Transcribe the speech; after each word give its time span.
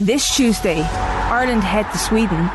This 0.00 0.36
Tuesday, 0.36 0.80
Ireland 0.80 1.64
head 1.64 1.90
to 1.90 1.98
Sweden 1.98 2.48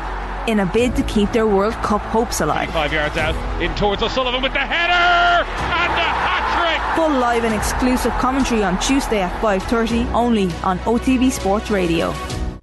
in 0.48 0.60
a 0.60 0.66
bid 0.72 0.96
to 0.96 1.02
keep 1.02 1.30
their 1.32 1.46
World 1.46 1.74
Cup 1.74 2.00
hopes 2.00 2.40
alive. 2.40 2.70
Five 2.70 2.90
yards 2.90 3.18
out, 3.18 3.34
in 3.62 3.74
towards 3.74 4.02
O'Sullivan 4.02 4.40
with 4.40 4.54
the 4.54 4.60
header 4.60 5.44
and 5.44 5.92
a 5.92 6.08
hat 6.24 6.96
trick. 6.96 6.96
Full 6.96 7.18
live 7.18 7.44
and 7.44 7.54
exclusive 7.54 8.12
commentary 8.12 8.64
on 8.64 8.80
Tuesday 8.80 9.20
at 9.20 9.42
5:30 9.42 10.10
only 10.14 10.50
on 10.62 10.78
OTB 10.86 11.30
Sports 11.30 11.70
Radio. 11.70 12.14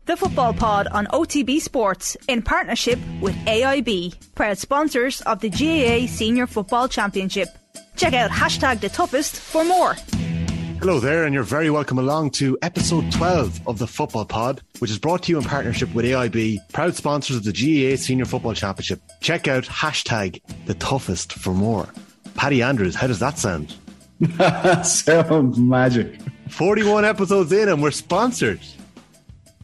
The 0.07 0.17
Football 0.17 0.53
Pod 0.53 0.87
on 0.87 1.05
OTB 1.13 1.59
Sports 1.61 2.17
in 2.27 2.41
partnership 2.41 2.97
with 3.21 3.35
AIB, 3.45 4.15
proud 4.33 4.57
sponsors 4.57 5.21
of 5.21 5.41
the 5.41 5.49
GAA 5.51 6.07
Senior 6.07 6.47
Football 6.47 6.87
Championship. 6.87 7.49
Check 7.97 8.15
out 8.15 8.31
hashtag 8.31 8.79
the 8.79 8.89
toughest 8.89 9.35
for 9.35 9.63
more. 9.63 9.95
Hello 10.81 10.99
there, 10.99 11.25
and 11.25 11.33
you're 11.35 11.43
very 11.43 11.69
welcome 11.69 11.99
along 11.99 12.31
to 12.31 12.57
episode 12.63 13.11
12 13.11 13.67
of 13.67 13.77
the 13.77 13.85
Football 13.85 14.25
Pod, 14.25 14.63
which 14.79 14.89
is 14.89 14.97
brought 14.97 15.21
to 15.21 15.31
you 15.31 15.37
in 15.37 15.43
partnership 15.43 15.93
with 15.93 16.05
AIB, 16.05 16.57
proud 16.73 16.95
sponsors 16.95 17.35
of 17.35 17.43
the 17.43 17.51
GAA 17.51 17.95
Senior 17.97 18.25
Football 18.25 18.55
Championship. 18.55 18.99
Check 19.19 19.47
out 19.47 19.63
hashtag 19.65 20.41
the 20.65 20.73
toughest 20.73 21.33
for 21.33 21.53
more. 21.53 21.87
Paddy 22.33 22.63
Andrews, 22.63 22.95
how 22.95 23.05
does 23.05 23.19
that 23.19 23.37
sound? 23.37 23.75
That 24.21 24.81
sounds 24.87 25.59
magic. 25.59 26.19
41 26.49 27.05
episodes 27.05 27.51
in, 27.51 27.69
and 27.69 27.83
we're 27.83 27.91
sponsored. 27.91 28.61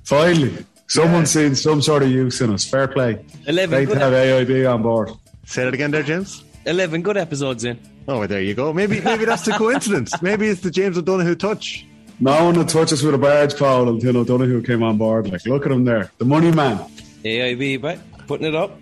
Finally, 0.03 0.67
someone's 0.85 1.31
seen 1.31 1.55
some 1.55 1.81
sort 1.81 2.03
of 2.03 2.11
use 2.11 2.41
in 2.41 2.53
us. 2.53 2.63
Fair 2.63 2.87
play. 2.87 3.25
11 3.47 3.69
Great 3.71 3.85
to 3.85 3.93
good, 3.93 3.97
have 3.97 4.13
AIB 4.13 4.71
on 4.71 4.83
board. 4.83 5.09
Say 5.47 5.63
that 5.63 5.73
again 5.73 5.89
there, 5.89 6.03
James. 6.03 6.43
11 6.67 7.01
good 7.01 7.17
episodes 7.17 7.63
in. 7.63 7.79
Oh, 8.07 8.25
there 8.25 8.41
you 8.41 8.53
go. 8.53 8.71
Maybe 8.71 9.01
maybe 9.01 9.25
that's 9.25 9.43
the 9.43 9.51
coincidence. 9.51 10.21
Maybe 10.21 10.47
it's 10.47 10.61
the 10.61 10.71
James 10.71 10.97
O'Donoghue 10.97 11.35
touch. 11.35 11.85
No 12.19 12.45
one 12.45 12.57
would 12.57 12.69
touch 12.69 12.93
us 12.93 13.03
with 13.03 13.13
a 13.13 13.17
barge 13.17 13.55
pole 13.55 13.89
until 13.89 14.17
O'Donoghue 14.17 14.63
came 14.63 14.81
on 14.81 14.97
board. 14.97 15.29
Like, 15.29 15.45
look 15.45 15.65
at 15.65 15.71
him 15.71 15.85
there. 15.85 16.11
The 16.17 16.25
money 16.25 16.51
man. 16.51 16.77
AIB, 17.23 17.81
but 17.81 17.99
putting 18.27 18.47
it 18.47 18.55
up. 18.55 18.79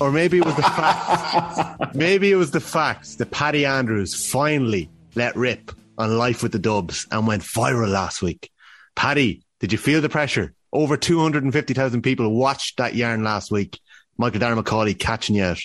Or 0.00 0.12
maybe 0.12 0.38
it 0.38 0.44
was 0.44 0.54
the 0.54 0.62
fact. 0.62 1.94
maybe 1.94 2.30
it 2.30 2.36
was 2.36 2.52
the 2.52 2.60
fact 2.60 3.18
that 3.18 3.30
Paddy 3.30 3.66
Andrews 3.66 4.30
finally 4.30 4.88
let 5.16 5.36
rip 5.36 5.72
on 5.98 6.16
Life 6.16 6.42
with 6.42 6.52
the 6.52 6.58
Dubs 6.58 7.06
and 7.10 7.26
went 7.26 7.42
viral 7.42 7.90
last 7.90 8.22
week. 8.22 8.50
Paddy, 8.94 9.42
did 9.58 9.72
you 9.72 9.78
feel 9.78 10.00
the 10.00 10.08
pressure? 10.08 10.54
Over 10.72 10.96
250,000 10.96 12.02
people 12.02 12.32
watched 12.34 12.76
that 12.76 12.94
yarn 12.94 13.24
last 13.24 13.50
week. 13.50 13.80
Michael 14.16 14.40
Darragh 14.40 14.62
Macauley 14.62 14.98
catching 14.98 15.36
you 15.36 15.44
out. 15.44 15.60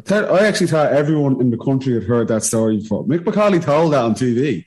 I, 0.00 0.02
tell, 0.02 0.34
I 0.34 0.46
actually 0.46 0.68
thought 0.68 0.92
everyone 0.92 1.40
in 1.40 1.50
the 1.50 1.58
country 1.58 1.92
had 1.92 2.04
heard 2.04 2.28
that 2.28 2.42
story 2.42 2.78
before. 2.78 3.04
Mick 3.04 3.20
Macauley 3.20 3.62
told 3.62 3.92
that 3.92 4.02
on 4.02 4.14
TV. 4.14 4.64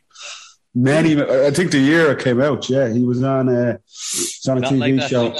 Many, 0.75 1.19
I 1.21 1.51
think 1.51 1.71
the 1.71 1.79
year 1.79 2.11
it 2.11 2.23
came 2.23 2.41
out, 2.41 2.69
yeah, 2.69 2.91
he 2.91 3.03
was 3.03 3.21
on 3.23 3.49
a, 3.49 3.79
was 3.83 4.47
on 4.47 4.57
a 4.57 4.61
Not 4.61 4.73
TV 4.73 4.99
like 4.99 5.09
show. 5.09 5.35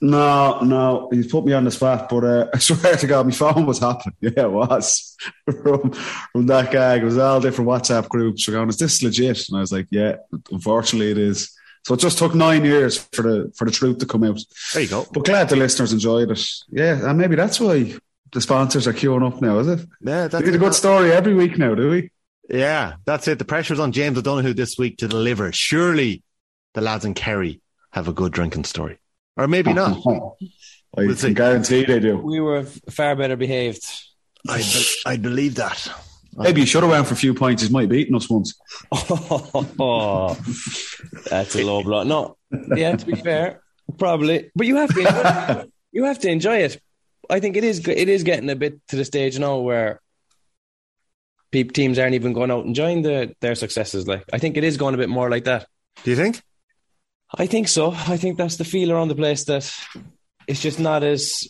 No, 0.00 0.60
no, 0.62 1.08
he's 1.12 1.30
put 1.30 1.44
me 1.44 1.52
on 1.52 1.64
the 1.64 1.70
spot, 1.70 2.08
but 2.08 2.24
uh, 2.24 2.48
I 2.54 2.58
swear 2.58 2.96
to 2.96 3.06
God, 3.06 3.26
my 3.26 3.32
phone 3.32 3.66
was 3.66 3.78
hopping. 3.78 4.12
Yeah, 4.20 4.44
it 4.44 4.50
was 4.50 5.16
from 5.44 5.92
from 5.92 6.46
that 6.46 6.72
gag. 6.72 7.02
It 7.02 7.04
was 7.04 7.18
all 7.18 7.40
different 7.40 7.70
WhatsApp 7.70 8.08
groups. 8.08 8.48
We're 8.48 8.54
going, 8.54 8.68
is 8.68 8.78
this 8.78 9.02
legit? 9.02 9.48
And 9.48 9.58
I 9.58 9.60
was 9.60 9.72
like, 9.72 9.86
yeah, 9.90 10.16
unfortunately, 10.50 11.12
it 11.12 11.18
is. 11.18 11.56
So 11.86 11.94
it 11.94 12.00
just 12.00 12.18
took 12.18 12.34
nine 12.34 12.64
years 12.64 12.98
for 13.12 13.22
the 13.22 13.52
for 13.56 13.64
the 13.64 13.70
truth 13.70 13.98
to 13.98 14.06
come 14.06 14.24
out. 14.24 14.40
There 14.72 14.82
you 14.82 14.88
go. 14.88 15.06
But 15.12 15.24
glad 15.24 15.48
the 15.48 15.56
listeners 15.56 15.92
enjoyed 15.92 16.30
it. 16.30 16.44
Yeah, 16.68 17.08
and 17.08 17.18
maybe 17.18 17.36
that's 17.36 17.60
why 17.60 17.96
the 18.32 18.40
sponsors 18.40 18.86
are 18.86 18.92
queuing 18.92 19.26
up 19.26 19.40
now, 19.40 19.58
is 19.58 19.68
it? 19.68 19.80
Yeah, 20.00 20.24
We 20.24 20.28
that's 20.28 20.44
need 20.44 20.54
a 20.54 20.58
good 20.58 20.74
story 20.74 21.12
every 21.12 21.34
week 21.34 21.58
now, 21.58 21.74
do 21.74 21.90
we? 21.90 22.10
Yeah, 22.48 22.94
that's 23.04 23.28
it. 23.28 23.38
The 23.38 23.44
pressure's 23.44 23.78
on 23.80 23.92
James 23.92 24.18
O'Donoghue 24.18 24.54
this 24.54 24.76
week 24.78 24.98
to 24.98 25.08
deliver. 25.08 25.52
Surely 25.52 26.22
the 26.74 26.80
lads 26.80 27.04
in 27.04 27.14
Kerry 27.14 27.60
have 27.92 28.08
a 28.08 28.12
good 28.12 28.32
drinking 28.32 28.64
story. 28.64 28.98
Or 29.36 29.46
maybe 29.46 29.72
not. 29.72 29.98
I 30.96 31.06
We'll 31.06 31.14
can 31.16 31.34
guarantee 31.34 31.84
they 31.84 32.00
do. 32.00 32.18
We 32.18 32.40
were 32.40 32.64
far 32.64 33.14
better 33.14 33.36
behaved. 33.36 33.82
I, 34.48 34.64
I 35.06 35.16
believe 35.16 35.56
that. 35.56 35.88
Maybe 36.36 36.60
you 36.62 36.66
should 36.66 36.82
have 36.82 36.90
went 36.90 37.06
for 37.06 37.14
a 37.14 37.16
few 37.16 37.34
points. 37.34 37.62
He 37.62 37.68
might 37.68 37.82
have 37.82 37.90
beaten 37.90 38.14
us 38.14 38.28
once. 38.28 38.54
Oh, 38.92 40.36
that's 41.30 41.54
a 41.56 41.64
low 41.64 41.82
blow. 41.82 42.02
No, 42.04 42.36
yeah, 42.74 42.96
to 42.96 43.06
be 43.06 43.14
fair, 43.14 43.62
probably. 43.98 44.50
But 44.54 44.66
you 44.66 44.76
have 44.76 44.92
to, 44.94 45.00
enjoy, 45.00 45.70
you 45.92 46.04
have 46.04 46.18
to 46.20 46.28
enjoy 46.28 46.58
it. 46.58 46.80
I 47.28 47.40
think 47.40 47.56
it 47.56 47.64
is. 47.64 47.86
It 47.86 48.08
is 48.08 48.22
getting 48.22 48.50
a 48.50 48.56
bit 48.56 48.80
to 48.88 48.96
the 48.96 49.04
stage 49.04 49.38
now 49.38 49.58
where 49.58 50.00
peop 51.50 51.72
teams 51.72 51.98
aren't 51.98 52.14
even 52.14 52.32
going 52.32 52.50
out 52.50 52.60
and 52.60 52.68
enjoying 52.68 53.02
the, 53.02 53.34
their 53.40 53.54
successes. 53.54 54.06
Like 54.06 54.24
I 54.32 54.38
think 54.38 54.56
it 54.56 54.64
is 54.64 54.76
going 54.76 54.94
a 54.94 54.98
bit 54.98 55.08
more 55.08 55.28
like 55.30 55.44
that. 55.44 55.66
Do 56.04 56.10
you 56.10 56.16
think? 56.16 56.40
I 57.32 57.46
think 57.46 57.68
so. 57.68 57.92
I 57.92 58.16
think 58.16 58.38
that's 58.38 58.56
the 58.56 58.64
feel 58.64 58.90
around 58.90 59.08
the 59.08 59.14
place 59.14 59.44
that 59.44 59.72
it's 60.46 60.62
just 60.62 60.80
not 60.80 61.02
as. 61.02 61.48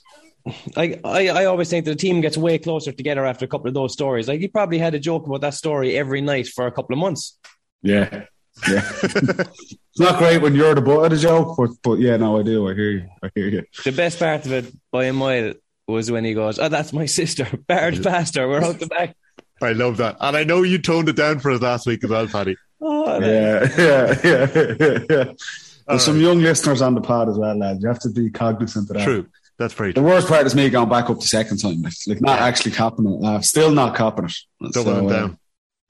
I, 0.75 0.99
I, 1.05 1.29
I 1.29 1.45
always 1.45 1.69
think 1.69 1.85
that 1.85 1.93
the 1.93 1.97
team 1.97 2.23
gets 2.23 2.37
way 2.37 2.59
closer 2.59 2.93
together 2.93 3.27
after 3.27 3.45
a 3.45 3.49
couple 3.49 3.69
of 3.69 3.75
those 3.75 3.93
stories. 3.93 4.27
Like 4.27 4.41
he 4.41 4.49
probably 4.49 4.79
had 4.79 4.95
a 4.95 4.99
joke 4.99 5.27
about 5.27 5.43
that 5.43 5.55
story 5.55 5.97
every 5.97 6.23
night 6.23 6.49
for 6.49 6.67
a 6.67 6.73
couple 6.73 6.95
of 6.95 6.99
months. 6.99 7.39
Yeah. 7.83 8.25
Yeah. 8.69 8.83
it's 9.03 9.99
not 9.99 10.19
great 10.19 10.43
when 10.43 10.55
you're 10.55 10.75
the 10.75 10.81
butt 10.81 11.05
of 11.05 11.11
the 11.11 11.17
joke, 11.17 11.57
but, 11.57 11.71
but 11.83 11.99
yeah, 11.99 12.17
no, 12.17 12.39
I 12.39 12.43
do. 12.43 12.69
I 12.69 12.75
hear 12.75 12.91
you. 12.91 13.09
I 13.23 13.31
hear 13.35 13.49
you. 13.49 13.65
The 13.85 13.93
best 13.93 14.19
part 14.19 14.45
of 14.47 14.53
it 14.53 14.73
by 14.91 15.05
a 15.05 15.13
mile 15.13 15.55
was 15.89 16.11
when 16.11 16.25
he 16.25 16.35
goes, 16.35 16.59
"Oh, 16.59 16.69
that's 16.69 16.93
my 16.93 17.07
sister, 17.07 17.47
barge 17.67 18.01
faster. 18.01 18.49
We're 18.49 18.63
out 18.63 18.79
the 18.79 18.87
back." 18.87 19.17
I 19.63 19.73
love 19.73 19.99
that. 19.99 20.17
And 20.21 20.37
I 20.37 20.45
know 20.45 20.63
you 20.63 20.79
toned 20.79 21.09
it 21.09 21.17
down 21.17 21.39
for 21.41 21.51
us 21.51 21.61
last 21.61 21.87
week 21.87 22.03
as 22.03 22.11
well, 22.11 22.27
Paddy. 22.27 22.57
Oh, 22.81 23.21
Yeah, 23.21 23.69
yeah, 23.77 24.17
yeah, 24.25 24.47
yeah, 24.81 24.99
yeah. 25.11 25.33
There's 25.87 26.05
some 26.05 26.21
young 26.21 26.41
listeners 26.41 26.81
on 26.81 26.95
the 26.95 27.01
pod 27.03 27.29
as 27.29 27.37
well, 27.37 27.55
lads. 27.57 27.83
You 27.83 27.89
have 27.89 27.99
to 28.01 28.09
be 28.11 28.31
cognizant 28.31 28.89
of 28.89 28.97
that. 28.97 29.05
True. 29.05 29.27
That's 29.59 29.75
very 29.75 29.93
The 29.93 30.01
worst 30.01 30.29
part 30.29 30.47
is 30.47 30.55
me 30.55 30.71
going 30.71 30.89
back 30.89 31.11
up 31.11 31.21
the 31.21 31.27
second 31.27 31.59
time, 31.59 31.83
like, 31.83 31.93
like 32.07 32.21
not 32.23 32.39
actually 32.39 32.71
copping 32.71 33.07
it. 33.07 33.23
Uh, 33.23 33.41
still 33.43 33.71
not 33.71 33.95
copping 33.95 34.25
it. 34.25 34.35
Doubling 34.73 34.97
So, 35.01 35.09
uh, 35.09 35.13
down. 35.13 35.39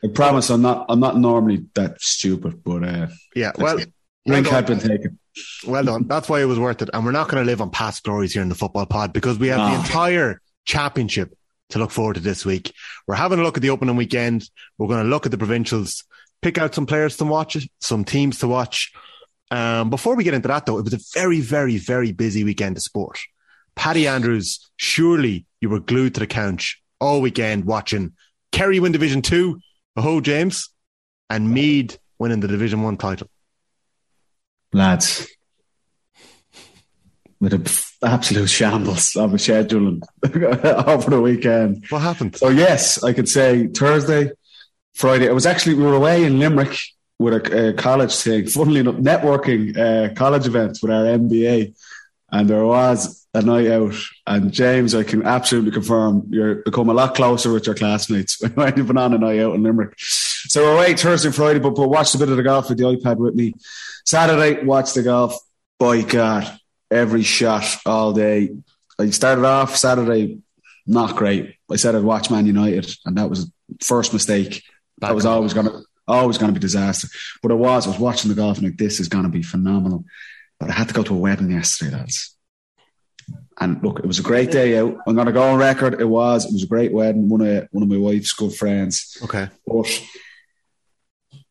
I 0.03 0.09
promise 0.09 0.51
I'm 0.51 0.63
not. 0.63 0.87
I'm 0.89 1.01
not 1.01 1.17
normally 1.17 1.67
that 1.75 2.01
stupid, 2.01 2.65
but 2.65 2.85
uh, 2.85 3.09
Yeah. 3.35 3.53
Well, 3.57 3.77
well 3.77 3.87
drink 4.27 4.47
had 4.49 4.67
been 4.67 4.79
taken. 4.79 5.19
well 5.67 5.85
done. 5.85 6.07
That's 6.07 6.29
why 6.29 6.41
it 6.41 6.47
was 6.47 6.59
worth 6.59 6.83
it. 6.83 6.91
And 6.93 7.05
we're 7.05 7.13
not 7.13 7.29
going 7.29 7.43
to 7.43 7.47
live 7.47 7.61
on 7.61 7.71
past 7.71 8.03
glories 8.05 8.33
here 8.33 8.43
in 8.43 8.49
the 8.49 8.55
football 8.55 8.87
pod 8.87 9.13
because 9.13 9.39
we 9.39 9.49
have 9.49 9.71
the 9.71 9.81
entire 9.81 10.41
championship 10.65 11.35
to 11.71 11.79
look 11.79 11.91
forward 11.91 12.15
to 12.15 12.21
this 12.21 12.45
week. 12.45 12.73
We're 13.07 13.15
having 13.15 13.39
a 13.39 13.43
look 13.43 13.57
at 13.57 13.63
the 13.63 13.71
opening 13.71 13.97
weekend. 13.97 14.49
We're 14.79 14.89
going 14.89 15.05
to 15.05 15.09
look 15.09 15.27
at 15.27 15.33
the 15.33 15.39
provincials, 15.39 16.05
pick 16.43 16.59
out 16.59 16.75
some 16.75 16.87
players 16.87 17.17
to 17.19 17.25
watch, 17.25 17.69
some 17.81 18.05
teams 18.05 18.39
to 18.41 18.49
watch. 18.49 18.93
Um, 19.51 19.91
before 19.91 20.15
we 20.17 20.25
get 20.25 20.35
into 20.35 20.49
that, 20.49 20.67
though, 20.67 20.79
it 20.79 20.85
was 20.85 20.95
a 20.95 21.01
very, 21.19 21.41
very, 21.41 21.77
very 21.77 22.13
busy 22.13 22.45
weekend 22.45 22.77
of 22.77 22.83
sport. 22.83 23.19
Paddy 23.75 24.07
Andrews, 24.07 24.71
surely 24.77 25.47
you 25.61 25.71
were 25.71 25.81
glued 25.81 26.15
to 26.15 26.21
the 26.21 26.27
couch 26.27 26.81
all 27.01 27.21
weekend 27.21 27.65
watching 27.65 28.13
Kerry 28.53 28.81
win 28.81 28.93
Division 28.93 29.23
Two. 29.23 29.61
Oh, 29.97 30.21
James, 30.21 30.71
and 31.29 31.51
Meath 31.53 31.99
winning 32.19 32.41
the 32.41 32.49
Division 32.49 32.83
One 32.83 32.97
title. 32.97 33.29
lads, 34.73 35.27
with 37.41 37.55
an 37.55 37.65
absolute 38.09 38.49
shambles 38.51 39.17
of 39.17 39.33
a 39.33 39.37
scheduling 39.37 40.03
over 40.87 41.11
the 41.11 41.21
weekend. 41.21 41.85
What 41.89 42.03
happened? 42.03 42.37
So 42.37 42.49
yes, 42.51 43.03
I 43.03 43.13
could 43.13 43.29
say 43.29 43.67
Thursday, 43.69 44.31
Friday. 44.95 45.27
It 45.27 45.35
was 45.35 45.47
actually 45.47 45.75
we 45.75 45.85
were 45.85 45.95
away 45.95 46.25
in 46.25 46.39
Limerick 46.39 46.79
with 47.19 47.35
a, 47.35 47.69
a 47.69 47.73
college 47.73 48.15
thing. 48.15 48.47
Funnily 48.47 48.81
enough, 48.81 48.97
networking 48.97 49.77
uh, 49.77 50.15
college 50.15 50.47
events 50.47 50.83
with 50.83 50.91
our 50.93 51.05
MBA, 51.05 51.75
and 52.31 52.49
there 52.49 52.65
was 52.65 53.20
a 53.35 53.43
night 53.43 53.69
out. 53.69 53.95
And 54.27 54.53
James, 54.53 54.95
I 54.95 55.05
can 55.05 55.25
absolutely 55.25 55.71
confirm 55.71 56.27
you're 56.31 56.57
become 56.57 56.89
a 56.89 56.95
lot 56.95 57.15
closer 57.15 57.53
with 57.53 57.67
your 57.67 57.75
classmates 57.75 58.41
when 58.55 58.77
you've 58.77 58.87
been 58.87 58.99
on 58.99 59.15
a 59.15 59.19
night 59.19 59.41
out 59.41 59.55
in 59.55 59.63
Limerick. 59.63 59.95
So 59.99 60.63
we're 60.63 60.75
away 60.75 60.95
Thursday, 60.95 61.29
and 61.29 61.35
Friday, 61.35 61.61
but, 61.61 61.75
but 61.75 61.89
watched 61.89 62.15
a 62.15 62.19
bit 62.19 62.29
of 62.29 62.37
the 62.37 62.43
golf 62.43 62.69
with 62.69 62.79
the 62.79 62.85
iPad 62.85 63.17
with 63.17 63.35
me. 63.35 63.55
Saturday, 64.05 64.65
watched 64.65 64.95
the 64.95 65.03
golf. 65.03 65.39
By 65.79 66.03
God, 66.03 66.59
every 66.91 67.23
shot 67.23 67.65
all 67.87 68.13
day. 68.13 68.51
I 68.99 69.09
started 69.11 69.47
off 69.47 69.77
Saturday 69.77 70.43
not 70.87 71.17
great. 71.17 71.55
I 71.71 71.77
said 71.77 71.95
I'd 71.95 72.03
watch 72.03 72.31
Man 72.31 72.47
United, 72.47 72.93
and 73.07 73.17
that 73.17 73.31
was 73.31 73.51
first 73.81 74.13
mistake. 74.13 74.63
that 74.99 75.15
was 75.15 75.25
always 75.25 75.55
gonna 75.55 75.81
always 76.07 76.37
gonna 76.37 76.53
be 76.53 76.59
disaster. 76.59 77.09
But 77.43 77.53
it 77.53 77.57
was. 77.57 77.87
I 77.87 77.91
was 77.91 77.99
watching 77.99 78.29
the 78.29 78.35
golf 78.35 78.59
and 78.59 78.67
like 78.67 78.77
this 78.77 79.01
is 79.01 79.09
gonna 79.09 79.29
be 79.29 79.43
phenomenal. 79.43 80.05
But 80.59 80.71
I 80.71 80.73
had 80.73 80.89
to 80.89 80.95
go 80.95 81.03
to 81.05 81.15
a 81.15 81.19
wedding 81.19 81.51
yesterday, 81.51 81.97
lads. 81.97 82.37
And 83.61 83.83
look, 83.83 83.99
it 83.99 84.07
was 84.07 84.19
a 84.19 84.23
great 84.23 84.51
day 84.51 84.79
out. 84.79 84.97
I'm 85.07 85.15
gonna 85.15 85.33
go 85.33 85.43
on 85.43 85.59
record. 85.59 86.01
It 86.01 86.09
was. 86.09 86.47
It 86.47 86.53
was 86.53 86.63
a 86.63 86.67
great 86.69 86.93
wedding. 86.93 87.29
One 87.29 87.43
of 87.43 87.69
one 87.71 87.83
of 87.83 87.89
my 87.91 87.99
wife's 87.99 88.33
good 88.33 88.55
friends. 88.55 89.19
Okay. 89.23 89.49
But 89.67 90.03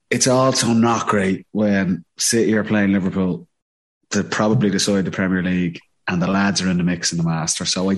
it's 0.10 0.28
also 0.28 0.68
not 0.74 1.08
great 1.08 1.46
when 1.52 2.04
City 2.18 2.56
are 2.56 2.64
playing 2.64 2.94
Liverpool 2.94 3.48
to 4.10 4.24
probably 4.24 4.72
decide 4.72 5.06
the 5.06 5.12
Premier 5.12 5.44
League 5.44 5.80
and 6.08 6.22
the 6.22 6.28
lads 6.28 6.62
are 6.62 6.70
in 6.70 6.78
the 6.78 6.84
mix 6.84 7.12
in 7.12 7.20
the 7.20 7.24
Master. 7.24 7.66
So 7.66 7.92
I, 7.92 7.98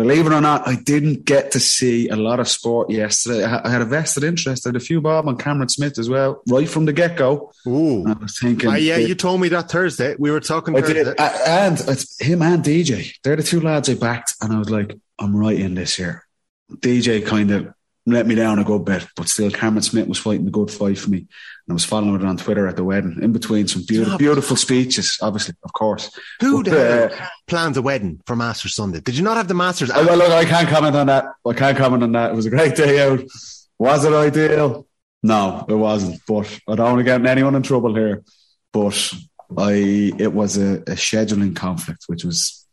believe 0.00 0.26
it 0.26 0.32
or 0.32 0.40
not, 0.40 0.66
I 0.66 0.76
didn't 0.76 1.24
get 1.24 1.52
to 1.52 1.60
see 1.60 2.08
a 2.08 2.16
lot 2.16 2.40
of 2.40 2.48
sport 2.48 2.90
yesterday. 2.90 3.44
I 3.44 3.68
had 3.68 3.82
a 3.82 3.84
vested 3.84 4.24
interest. 4.24 4.66
I 4.66 4.70
had 4.70 4.76
a 4.76 4.80
few 4.80 5.00
bob 5.00 5.28
on 5.28 5.36
Cameron 5.36 5.68
Smith 5.68 5.98
as 5.98 6.08
well, 6.08 6.42
right 6.48 6.68
from 6.68 6.86
the 6.86 6.92
get 6.92 7.16
go. 7.16 7.52
Ooh. 7.66 8.06
I 8.06 8.14
was 8.14 8.38
thinking, 8.38 8.70
Uh, 8.70 8.74
yeah, 8.74 8.96
you 8.96 9.14
told 9.14 9.40
me 9.40 9.48
that 9.48 9.70
Thursday. 9.70 10.16
We 10.18 10.30
were 10.30 10.40
talking 10.40 10.74
I 10.76 10.80
Thursday. 10.80 11.04
did, 11.04 11.20
and 11.20 11.78
it's 11.80 12.20
him 12.20 12.40
and 12.42 12.64
DJ. 12.64 13.12
They're 13.22 13.36
the 13.36 13.42
two 13.42 13.60
lads 13.60 13.88
I 13.88 13.94
backed, 13.94 14.34
and 14.40 14.52
I 14.52 14.58
was 14.58 14.70
like, 14.70 14.98
I'm 15.18 15.36
right 15.36 15.58
in 15.58 15.74
this 15.74 15.98
year. 15.98 16.24
DJ 16.72 17.24
kind 17.24 17.50
of 17.50 17.72
let 18.06 18.26
me 18.26 18.34
down 18.34 18.58
a 18.58 18.64
good 18.64 18.84
bit, 18.84 19.06
but 19.16 19.28
still, 19.28 19.50
Cameron 19.50 19.82
Smith 19.82 20.08
was 20.08 20.18
fighting 20.18 20.46
the 20.46 20.50
good 20.50 20.70
fight 20.70 20.98
for 20.98 21.10
me. 21.10 21.26
And 21.70 21.74
I 21.74 21.76
was 21.76 21.84
following 21.84 22.20
it 22.20 22.24
on 22.24 22.36
Twitter 22.36 22.66
at 22.66 22.74
the 22.74 22.82
wedding, 22.82 23.20
in 23.22 23.30
between 23.30 23.68
some 23.68 23.84
beautiful, 23.84 24.18
beautiful 24.18 24.56
speeches, 24.56 25.16
obviously, 25.22 25.54
of 25.62 25.72
course. 25.72 26.10
Who 26.40 26.64
But, 26.64 26.70
the 26.72 27.04
uh, 27.04 27.16
hell 27.16 27.28
plans 27.46 27.76
a 27.76 27.82
wedding 27.82 28.20
for 28.26 28.34
Masters 28.34 28.74
Sunday? 28.74 28.98
Did 28.98 29.16
you 29.16 29.22
not 29.22 29.36
have 29.36 29.46
the 29.46 29.54
Masters? 29.54 29.88
I, 29.88 30.02
well, 30.02 30.16
look, 30.18 30.32
I 30.32 30.44
can't 30.44 30.68
comment 30.68 30.96
on 30.96 31.06
that. 31.06 31.26
I 31.46 31.52
can't 31.52 31.78
comment 31.78 32.02
on 32.02 32.10
that. 32.10 32.32
It 32.32 32.34
was 32.34 32.46
a 32.46 32.50
great 32.50 32.74
day 32.74 33.06
out. 33.08 33.20
Was 33.78 34.04
it 34.04 34.12
ideal? 34.12 34.88
No, 35.22 35.64
it 35.68 35.74
wasn't. 35.74 36.20
But 36.26 36.58
I 36.66 36.74
don't 36.74 36.86
want 36.86 36.98
to 36.98 37.04
get 37.04 37.24
anyone 37.24 37.54
in 37.54 37.62
trouble 37.62 37.94
here. 37.94 38.24
But 38.72 39.14
I, 39.56 40.10
it 40.18 40.32
was 40.32 40.58
a, 40.58 40.78
a 40.78 40.96
scheduling 40.96 41.54
conflict, 41.54 42.02
which 42.08 42.24
was 42.24 42.66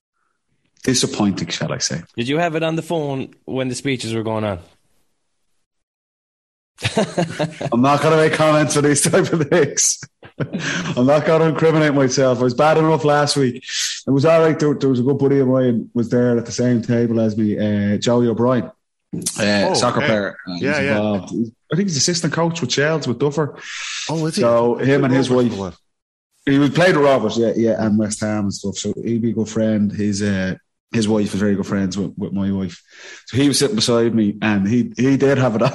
disappointing, 0.81 1.49
shall 1.49 1.71
I 1.71 1.77
say? 1.77 2.01
Did 2.15 2.27
you 2.27 2.39
have 2.39 2.55
it 2.55 2.63
on 2.63 2.75
the 2.75 2.81
phone 2.81 3.35
when 3.45 3.67
the 3.67 3.75
speeches 3.75 4.15
were 4.15 4.23
going 4.23 4.43
on? 4.43 4.57
I'm 7.71 7.81
not 7.81 8.01
going 8.01 8.11
to 8.15 8.17
make 8.17 8.33
comments 8.33 8.77
on 8.77 8.83
these 8.83 9.01
type 9.01 9.31
of 9.33 9.47
things. 9.49 9.99
I'm 10.97 11.05
not 11.07 11.25
going 11.25 11.41
to 11.41 11.47
incriminate 11.47 11.93
myself. 11.93 12.39
I 12.39 12.43
was 12.43 12.53
bad 12.53 12.77
enough 12.77 13.03
last 13.03 13.35
week. 13.37 13.63
It 14.05 14.11
was 14.11 14.25
all 14.25 14.39
right. 14.41 14.57
There, 14.57 14.73
there 14.75 14.89
was 14.89 14.99
a 14.99 15.03
good 15.03 15.17
buddy 15.17 15.39
of 15.39 15.47
mine 15.47 15.89
was 15.93 16.09
there 16.09 16.37
at 16.37 16.45
the 16.45 16.51
same 16.51 16.81
table 16.81 17.19
as 17.19 17.35
me, 17.37 17.57
uh, 17.57 17.97
Joey 17.97 18.27
O'Brien, 18.27 18.65
uh, 18.65 18.71
Oh, 19.39 19.73
soccer 19.73 19.97
okay. 19.99 20.07
player. 20.07 20.37
Yeah, 20.47 20.79
yeah. 20.81 20.97
involved. 20.97 21.33
I 21.71 21.75
think 21.75 21.89
he's 21.89 21.97
assistant 21.97 22.33
coach 22.33 22.61
with 22.61 22.71
Shels 22.71 23.07
with 23.07 23.19
Duffer. 23.19 23.57
oh, 24.09 24.25
is 24.27 24.35
he? 24.35 24.41
So 24.41 24.75
him 24.75 25.03
and 25.03 25.13
his 25.13 25.29
Rovers 25.29 25.55
wife, 25.57 25.77
he 26.45 26.59
was 26.59 26.69
played 26.69 26.95
with 26.95 27.05
Rovers, 27.05 27.37
yeah, 27.37 27.53
yeah, 27.55 27.83
and 27.83 27.97
West 27.97 28.21
Ham 28.21 28.45
and 28.45 28.53
stuff. 28.53 28.77
So 28.77 28.93
he'd 29.03 29.21
be 29.21 29.31
a 29.31 29.33
good 29.33 29.49
friend. 29.49 29.91
His 29.91 30.21
uh, 30.21 30.55
his 30.91 31.07
wife 31.07 31.33
is 31.33 31.39
very 31.39 31.55
good 31.55 31.67
friends 31.67 31.97
with, 31.97 32.13
with 32.17 32.33
my 32.33 32.51
wife. 32.51 32.81
So 33.25 33.37
he 33.37 33.47
was 33.47 33.59
sitting 33.59 33.75
beside 33.75 34.15
me, 34.15 34.37
and 34.41 34.67
he 34.67 34.93
he 34.97 35.17
did 35.17 35.37
have 35.37 35.55
it 35.55 35.61
on 35.61 35.71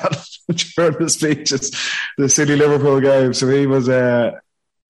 during 0.76 0.98
the 0.98 1.10
speeches, 1.10 1.70
the 2.18 2.28
City 2.28 2.56
Liverpool 2.56 3.00
game. 3.00 3.34
So 3.34 3.48
he 3.48 3.66
was 3.66 3.88
uh, 3.88 4.32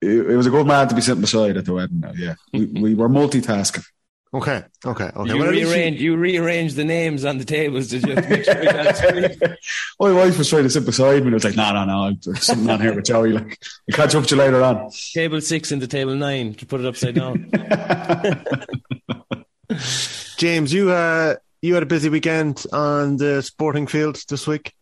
it, 0.01 0.31
it 0.31 0.37
was 0.37 0.47
a 0.47 0.51
good 0.51 0.67
man 0.67 0.89
to 0.89 0.95
be 0.95 1.01
sitting 1.01 1.21
beside 1.21 1.57
at 1.57 1.65
the 1.65 1.73
wedding. 1.75 2.01
Now, 2.01 2.13
yeah, 2.15 2.35
we, 2.53 2.67
we 2.81 2.95
were 2.95 3.09
multitasking. 3.09 3.85
Okay, 4.35 4.65
okay, 4.87 5.11
okay. 5.15 5.31
You 5.31 5.39
Well, 5.39 5.49
at 5.51 5.55
you- 5.57 5.67
rearranged, 5.67 6.01
you 6.01 6.17
rearranged 6.17 6.75
the 6.75 6.85
names 6.87 7.27
on 7.27 7.37
the 7.37 7.45
tables 7.45 7.89
to 7.89 7.99
just 7.99 8.29
make 8.31 8.45
sure 8.45 8.61
we 8.61 8.65
got. 8.65 9.59
My 10.01 10.11
wife 10.13 10.39
was 10.39 10.49
trying 10.49 10.63
to 10.63 10.71
sit 10.71 10.87
beside 10.87 11.21
me, 11.21 11.27
and 11.27 11.31
I 11.33 11.35
was 11.35 11.45
like, 11.45 11.57
"No, 11.57 11.71
no, 11.75 11.85
no, 11.85 12.17
there's 12.25 12.45
something 12.45 12.71
on 12.71 12.81
here 12.81 12.95
with 12.95 13.05
Joey. 13.05 13.33
Like, 13.33 13.59
I'll 13.91 13.97
catch 13.97 14.15
up 14.15 14.23
with 14.23 14.31
you 14.31 14.39
later 14.39 14.63
on." 14.63 14.91
Table 15.13 15.41
six 15.43 15.71
into 15.71 15.87
table 15.87 16.15
nine 16.15 16.55
to 16.55 16.65
put 16.65 16.81
it 16.81 16.87
upside 16.87 17.17
down. 17.17 17.51
James, 20.37 20.73
you 20.73 20.91
uh, 20.91 21.37
you 21.61 21.75
had 21.75 21.83
a 21.83 21.87
busy 21.87 22.09
weekend 22.09 22.65
on 22.73 23.17
the 23.17 23.43
sporting 23.43 23.87
field 23.87 24.23
this 24.29 24.47
week. 24.47 24.73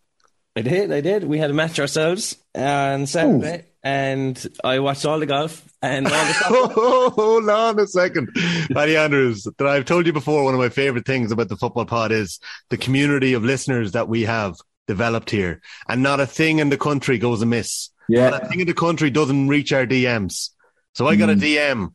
I 0.56 0.62
did, 0.62 0.90
I 0.92 1.00
did. 1.00 1.24
We 1.24 1.38
had 1.38 1.50
a 1.50 1.54
match 1.54 1.78
ourselves 1.78 2.36
on 2.54 3.06
Saturday, 3.06 3.64
and 3.84 4.46
I 4.64 4.80
watched 4.80 5.04
all 5.04 5.18
the 5.20 5.26
golf 5.26 5.62
and 5.80 6.06
all 6.06 6.12
the 6.12 6.32
soccer. 6.32 6.74
Hold 7.14 7.48
on 7.48 7.78
a 7.78 7.86
second, 7.86 8.30
Paddy 8.72 8.96
Andrews. 8.96 9.46
That 9.58 9.66
I've 9.68 9.84
told 9.84 10.06
you 10.06 10.12
before. 10.12 10.42
One 10.44 10.54
of 10.54 10.60
my 10.60 10.68
favorite 10.70 11.06
things 11.06 11.30
about 11.30 11.48
the 11.48 11.56
football 11.56 11.84
pod 11.86 12.10
is 12.12 12.40
the 12.68 12.76
community 12.76 13.34
of 13.34 13.44
listeners 13.44 13.92
that 13.92 14.08
we 14.08 14.22
have 14.22 14.56
developed 14.88 15.30
here, 15.30 15.60
and 15.88 16.02
not 16.02 16.18
a 16.20 16.26
thing 16.26 16.58
in 16.58 16.68
the 16.68 16.78
country 16.78 17.18
goes 17.18 17.42
amiss. 17.42 17.90
Not 18.08 18.32
Yeah, 18.32 18.38
a 18.38 18.48
thing 18.48 18.60
in 18.60 18.66
the 18.66 18.74
country 18.74 19.08
doesn't 19.10 19.46
reach 19.48 19.72
our 19.72 19.86
DMs. 19.86 20.50
So 20.94 21.06
I 21.06 21.14
got 21.14 21.30
a 21.30 21.34
Mm. 21.34 21.40
DM 21.40 21.94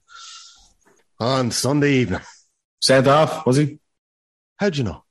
on 1.20 1.52
Sunday 1.52 1.96
evening. 1.96 2.22
Sent 2.82 3.08
off 3.08 3.46
was 3.46 3.58
he? 3.58 3.80
How'd 4.58 4.78
you 4.78 4.84
know? 4.84 5.04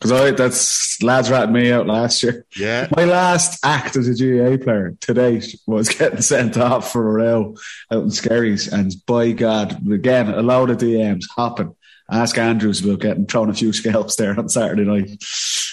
Because 0.00 0.12
I 0.12 0.30
that's 0.30 1.02
lads 1.02 1.28
ratted 1.28 1.50
me 1.52 1.72
out 1.72 1.88
last 1.88 2.22
year. 2.22 2.46
Yeah. 2.56 2.86
My 2.96 3.04
last 3.04 3.58
act 3.64 3.96
as 3.96 4.06
a 4.06 4.14
GA 4.14 4.56
player 4.56 4.94
to 5.00 5.14
date 5.14 5.56
was 5.66 5.88
getting 5.88 6.20
sent 6.22 6.56
off 6.56 6.92
for 6.92 7.08
a 7.08 7.12
row 7.12 7.56
out 7.90 8.04
in 8.04 8.10
Skerries. 8.10 8.72
And 8.72 8.94
by 9.06 9.32
God, 9.32 9.90
again, 9.90 10.28
a 10.32 10.40
load 10.42 10.70
of 10.70 10.78
DMs 10.78 11.24
hopping. 11.34 11.74
Ask 12.10 12.38
Andrews 12.38 12.82
about 12.84 13.00
getting 13.00 13.26
thrown 13.26 13.50
a 13.50 13.54
few 13.54 13.72
scalps 13.72 14.16
there 14.16 14.38
on 14.38 14.48
Saturday 14.48 14.84
night. 14.84 15.22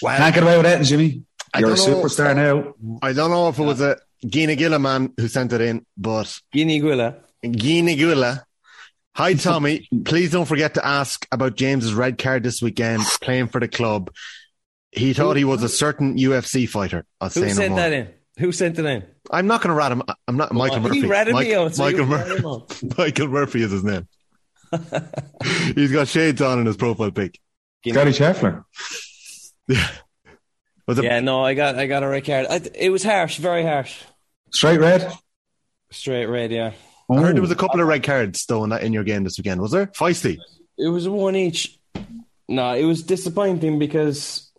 Well, 0.01 0.17
Can't 0.17 0.33
get 0.33 0.43
away 0.43 0.57
with 0.57 0.65
that, 0.65 0.83
Jimmy. 0.83 1.21
I 1.53 1.59
You're 1.59 1.73
a 1.73 1.75
don't 1.75 1.89
know. 1.91 2.03
superstar 2.03 2.35
now. 2.35 2.97
I 3.01 3.13
don't 3.13 3.29
know 3.29 3.47
if 3.47 3.59
it 3.59 3.63
was 3.63 3.79
a 3.79 3.97
Gina 4.25 4.55
Gilla 4.55 4.79
man 4.79 5.13
who 5.17 5.27
sent 5.27 5.53
it 5.53 5.61
in, 5.61 5.85
but 5.95 6.25
Gneeveguilla. 6.53 7.17
Gina 7.49 7.95
Gilla. 7.95 8.43
Hi, 9.15 9.33
Tommy. 9.33 9.87
Please 10.03 10.31
don't 10.31 10.45
forget 10.45 10.73
to 10.73 10.85
ask 10.85 11.25
about 11.31 11.55
James's 11.55 11.93
red 11.93 12.17
card 12.17 12.43
this 12.43 12.61
weekend 12.61 13.03
playing 13.21 13.47
for 13.47 13.59
the 13.61 13.67
club. 13.67 14.11
He 14.91 15.13
thought 15.13 15.37
he 15.37 15.43
was 15.45 15.63
a 15.63 15.69
certain 15.69 16.17
UFC 16.17 16.67
fighter. 16.67 17.05
I'll 17.21 17.29
Who 17.29 17.41
say 17.41 17.47
no 17.47 17.53
sent 17.53 17.69
more. 17.71 17.79
that 17.79 17.93
in? 17.93 18.09
Who 18.39 18.51
sent 18.51 18.77
it 18.79 18.85
in? 18.85 19.03
I'm 19.31 19.47
not 19.47 19.61
going 19.61 19.69
to 19.69 19.75
rat 19.75 19.91
him. 19.91 20.01
I'm 20.27 20.37
not 20.37 20.51
Michael 20.53 20.79
He 20.79 21.01
Murphy. 21.01 21.07
ratted 21.07 21.33
Mike- 21.33 21.47
me 21.47 21.53
out. 21.55 21.75
so 21.75 21.83
Michael, 21.83 21.99
you 22.01 22.05
Mur- 22.07 22.17
rat 22.17 22.37
him 22.37 22.45
out. 22.45 22.81
Michael 22.97 23.27
Murphy 23.29 23.61
is 23.61 23.71
his 23.71 23.83
name. 23.83 24.07
He's 25.75 25.91
got 25.91 26.07
shades 26.09 26.41
on 26.41 26.59
in 26.59 26.65
his 26.65 26.75
profile 26.77 27.11
pic. 27.11 27.39
Scotty 27.87 28.11
Scheffler. 28.11 28.63
Was 30.87 30.99
it 30.99 31.03
Yeah, 31.05 31.19
no, 31.21 31.43
I 31.43 31.53
got, 31.53 31.75
I 31.77 31.87
got 31.87 32.03
a 32.03 32.07
red 32.07 32.25
card. 32.25 32.47
I, 32.49 32.61
it 32.75 32.89
was 32.89 33.03
harsh, 33.03 33.37
very 33.37 33.63
harsh. 33.63 33.97
Straight 34.51 34.79
red. 34.79 35.11
Straight 35.91 36.25
red, 36.25 36.51
yeah. 36.51 36.73
I 37.09 37.15
heard 37.17 37.35
there 37.35 37.37
Oh. 37.37 37.41
was 37.41 37.51
a 37.51 37.55
couple 37.55 37.79
of 37.81 37.87
red 37.87 38.03
cards 38.03 38.45
though 38.45 38.63
in 38.63 38.69
that 38.71 38.83
in 38.83 38.93
your 38.93 39.03
game 39.03 39.23
this 39.23 39.37
weekend. 39.37 39.61
Was 39.61 39.71
there? 39.71 39.87
Feisty. 39.87 40.37
It 40.77 40.87
was 40.87 41.07
one 41.07 41.35
each. 41.35 41.77
No, 42.47 42.73
it 42.73 42.85
was 42.85 43.03
disappointing 43.03 43.79
because, 43.79 44.51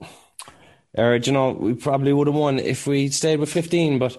or 0.95 1.17
you 1.17 1.33
know, 1.33 1.51
we 1.53 1.75
probably 1.75 2.13
would 2.13 2.27
have 2.27 2.37
won 2.37 2.59
if 2.59 2.87
we 2.87 3.09
stayed 3.09 3.39
with 3.41 3.53
fifteen. 3.53 3.99
But 3.99 4.17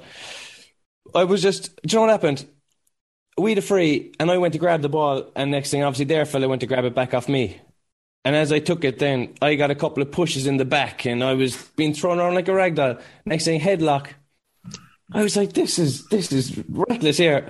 I 1.16 1.24
was 1.24 1.42
just, 1.42 1.76
do 1.84 1.94
you 1.94 1.98
know 1.98 2.02
what 2.08 2.12
happened? 2.12 2.46
We 3.38 3.52
had 3.52 3.58
a 3.60 3.62
free, 3.62 4.14
and 4.20 4.32
I 4.32 4.38
went 4.38 4.54
to 4.54 4.60
grab 4.60 4.82
the 4.82 4.90
ball, 4.90 5.32
and 5.36 5.52
next 5.52 5.70
thing, 5.70 5.84
obviously, 5.84 6.06
their 6.06 6.26
fella 6.26 6.48
went 6.48 6.62
to 6.62 6.68
grab 6.68 6.86
it 6.86 6.96
back 6.96 7.14
off 7.14 7.30
me. 7.30 7.60
And 8.26 8.36
as 8.36 8.52
I 8.52 8.60
took 8.60 8.84
it, 8.84 9.00
then 9.00 9.36
I 9.42 9.56
got 9.56 9.70
a 9.72 9.76
couple 9.76 10.02
of 10.02 10.12
pushes 10.12 10.48
in 10.48 10.58
the 10.58 10.66
back, 10.66 11.06
and 11.06 11.24
I 11.24 11.34
was 11.34 11.56
being 11.76 11.94
thrown 11.94 12.20
around 12.20 12.36
like 12.36 12.48
a 12.48 12.54
rag 12.54 12.76
doll. 12.76 12.98
Next 13.26 13.46
thing, 13.46 13.60
headlock. 13.62 14.08
I 15.14 15.24
was 15.24 15.38
like, 15.38 15.54
"This 15.54 15.78
is 15.80 16.06
this 16.08 16.32
is 16.32 16.58
reckless 16.68 17.18
here," 17.18 17.50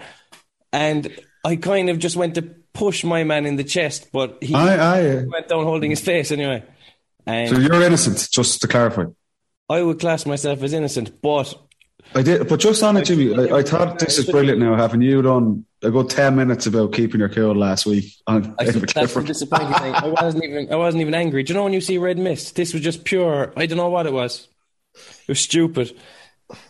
and 0.72 1.12
I 1.44 1.56
kind 1.56 1.90
of 1.90 2.00
just 2.00 2.16
went 2.16 2.36
to 2.36 2.42
push 2.74 3.04
my 3.04 3.24
man 3.24 3.46
in 3.46 3.56
the 3.56 3.64
chest, 3.64 4.10
but 4.12 4.38
he 4.42 4.54
Aye, 4.54 4.78
aye. 4.78 5.09
Uh, 5.18 5.24
went 5.28 5.47
down 5.47 5.64
holding 5.64 5.90
his 5.90 6.02
face 6.02 6.31
anyway. 6.31 6.64
And 7.26 7.50
So 7.50 7.59
you're 7.59 7.81
innocent, 7.81 8.28
just 8.31 8.62
to 8.62 8.68
clarify. 8.68 9.06
I 9.69 9.81
would 9.81 10.00
class 10.00 10.26
myself 10.26 10.64
as 10.64 10.74
innocent, 10.74 11.21
but 11.21 11.54
I 12.16 12.21
did, 12.21 12.47
but 12.47 12.59
just 12.59 12.81
on 12.83 12.95
it, 12.97 13.06
Jimmy, 13.06 13.33
I, 13.33 13.57
I 13.57 13.64
thought 13.64 14.00
this 14.00 14.18
is 14.18 14.26
brilliant 14.30 14.59
now, 14.59 14.76
having 14.76 15.02
you 15.02 15.21
done 15.21 15.66
a 15.83 15.92
good 15.92 16.09
10 16.09 16.36
minutes 16.36 16.66
about 16.66 16.94
keeping 16.94 17.19
your 17.19 17.30
cool 17.30 17.56
last 17.56 17.86
week 17.86 18.14
on 18.28 18.56
I, 18.59 18.66
David 18.66 18.90
that's 18.90 19.14
the 19.14 19.24
disappointing 19.24 19.74
thing. 19.74 19.94
I 19.94 20.07
wasn't 20.21 20.44
even 20.45 20.71
I 20.71 20.76
wasn't 20.76 21.02
even 21.02 21.14
angry. 21.14 21.44
Do 21.44 21.54
you 21.54 21.57
know 21.57 21.64
when 21.64 21.74
you 21.74 21.81
see 21.81 21.97
red 21.97 22.18
mist? 22.18 22.56
This 22.56 22.74
was 22.74 22.81
just 22.81 23.04
pure. 23.04 23.54
I 23.57 23.66
don't 23.66 23.78
know 23.78 23.90
what 23.90 24.07
it 24.07 24.14
was. 24.14 24.47
It 24.95 25.28
was 25.28 25.40
stupid. 25.40 25.97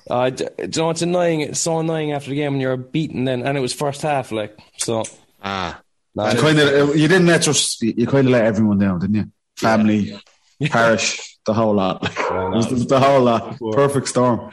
Uh, 0.09 0.29
d- 0.29 0.47
do 0.57 0.63
you 0.63 0.67
know 0.85 0.89
it's 0.89 1.01
annoying? 1.01 1.41
It's 1.41 1.59
so 1.59 1.79
annoying 1.79 2.11
after 2.11 2.29
the 2.29 2.35
game 2.35 2.53
when 2.53 2.61
you're 2.61 2.77
beaten. 2.77 3.25
Then 3.25 3.43
and 3.43 3.57
it 3.57 3.61
was 3.61 3.73
first 3.73 4.01
half, 4.01 4.31
like 4.31 4.57
so. 4.77 5.03
Ah. 5.43 5.81
nah, 6.15 6.31
You 6.31 6.39
kind 6.39 6.59
of, 6.59 6.95
you 6.97 7.07
didn't 7.07 7.27
let 7.27 7.41
just, 7.43 7.81
you 7.81 8.07
kind 8.07 8.27
of 8.27 8.31
let 8.31 8.45
everyone 8.45 8.79
down, 8.79 8.99
didn't 8.99 9.15
you? 9.15 9.31
Family, 9.55 10.19
parish, 10.69 11.37
the 11.45 11.53
whole 11.53 11.73
lot. 11.75 12.03
It 12.27 12.49
was 12.55 12.69
the, 12.69 12.75
the 12.75 12.99
whole 12.99 13.21
lot. 13.21 13.57
Perfect 13.73 14.07
storm. 14.07 14.51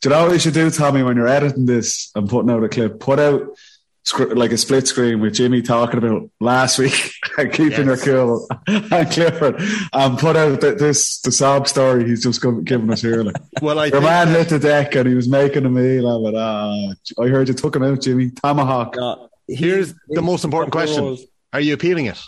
Do 0.00 0.08
you 0.08 0.14
know 0.14 0.24
what 0.24 0.32
you 0.32 0.38
should 0.38 0.54
do, 0.54 0.70
Tommy, 0.70 1.02
when 1.02 1.16
you're 1.16 1.28
editing 1.28 1.66
this 1.66 2.10
and 2.14 2.28
putting 2.28 2.50
out 2.50 2.64
a 2.64 2.68
clip? 2.68 2.98
Put 3.00 3.18
out 3.18 3.42
scr- 3.42 3.69
like 4.34 4.50
a 4.50 4.56
split 4.56 4.88
screen 4.88 5.20
with 5.20 5.34
Jimmy 5.34 5.62
talking 5.62 5.98
about 5.98 6.28
last 6.40 6.78
week 6.78 7.12
and 7.38 7.52
keeping 7.52 7.86
Yes. 7.86 8.04
her 8.04 8.12
cool 8.26 8.48
and 8.66 9.10
Clifford 9.10 9.56
and 9.92 10.18
put 10.18 10.36
out 10.36 10.60
th- 10.60 10.78
this, 10.78 11.20
the 11.20 11.30
sob 11.30 11.68
story 11.68 12.08
he's 12.08 12.22
just 12.22 12.42
given 12.42 12.64
given 12.64 12.90
us 12.90 13.02
here. 13.02 13.22
Like, 13.22 13.36
Well, 13.62 13.78
I 13.78 13.84
your 13.86 13.92
think 13.92 14.04
man 14.04 14.32
that- 14.32 14.38
lit 14.38 14.48
the 14.48 14.58
deck 14.58 14.94
and 14.96 15.08
he 15.08 15.14
was 15.14 15.28
making 15.28 15.64
a 15.66 15.70
meal 15.70 16.08
of 16.26 16.32
it. 16.34 16.36
Ah, 16.38 16.92
I 17.22 17.28
heard 17.28 17.48
you 17.48 17.54
took 17.54 17.76
him 17.76 17.82
out, 17.82 18.00
Jimmy. 18.00 18.30
Tomahawk. 18.30 18.96
no, 18.96 19.28
here's 19.46 19.94
the 20.08 20.22
most 20.22 20.44
important 20.44 20.72
question. 20.72 21.16
Are 21.52 21.60
you 21.60 21.74
appealing 21.74 22.06
it? 22.06 22.18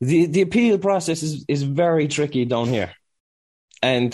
The 0.00 0.26
the 0.26 0.42
appeal 0.42 0.78
process 0.78 1.22
is, 1.22 1.44
is 1.48 1.62
very 1.62 2.08
tricky 2.08 2.44
down 2.44 2.66
here, 2.68 2.92
and 3.82 4.12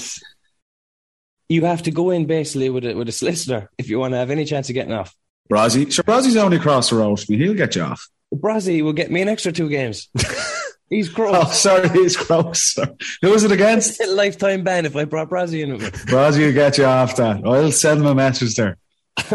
you 1.48 1.64
have 1.64 1.82
to 1.84 1.90
go 1.90 2.10
in 2.10 2.26
basically 2.26 2.70
with 2.70 2.84
a, 2.84 2.94
with 2.94 3.08
a 3.08 3.12
solicitor 3.12 3.70
if 3.78 3.88
you 3.88 3.98
want 3.98 4.12
to 4.12 4.18
have 4.18 4.30
any 4.30 4.44
chance 4.44 4.68
of 4.68 4.74
getting 4.74 4.92
off. 4.92 5.16
Brazzy. 5.50 5.90
Sure, 5.92 6.04
Brazzy's 6.04 6.36
only 6.36 6.56
across 6.58 6.90
the 6.90 6.96
road 6.96 7.20
from 7.20 7.34
me. 7.34 7.44
He'll 7.44 7.54
get 7.54 7.74
you 7.76 7.82
off. 7.82 8.08
Brazzy 8.34 8.82
will 8.82 8.92
get 8.92 9.10
me 9.10 9.22
an 9.22 9.28
extra 9.28 9.52
two 9.52 9.68
games. 9.68 10.08
He's 10.90 11.08
gross. 11.08 11.36
Oh, 11.38 11.50
sorry, 11.52 11.88
he's 11.90 12.16
gross. 12.16 12.76
Who 13.22 13.32
is 13.32 13.44
it 13.44 13.52
against? 13.52 14.04
Lifetime 14.08 14.64
ban 14.64 14.86
if 14.86 14.96
I 14.96 15.04
brought 15.04 15.30
Brazzy 15.30 15.62
in 15.62 15.76
it. 15.76 15.80
Brazzy 15.80 16.44
will 16.44 16.52
get 16.52 16.78
you 16.78 16.84
off 16.84 17.14
that. 17.14 17.46
I'll 17.46 17.70
send 17.70 18.00
him 18.00 18.06
a 18.06 18.14
message 18.16 18.56
there. 18.56 18.76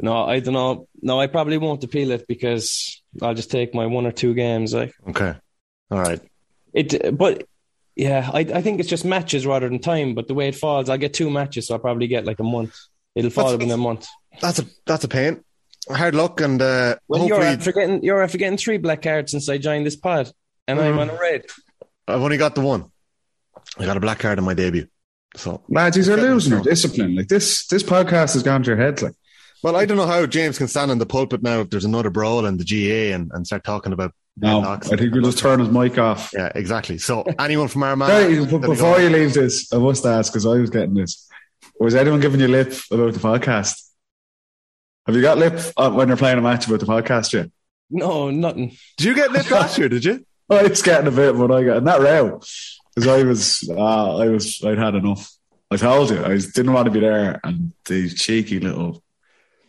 no, 0.00 0.24
I 0.24 0.38
don't 0.38 0.54
know. 0.54 0.86
No, 1.02 1.20
I 1.20 1.26
probably 1.26 1.58
won't 1.58 1.82
appeal 1.82 2.12
it 2.12 2.28
because 2.28 3.02
I'll 3.20 3.34
just 3.34 3.50
take 3.50 3.74
my 3.74 3.86
one 3.86 4.06
or 4.06 4.12
two 4.12 4.34
games. 4.34 4.72
Like 4.72 4.94
Okay. 5.08 5.34
All 5.90 5.98
right. 5.98 6.20
it, 6.72 7.16
but 7.18 7.42
yeah, 7.96 8.30
I 8.32 8.40
I 8.40 8.62
think 8.62 8.78
it's 8.78 8.88
just 8.88 9.04
matches 9.04 9.46
rather 9.46 9.68
than 9.68 9.80
time. 9.80 10.14
But 10.14 10.28
the 10.28 10.34
way 10.34 10.46
it 10.46 10.54
falls, 10.54 10.88
I'll 10.88 10.98
get 10.98 11.12
two 11.12 11.28
matches, 11.28 11.66
so 11.66 11.74
I'll 11.74 11.80
probably 11.80 12.06
get 12.06 12.24
like 12.24 12.38
a 12.38 12.44
month. 12.44 12.76
It'll 13.16 13.30
fall 13.30 13.50
within 13.50 13.72
a 13.72 13.76
month. 13.76 14.06
That's 14.40 14.58
a 14.58 14.64
that's 14.86 15.04
a 15.04 15.08
pain. 15.08 15.42
Hard 15.90 16.14
luck 16.14 16.40
and 16.40 16.60
uh, 16.60 16.96
Well, 17.08 17.26
you're 17.26 17.36
hopefully 17.36 17.54
after 17.56 17.72
getting 17.72 18.02
you're 18.02 18.22
after 18.22 18.38
getting 18.38 18.58
three 18.58 18.78
black 18.78 19.02
cards 19.02 19.30
since 19.32 19.48
I 19.48 19.58
joined 19.58 19.86
this 19.86 19.96
pod, 19.96 20.30
and 20.66 20.80
I'm 20.80 20.94
Mhm. 20.96 21.00
on 21.00 21.10
a 21.10 21.18
red. 21.18 21.44
I've 22.08 22.20
only 22.22 22.36
got 22.36 22.54
the 22.54 22.60
one. 22.60 22.86
I 23.78 23.84
got 23.84 23.96
a 23.96 24.00
black 24.00 24.18
card 24.18 24.38
in 24.38 24.44
my 24.44 24.54
debut. 24.54 24.86
So 25.36 25.62
Lads, 25.68 25.96
these 25.96 26.08
are 26.08 26.16
losing 26.16 26.52
their 26.54 26.62
discipline. 26.62 27.14
Like 27.14 27.28
this, 27.28 27.66
this 27.66 27.82
podcast 27.82 28.34
has 28.34 28.42
gone 28.42 28.62
to 28.62 28.70
your 28.70 28.76
head. 28.78 29.02
Like, 29.02 29.14
well, 29.62 29.76
I 29.76 29.84
don't 29.84 29.96
know 29.96 30.06
how 30.06 30.24
James 30.26 30.56
can 30.58 30.68
stand 30.68 30.90
in 30.90 30.98
the 30.98 31.06
pulpit 31.06 31.42
now 31.42 31.60
if 31.60 31.70
there's 31.70 31.84
another 31.84 32.10
brawl 32.10 32.46
in 32.46 32.56
the 32.56 32.64
GA 32.64 33.12
and, 33.12 33.30
and 33.34 33.46
start 33.46 33.64
talking 33.64 33.92
about 33.92 34.12
no, 34.38 34.60
Knocks. 34.60 34.92
I 34.92 34.96
think 34.96 35.12
we'll 35.14 35.24
just 35.24 35.38
turn 35.38 35.60
his 35.60 35.68
mic 35.70 35.98
off. 35.98 36.30
yeah, 36.34 36.52
exactly. 36.54 36.98
So 36.98 37.22
anyone 37.38 37.68
from 37.68 37.82
Armagh 37.82 38.08
Hey, 38.10 38.32
is 38.34 38.46
before 38.46 39.00
you 39.00 39.08
leave 39.08 39.34
this, 39.34 39.72
I 39.72 39.78
must 39.78 40.04
ask 40.06 40.32
because 40.32 40.46
I 40.46 40.50
was 40.58 40.70
getting 40.70 40.94
this. 40.94 41.28
Was 41.80 41.94
anyone 41.94 42.20
giving 42.20 42.40
you 42.40 42.48
lip 42.48 42.72
about 42.90 43.12
the 43.14 43.18
podcast? 43.20 43.82
Have 45.06 45.14
you 45.14 45.22
got 45.22 45.38
lip 45.38 45.60
uh, 45.76 45.90
when 45.90 46.08
you're 46.08 46.16
playing 46.16 46.38
a 46.38 46.42
match 46.42 46.66
about 46.66 46.80
the 46.80 46.86
podcast 46.86 47.32
yet? 47.32 47.50
No, 47.90 48.30
nothing. 48.30 48.76
Did 48.96 49.06
you 49.06 49.14
get 49.14 49.30
lit 49.30 49.50
last 49.50 49.78
year, 49.78 49.88
did 49.88 50.04
you? 50.04 50.26
I 50.50 50.62
was 50.64 50.82
getting 50.82 51.06
a 51.06 51.10
bit, 51.10 51.36
but 51.36 51.50
I 51.50 51.64
got 51.64 51.84
that 51.84 52.00
row 52.00 52.40
because 52.94 53.08
I 53.08 53.22
was, 53.22 53.68
uh, 53.70 54.16
I 54.18 54.28
was, 54.28 54.62
I'd 54.64 54.78
had 54.78 54.94
enough. 54.94 55.32
I 55.70 55.76
told 55.76 56.10
you, 56.10 56.22
I 56.22 56.30
was, 56.30 56.52
didn't 56.52 56.72
want 56.72 56.86
to 56.86 56.92
be 56.92 57.00
there, 57.00 57.40
and 57.42 57.72
the 57.86 58.08
cheeky 58.10 58.60
little 58.60 59.02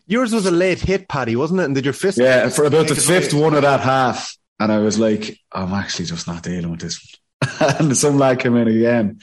Yours 0.09 0.31
was 0.31 0.45
a 0.45 0.51
late 0.51 0.79
hit, 0.79 1.09
Paddy, 1.09 1.35
wasn't 1.35 1.59
it? 1.59 1.65
And 1.65 1.75
did 1.75 1.83
your 1.83 1.93
fist 1.93 2.17
yeah 2.17 2.47
for 2.47 2.63
about 2.63 2.87
the 2.87 2.95
fifth 2.95 3.33
away. 3.33 3.41
one 3.41 3.53
of 3.53 3.63
that 3.63 3.81
half, 3.81 4.37
and 4.59 4.71
I 4.71 4.79
was 4.79 4.97
like, 4.97 5.37
I'm 5.51 5.73
actually 5.73 6.05
just 6.05 6.27
not 6.27 6.43
dealing 6.43 6.71
with 6.71 6.79
this. 6.79 6.97
one. 6.97 7.26
and 7.79 7.95
some 7.95 8.17
lad 8.17 8.39
came 8.39 8.55
in 8.55 8.67
again 8.67 9.19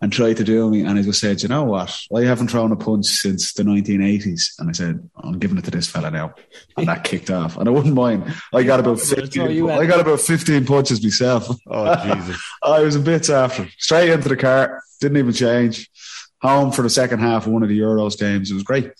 and 0.00 0.12
tried 0.12 0.36
to 0.36 0.44
do 0.44 0.70
me, 0.70 0.82
and 0.82 0.98
I 0.98 1.02
just 1.02 1.20
said, 1.20 1.42
you 1.42 1.48
know 1.48 1.64
what? 1.64 1.98
I 2.14 2.22
haven't 2.22 2.48
thrown 2.48 2.72
a 2.72 2.76
punch 2.76 3.06
since 3.06 3.54
the 3.54 3.62
1980s, 3.62 4.58
and 4.58 4.68
I 4.68 4.72
said, 4.72 5.08
I'm 5.16 5.38
giving 5.38 5.56
it 5.56 5.64
to 5.64 5.70
this 5.70 5.88
fella 5.88 6.10
now, 6.10 6.34
and 6.76 6.86
that 6.88 7.04
kicked 7.04 7.30
off, 7.30 7.56
and 7.56 7.68
I 7.68 7.72
wouldn't 7.72 7.94
mind. 7.94 8.32
I 8.52 8.62
got 8.62 8.80
about 8.80 9.00
15. 9.00 9.70
I 9.70 9.86
got 9.86 10.00
about 10.00 10.20
15 10.20 10.66
punches 10.66 11.02
myself. 11.02 11.48
Oh 11.66 11.94
Jesus. 12.04 12.42
I 12.62 12.80
was 12.80 12.96
a 12.96 13.00
bit 13.00 13.30
after. 13.30 13.68
Straight 13.78 14.10
into 14.10 14.28
the 14.28 14.36
car, 14.36 14.82
didn't 15.00 15.16
even 15.16 15.32
change. 15.32 15.90
Home 16.42 16.70
for 16.72 16.82
the 16.82 16.90
second 16.90 17.20
half 17.20 17.46
of 17.46 17.52
one 17.52 17.62
of 17.62 17.68
the 17.68 17.78
Euros 17.78 18.18
games. 18.18 18.50
It 18.50 18.54
was 18.54 18.62
great. 18.62 18.92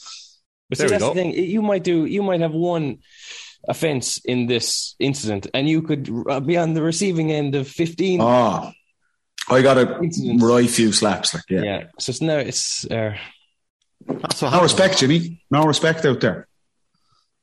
But 0.70 0.78
There 0.78 0.88
see, 0.88 0.94
we 0.94 0.98
that's 0.98 1.04
go. 1.04 1.14
the 1.14 1.14
thing. 1.14 1.32
You 1.34 1.60
might 1.60 1.84
do. 1.84 2.06
You 2.06 2.22
might 2.22 2.40
have 2.40 2.52
one 2.52 2.98
offense 3.68 4.18
in 4.24 4.46
this 4.46 4.94
incident, 4.98 5.46
and 5.54 5.68
you 5.68 5.82
could 5.82 6.08
uh, 6.28 6.40
be 6.40 6.56
on 6.56 6.74
the 6.74 6.82
receiving 6.82 7.30
end 7.32 7.54
of 7.54 7.68
fifteen. 7.68 8.20
Oh, 8.20 8.72
I 9.48 9.62
got 9.62 9.78
a 9.78 9.98
Incidents. 10.00 10.42
right 10.42 10.68
few 10.68 10.92
slaps. 10.92 11.34
Like, 11.34 11.44
yeah. 11.50 11.62
yeah. 11.62 11.84
So 11.98 12.10
it's 12.10 12.20
now 12.20 12.38
it's. 12.38 12.84
Uh, 12.90 13.16
so 14.34 14.46
what 14.46 14.54
No 14.54 14.62
respect, 14.62 14.98
Jimmy. 14.98 15.42
No 15.50 15.64
respect 15.64 16.04
out 16.04 16.20
there. 16.20 16.46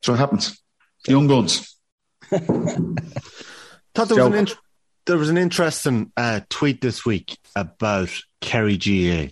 So 0.03 0.13
what 0.13 0.19
happens. 0.19 0.59
Young 1.07 1.27
guns. 1.27 1.75
Thought 2.31 4.07
there 4.07 4.17
was 4.17 4.17
an 4.17 4.31
Joke. 4.31 4.33
int- 4.35 4.57
there 5.05 5.17
was 5.17 5.29
an 5.29 5.37
interesting 5.37 6.11
uh, 6.15 6.41
tweet 6.49 6.81
this 6.81 7.05
week 7.05 7.37
about 7.55 8.09
Kerry 8.39 8.77
GA. 8.77 9.31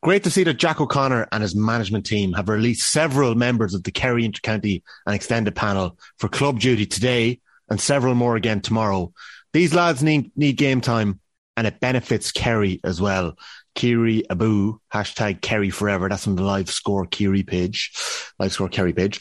Great 0.00 0.22
to 0.24 0.30
see 0.30 0.44
that 0.44 0.54
Jack 0.54 0.80
O'Connor 0.80 1.26
and 1.32 1.42
his 1.42 1.56
management 1.56 2.06
team 2.06 2.32
have 2.34 2.48
released 2.48 2.90
several 2.90 3.34
members 3.34 3.74
of 3.74 3.82
the 3.82 3.90
Kerry 3.90 4.28
Intercounty 4.28 4.82
and 5.04 5.14
Extended 5.14 5.56
Panel 5.56 5.98
for 6.18 6.28
club 6.28 6.60
duty 6.60 6.86
today 6.86 7.40
and 7.68 7.80
several 7.80 8.14
more 8.14 8.36
again 8.36 8.60
tomorrow. 8.60 9.12
These 9.52 9.74
lads 9.74 10.02
need, 10.02 10.30
need 10.36 10.56
game 10.56 10.80
time 10.80 11.18
and 11.56 11.66
it 11.66 11.80
benefits 11.80 12.30
Kerry 12.30 12.80
as 12.84 13.00
well. 13.00 13.34
Ciarraí 13.74 14.24
Abú, 14.28 14.78
hashtag 14.92 15.40
Kerry 15.40 15.70
forever. 15.70 16.08
That's 16.08 16.28
on 16.28 16.36
the 16.36 16.42
live 16.44 16.70
score 16.70 17.06
Kiri 17.06 17.42
page, 17.42 17.92
live 18.38 18.52
score 18.52 18.68
Kerry 18.68 18.92
page. 18.92 19.20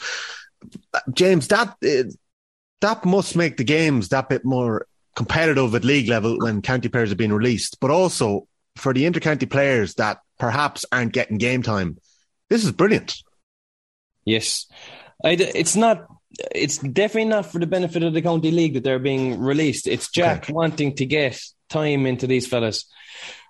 James, 1.11 1.47
that, 1.47 1.69
uh, 1.83 2.11
that 2.81 3.03
must 3.03 3.35
make 3.35 3.57
the 3.57 3.63
games 3.63 4.09
that 4.09 4.29
bit 4.29 4.45
more 4.45 4.85
competitive 5.15 5.73
at 5.73 5.83
league 5.83 6.07
level 6.07 6.37
when 6.37 6.61
county 6.61 6.89
players 6.89 7.11
are 7.11 7.15
being 7.15 7.33
released, 7.33 7.79
but 7.79 7.89
also 7.89 8.47
for 8.77 8.93
the 8.93 9.03
intercounty 9.03 9.49
players 9.49 9.95
that 9.95 10.19
perhaps 10.39 10.85
aren't 10.91 11.13
getting 11.13 11.37
game 11.37 11.63
time. 11.63 11.97
This 12.49 12.63
is 12.63 12.71
brilliant. 12.71 13.15
yes, 14.25 14.67
it's 15.23 15.75
not. 15.75 16.05
It's 16.53 16.77
definitely 16.77 17.25
not 17.29 17.45
for 17.47 17.59
the 17.59 17.65
benefit 17.67 18.03
of 18.03 18.13
the 18.13 18.21
county 18.21 18.51
league 18.51 18.73
that 18.75 18.83
they're 18.83 18.99
being 18.99 19.39
released. 19.39 19.87
It's 19.87 20.11
Jack 20.11 20.43
Okay. 20.43 20.53
wanting 20.53 20.95
to 20.95 21.05
get 21.05 21.39
time 21.69 22.05
into 22.05 22.27
these 22.27 22.45
fellas, 22.47 22.85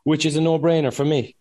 which 0.03 0.25
is 0.25 0.35
a 0.37 0.41
no-brainer 0.41 0.93
for 0.93 1.03
me. 1.03 1.35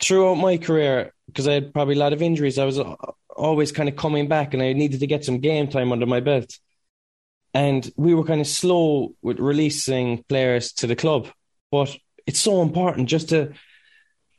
Throughout 0.00 0.36
my 0.36 0.56
career, 0.56 1.12
because 1.26 1.48
I 1.48 1.54
had 1.54 1.74
probably 1.74 1.96
a 1.96 1.98
lot 1.98 2.12
of 2.12 2.22
injuries, 2.22 2.58
I 2.58 2.64
was 2.64 2.78
always 3.36 3.72
kind 3.72 3.88
of 3.88 3.96
coming 3.96 4.28
back, 4.28 4.54
and 4.54 4.62
I 4.62 4.72
needed 4.72 5.00
to 5.00 5.06
get 5.06 5.24
some 5.24 5.40
game 5.40 5.68
time 5.68 5.92
under 5.92 6.06
my 6.06 6.20
belt. 6.20 6.58
and 7.56 7.88
we 7.96 8.14
were 8.14 8.24
kind 8.24 8.40
of 8.40 8.48
slow 8.48 9.14
with 9.22 9.38
releasing 9.38 10.24
players 10.24 10.72
to 10.72 10.88
the 10.88 10.96
club. 10.96 11.28
But 11.70 11.96
it's 12.26 12.40
so 12.40 12.62
important 12.62 13.08
just 13.08 13.30
to 13.30 13.52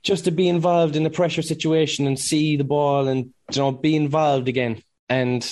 just 0.04 0.26
to 0.26 0.32
be 0.32 0.48
involved 0.48 0.96
in 0.96 1.06
a 1.06 1.10
pressure 1.10 1.42
situation 1.42 2.06
and 2.06 2.20
see 2.20 2.58
the 2.58 2.64
ball 2.64 3.08
and 3.08 3.34
you 3.52 3.62
know 3.62 3.72
be 3.72 3.96
involved 3.96 4.48
again. 4.48 4.82
And 5.10 5.44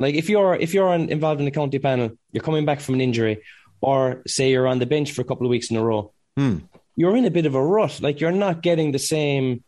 like 0.00 0.14
if 0.14 0.28
you're 0.28 0.54
if 0.54 0.74
you're 0.74 0.88
on, 0.88 1.08
involved 1.08 1.40
in 1.40 1.44
the 1.44 1.50
county 1.50 1.78
panel, 1.78 2.10
you're 2.32 2.42
coming 2.42 2.64
back 2.64 2.80
from 2.80 2.94
an 2.94 3.00
injury, 3.00 3.42
or 3.80 4.22
say 4.26 4.50
you're 4.50 4.66
on 4.66 4.78
the 4.78 4.86
bench 4.86 5.12
for 5.12 5.22
a 5.22 5.24
couple 5.24 5.46
of 5.46 5.50
weeks 5.50 5.70
in 5.70 5.76
a 5.76 5.84
row, 5.84 6.12
Hmm. 6.36 6.58
you're 6.96 7.16
in 7.16 7.24
a 7.24 7.30
bit 7.30 7.46
of 7.46 7.54
a 7.54 7.64
rut. 7.64 8.00
Like 8.00 8.20
you're 8.20 8.32
not 8.32 8.62
getting 8.62 8.92
the 8.92 8.98
same 8.98 9.62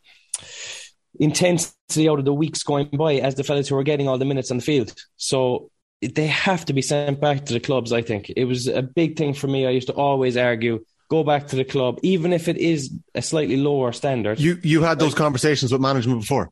intensity 1.18 2.08
out 2.08 2.18
of 2.18 2.24
the 2.24 2.32
weeks 2.32 2.62
going 2.62 2.88
by 2.92 3.14
as 3.14 3.34
the 3.34 3.44
fellas 3.44 3.68
who 3.68 3.76
are 3.76 3.82
getting 3.82 4.08
all 4.08 4.18
the 4.18 4.24
minutes 4.24 4.50
on 4.50 4.58
the 4.58 4.62
field. 4.62 4.94
So 5.16 5.70
they 6.00 6.28
have 6.28 6.64
to 6.66 6.72
be 6.72 6.82
sent 6.82 7.20
back 7.20 7.46
to 7.46 7.52
the 7.52 7.60
clubs. 7.60 7.92
I 7.92 8.02
think 8.02 8.30
it 8.34 8.44
was 8.44 8.66
a 8.68 8.82
big 8.82 9.16
thing 9.16 9.34
for 9.34 9.48
me. 9.48 9.66
I 9.66 9.70
used 9.70 9.88
to 9.88 9.94
always 9.94 10.36
argue, 10.36 10.84
go 11.10 11.24
back 11.24 11.48
to 11.48 11.56
the 11.56 11.64
club, 11.64 11.98
even 12.02 12.32
if 12.32 12.48
it 12.48 12.56
is 12.56 12.92
a 13.14 13.22
slightly 13.22 13.56
lower 13.56 13.92
standard. 13.92 14.38
You 14.38 14.58
you 14.62 14.82
had 14.82 14.98
those 14.98 15.14
conversations 15.14 15.72
with 15.72 15.80
management 15.80 16.20
before, 16.20 16.50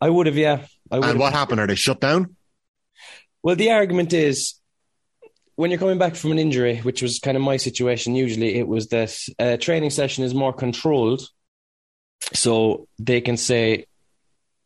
I 0.00 0.10
would 0.10 0.26
have, 0.26 0.36
yeah. 0.36 0.66
I 0.90 0.98
would 0.98 1.04
and 1.04 1.12
have. 1.12 1.18
what 1.18 1.32
happened? 1.32 1.60
Are 1.60 1.66
they 1.66 1.74
shut 1.74 2.00
down? 2.00 2.36
Well, 3.42 3.56
the 3.56 3.70
argument 3.72 4.12
is 4.12 4.54
when 5.56 5.70
you're 5.70 5.80
coming 5.80 5.98
back 5.98 6.14
from 6.14 6.32
an 6.32 6.38
injury, 6.38 6.78
which 6.78 7.02
was 7.02 7.18
kind 7.18 7.36
of 7.36 7.42
my 7.42 7.56
situation, 7.56 8.14
usually 8.14 8.56
it 8.56 8.68
was 8.68 8.88
that 8.88 9.16
a 9.38 9.56
training 9.56 9.90
session 9.90 10.24
is 10.24 10.34
more 10.34 10.52
controlled. 10.52 11.22
So 12.32 12.88
they 12.98 13.20
can 13.20 13.36
say, 13.36 13.86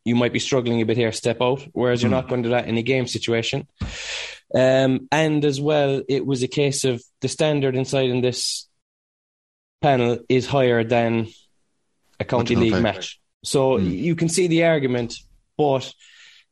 you 0.05 0.17
might 0.17 0.33
be 0.33 0.39
struggling 0.39 0.81
a 0.81 0.87
bit 0.87 0.97
here, 0.97 1.13
step 1.13 1.43
out, 1.43 1.67
whereas 1.73 2.03
you're 2.03 2.09
hmm. 2.09 2.17
not 2.17 2.29
going 2.29 2.43
to 2.43 2.49
do 2.49 2.55
that 2.55 2.67
in 2.67 2.79
a 2.79 2.83
game 2.83 3.07
situation. 3.07 3.69
Um, 4.55 5.09
and 5.13 5.45
as 5.45 5.61
well, 5.61 6.03
it 6.09 6.25
was 6.25 6.43
a 6.43 6.49
case 6.49 6.85
of 6.85 7.03
the 7.21 7.29
standard 7.29 7.77
inside 7.77 8.09
in 8.11 8.21
this 8.23 8.67
panel 9.83 10.19
is 10.29 10.47
higher 10.47 10.85
than 10.85 11.29
a 12.19 12.25
county 12.25 12.57
league 12.57 12.83
match. 12.83 13.21
So 13.45 13.79
Hmm. 13.79 13.87
you 13.91 14.17
can 14.17 14.29
see 14.29 14.47
the 14.49 14.65
argument, 14.65 15.15
but 15.57 15.93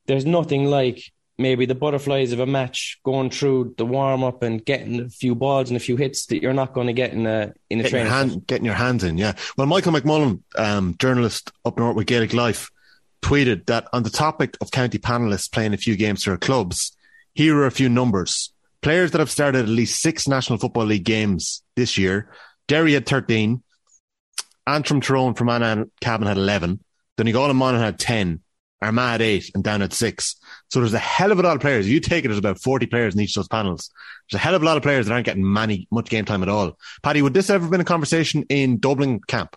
there's 0.06 0.24
nothing 0.26 0.66
like 0.66 1.02
maybe 1.38 1.66
the 1.66 1.74
butterflies 1.74 2.32
of 2.32 2.40
a 2.40 2.46
match 2.46 2.98
going 3.04 3.28
through 3.30 3.74
the 3.76 3.84
warm 3.84 4.24
up 4.24 4.42
and 4.42 4.64
getting 4.64 5.00
a 5.00 5.08
few 5.08 5.34
balls 5.34 5.68
and 5.68 5.76
a 5.76 5.80
few 5.80 5.96
hits 5.96 6.26
that 6.26 6.40
you're 6.40 6.54
not 6.54 6.72
going 6.72 6.86
to 6.86 6.92
get 6.94 7.12
in 7.12 7.26
a 7.26 7.52
in 7.68 7.80
a 7.80 7.82
Getting 7.82 7.82
your, 7.82 7.90
training. 7.90 8.12
hand, 8.12 8.46
getting 8.46 8.64
your 8.64 8.74
hands 8.74 9.04
in, 9.04 9.18
yeah. 9.18 9.32
Well, 9.56 9.66
Michael 9.66 9.92
McMullan, 9.92 10.40
um, 10.56 10.94
journalist 10.98 11.50
up 11.64 11.78
north 11.78 11.96
with 11.96 12.06
Gaelic 12.06 12.32
Life, 12.32 12.70
tweeted 13.22 13.66
that 13.66 13.88
on 13.92 14.02
the 14.04 14.10
topic 14.10 14.56
of 14.60 14.70
county 14.70 14.98
panelists 14.98 15.50
playing 15.50 15.74
a 15.74 15.78
few 15.78 15.96
games 15.96 16.22
for 16.24 16.36
clubs, 16.38 16.95
here 17.36 17.58
are 17.58 17.66
a 17.66 17.70
few 17.70 17.90
numbers. 17.90 18.50
Players 18.80 19.10
that 19.10 19.18
have 19.18 19.30
started 19.30 19.64
at 19.64 19.68
least 19.68 20.00
six 20.00 20.26
National 20.26 20.58
Football 20.58 20.86
League 20.86 21.04
games 21.04 21.62
this 21.76 21.98
year. 21.98 22.30
Derry 22.66 22.94
had 22.94 23.06
13. 23.06 23.62
Antrim 24.66 25.02
Tyrone 25.02 25.34
from 25.34 25.50
Anna 25.50 25.84
Cabin 26.00 26.26
had 26.26 26.38
11. 26.38 26.82
Donegal 27.18 27.50
and 27.50 27.58
Monaghan 27.58 27.84
had 27.84 27.98
10. 27.98 28.40
Armagh 28.80 29.12
had 29.12 29.22
8 29.22 29.50
and 29.54 29.62
down 29.62 29.82
at 29.82 29.92
6. 29.92 30.36
So 30.70 30.80
there's 30.80 30.94
a 30.94 30.98
hell 30.98 31.30
of 31.30 31.38
a 31.38 31.42
lot 31.42 31.56
of 31.56 31.60
players. 31.60 31.86
You 31.86 32.00
take 32.00 32.24
it 32.24 32.30
as 32.30 32.38
about 32.38 32.62
40 32.62 32.86
players 32.86 33.14
in 33.14 33.20
each 33.20 33.36
of 33.36 33.42
those 33.42 33.48
panels. 33.48 33.90
There's 34.30 34.40
a 34.40 34.42
hell 34.42 34.54
of 34.54 34.62
a 34.62 34.64
lot 34.64 34.78
of 34.78 34.82
players 34.82 35.06
that 35.06 35.12
aren't 35.12 35.26
getting 35.26 35.50
many, 35.50 35.86
much 35.90 36.08
game 36.08 36.24
time 36.24 36.42
at 36.42 36.48
all. 36.48 36.78
Paddy, 37.02 37.20
would 37.20 37.34
this 37.34 37.50
ever 37.50 37.68
been 37.68 37.82
a 37.82 37.84
conversation 37.84 38.44
in 38.48 38.78
Dublin 38.78 39.20
camp? 39.26 39.56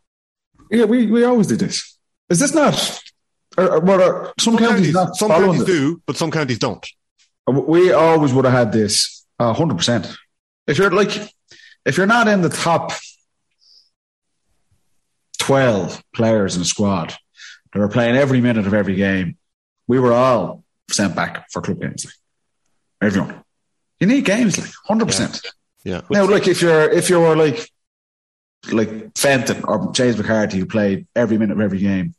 Yeah, 0.69 0.83
we, 0.83 1.07
we 1.07 1.23
always 1.23 1.47
did 1.47 1.59
this. 1.59 1.97
Is 2.29 2.39
this 2.39 2.53
not? 2.53 3.01
Or, 3.57 3.75
or, 3.75 3.79
what 3.79 4.01
are, 4.01 4.33
some, 4.37 4.57
counties, 4.57 4.93
not 4.93 5.15
some 5.15 5.29
counties 5.29 5.63
do, 5.63 6.01
but 6.05 6.17
some 6.17 6.29
counties 6.29 6.59
don't. 6.59 6.85
We 7.47 7.91
always 7.91 8.33
would 8.33 8.45
have 8.45 8.53
had 8.53 8.71
this 8.71 9.25
uh, 9.39 9.53
hundred 9.53 9.77
percent. 9.77 10.15
if 10.67 10.77
you're 10.77 10.91
like, 10.91 11.11
if 11.85 11.97
you're 11.97 12.05
not 12.05 12.27
in 12.27 12.41
the 12.41 12.49
top 12.49 12.91
12 15.39 16.03
players 16.13 16.55
in 16.55 16.61
a 16.61 16.65
squad 16.65 17.15
that 17.73 17.81
are 17.81 17.87
playing 17.87 18.15
every 18.15 18.41
minute 18.41 18.67
of 18.67 18.73
every 18.73 18.95
game, 18.95 19.37
we 19.87 19.99
were 19.99 20.13
all 20.13 20.63
sent 20.91 21.15
back 21.15 21.49
for 21.49 21.61
club 21.61 21.81
games. 21.81 22.05
Like. 22.05 22.13
Everyone. 23.01 23.43
You 23.99 24.07
need 24.07 24.25
games, 24.25 24.57
like 24.57 24.69
100%. 24.87 25.45
Yeah. 25.83 26.01
Now, 26.09 26.27
like, 26.27 26.47
if 26.47 26.61
you're, 26.61 26.89
if 26.89 27.09
you 27.09 27.19
were 27.19 27.35
like, 27.35 27.67
like 28.71 29.17
Fenton 29.17 29.63
or 29.63 29.91
James 29.91 30.17
McCarthy, 30.17 30.59
who 30.59 30.65
played 30.65 31.07
every 31.15 31.37
minute 31.37 31.53
of 31.53 31.61
every 31.61 31.79
game, 31.79 32.13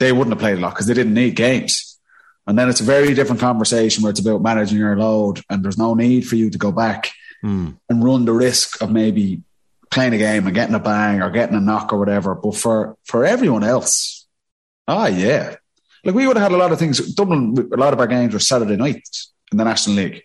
they 0.00 0.12
wouldn't 0.12 0.34
have 0.34 0.40
played 0.40 0.58
a 0.58 0.60
lot 0.60 0.70
because 0.70 0.86
they 0.86 0.94
didn't 0.94 1.14
need 1.14 1.36
games. 1.36 1.93
And 2.46 2.58
then 2.58 2.68
it's 2.68 2.80
a 2.80 2.84
very 2.84 3.14
different 3.14 3.40
conversation 3.40 4.02
where 4.02 4.10
it's 4.10 4.20
about 4.20 4.42
managing 4.42 4.78
your 4.78 4.96
load 4.96 5.40
and 5.48 5.64
there's 5.64 5.78
no 5.78 5.94
need 5.94 6.26
for 6.28 6.36
you 6.36 6.50
to 6.50 6.58
go 6.58 6.72
back 6.72 7.10
Mm. 7.42 7.76
and 7.90 8.02
run 8.02 8.24
the 8.24 8.32
risk 8.32 8.80
of 8.80 8.90
maybe 8.90 9.42
playing 9.90 10.14
a 10.14 10.18
game 10.18 10.46
and 10.46 10.54
getting 10.54 10.74
a 10.74 10.78
bang 10.78 11.20
or 11.20 11.28
getting 11.28 11.54
a 11.54 11.60
knock 11.60 11.92
or 11.92 11.98
whatever. 11.98 12.34
But 12.34 12.56
for, 12.56 12.96
for 13.04 13.26
everyone 13.26 13.62
else, 13.62 14.26
ah, 14.88 15.08
yeah. 15.08 15.56
Like 16.04 16.14
we 16.14 16.26
would 16.26 16.38
have 16.38 16.50
had 16.50 16.56
a 16.56 16.56
lot 16.56 16.72
of 16.72 16.78
things. 16.78 17.14
Dublin, 17.14 17.68
a 17.70 17.76
lot 17.76 17.92
of 17.92 18.00
our 18.00 18.06
games 18.06 18.32
were 18.32 18.38
Saturday 18.40 18.76
nights 18.76 19.34
in 19.52 19.58
the 19.58 19.64
National 19.64 19.96
League. 19.96 20.22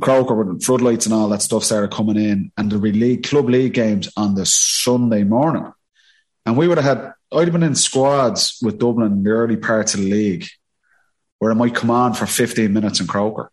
Croker 0.00 0.34
with 0.34 0.62
floodlights 0.64 1.04
and 1.04 1.14
all 1.14 1.28
that 1.28 1.42
stuff 1.42 1.64
started 1.64 1.90
coming 1.90 2.16
in, 2.16 2.50
and 2.56 2.72
the 2.72 2.78
league, 2.78 3.24
club 3.24 3.50
league 3.50 3.74
games 3.74 4.08
on 4.16 4.34
the 4.34 4.46
Sunday 4.46 5.24
morning. 5.24 5.70
And 6.46 6.56
we 6.56 6.66
would 6.68 6.78
have 6.78 6.98
had, 6.98 7.12
I'd 7.30 7.44
have 7.48 7.52
been 7.52 7.62
in 7.62 7.74
squads 7.74 8.58
with 8.62 8.78
Dublin 8.78 9.12
in 9.12 9.22
the 9.22 9.30
early 9.30 9.56
parts 9.56 9.92
of 9.92 10.00
the 10.00 10.10
league 10.10 10.46
where 11.42 11.50
it 11.50 11.56
might 11.56 11.74
come 11.74 11.90
on 11.90 12.14
for 12.14 12.24
15 12.24 12.72
minutes 12.72 13.00
in 13.00 13.08
Croker 13.08 13.50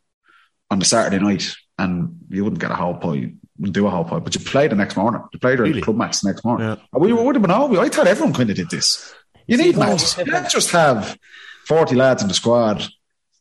on 0.69 0.77
the 0.77 0.85
Saturday 0.85 1.17
night, 1.17 1.55
and 1.79 2.19
you 2.29 2.43
wouldn't 2.43 2.61
get 2.61 2.69
a 2.69 2.75
whole 2.75 2.93
pie, 2.93 3.15
you 3.15 3.33
wouldn't 3.57 3.73
do 3.73 3.87
a 3.87 3.89
whole 3.89 4.03
pie, 4.03 4.19
but 4.19 4.35
you 4.35 4.41
play 4.41 4.67
the 4.67 4.75
next 4.75 4.95
morning. 4.95 5.23
You 5.33 5.39
played 5.39 5.57
Really? 5.57 5.81
club 5.81 5.97
match 5.97 6.21
the 6.21 6.29
next 6.29 6.45
morning. 6.45 6.67
Yeah. 6.67 6.75
And 6.93 7.01
We 7.01 7.11
would 7.11 7.33
have 7.33 7.41
been 7.41 7.49
oh, 7.49 7.75
all, 7.75 7.79
I 7.79 7.89
thought 7.89 8.05
everyone 8.05 8.35
kind 8.35 8.47
of 8.51 8.55
did 8.55 8.69
this. 8.69 9.11
You 9.47 9.57
need 9.57 9.75
matches. 9.75 10.15
You 10.19 10.25
can't 10.25 10.47
just 10.47 10.69
have 10.69 11.17
40 11.65 11.95
lads 11.95 12.21
in 12.21 12.27
the 12.27 12.35
squad, 12.35 12.87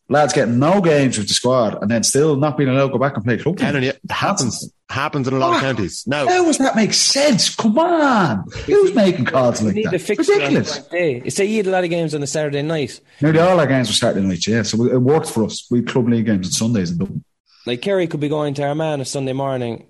lads 0.08 0.32
getting 0.32 0.58
no 0.58 0.80
games 0.80 1.18
with 1.18 1.28
the 1.28 1.34
squad, 1.34 1.80
and 1.80 1.90
then 1.90 2.02
still 2.02 2.36
not 2.36 2.56
being 2.56 2.70
allowed 2.70 2.86
to 2.86 2.92
go 2.92 2.98
back 2.98 3.16
and 3.16 3.24
play 3.24 3.38
club. 3.38 3.58
Telling 3.58 3.82
you, 3.82 3.90
it 3.90 4.00
happens 4.10 4.72
happens 4.90 5.28
in 5.28 5.34
a 5.34 5.38
lot 5.38 5.50
of 5.50 5.56
ah, 5.56 5.60
counties. 5.60 6.06
Now, 6.06 6.26
How 6.26 6.44
does 6.44 6.58
that 6.58 6.74
make 6.74 6.94
sense? 6.94 7.54
Come 7.54 7.78
on. 7.78 8.44
Who's 8.64 8.94
making 8.94 9.26
calls 9.26 9.60
You 9.60 9.66
like 9.66 9.76
need 9.76 9.84
that? 9.86 9.90
the 9.92 9.98
fixture 9.98 10.32
on 10.32 10.38
the 10.38 10.44
Ridiculous. 10.44 10.78
right 10.78 10.90
day. 10.90 11.22
You 11.24 11.30
say 11.30 11.44
you 11.44 11.58
had 11.58 11.66
a 11.66 11.70
lot 11.70 11.84
of 11.84 11.90
games 11.90 12.14
on 12.14 12.22
the 12.22 12.26
Saturday 12.26 12.62
night. 12.62 13.00
Nearly 13.20 13.38
all 13.38 13.60
our 13.60 13.66
games 13.66 13.88
were 13.88 13.94
Saturday 13.94 14.26
nights, 14.26 14.46
yeah. 14.46 14.62
So 14.62 14.82
it 14.84 15.00
worked 15.00 15.30
for 15.30 15.44
us. 15.44 15.66
We 15.70 15.82
club 15.82 16.08
league 16.08 16.26
games 16.26 16.46
on 16.46 16.52
Sundays 16.52 16.90
in 16.90 16.98
Dublin. 16.98 17.24
Like 17.66 17.82
Kerry 17.82 18.06
could 18.06 18.20
be 18.20 18.30
going 18.30 18.54
to 18.54 18.66
Armagh 18.66 18.94
on 18.94 19.00
a 19.02 19.04
Sunday 19.04 19.34
morning. 19.34 19.86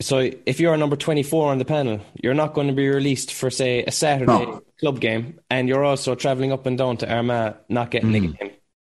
So 0.00 0.28
if 0.44 0.60
you're 0.60 0.76
number 0.76 0.96
24 0.96 1.52
on 1.52 1.58
the 1.58 1.64
panel, 1.64 2.00
you're 2.20 2.34
not 2.34 2.52
going 2.52 2.66
to 2.66 2.74
be 2.74 2.88
released 2.88 3.32
for, 3.32 3.48
say, 3.48 3.84
a 3.84 3.92
Saturday 3.92 4.26
No. 4.26 4.60
club 4.78 5.00
game, 5.00 5.40
and 5.48 5.68
you're 5.68 5.84
also 5.84 6.14
travelling 6.14 6.52
up 6.52 6.66
and 6.66 6.76
down 6.76 6.98
to 6.98 7.10
Armagh, 7.10 7.56
not 7.68 7.90
getting 7.90 8.14
a 8.14 8.18
hmm. 8.18 8.32
game. 8.32 8.50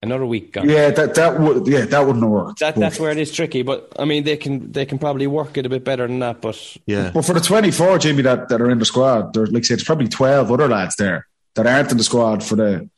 Another 0.03 0.26
week 0.26 0.53
gone. 0.53 0.69
Yeah, 0.69 0.91
that 0.91 1.15
that 1.15 1.41
would 1.41 1.67
yeah 1.67 1.87
that 1.87 2.07
wouldn't 2.07 2.25
work. 2.26 2.59
That, 2.59 2.75
But- 2.75 2.81
that's 2.81 3.00
where 3.00 3.11
it 3.11 3.19
is 3.19 3.33
tricky, 3.33 3.62
but 3.62 3.93
I 3.99 4.05
mean 4.05 4.25
they 4.25 4.37
can 4.37 4.71
they 4.71 4.85
can 4.85 4.99
probably 4.99 5.26
work 5.26 5.57
it 5.57 5.65
a 5.65 5.69
bit 5.69 5.85
better 5.85 6.07
than 6.07 6.19
that. 6.19 6.41
But 6.43 6.76
yeah. 6.87 7.11
But 7.12 7.25
for 7.25 7.33
the 7.33 7.41
24, 7.41 7.99
Jimmy, 7.99 8.23
that, 8.23 8.49
that 8.50 8.61
are 8.61 8.71
in 8.71 8.79
the 8.79 8.85
squad, 8.85 9.33
there's 9.33 9.50
like 9.50 9.62
I 9.62 9.65
say, 9.65 9.75
it's 9.75 9.85
probably 9.85 10.09
12 10.09 10.53
other 10.53 10.69
lads 10.69 10.97
there 10.97 11.26
that 11.55 11.67
aren't 11.67 11.91
in 11.91 11.97
the 11.97 12.05
squad 12.05 12.45
for 12.45 12.57
the 12.57 12.88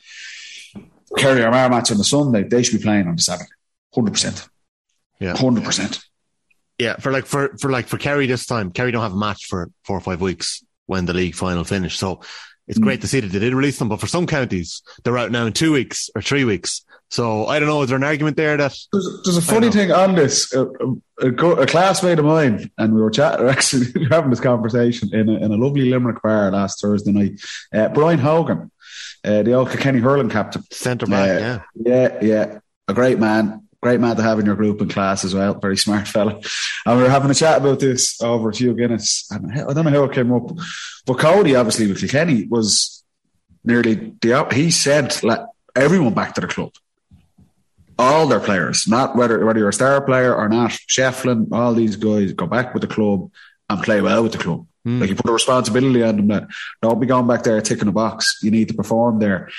Kerry 1.16 1.42
Armagh 1.42 1.70
match 1.70 1.90
on 1.92 1.98
the 1.98 2.04
Sunday. 2.04 2.42
They 2.42 2.62
should 2.62 2.78
be 2.78 2.82
playing 2.82 3.06
on 3.06 3.16
the 3.16 3.22
Saturday. 3.22 3.50
100%. 3.94 4.48
Yeah. 5.20 5.34
100%. 5.34 6.04
Yeah, 6.78 6.96
for 6.96 7.10
like 7.10 7.26
for 7.26 7.56
for 7.58 7.70
like 7.70 7.88
for 7.88 7.98
Kerry 7.98 8.26
this 8.26 8.46
time, 8.46 8.70
Kerry 8.70 8.92
don't 8.92 9.02
have 9.02 9.12
a 9.12 9.16
match 9.16 9.46
for 9.46 9.70
four 9.84 9.96
or 9.96 10.00
five 10.00 10.20
weeks 10.20 10.62
when 10.86 11.06
the 11.06 11.14
league 11.14 11.34
final 11.34 11.64
finished. 11.64 11.98
So 11.98 12.20
it's 12.68 12.78
mm. 12.78 12.82
great 12.82 13.00
to 13.00 13.08
see 13.08 13.18
that 13.18 13.32
they 13.32 13.40
did 13.40 13.54
release 13.54 13.80
them. 13.80 13.88
But 13.88 13.98
for 13.98 14.06
some 14.06 14.28
counties, 14.28 14.82
they're 15.02 15.18
out 15.18 15.32
now 15.32 15.46
in 15.46 15.52
two 15.52 15.72
weeks 15.72 16.08
or 16.14 16.22
three 16.22 16.44
weeks. 16.44 16.84
So 17.10 17.46
I 17.46 17.58
don't 17.58 17.68
know. 17.68 17.82
Is 17.82 17.88
there 17.88 17.96
an 17.96 18.04
argument 18.04 18.36
there 18.36 18.56
that 18.56 18.76
There's, 18.92 19.20
there's 19.24 19.36
a 19.38 19.42
funny 19.42 19.70
thing 19.70 19.90
on 19.90 20.14
this. 20.14 20.52
A, 20.52 20.66
a, 20.66 20.94
a, 21.22 21.32
a 21.32 21.66
classmate 21.66 22.18
of 22.18 22.26
mine, 22.26 22.70
and 22.76 22.94
we 22.94 23.00
were 23.00 23.10
chatting, 23.10 23.48
actually 23.48 23.86
having 24.10 24.30
this 24.30 24.40
conversation 24.40 25.14
in 25.14 25.28
a, 25.28 25.36
in 25.36 25.52
a 25.52 25.56
lovely 25.56 25.88
Limerick 25.88 26.22
bar 26.22 26.50
last 26.50 26.80
Thursday 26.80 27.12
night. 27.12 27.40
Uh, 27.72 27.88
Brian 27.88 28.18
Hogan, 28.18 28.70
uh, 29.24 29.42
the 29.42 29.52
old 29.54 29.70
Kenny 29.70 30.00
hurling 30.00 30.28
captain. 30.28 30.62
centre 30.70 31.06
back? 31.06 31.40
Yeah. 31.40 31.62
Yeah, 31.74 32.18
Yeah, 32.18 32.18
yeah. 32.22 32.58
A 32.88 32.94
great 32.94 33.18
man. 33.18 33.64
Great 33.80 34.00
man 34.00 34.16
to 34.16 34.22
have 34.22 34.40
in 34.40 34.46
your 34.46 34.56
group 34.56 34.80
and 34.80 34.90
class 34.90 35.24
as 35.24 35.34
well. 35.34 35.54
Very 35.54 35.76
smart 35.76 36.08
fella. 36.08 36.40
And 36.84 36.96
we 36.98 37.04
were 37.04 37.10
having 37.10 37.30
a 37.30 37.34
chat 37.34 37.58
about 37.58 37.78
this 37.78 38.20
over 38.20 38.50
a 38.50 38.52
few 38.52 38.74
Guinness. 38.74 39.28
And 39.30 39.52
I 39.52 39.72
don't 39.72 39.84
know 39.84 39.90
how 39.90 40.04
it 40.04 40.12
came 40.12 40.32
up. 40.32 40.50
But 41.06 41.18
Cody, 41.18 41.54
obviously, 41.54 41.86
with 41.86 42.00
Kilkenny, 42.00 42.46
was 42.46 43.04
nearly 43.64 44.14
the 44.20 44.32
op- 44.34 44.52
he 44.52 44.70
said 44.70 45.22
let 45.22 45.46
everyone 45.76 46.14
back 46.14 46.34
to 46.34 46.40
the 46.40 46.48
club. 46.48 46.72
All 47.98 48.28
their 48.28 48.40
players, 48.40 48.86
not 48.86 49.16
whether 49.16 49.44
whether 49.44 49.58
you're 49.58 49.70
a 49.70 49.72
star 49.72 50.00
player 50.00 50.34
or 50.34 50.48
not, 50.48 50.70
Shefflin, 50.70 51.48
all 51.52 51.74
these 51.74 51.96
guys 51.96 52.32
go 52.32 52.46
back 52.46 52.72
with 52.72 52.82
the 52.82 52.86
club 52.86 53.30
and 53.68 53.82
play 53.82 54.00
well 54.00 54.22
with 54.22 54.32
the 54.32 54.38
club. 54.38 54.66
Like 54.88 55.10
you 55.10 55.16
put 55.16 55.28
a 55.28 55.32
responsibility 55.32 56.02
on 56.02 56.16
them 56.16 56.28
that 56.28 56.48
don't 56.80 57.00
be 57.00 57.06
going 57.06 57.26
back 57.26 57.42
there 57.42 57.60
ticking 57.60 57.88
a 57.88 57.92
box. 57.92 58.38
You 58.42 58.50
need 58.50 58.68
to 58.68 58.74
perform 58.74 59.18
there. 59.18 59.50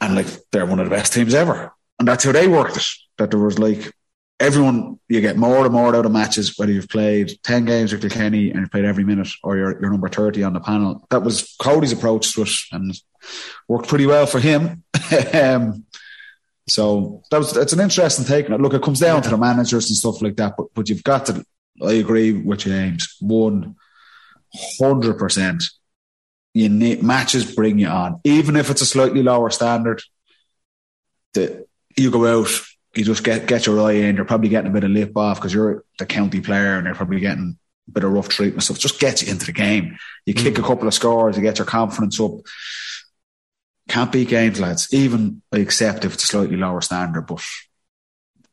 And 0.00 0.14
like 0.14 0.26
they're 0.52 0.66
one 0.66 0.80
of 0.80 0.86
the 0.86 0.94
best 0.94 1.14
teams 1.14 1.34
ever. 1.34 1.72
And 1.98 2.06
that's 2.06 2.24
how 2.24 2.32
they 2.32 2.46
worked 2.46 2.76
it. 2.76 2.84
That 3.16 3.30
there 3.30 3.40
was 3.40 3.58
like 3.58 3.90
everyone 4.38 5.00
you 5.08 5.22
get 5.22 5.38
more 5.38 5.64
and 5.64 5.72
more 5.72 5.96
out 5.96 6.04
of 6.04 6.12
matches, 6.12 6.58
whether 6.58 6.72
you've 6.72 6.90
played 6.90 7.32
ten 7.42 7.64
games 7.64 7.92
with 7.92 8.02
Kilkenny 8.02 8.50
and 8.50 8.60
you've 8.60 8.70
played 8.70 8.84
every 8.84 9.04
minute 9.04 9.30
or 9.42 9.56
you're 9.56 9.80
you're 9.80 9.90
number 9.90 10.10
thirty 10.10 10.42
on 10.42 10.52
the 10.52 10.60
panel. 10.60 11.06
That 11.08 11.22
was 11.22 11.56
Cody's 11.58 11.92
approach 11.92 12.34
to 12.34 12.42
it 12.42 12.50
and 12.72 12.94
worked 13.68 13.88
pretty 13.88 14.04
well 14.04 14.26
for 14.26 14.40
him. 14.40 14.84
um, 15.32 15.85
so 16.68 17.22
that 17.30 17.38
was 17.38 17.56
it's 17.56 17.72
an 17.72 17.80
interesting 17.80 18.24
take. 18.24 18.48
Look, 18.48 18.74
it 18.74 18.82
comes 18.82 19.00
down 19.00 19.22
to 19.22 19.30
the 19.30 19.38
managers 19.38 19.88
and 19.88 19.96
stuff 19.96 20.20
like 20.20 20.36
that, 20.36 20.54
but 20.56 20.66
but 20.74 20.88
you've 20.88 21.04
got 21.04 21.26
to 21.26 21.44
I 21.82 21.92
agree 21.92 22.32
with 22.32 22.60
James. 22.60 23.16
One 23.20 23.76
hundred 24.78 25.18
percent. 25.18 25.62
You 26.54 26.68
need 26.70 27.02
matches 27.02 27.54
bring 27.54 27.78
you 27.78 27.88
on, 27.88 28.20
even 28.24 28.56
if 28.56 28.70
it's 28.70 28.80
a 28.80 28.86
slightly 28.86 29.22
lower 29.22 29.50
standard. 29.50 30.02
That 31.34 31.68
you 31.96 32.10
go 32.10 32.40
out, 32.40 32.48
you 32.94 33.04
just 33.04 33.22
get 33.22 33.46
get 33.46 33.66
your 33.66 33.80
eye 33.80 33.92
in. 33.92 34.16
You're 34.16 34.24
probably 34.24 34.48
getting 34.48 34.70
a 34.70 34.74
bit 34.74 34.84
of 34.84 34.90
lip 34.90 35.16
off 35.16 35.38
because 35.38 35.52
you're 35.52 35.84
the 35.98 36.06
county 36.06 36.40
player, 36.40 36.76
and 36.76 36.86
you're 36.86 36.94
probably 36.94 37.20
getting 37.20 37.58
a 37.88 37.90
bit 37.90 38.04
of 38.04 38.12
rough 38.12 38.28
treatment 38.28 38.62
stuff. 38.62 38.78
Just 38.78 38.98
gets 38.98 39.22
you 39.22 39.30
into 39.30 39.46
the 39.46 39.52
game. 39.52 39.98
You 40.24 40.32
kick 40.32 40.54
mm. 40.54 40.64
a 40.64 40.66
couple 40.66 40.88
of 40.88 40.94
scores, 40.94 41.36
you 41.36 41.42
get 41.42 41.58
your 41.58 41.66
confidence 41.66 42.18
up. 42.18 42.32
Can't 43.88 44.10
beat 44.10 44.28
games, 44.28 44.60
lads. 44.60 44.92
Even 44.92 45.42
I 45.52 45.58
accept 45.58 46.04
if 46.04 46.14
it's 46.14 46.24
a 46.24 46.26
slightly 46.26 46.56
lower 46.56 46.80
standard, 46.80 47.26
but 47.26 47.42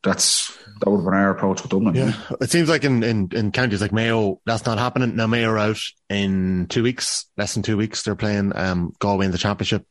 that's 0.03 0.55
that 0.79 0.89
would 0.89 0.97
have 0.97 1.05
been 1.05 1.13
our 1.13 1.31
approach 1.31 1.61
with 1.61 1.71
Dublin. 1.71 1.95
yeah. 1.95 2.13
It 2.41 2.51
seems 2.51 2.69
like 2.69 2.83
in, 2.83 3.03
in 3.03 3.29
in 3.31 3.51
counties 3.51 3.81
like 3.81 3.93
Mayo, 3.93 4.41
that's 4.45 4.65
not 4.65 4.77
happening. 4.77 5.15
Now 5.15 5.27
Mayo 5.27 5.49
are 5.51 5.57
out 5.57 5.79
in 6.09 6.67
two 6.67 6.83
weeks, 6.83 7.25
less 7.37 7.53
than 7.53 7.63
two 7.63 7.77
weeks. 7.77 8.03
They're 8.03 8.15
playing 8.15 8.51
um 8.55 8.93
Galway 8.99 9.25
in 9.25 9.31
the 9.31 9.37
championship. 9.37 9.85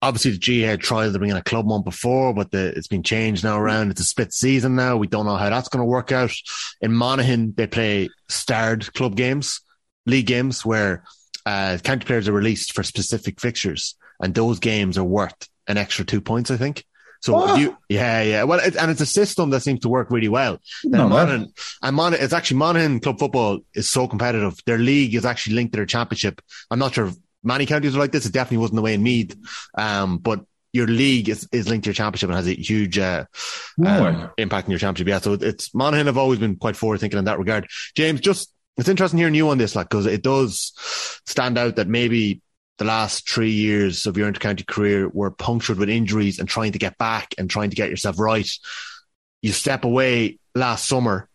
Obviously, 0.00 0.32
the 0.32 0.38
G 0.38 0.60
had 0.60 0.80
tried 0.80 1.12
to 1.12 1.18
bring 1.18 1.30
in 1.30 1.36
a 1.36 1.42
club 1.42 1.66
month 1.66 1.86
before, 1.86 2.34
but 2.34 2.50
the, 2.50 2.74
it's 2.76 2.88
been 2.88 3.02
changed 3.02 3.42
now 3.42 3.58
around. 3.58 3.90
It's 3.90 4.02
a 4.02 4.04
split 4.04 4.34
season 4.34 4.76
now. 4.76 4.98
We 4.98 5.06
don't 5.06 5.24
know 5.24 5.36
how 5.36 5.48
that's 5.48 5.68
going 5.68 5.80
to 5.80 5.86
work 5.86 6.12
out. 6.12 6.32
In 6.82 6.92
Monaghan, 6.92 7.54
they 7.56 7.66
play 7.66 8.10
starred 8.28 8.92
club 8.92 9.16
games, 9.16 9.62
league 10.04 10.26
games, 10.26 10.64
where 10.64 11.04
uh, 11.46 11.78
county 11.82 12.04
players 12.04 12.28
are 12.28 12.32
released 12.32 12.74
for 12.74 12.82
specific 12.82 13.40
fixtures, 13.40 13.96
and 14.20 14.34
those 14.34 14.58
games 14.58 14.98
are 14.98 15.04
worth 15.04 15.48
an 15.66 15.76
extra 15.76 16.04
two 16.04 16.20
points, 16.20 16.50
I 16.50 16.56
think. 16.56 16.84
So 17.20 17.32
What? 17.32 17.58
you, 17.58 17.74
yeah, 17.88 18.20
yeah. 18.20 18.42
Well, 18.42 18.60
it, 18.60 18.76
and 18.76 18.90
it's 18.90 19.00
a 19.00 19.06
system 19.06 19.48
that 19.50 19.60
seems 19.60 19.80
to 19.80 19.88
work 19.88 20.10
really 20.10 20.28
well. 20.28 20.60
No, 20.84 21.08
Monaghan, 21.08 21.54
and 21.82 21.96
Monaghan, 21.96 22.22
it's 22.22 22.34
actually 22.34 22.58
Monaghan 22.58 23.00
club 23.00 23.18
football 23.18 23.60
is 23.74 23.90
so 23.90 24.06
competitive. 24.06 24.58
Their 24.66 24.76
league 24.76 25.14
is 25.14 25.24
actually 25.24 25.54
linked 25.54 25.72
to 25.72 25.78
their 25.78 25.86
championship. 25.86 26.42
I'm 26.70 26.78
not 26.78 26.92
sure 26.92 27.06
if 27.06 27.14
many 27.42 27.64
counties 27.64 27.96
are 27.96 27.98
like 27.98 28.12
this. 28.12 28.26
It 28.26 28.32
definitely 28.34 28.58
wasn't 28.58 28.76
the 28.76 28.82
way 28.82 28.92
in 28.92 29.02
Meath. 29.02 29.34
Um, 29.74 30.18
but 30.18 30.44
your 30.74 30.86
league 30.86 31.30
is, 31.30 31.48
is 31.50 31.66
linked 31.66 31.84
to 31.84 31.88
your 31.88 31.94
championship 31.94 32.28
and 32.28 32.36
has 32.36 32.46
a 32.46 32.54
huge, 32.54 32.98
uh, 32.98 33.24
No 33.78 34.06
um, 34.06 34.30
impact 34.36 34.66
in 34.66 34.72
your 34.72 34.80
championship. 34.80 35.08
Yeah. 35.08 35.20
So 35.20 35.32
it's 35.32 35.74
Monaghan 35.74 36.06
have 36.06 36.18
always 36.18 36.40
been 36.40 36.56
quite 36.56 36.76
forward 36.76 37.00
thinking 37.00 37.18
in 37.18 37.24
that 37.24 37.38
regard. 37.38 37.68
James, 37.94 38.20
just, 38.20 38.52
it's 38.76 38.88
interesting 38.88 39.18
hearing 39.18 39.34
you 39.34 39.48
on 39.48 39.56
this, 39.56 39.74
like, 39.74 39.88
cause 39.88 40.04
it 40.04 40.22
does 40.22 40.72
stand 41.24 41.56
out 41.56 41.76
that 41.76 41.88
maybe 41.88 42.42
the 42.78 42.84
last 42.84 43.28
three 43.28 43.52
years 43.52 44.06
of 44.06 44.16
your 44.16 44.30
intercounty 44.30 44.66
career 44.66 45.08
were 45.08 45.30
punctured 45.30 45.78
with 45.78 45.88
injuries 45.88 46.38
and 46.38 46.48
trying 46.48 46.72
to 46.72 46.78
get 46.78 46.98
back 46.98 47.34
and 47.38 47.48
trying 47.48 47.70
to 47.70 47.76
get 47.76 47.88
yourself 47.90 48.18
right. 48.18 48.48
You 49.42 49.52
step 49.52 49.84
away 49.84 50.38
last 50.54 50.88
summer 50.88 51.28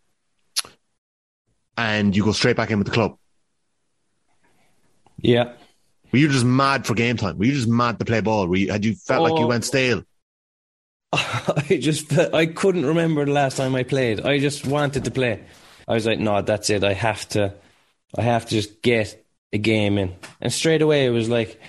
and 1.77 2.15
you 2.15 2.23
go 2.25 2.31
straight 2.33 2.57
back 2.57 2.71
in 2.71 2.77
with 2.79 2.87
the 2.87 2.93
club. 2.93 3.15
yeah, 5.21 5.53
Were 6.11 6.19
you 6.19 6.27
just 6.29 6.45
mad 6.45 6.85
for 6.85 6.93
game 6.93 7.17
time? 7.17 7.37
Were 7.37 7.45
you 7.45 7.53
just 7.53 7.67
mad 7.67 7.99
to 7.99 8.05
play 8.05 8.21
ball? 8.21 8.47
Were 8.47 8.55
you, 8.55 8.71
had 8.71 8.83
you 8.85 8.95
felt 8.95 9.23
like 9.23 9.39
you 9.39 9.45
Oh. 9.45 9.47
went 9.47 9.65
stale? 9.65 10.03
I 11.13 11.79
just 11.81 12.17
I 12.17 12.45
couldn't 12.47 12.85
remember 12.85 13.25
the 13.25 13.31
last 13.31 13.57
time 13.57 13.75
I 13.75 13.83
played. 13.83 14.21
I 14.25 14.39
just 14.39 14.65
wanted 14.67 15.05
to 15.05 15.11
play. 15.11 15.43
I 15.87 15.93
was 15.93 16.05
like, 16.05 16.19
no, 16.19 16.41
that's 16.41 16.69
it. 16.69 16.83
I 16.83 16.93
have 16.93 17.27
to, 17.29 17.53
I 18.17 18.21
have 18.21 18.45
to 18.45 18.51
just 18.51 18.81
get 18.83 19.25
a 19.51 19.57
game 19.57 19.97
in. 19.97 20.15
And 20.41 20.51
straight 20.51 20.81
away, 20.81 21.05
it 21.05 21.11
was 21.11 21.29
like 21.29 21.59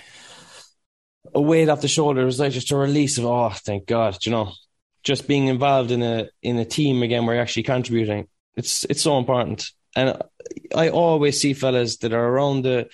a 1.33 1.41
weight 1.41 1.69
off 1.69 1.81
the 1.81 1.87
shoulder. 1.87 2.21
It 2.21 2.25
was 2.25 2.39
like 2.39 2.51
just 2.51 2.71
a 2.71 2.77
release 2.77 3.17
of, 3.17 3.25
oh, 3.25 3.49
thank 3.49 3.85
God, 3.85 4.17
you 4.25 4.31
know, 4.31 4.53
just 5.03 5.27
being 5.27 5.47
involved 5.47 5.91
in 5.91 6.03
a 6.03 6.29
in 6.41 6.57
a 6.57 6.65
team 6.65 7.03
again 7.03 7.25
where 7.25 7.35
you're 7.35 7.41
actually 7.43 7.63
contributing. 7.63 8.27
It's 8.55 8.83
it's 8.85 9.01
so 9.01 9.17
important. 9.17 9.65
And 9.95 10.21
I 10.75 10.89
always 10.89 11.39
see 11.39 11.53
fellas 11.53 11.97
that 11.97 12.13
are 12.13 12.27
around 12.27 12.63
the 12.63 12.89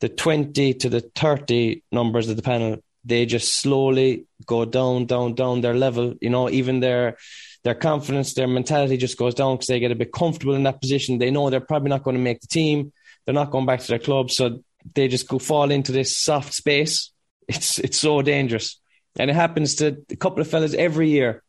the 0.00 0.08
20 0.08 0.74
to 0.74 0.88
the 0.88 1.00
30 1.00 1.82
numbers 1.90 2.28
of 2.28 2.36
the 2.36 2.42
panel 2.42 2.78
they 3.08 3.26
just 3.26 3.60
slowly 3.60 4.26
go 4.46 4.64
down, 4.64 5.06
down, 5.06 5.34
down 5.34 5.60
their 5.60 5.74
level. 5.74 6.14
You 6.20 6.30
know, 6.30 6.50
even 6.50 6.80
their 6.80 7.16
their 7.64 7.74
confidence, 7.74 8.34
their 8.34 8.46
mentality 8.46 8.96
just 8.96 9.18
goes 9.18 9.34
down 9.34 9.56
because 9.56 9.66
they 9.66 9.80
get 9.80 9.90
a 9.90 9.96
bit 9.96 10.12
comfortable 10.12 10.54
in 10.54 10.62
that 10.64 10.80
position. 10.80 11.18
They 11.18 11.30
know 11.30 11.50
they're 11.50 11.60
probably 11.60 11.88
not 11.88 12.02
going 12.02 12.16
to 12.16 12.22
make 12.22 12.40
the 12.40 12.46
team. 12.46 12.92
They're 13.28 13.34
not 13.34 13.50
going 13.50 13.66
back 13.66 13.80
to 13.80 13.88
their 13.88 13.98
club, 13.98 14.30
so 14.30 14.60
they 14.94 15.06
just 15.06 15.28
go 15.28 15.38
fall 15.38 15.70
into 15.70 15.92
this 15.92 16.16
soft 16.16 16.54
space. 16.54 17.12
It's 17.46 17.78
it's 17.78 17.98
so 17.98 18.22
dangerous, 18.22 18.80
and 19.18 19.30
it 19.30 19.34
happens 19.34 19.74
to 19.76 19.98
a 20.08 20.16
couple 20.16 20.40
of 20.40 20.48
fellas 20.48 20.72
every 20.72 21.10
year. 21.10 21.42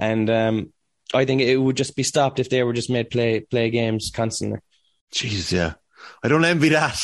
And 0.00 0.30
um, 0.30 0.72
I 1.12 1.26
think 1.26 1.42
it 1.42 1.58
would 1.58 1.76
just 1.76 1.96
be 1.96 2.02
stopped 2.02 2.38
if 2.38 2.48
they 2.48 2.62
were 2.62 2.72
just 2.72 2.88
made 2.88 3.10
play 3.10 3.40
play 3.40 3.68
games 3.68 4.10
constantly. 4.10 4.60
Jeez, 5.12 5.52
yeah, 5.52 5.74
I 6.22 6.28
don't 6.28 6.46
envy 6.46 6.70
that 6.70 6.98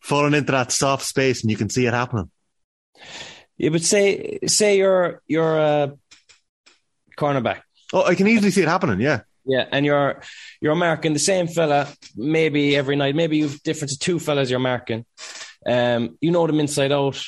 falling 0.00 0.34
into 0.34 0.52
that 0.52 0.70
soft 0.70 1.06
space, 1.06 1.40
and 1.40 1.50
you 1.50 1.56
can 1.56 1.70
see 1.70 1.86
it 1.86 1.94
happening. 1.94 2.30
Yeah, 3.56 3.70
but 3.70 3.80
say 3.80 4.38
say 4.44 4.76
you're 4.76 5.22
you're 5.26 5.56
a 5.56 5.92
cornerback. 7.16 7.62
Oh, 7.94 8.04
I 8.04 8.16
can 8.16 8.26
easily 8.26 8.50
see 8.50 8.60
it 8.60 8.68
happening. 8.68 9.00
Yeah, 9.00 9.20
yeah, 9.46 9.66
and 9.70 9.86
you're 9.86 10.22
you're 10.60 10.74
marking 10.74 11.12
the 11.12 11.18
same 11.18 11.46
fella 11.48 11.88
maybe 12.16 12.76
every 12.76 12.96
night. 12.96 13.14
Maybe 13.14 13.38
you've 13.38 13.62
different 13.62 13.92
to 13.92 13.98
two 13.98 14.18
fellas 14.18 14.50
you're 14.50 14.58
marking. 14.58 15.04
Um, 15.66 16.18
you 16.20 16.30
know 16.30 16.46
them 16.46 16.60
inside 16.60 16.92
out. 16.92 17.22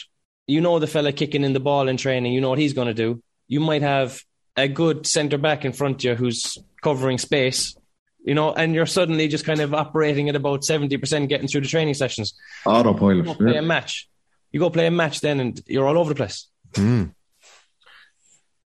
You 0.46 0.60
know 0.60 0.78
the 0.78 0.86
fella 0.86 1.12
kicking 1.12 1.44
in 1.44 1.52
the 1.52 1.60
ball 1.60 1.88
in 1.88 1.96
training. 1.96 2.32
You 2.32 2.40
know 2.40 2.50
what 2.50 2.58
he's 2.58 2.72
going 2.72 2.88
to 2.88 2.94
do. 2.94 3.22
You 3.46 3.60
might 3.60 3.82
have 3.82 4.20
a 4.56 4.68
good 4.68 5.06
centre 5.06 5.38
back 5.38 5.64
in 5.64 5.72
front 5.72 5.96
of 5.96 6.04
you 6.04 6.14
who's 6.14 6.58
covering 6.82 7.18
space. 7.18 7.76
You 8.24 8.34
know, 8.34 8.52
and 8.52 8.74
you're 8.74 8.86
suddenly 8.86 9.28
just 9.28 9.46
kind 9.46 9.60
of 9.60 9.72
operating 9.72 10.28
at 10.28 10.36
about 10.36 10.64
seventy 10.64 10.96
percent, 10.96 11.28
getting 11.28 11.48
through 11.48 11.62
the 11.62 11.68
training 11.68 11.94
sessions. 11.94 12.34
Autopilot. 12.66 13.38
Play 13.38 13.52
yeah. 13.52 13.60
a 13.60 13.62
match 13.62 14.08
you 14.52 14.60
go 14.60 14.70
play 14.70 14.86
a 14.86 14.90
match 14.90 15.20
then 15.20 15.40
and 15.40 15.60
you're 15.66 15.86
all 15.86 15.98
over 15.98 16.10
the 16.10 16.16
place. 16.16 16.48
Mm. 16.72 17.12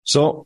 So 0.04 0.46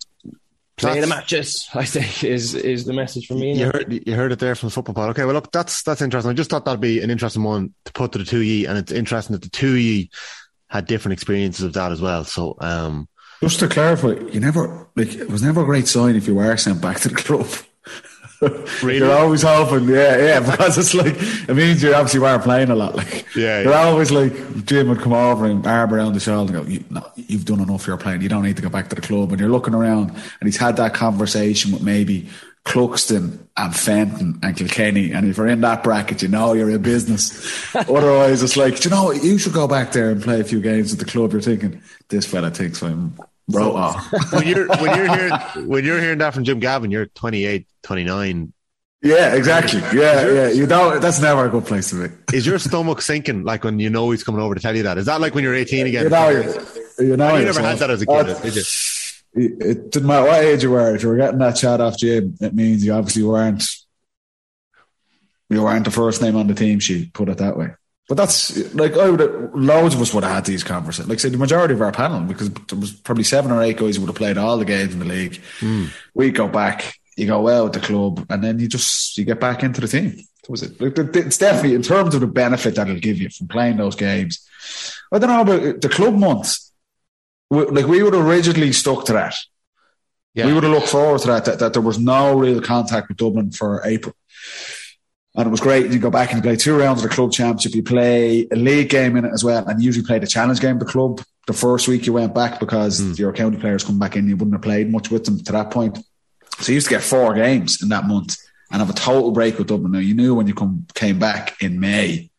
play 0.77 0.95
that's, 0.95 1.01
the 1.01 1.15
matches, 1.15 1.69
I 1.73 1.85
think, 1.85 2.23
is 2.23 2.55
is 2.55 2.85
the 2.85 2.93
message 2.93 3.27
for 3.27 3.35
me. 3.35 3.57
You 3.57 3.65
heard, 3.65 4.07
you 4.07 4.15
heard 4.15 4.31
it 4.31 4.39
there 4.39 4.55
from 4.55 4.67
the 4.67 4.73
football 4.73 4.95
pod. 4.95 5.09
Okay, 5.11 5.25
well, 5.25 5.33
look, 5.33 5.51
that's 5.51 5.83
that's 5.83 6.01
interesting. 6.01 6.31
I 6.31 6.33
just 6.33 6.49
thought 6.49 6.65
that'd 6.65 6.79
be 6.79 7.01
an 7.01 7.09
interesting 7.09 7.43
one 7.43 7.73
to 7.85 7.93
put 7.93 8.11
to 8.13 8.17
the 8.17 8.25
two 8.25 8.41
ye, 8.41 8.65
and 8.65 8.77
it's 8.77 8.91
interesting 8.91 9.33
that 9.33 9.43
the 9.43 9.49
two 9.49 9.75
ye 9.75 10.09
had 10.67 10.85
different 10.85 11.13
experiences 11.13 11.63
of 11.63 11.73
that 11.73 11.91
as 11.91 12.01
well. 12.01 12.23
So, 12.23 12.57
um, 12.59 13.07
just 13.41 13.59
to 13.59 13.67
clarify, 13.67 14.13
you 14.31 14.39
never 14.39 14.87
like 14.95 15.13
it 15.13 15.29
was 15.29 15.43
never 15.43 15.61
a 15.61 15.65
great 15.65 15.87
sign 15.87 16.15
if 16.15 16.27
you 16.27 16.35
were 16.35 16.57
sent 16.57 16.81
back 16.81 16.99
to 17.01 17.09
the 17.09 17.15
club. 17.15 17.47
Really? 18.83 18.97
You're 18.97 19.11
always 19.11 19.41
hoping, 19.41 19.87
yeah, 19.87 20.17
yeah, 20.17 20.39
because 20.51 20.77
it's 20.77 20.93
like 20.93 21.15
it 21.17 21.53
means 21.55 21.83
you 21.83 21.93
obviously 21.93 22.19
weren't 22.19 22.43
playing 22.43 22.69
a 22.69 22.75
lot. 22.75 22.95
Like 22.95 23.25
yeah, 23.35 23.61
you're 23.61 23.71
yeah. 23.71 23.83
always 23.83 24.11
like 24.11 24.65
Jim 24.65 24.89
would 24.89 24.99
come 24.99 25.13
over 25.13 25.45
and 25.45 25.65
arm 25.65 25.93
around 25.93 26.13
the 26.13 26.19
shoulder 26.19 26.57
and 26.57 26.65
go, 26.65 26.71
you, 26.71 26.83
no, 26.89 27.05
"You've 27.15 27.45
done 27.45 27.59
enough. 27.59 27.87
You're 27.87 27.97
playing. 27.97 28.21
You 28.21 28.29
don't 28.29 28.43
need 28.43 28.55
to 28.55 28.61
go 28.61 28.69
back 28.69 28.89
to 28.89 28.95
the 28.95 29.01
club." 29.01 29.31
And 29.31 29.39
you're 29.39 29.49
looking 29.49 29.73
around, 29.73 30.09
and 30.11 30.47
he's 30.47 30.57
had 30.57 30.77
that 30.77 30.93
conversation 30.93 31.71
with 31.71 31.81
maybe 31.81 32.29
Cluxton 32.65 33.39
and 33.57 33.75
Fenton 33.75 34.39
and 34.41 34.55
Kilkenny. 34.55 35.11
And 35.11 35.27
if 35.27 35.37
you're 35.37 35.47
in 35.47 35.61
that 35.61 35.83
bracket, 35.83 36.21
you 36.21 36.29
know 36.29 36.53
you're 36.53 36.69
in 36.69 36.81
business. 36.81 37.75
Otherwise, 37.75 38.41
it's 38.41 38.57
like, 38.57 38.83
you 38.83 38.89
know 38.89 39.05
what? 39.05 39.23
You 39.23 39.37
should 39.37 39.53
go 39.53 39.67
back 39.67 39.91
there 39.91 40.09
and 40.09 40.21
play 40.21 40.39
a 40.39 40.43
few 40.43 40.61
games 40.61 40.93
at 40.93 40.99
the 40.99 41.05
club. 41.05 41.33
You're 41.33 41.41
thinking, 41.41 41.81
this 42.09 42.25
fella 42.25 42.51
thinks 42.51 42.81
I'm 42.81 43.17
Bro, 43.47 43.73
so, 43.73 44.19
when 44.37 44.47
you're 44.47 44.67
when 44.67 44.95
you're 44.95 45.15
hearing 45.15 45.33
when 45.67 45.83
you're 45.83 45.99
hearing 45.99 46.19
that 46.19 46.33
from 46.33 46.43
Jim 46.43 46.59
Gavin, 46.59 46.91
you're 46.91 47.07
28, 47.07 47.67
29. 47.83 48.53
Yeah, 49.01 49.35
exactly. 49.35 49.81
Yeah, 49.93 50.31
yeah. 50.31 50.47
You 50.47 50.65
know, 50.65 50.97
that's 50.97 51.19
never 51.19 51.45
a 51.45 51.49
good 51.49 51.65
place 51.65 51.89
to 51.89 52.07
be. 52.07 52.15
Is 52.37 52.45
your 52.45 52.57
stomach 52.57 53.01
sinking 53.01 53.43
like 53.43 53.65
when 53.65 53.79
you 53.79 53.89
know 53.89 54.11
he's 54.11 54.23
coming 54.23 54.39
over 54.39 54.55
to 54.55 54.61
tell 54.61 54.75
you 54.75 54.83
that? 54.83 54.97
Is 54.97 55.07
that 55.07 55.19
like 55.19 55.35
when 55.35 55.43
you're 55.43 55.55
18 55.55 55.87
again? 55.87 56.03
You 56.03 56.09
know, 56.09 56.29
you, 56.29 56.37
you, 56.99 57.17
know, 57.17 57.35
you 57.35 57.45
never 57.45 57.61
had 57.61 57.79
that 57.79 57.89
as 57.89 58.01
a 58.01 58.05
kid, 58.05 58.29
uh, 58.29 58.39
did 58.39 58.55
you? 58.55 58.63
It 59.35 59.91
didn't 59.91 60.07
matter 60.07 60.27
what 60.27 60.43
age 60.43 60.63
you 60.63 60.71
were. 60.71 60.95
If 60.95 61.03
you 61.03 61.09
were 61.09 61.17
getting 61.17 61.39
that 61.39 61.55
chat 61.55 61.81
off 61.81 61.97
Jim, 61.97 62.37
it 62.39 62.53
means 62.53 62.85
you 62.85 62.93
obviously 62.93 63.23
weren't 63.23 63.63
you 65.49 65.63
weren't 65.63 65.85
the 65.85 65.91
first 65.91 66.21
name 66.21 66.37
on 66.37 66.47
the 66.47 66.53
team 66.53 66.79
sheet. 66.79 67.13
Put 67.13 67.29
it 67.29 67.39
that 67.39 67.57
way. 67.57 67.71
But 68.13 68.25
that's 68.25 68.75
like 68.75 68.95
I 68.95 69.09
would 69.09 69.21
have, 69.21 69.55
loads 69.55 69.95
of 69.95 70.01
us 70.01 70.13
would 70.13 70.23
have 70.23 70.33
had 70.33 70.45
these 70.45 70.63
conversations. 70.63 71.09
Like 71.09 71.19
say 71.19 71.29
the 71.29 71.37
majority 71.39 71.73
of 71.73 71.81
our 71.81 71.91
panel, 71.91 72.21
because 72.21 72.51
there 72.51 72.77
was 72.77 72.91
probably 72.91 73.23
seven 73.23 73.49
or 73.51 73.59
eight 73.63 73.77
guys 73.77 73.95
who 73.95 74.03
would 74.03 74.09
have 74.09 74.15
played 74.15 74.37
all 74.37 74.59
the 74.59 74.65
games 74.65 74.93
in 74.93 74.99
the 74.99 75.05
league. 75.05 75.41
Mm. 75.61 75.89
We 76.13 76.29
go 76.29 76.47
back, 76.47 76.99
you 77.17 77.25
go 77.25 77.41
well 77.41 77.63
with 77.63 77.73
the 77.73 77.79
club, 77.79 78.23
and 78.29 78.43
then 78.43 78.59
you 78.59 78.67
just 78.67 79.17
you 79.17 79.25
get 79.25 79.39
back 79.39 79.63
into 79.63 79.81
the 79.81 79.87
team. 79.87 80.15
Was 80.47 80.61
it? 80.61 80.79
It's 80.79 81.39
definitely 81.39 81.73
in 81.73 81.81
terms 81.81 82.13
of 82.13 82.21
the 82.21 82.27
benefit 82.27 82.75
that 82.75 82.87
it'll 82.87 82.99
give 82.99 83.17
you 83.17 83.31
from 83.31 83.47
playing 83.47 83.77
those 83.77 83.95
games. 83.95 84.47
I 85.11 85.17
don't 85.17 85.29
know 85.31 85.41
about 85.41 85.81
the 85.81 85.89
club 85.89 86.13
months. 86.13 86.71
Like 87.49 87.87
we 87.87 88.03
would 88.03 88.13
have 88.13 88.25
rigidly 88.25 88.73
stuck 88.73 89.05
to 89.05 89.13
that. 89.13 89.33
Yeah. 90.35 90.45
We 90.45 90.53
would 90.53 90.65
have 90.65 90.71
looked 90.71 90.89
forward 90.89 91.21
to 91.21 91.27
that, 91.29 91.45
that. 91.45 91.57
That 91.57 91.73
there 91.73 91.81
was 91.81 91.97
no 91.97 92.37
real 92.37 92.61
contact 92.61 93.07
with 93.07 93.17
Dublin 93.17 93.49
for 93.49 93.81
April. 93.83 94.13
And 95.35 95.47
it 95.47 95.49
was 95.49 95.61
great. 95.61 95.91
You 95.91 95.97
go 95.97 96.11
back 96.11 96.31
and 96.31 96.37
you 96.37 96.43
play 96.43 96.55
two 96.55 96.77
rounds 96.77 97.03
of 97.03 97.09
the 97.09 97.15
club 97.15 97.31
championship. 97.31 97.73
You 97.73 97.81
play 97.81 98.47
a 98.51 98.55
league 98.55 98.89
game 98.89 99.17
in 99.17 99.25
it 99.25 99.31
as 99.33 99.43
well. 99.43 99.67
And 99.67 99.81
you 99.81 99.87
usually 99.87 100.05
play 100.05 100.19
the 100.19 100.27
challenge 100.27 100.59
game 100.59 100.73
of 100.73 100.79
the 100.79 100.85
club 100.85 101.21
the 101.47 101.53
first 101.53 101.87
week 101.87 102.05
you 102.05 102.13
went 102.13 102.33
back 102.33 102.59
because 102.59 103.01
mm. 103.01 103.17
your 103.17 103.33
county 103.33 103.57
players 103.57 103.83
come 103.83 103.99
back 103.99 104.15
in. 104.15 104.27
You 104.27 104.37
wouldn't 104.37 104.53
have 104.53 104.61
played 104.61 104.91
much 104.91 105.09
with 105.09 105.25
them 105.25 105.39
to 105.39 105.51
that 105.51 105.71
point. 105.71 105.97
So 106.59 106.71
you 106.71 106.75
used 106.75 106.87
to 106.87 106.93
get 106.93 107.01
four 107.01 107.33
games 107.33 107.81
in 107.81 107.89
that 107.89 108.05
month 108.05 108.37
and 108.71 108.79
have 108.79 108.89
a 108.89 108.93
total 108.93 109.31
break 109.31 109.57
with 109.57 109.67
Dublin. 109.67 109.91
Now 109.91 109.99
you 109.99 110.13
knew 110.13 110.35
when 110.35 110.47
you 110.47 110.53
come 110.53 110.85
came 110.93 111.19
back 111.19 111.61
in 111.61 111.79
May, 111.79 112.29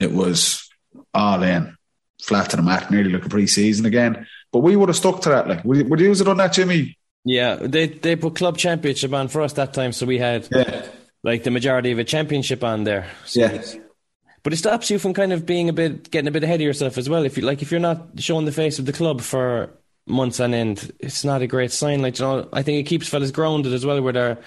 it 0.00 0.12
was 0.12 0.68
all 1.14 1.42
in, 1.42 1.76
flat 2.22 2.50
to 2.50 2.56
the 2.56 2.62
mat, 2.62 2.90
nearly 2.90 3.12
like 3.12 3.24
a 3.24 3.28
pre-season 3.28 3.86
again. 3.86 4.26
But 4.52 4.60
we 4.60 4.74
would 4.74 4.88
have 4.88 4.96
stuck 4.96 5.22
to 5.22 5.28
that. 5.28 5.48
Like, 5.48 5.64
would 5.64 5.78
you, 5.78 5.84
would 5.84 6.00
you 6.00 6.08
use 6.08 6.20
it 6.20 6.28
on 6.28 6.36
that, 6.38 6.52
Jimmy? 6.52 6.98
Yeah, 7.24 7.54
they 7.56 7.86
they 7.86 8.16
put 8.16 8.34
club 8.34 8.56
championship 8.56 9.12
on 9.12 9.28
for 9.28 9.42
us 9.42 9.52
that 9.54 9.74
time, 9.74 9.92
so 9.92 10.06
we 10.06 10.18
had 10.18 10.48
yeah 10.50 10.86
like 11.22 11.44
the 11.44 11.50
majority 11.50 11.92
of 11.92 11.98
a 11.98 12.04
championship 12.04 12.64
on 12.64 12.84
there. 12.84 13.10
So 13.24 13.40
yeah. 13.40 13.62
But 14.42 14.54
it 14.54 14.56
stops 14.56 14.90
you 14.90 14.98
from 14.98 15.12
kind 15.12 15.32
of 15.32 15.44
being 15.44 15.68
a 15.68 15.72
bit, 15.72 16.10
getting 16.10 16.28
a 16.28 16.30
bit 16.30 16.44
ahead 16.44 16.60
of 16.60 16.64
yourself 16.64 16.96
as 16.96 17.08
well. 17.08 17.24
If 17.24 17.36
you 17.36 17.44
like, 17.44 17.60
if 17.60 17.70
you're 17.70 17.80
not 17.80 18.08
showing 18.18 18.46
the 18.46 18.52
face 18.52 18.78
of 18.78 18.86
the 18.86 18.92
club 18.92 19.20
for 19.20 19.70
months 20.06 20.40
on 20.40 20.54
end, 20.54 20.92
it's 20.98 21.24
not 21.24 21.42
a 21.42 21.46
great 21.46 21.72
sign. 21.72 22.00
Like, 22.00 22.18
you 22.18 22.24
know, 22.24 22.48
I 22.52 22.62
think 22.62 22.78
it 22.78 22.88
keeps 22.88 23.08
fellas 23.08 23.30
grounded 23.30 23.74
as 23.74 23.84
well, 23.84 24.00
where 24.00 24.14
they're 24.14 24.38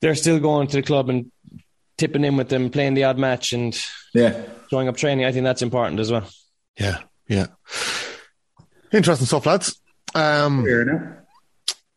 they're 0.00 0.14
still 0.14 0.40
going 0.40 0.68
to 0.68 0.76
the 0.76 0.82
club 0.82 1.10
and 1.10 1.30
tipping 1.98 2.24
in 2.24 2.36
with 2.36 2.48
them, 2.48 2.70
playing 2.70 2.94
the 2.94 3.04
odd 3.04 3.18
match, 3.18 3.52
and 3.52 3.78
yeah, 4.14 4.42
showing 4.70 4.88
up 4.88 4.96
training. 4.96 5.26
I 5.26 5.32
think 5.32 5.44
that's 5.44 5.62
important 5.62 6.00
as 6.00 6.10
well. 6.10 6.26
Yeah, 6.78 6.98
yeah. 7.28 7.48
Interesting 8.90 9.26
stuff, 9.26 9.46
lads. 9.46 9.78
Um, 10.14 10.66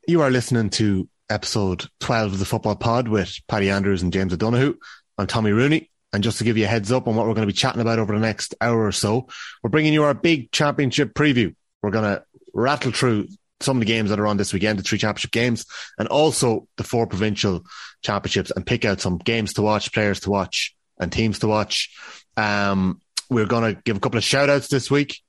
you 0.08 0.22
are 0.22 0.30
listening 0.30 0.70
to 0.72 1.08
episode 1.30 1.86
12 2.02 2.34
of 2.34 2.40
the 2.40 2.46
Football 2.46 2.76
Pod 2.76 3.08
with 3.08 3.40
Paddy 3.48 3.70
Andrews 3.70 4.04
and 4.04 4.14
James 4.14 4.34
O'Donoghue. 4.34 4.76
I'm 5.18 5.28
Tommy 5.28 5.52
Rooney. 5.52 5.90
And 6.14 6.24
just 6.24 6.38
to 6.38 6.44
give 6.44 6.58
you 6.58 6.66
a 6.66 6.68
heads 6.68 6.92
up 6.92 7.08
on 7.08 7.16
what 7.16 7.26
we're 7.28 7.34
going 7.34 7.48
to 7.48 7.54
be 7.54 7.58
chatting 7.58 7.82
about 7.82 8.00
over 8.00 8.14
the 8.14 8.20
next 8.20 8.56
hour 8.62 8.86
or 8.86 8.92
so, 8.92 9.28
we're 9.62 9.70
bringing 9.70 9.94
you 9.94 10.04
our 10.04 10.14
big 10.14 10.52
championship 10.52 11.14
preview. 11.14 11.54
We're 11.82 11.92
going 11.92 12.06
to 12.06 12.24
rattle 12.54 12.92
through 12.92 13.28
some 13.60 13.78
of 13.78 13.82
the 13.82 13.86
games 13.86 14.10
that 14.10 14.20
are 14.20 14.28
on 14.28 14.38
this 14.38 14.54
weekend, 14.54 14.80
the 14.80 14.84
three 14.84 14.98
championship 14.98 15.32
games, 15.32 15.66
and 15.98 16.08
also 16.08 16.68
the 16.78 16.84
four 16.84 17.08
provincial 17.08 17.66
championships, 18.02 18.52
and 18.52 18.66
pick 18.66 18.86
out 18.86 19.02
some 19.02 19.18
games 19.18 19.54
to 19.54 19.62
watch, 19.62 19.92
players 19.92 20.22
to 20.22 20.30
watch, 20.30 20.76
and 21.00 21.12
teams 21.12 21.40
to 21.40 21.48
watch. 21.48 21.94
Um, 22.38 23.02
we're 23.30 23.46
going 23.46 23.76
to 23.76 23.82
give 23.82 23.98
a 23.98 24.00
couple 24.00 24.18
of 24.18 24.24
shout 24.24 24.50
outs 24.50 24.68
this 24.68 24.92
week, 24.92 25.22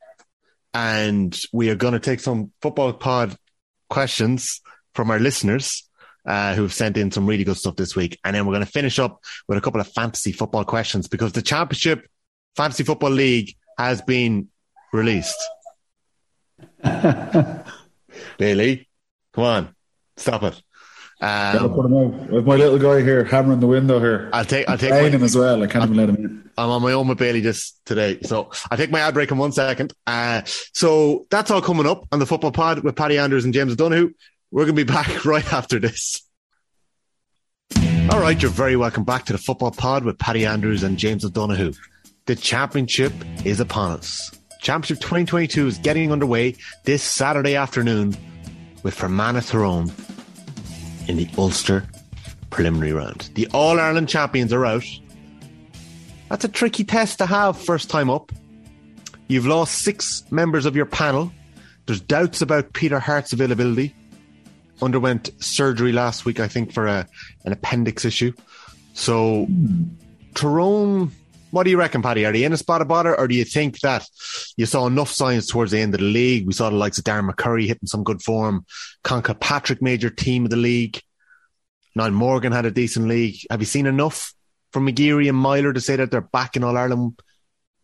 and 0.75 1.37
we 1.53 1.71
are 1.71 1.77
going 1.77 1.95
to 1.95 2.01
take 2.01 2.21
some 2.21 2.53
football 2.61 2.93
pod 2.93 3.37
questions 3.89 4.61
from 4.97 5.11
our 5.11 5.21
listeners 5.21 5.89
uh, 6.27 6.55
who've 6.55 6.73
sent 6.73 6.97
in 6.97 7.11
some 7.13 7.27
really 7.27 7.45
good 7.45 7.57
stuff 7.57 7.77
this 7.77 7.95
week. 7.95 8.19
And 8.25 8.35
then 8.35 8.47
we're 8.47 8.55
going 8.55 8.65
to 8.65 8.71
finish 8.71 8.99
up 8.99 9.23
with 9.47 9.59
a 9.59 9.61
couple 9.61 9.81
of 9.81 9.87
fantasy 9.89 10.33
football 10.33 10.65
questions 10.65 11.07
because 11.07 11.33
the 11.33 11.43
Championship 11.43 12.09
Fantasy 12.57 12.83
Football 12.83 13.11
League 13.11 13.55
has 13.79 14.03
been 14.03 14.49
released. 14.93 15.37
Bailey, 18.39 18.89
come 19.33 19.45
on, 19.45 19.75
stop 20.17 20.43
it. 20.43 20.63
Um, 21.21 21.73
put 21.75 21.87
him 21.87 21.95
out. 21.95 22.31
With 22.31 22.47
my 22.47 22.57
little 22.57 22.79
guy 22.79 23.03
here 23.03 23.25
hammering 23.25 23.61
the 23.61 23.67
window 23.67 23.99
here. 24.01 24.29
I'll 24.33 24.45
take 24.45 24.69
I'll 24.69 24.77
take 24.77 24.91
my, 24.91 25.09
him 25.09 25.23
as 25.23 25.37
well. 25.37 25.63
I 25.63 25.67
can't 25.67 25.85
even 25.85 25.97
let 25.97 26.09
him 26.11 26.17
in. 26.17 26.51
I'm 26.59 26.71
on 26.71 26.83
my 26.83 26.93
own 26.93 27.09
with 27.09 27.19
Bailey 27.19 27.41
just 27.41 27.85
today. 27.87 28.21
So 28.23 28.51
I'll 28.71 28.77
take 28.77 28.91
my 28.91 29.01
ad 29.01 29.15
break 29.15 29.31
in 29.31 29.39
one 29.39 29.53
second. 29.53 29.93
Uh, 30.07 30.43
so 30.45 31.27
that's 31.31 31.51
all 31.51 31.63
coming 31.63 31.87
up 31.87 32.07
on 32.13 32.19
the 32.19 32.27
football 32.27 32.53
pod 32.53 32.81
with 32.81 32.97
Paddy 32.97 33.19
Andrews 33.19 33.45
and 33.45 33.55
James 33.55 33.73
O'Donoghue. 33.73 34.13
We're 34.51 34.65
going 34.65 34.77
to 34.77 34.85
be 34.85 34.93
back 34.93 35.25
right 35.25 35.53
after 35.53 35.79
this. 35.79 36.23
All 38.11 38.21
right, 38.21 38.41
you're 38.41 38.51
very 38.51 38.77
welcome 38.77 39.05
back 39.05 39.25
to 39.27 39.33
the 39.33 39.39
football 39.39 39.73
pod 39.73 40.05
with 40.05 40.19
Paddy 40.19 40.47
Andrews 40.47 40.83
and 40.83 40.97
James 40.97 41.25
O'Donoghue. 41.25 41.73
The 42.27 42.37
championship 42.37 43.13
is 43.45 43.59
upon 43.59 43.99
us. 43.99 44.31
Championship 44.61 44.99
2022 45.01 45.67
is 45.67 45.79
getting 45.79 46.13
underway 46.13 46.55
this 46.85 47.03
Saturday 47.03 47.57
afternoon 47.57 48.17
with 48.83 48.95
Fermanagh 48.95 49.43
Tyrone 49.43 49.93
in 51.09 51.17
the 51.17 51.29
Ulster 51.37 51.87
preliminary 52.51 52.93
round. 52.93 53.31
The 53.35 53.49
All 53.53 53.79
Ireland 53.81 54.09
champions 54.09 54.53
are 54.53 54.65
out. 54.65 54.85
That's 56.29 56.45
a 56.45 56.49
tricky 56.49 56.85
test 56.85 57.19
to 57.19 57.27
have 57.27 57.61
first 57.61 57.91
time 57.91 58.09
up. 58.09 58.33
You've 59.29 59.47
lost 59.47 59.83
six 59.83 60.25
members 60.31 60.67
of 60.67 60.77
your 60.77 60.87
panel. 60.87 61.33
There's 61.87 62.01
doubts 62.01 62.41
about 62.41 62.73
Peter 62.73 63.01
Harte's 63.01 63.33
availability. 63.33 63.95
Underwent 64.83 65.31
surgery 65.43 65.93
last 65.93 66.25
week, 66.25 66.39
I 66.41 66.49
think, 66.49 66.73
for 66.73 66.87
a, 66.87 67.07
an 67.45 67.53
appendix 67.53 68.05
issue. 68.05 68.33
So, 68.93 69.47
Tyrone, 70.35 71.13
what 71.51 71.65
do 71.65 71.71
you 71.71 71.79
reckon, 71.79 72.03
Paddy? 72.03 72.27
Are 72.27 72.33
they 72.33 72.45
in 72.45 72.53
a 72.53 72.57
spot 72.57 72.83
of 72.83 72.89
bother, 72.89 73.19
or 73.19 73.29
do 73.29 73.35
you 73.35 73.45
think 73.45 73.81
that 73.81 74.07
you 74.57 74.67
saw 74.67 74.87
enough 74.87 75.11
signs 75.11 75.47
towards 75.47 75.73
the 75.73 75.81
end 75.81 75.95
of 75.95 76.01
the 76.01 76.07
league? 76.07 76.47
We 76.47 76.53
saw 76.53 76.69
the 76.71 76.77
likes 76.77 76.99
of 76.99 77.05
Darren 77.05 77.31
McCurry 77.31 77.67
hitting 77.67 77.87
some 77.87 78.05
good 78.05 78.21
form. 78.23 78.67
Conn 79.03 79.23
Kilpatrick, 79.23 79.81
major 79.81 80.11
team 80.11 80.45
of 80.45 80.51
the 80.51 80.57
league. 80.57 81.01
Niall 81.95 82.11
Morgan 82.11 82.53
had 82.53 82.67
a 82.67 82.71
decent 82.71 83.09
league. 83.09 83.37
Have 83.51 83.61
you 83.61 83.67
seen 83.67 83.87
enough 83.87 84.35
from 84.73 84.87
McGeary 84.87 85.29
and 85.31 85.39
Meyler 85.39 85.73
to 85.73 85.81
say 85.81 85.97
that 85.97 86.11
they're 86.11 86.21
back 86.21 86.57
in 86.57 86.65
All 86.65 86.77
Ireland, 86.77 87.19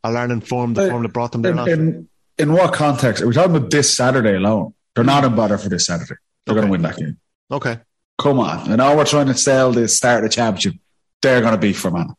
All 0.05 0.15
Ireland 0.15 0.47
form, 0.47 0.75
the 0.75 0.87
Uh, 0.87 0.91
form 0.91 1.03
that 1.05 1.13
brought 1.15 1.33
them 1.33 1.41
there? 1.41 1.53
In, 1.53 1.69
in, 1.69 2.09
in 2.37 2.53
what 2.53 2.75
context? 2.75 3.23
Are 3.23 3.27
we 3.27 3.33
talking 3.33 3.57
about 3.57 3.71
this 3.71 3.95
Saturday 3.95 4.37
alone? 4.37 4.75
They're 4.95 5.05
not 5.05 5.25
in 5.25 5.35
bother 5.35 5.57
for 5.57 5.71
this 5.71 5.87
Saturday. 5.87 6.17
They're 6.45 6.55
going 6.55 6.67
to 6.67 6.71
win 6.71 6.83
that 6.83 6.97
game. 6.97 7.19
Okay. 7.51 7.79
Come 8.19 8.41
on. 8.41 8.71
I 8.71 8.77
know 8.77 8.97
we're 8.97 9.05
trying 9.05 9.27
to 9.27 9.35
sell 9.35 9.73
the 9.73 9.89
start 9.89 10.25
of 10.25 10.31
the 10.31 10.35
championship. 10.35 10.75
They're 11.21 11.41
going 11.41 11.55
to 11.55 11.59
beat 11.59 11.77
Fermanagh. 11.77 12.15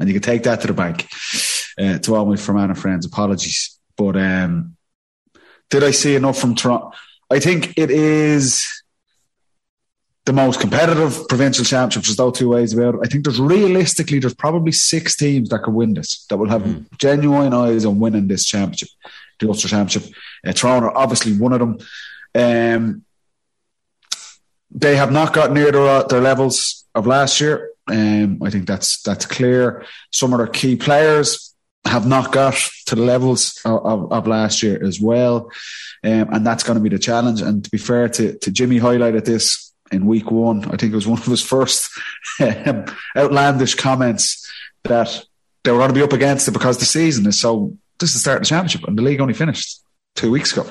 And 0.00 0.08
you 0.08 0.14
can 0.14 0.22
take 0.22 0.44
that 0.44 0.60
to 0.60 0.66
the 0.66 0.72
bank. 0.72 1.08
Uh, 1.80 1.96
to 1.98 2.16
all 2.16 2.26
my 2.26 2.36
Fermanagh 2.36 2.74
friends, 2.74 3.06
apologies. 3.06 3.78
But 3.96 4.16
um, 4.16 4.76
did 5.70 5.84
I 5.84 5.92
see 5.92 6.16
enough 6.16 6.38
from 6.38 6.56
Tyrone? 6.56 6.90
I 7.30 7.38
think 7.38 7.74
it 7.76 7.90
is 7.90 8.66
the 10.24 10.32
most 10.32 10.60
competitive 10.60 11.28
provincial 11.28 11.64
championship. 11.64 12.02
There's 12.02 12.18
no 12.18 12.30
two 12.30 12.48
ways 12.48 12.74
about 12.74 12.96
it. 12.96 13.00
I 13.04 13.06
think 13.06 13.24
there's 13.24 13.40
realistically, 13.40 14.18
there's 14.18 14.34
probably 14.34 14.72
six 14.72 15.16
teams 15.16 15.50
that 15.50 15.62
could 15.62 15.74
win 15.74 15.94
this, 15.94 16.26
that 16.26 16.36
will 16.36 16.48
have 16.48 16.98
genuine 16.98 17.54
eyes 17.54 17.84
on 17.84 18.00
winning 18.00 18.26
this 18.26 18.44
championship, 18.44 18.88
the 19.38 19.48
Ulster 19.48 19.68
Championship. 19.68 20.12
Uh, 20.44 20.52
Tyrone, 20.52 20.92
obviously, 20.94 21.32
one 21.34 21.52
of 21.52 21.60
them. 21.60 21.78
Um, 22.34 23.04
they 24.70 24.96
have 24.96 25.12
not 25.12 25.32
got 25.32 25.52
near 25.52 25.72
their, 25.72 26.04
their 26.04 26.20
levels 26.20 26.84
of 26.94 27.06
last 27.06 27.40
year. 27.40 27.70
Um, 27.88 28.42
I 28.42 28.50
think 28.50 28.66
that's 28.66 29.02
that's 29.02 29.24
clear. 29.24 29.84
Some 30.10 30.32
of 30.32 30.38
their 30.38 30.46
key 30.46 30.76
players 30.76 31.54
have 31.86 32.06
not 32.06 32.32
got 32.32 32.54
to 32.86 32.94
the 32.94 33.02
levels 33.02 33.60
of, 33.64 33.84
of, 33.86 34.12
of 34.12 34.26
last 34.26 34.62
year 34.62 34.82
as 34.84 35.00
well, 35.00 35.50
um, 36.04 36.28
and 36.32 36.46
that's 36.46 36.62
going 36.62 36.76
to 36.76 36.82
be 36.82 36.90
the 36.90 36.98
challenge. 36.98 37.40
And 37.40 37.64
to 37.64 37.70
be 37.70 37.78
fair 37.78 38.08
to, 38.10 38.36
to 38.38 38.50
Jimmy, 38.50 38.78
highlighted 38.78 39.24
this 39.24 39.72
in 39.90 40.04
week 40.04 40.30
one. 40.30 40.64
I 40.66 40.76
think 40.76 40.92
it 40.92 40.96
was 40.96 41.06
one 41.06 41.18
of 41.18 41.24
his 41.24 41.42
first 41.42 41.90
um, 42.40 42.84
outlandish 43.16 43.74
comments 43.74 44.50
that 44.84 45.24
they 45.64 45.70
were 45.70 45.78
going 45.78 45.88
to 45.88 45.94
be 45.94 46.02
up 46.02 46.12
against 46.12 46.48
it 46.48 46.52
because 46.52 46.78
the 46.78 46.84
season 46.84 47.26
is 47.26 47.40
so. 47.40 47.76
This 47.98 48.10
is 48.10 48.16
the 48.16 48.20
start 48.20 48.36
of 48.36 48.42
the 48.42 48.48
championship, 48.48 48.86
and 48.86 48.96
the 48.96 49.02
league 49.02 49.20
only 49.20 49.34
finished 49.34 49.82
two 50.14 50.30
weeks 50.30 50.52
ago. 50.52 50.70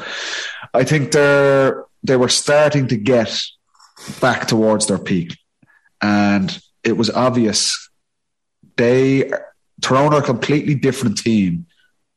I 0.73 0.83
think 0.83 1.11
they're 1.11 1.83
they 2.03 2.15
were 2.15 2.29
starting 2.29 2.87
to 2.89 2.97
get 2.97 3.43
back 4.19 4.47
towards 4.47 4.87
their 4.87 4.99
peak, 4.99 5.37
and 6.01 6.57
it 6.83 6.97
was 6.97 7.09
obvious 7.09 7.89
they 8.77 9.31
Tyrone 9.81 10.13
are 10.13 10.19
a 10.19 10.23
completely 10.23 10.75
different 10.75 11.17
team 11.17 11.67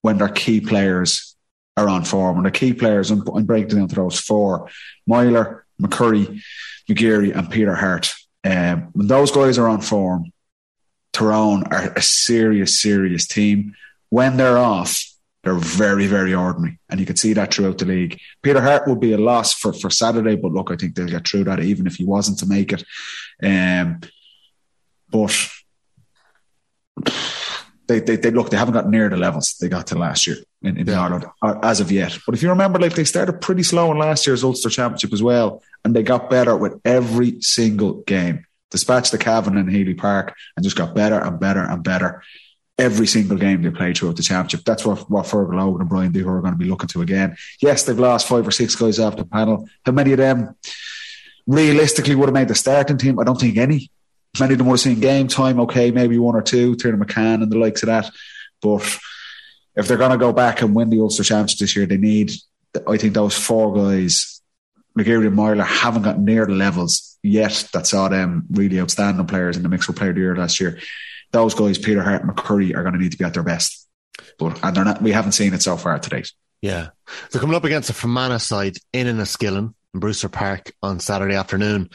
when 0.02 0.18
their 0.18 0.28
key 0.28 0.60
players 0.60 1.36
are 1.76 1.88
on 1.88 2.04
form. 2.04 2.38
And 2.38 2.46
the 2.46 2.50
key 2.50 2.72
players, 2.72 3.10
I'm, 3.10 3.26
I'm 3.34 3.44
breaking 3.44 3.78
down 3.78 3.88
to 3.88 3.94
those 3.94 4.18
four: 4.18 4.68
Meyler, 5.06 5.66
McCurry, 5.80 6.42
McGeary, 6.88 7.34
and 7.34 7.50
Peter 7.50 7.74
Harte. 7.74 8.14
Um, 8.44 8.88
when 8.92 9.06
those 9.06 9.30
guys 9.30 9.58
are 9.58 9.68
on 9.68 9.80
form, 9.80 10.32
Tyrone 11.12 11.64
are 11.64 11.92
a 11.94 12.02
serious, 12.02 12.80
serious 12.80 13.26
team. 13.26 13.74
When 14.08 14.36
they're 14.36 14.58
off, 14.58 15.04
they're 15.42 15.54
very, 15.54 16.06
very 16.06 16.34
ordinary. 16.34 16.78
And 16.88 17.00
you 17.00 17.06
can 17.06 17.16
see 17.16 17.32
that 17.32 17.52
throughout 17.52 17.78
the 17.78 17.86
league. 17.86 18.18
Peter 18.42 18.60
Harte 18.60 18.86
would 18.88 19.00
be 19.00 19.12
a 19.12 19.18
loss 19.18 19.54
for, 19.54 19.72
for 19.72 19.90
Saturday, 19.90 20.36
but 20.36 20.52
look, 20.52 20.70
I 20.70 20.76
think 20.76 20.94
they'll 20.94 21.06
get 21.06 21.26
through 21.26 21.44
that 21.44 21.60
even 21.60 21.86
if 21.86 21.96
he 21.96 22.04
wasn't 22.04 22.38
to 22.40 22.46
make 22.46 22.72
it. 22.72 22.84
Um, 23.42 24.00
but 25.10 25.50
they, 27.86 28.00
they, 28.00 28.16
they 28.16 28.30
look, 28.30 28.50
they 28.50 28.56
haven't 28.56 28.74
got 28.74 28.88
near 28.88 29.08
the 29.08 29.16
levels 29.16 29.56
they 29.60 29.68
got 29.68 29.86
to 29.88 29.98
last 29.98 30.26
year 30.26 30.36
in, 30.62 30.76
in 30.76 30.86
Yeah. 30.86 31.02
Ireland 31.02 31.26
uh, 31.42 31.58
as 31.62 31.80
of 31.80 31.90
yet. 31.90 32.18
But 32.26 32.34
if 32.34 32.42
you 32.42 32.50
remember, 32.50 32.78
like 32.78 32.94
they 32.94 33.04
started 33.04 33.40
pretty 33.40 33.62
slow 33.62 33.90
in 33.90 33.98
last 33.98 34.26
year's 34.26 34.44
Ulster 34.44 34.68
Championship 34.68 35.12
as 35.12 35.22
well, 35.22 35.62
and 35.84 35.96
they 35.96 36.02
got 36.02 36.30
better 36.30 36.56
with 36.56 36.80
every 36.84 37.40
single 37.40 38.02
game. 38.02 38.44
Dispatched 38.70 39.10
the 39.10 39.18
Cavan 39.18 39.56
in 39.56 39.68
Healy 39.68 39.94
Park 39.94 40.36
and 40.56 40.62
just 40.62 40.76
got 40.76 40.94
better 40.94 41.18
and 41.18 41.40
better 41.40 41.64
and 41.64 41.82
better 41.82 42.22
every 42.80 43.06
single 43.06 43.36
game 43.36 43.62
they 43.62 43.70
played 43.70 43.96
throughout 43.96 44.16
the 44.16 44.22
championship. 44.22 44.64
That's 44.64 44.84
what, 44.84 45.08
what 45.10 45.26
Fergal 45.26 45.58
Logan 45.58 45.82
and 45.82 45.90
Brian 45.90 46.12
Dooher 46.12 46.38
are 46.38 46.40
going 46.40 46.54
to 46.54 46.58
be 46.58 46.64
looking 46.64 46.88
to 46.88 47.02
again. 47.02 47.36
Yes, 47.60 47.84
they've 47.84 47.98
lost 47.98 48.26
five 48.26 48.46
or 48.46 48.50
six 48.50 48.74
guys 48.74 48.98
off 48.98 49.16
the 49.16 49.24
panel. 49.24 49.68
How 49.84 49.92
many 49.92 50.12
of 50.12 50.18
them 50.18 50.56
realistically 51.46 52.14
would 52.14 52.28
have 52.28 52.34
made 52.34 52.48
the 52.48 52.54
starting 52.54 52.98
team? 52.98 53.18
I 53.18 53.24
don't 53.24 53.38
think 53.38 53.56
any. 53.56 53.90
Many 54.38 54.54
of 54.54 54.58
them 54.58 54.68
would 54.68 54.74
have 54.74 54.80
seen 54.80 55.00
game 55.00 55.28
time, 55.28 55.60
okay, 55.60 55.90
maybe 55.90 56.18
one 56.18 56.36
or 56.36 56.42
two, 56.42 56.76
Tiernan 56.76 57.04
McCann 57.04 57.42
and 57.42 57.52
the 57.52 57.58
likes 57.58 57.82
of 57.82 57.88
that. 57.88 58.10
But 58.62 58.82
if 59.76 59.86
they're 59.86 59.96
going 59.96 60.12
to 60.12 60.18
go 60.18 60.32
back 60.32 60.62
and 60.62 60.74
win 60.74 60.90
the 60.90 61.00
Ulster 61.00 61.24
Championship 61.24 61.58
this 61.58 61.76
year, 61.76 61.86
they 61.86 61.96
need, 61.96 62.32
I 62.86 62.96
think 62.96 63.14
those 63.14 63.36
four 63.36 63.74
guys, 63.74 64.40
McGeary 64.98 65.26
and 65.26 65.36
Meyler, 65.36 65.64
haven't 65.64 66.02
got 66.02 66.18
near 66.18 66.46
the 66.46 66.52
levels 66.52 67.18
yet 67.22 67.68
that 67.72 67.86
saw 67.86 68.08
them 68.08 68.46
really 68.50 68.80
outstanding 68.80 69.26
players 69.26 69.56
in 69.56 69.62
the 69.62 69.68
mixed 69.68 69.94
player 69.94 70.10
of 70.10 70.16
the 70.16 70.20
year 70.22 70.36
last 70.36 70.60
year. 70.60 70.78
Those 71.32 71.54
guys, 71.54 71.78
Peter 71.78 72.02
Harte 72.02 72.22
and 72.22 72.30
McCurry, 72.30 72.74
are 72.76 72.82
going 72.82 72.94
to 72.94 73.00
need 73.00 73.12
to 73.12 73.18
be 73.18 73.24
at 73.24 73.34
their 73.34 73.42
best. 73.42 73.88
But 74.38 74.62
and 74.62 74.76
they're 74.76 74.84
not. 74.84 75.02
We 75.02 75.12
haven't 75.12 75.32
seen 75.32 75.54
it 75.54 75.62
so 75.62 75.76
far 75.76 75.98
today. 75.98 76.24
Yeah. 76.62 76.88
They're 77.30 77.40
coming 77.40 77.56
up 77.56 77.64
against 77.64 77.88
the 77.88 77.94
Fermanagh 77.94 78.38
side 78.38 78.76
in 78.92 79.06
Enniskillen 79.06 79.74
in 79.94 80.00
Brewster 80.00 80.28
Park 80.28 80.72
on 80.82 81.00
Saturday 81.00 81.34
afternoon. 81.34 81.90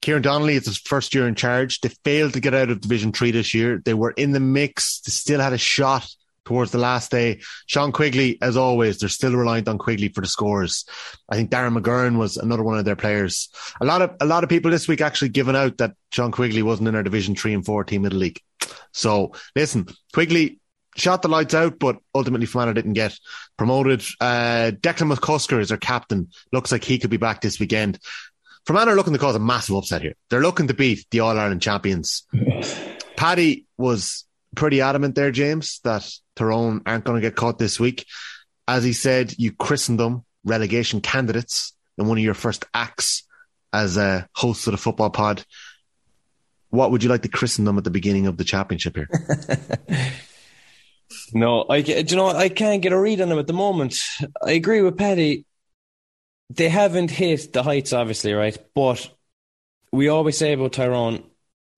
Kieran 0.00 0.22
Donnelly 0.22 0.56
is 0.56 0.66
his 0.66 0.78
first 0.78 1.14
year 1.14 1.28
in 1.28 1.36
charge. 1.36 1.80
They 1.80 1.90
failed 2.04 2.32
to 2.32 2.40
get 2.40 2.54
out 2.54 2.70
of 2.70 2.80
Division 2.80 3.12
Three 3.12 3.30
this 3.30 3.54
year. 3.54 3.80
They 3.84 3.94
were 3.94 4.10
in 4.10 4.32
the 4.32 4.40
mix. 4.40 5.00
They 5.00 5.10
still 5.10 5.40
had 5.40 5.52
a 5.52 5.58
shot 5.58 6.08
towards 6.44 6.72
the 6.72 6.78
last 6.78 7.12
day. 7.12 7.40
Sean 7.66 7.92
Quigley, 7.92 8.36
as 8.42 8.56
always, 8.56 8.98
they're 8.98 9.08
still 9.08 9.36
reliant 9.36 9.68
on 9.68 9.78
Quigley 9.78 10.08
for 10.08 10.20
the 10.20 10.26
scores. 10.26 10.84
I 11.28 11.36
think 11.36 11.50
Darragh 11.50 11.72
McGurn 11.72 12.18
was 12.18 12.36
another 12.36 12.64
one 12.64 12.78
of 12.78 12.84
their 12.84 12.96
players. 12.96 13.48
A 13.80 13.84
lot 13.84 14.02
of 14.02 14.16
a 14.20 14.26
lot 14.26 14.42
of 14.42 14.50
people 14.50 14.72
this 14.72 14.88
week 14.88 15.00
actually 15.00 15.28
given 15.28 15.54
out 15.54 15.78
that 15.78 15.94
Sean 16.10 16.32
Quigley 16.32 16.62
wasn't 16.62 16.88
in 16.88 16.96
our 16.96 17.04
Division 17.04 17.36
Three 17.36 17.54
and 17.54 17.64
Four 17.64 17.84
team 17.84 18.04
of 18.04 18.10
the 18.10 18.18
league. 18.18 18.40
So 18.92 19.32
listen, 19.56 19.86
Quigley 20.12 20.60
shot 20.96 21.22
the 21.22 21.28
lights 21.28 21.54
out, 21.54 21.78
but 21.78 21.96
ultimately 22.14 22.46
Fermanagh 22.46 22.74
didn't 22.74 22.92
get 22.92 23.18
promoted. 23.56 24.02
Uh, 24.20 24.72
Declan 24.72 25.12
McCusker 25.12 25.60
is 25.60 25.70
their 25.70 25.78
captain. 25.78 26.28
Looks 26.52 26.72
like 26.72 26.84
he 26.84 26.98
could 26.98 27.10
be 27.10 27.16
back 27.16 27.40
this 27.40 27.58
weekend. 27.58 27.98
Fermanagh 28.66 28.92
are 28.92 28.96
looking 28.96 29.12
to 29.12 29.18
cause 29.18 29.34
a 29.34 29.40
massive 29.40 29.76
upset 29.76 30.02
here. 30.02 30.14
They're 30.30 30.42
looking 30.42 30.68
to 30.68 30.74
beat 30.74 31.06
the 31.10 31.20
All 31.20 31.38
Ireland 31.38 31.62
champions. 31.62 32.24
Paddy 33.16 33.66
was 33.76 34.24
pretty 34.54 34.80
adamant 34.80 35.14
there, 35.14 35.30
James, 35.30 35.80
that 35.84 36.08
Tyrone 36.36 36.82
aren't 36.86 37.04
going 37.04 37.20
to 37.20 37.26
get 37.26 37.36
caught 37.36 37.58
this 37.58 37.80
week. 37.80 38.06
As 38.68 38.84
he 38.84 38.92
said, 38.92 39.34
you 39.38 39.52
christened 39.52 39.98
them 39.98 40.24
relegation 40.44 41.00
candidates 41.00 41.72
in 41.98 42.06
one 42.06 42.18
of 42.18 42.24
your 42.24 42.34
first 42.34 42.64
acts 42.74 43.24
as 43.72 43.96
a 43.96 44.28
host 44.34 44.66
of 44.66 44.72
the 44.72 44.78
football 44.78 45.10
pod. 45.10 45.44
What 46.72 46.90
would 46.90 47.02
you 47.04 47.10
like 47.10 47.20
to 47.20 47.28
christen 47.28 47.66
them 47.66 47.76
at 47.76 47.84
the 47.84 47.90
beginning 47.90 48.26
of 48.26 48.38
the 48.38 48.44
championship 48.44 48.96
here? 48.96 49.08
No, 51.34 51.66
I 51.68 51.82
do 51.82 51.92
you 51.92 52.16
know? 52.16 52.28
I 52.28 52.48
can't 52.48 52.80
get 52.80 52.92
a 52.92 52.98
read 52.98 53.20
on 53.20 53.28
them 53.28 53.38
at 53.38 53.46
the 53.46 53.52
moment. 53.52 53.96
I 54.42 54.52
agree 54.52 54.80
with 54.80 54.96
Paddy. 54.96 55.44
They 56.48 56.70
haven't 56.70 57.10
hit 57.10 57.52
the 57.52 57.62
heights, 57.62 57.92
obviously, 57.92 58.32
right? 58.32 58.56
But 58.74 59.10
we 59.92 60.08
always 60.08 60.38
say 60.38 60.54
about 60.54 60.72
Tyrone, 60.72 61.22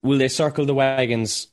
will 0.03 0.17
they 0.17 0.29
circle 0.29 0.65
the 0.65 0.73
wagons 0.73 1.47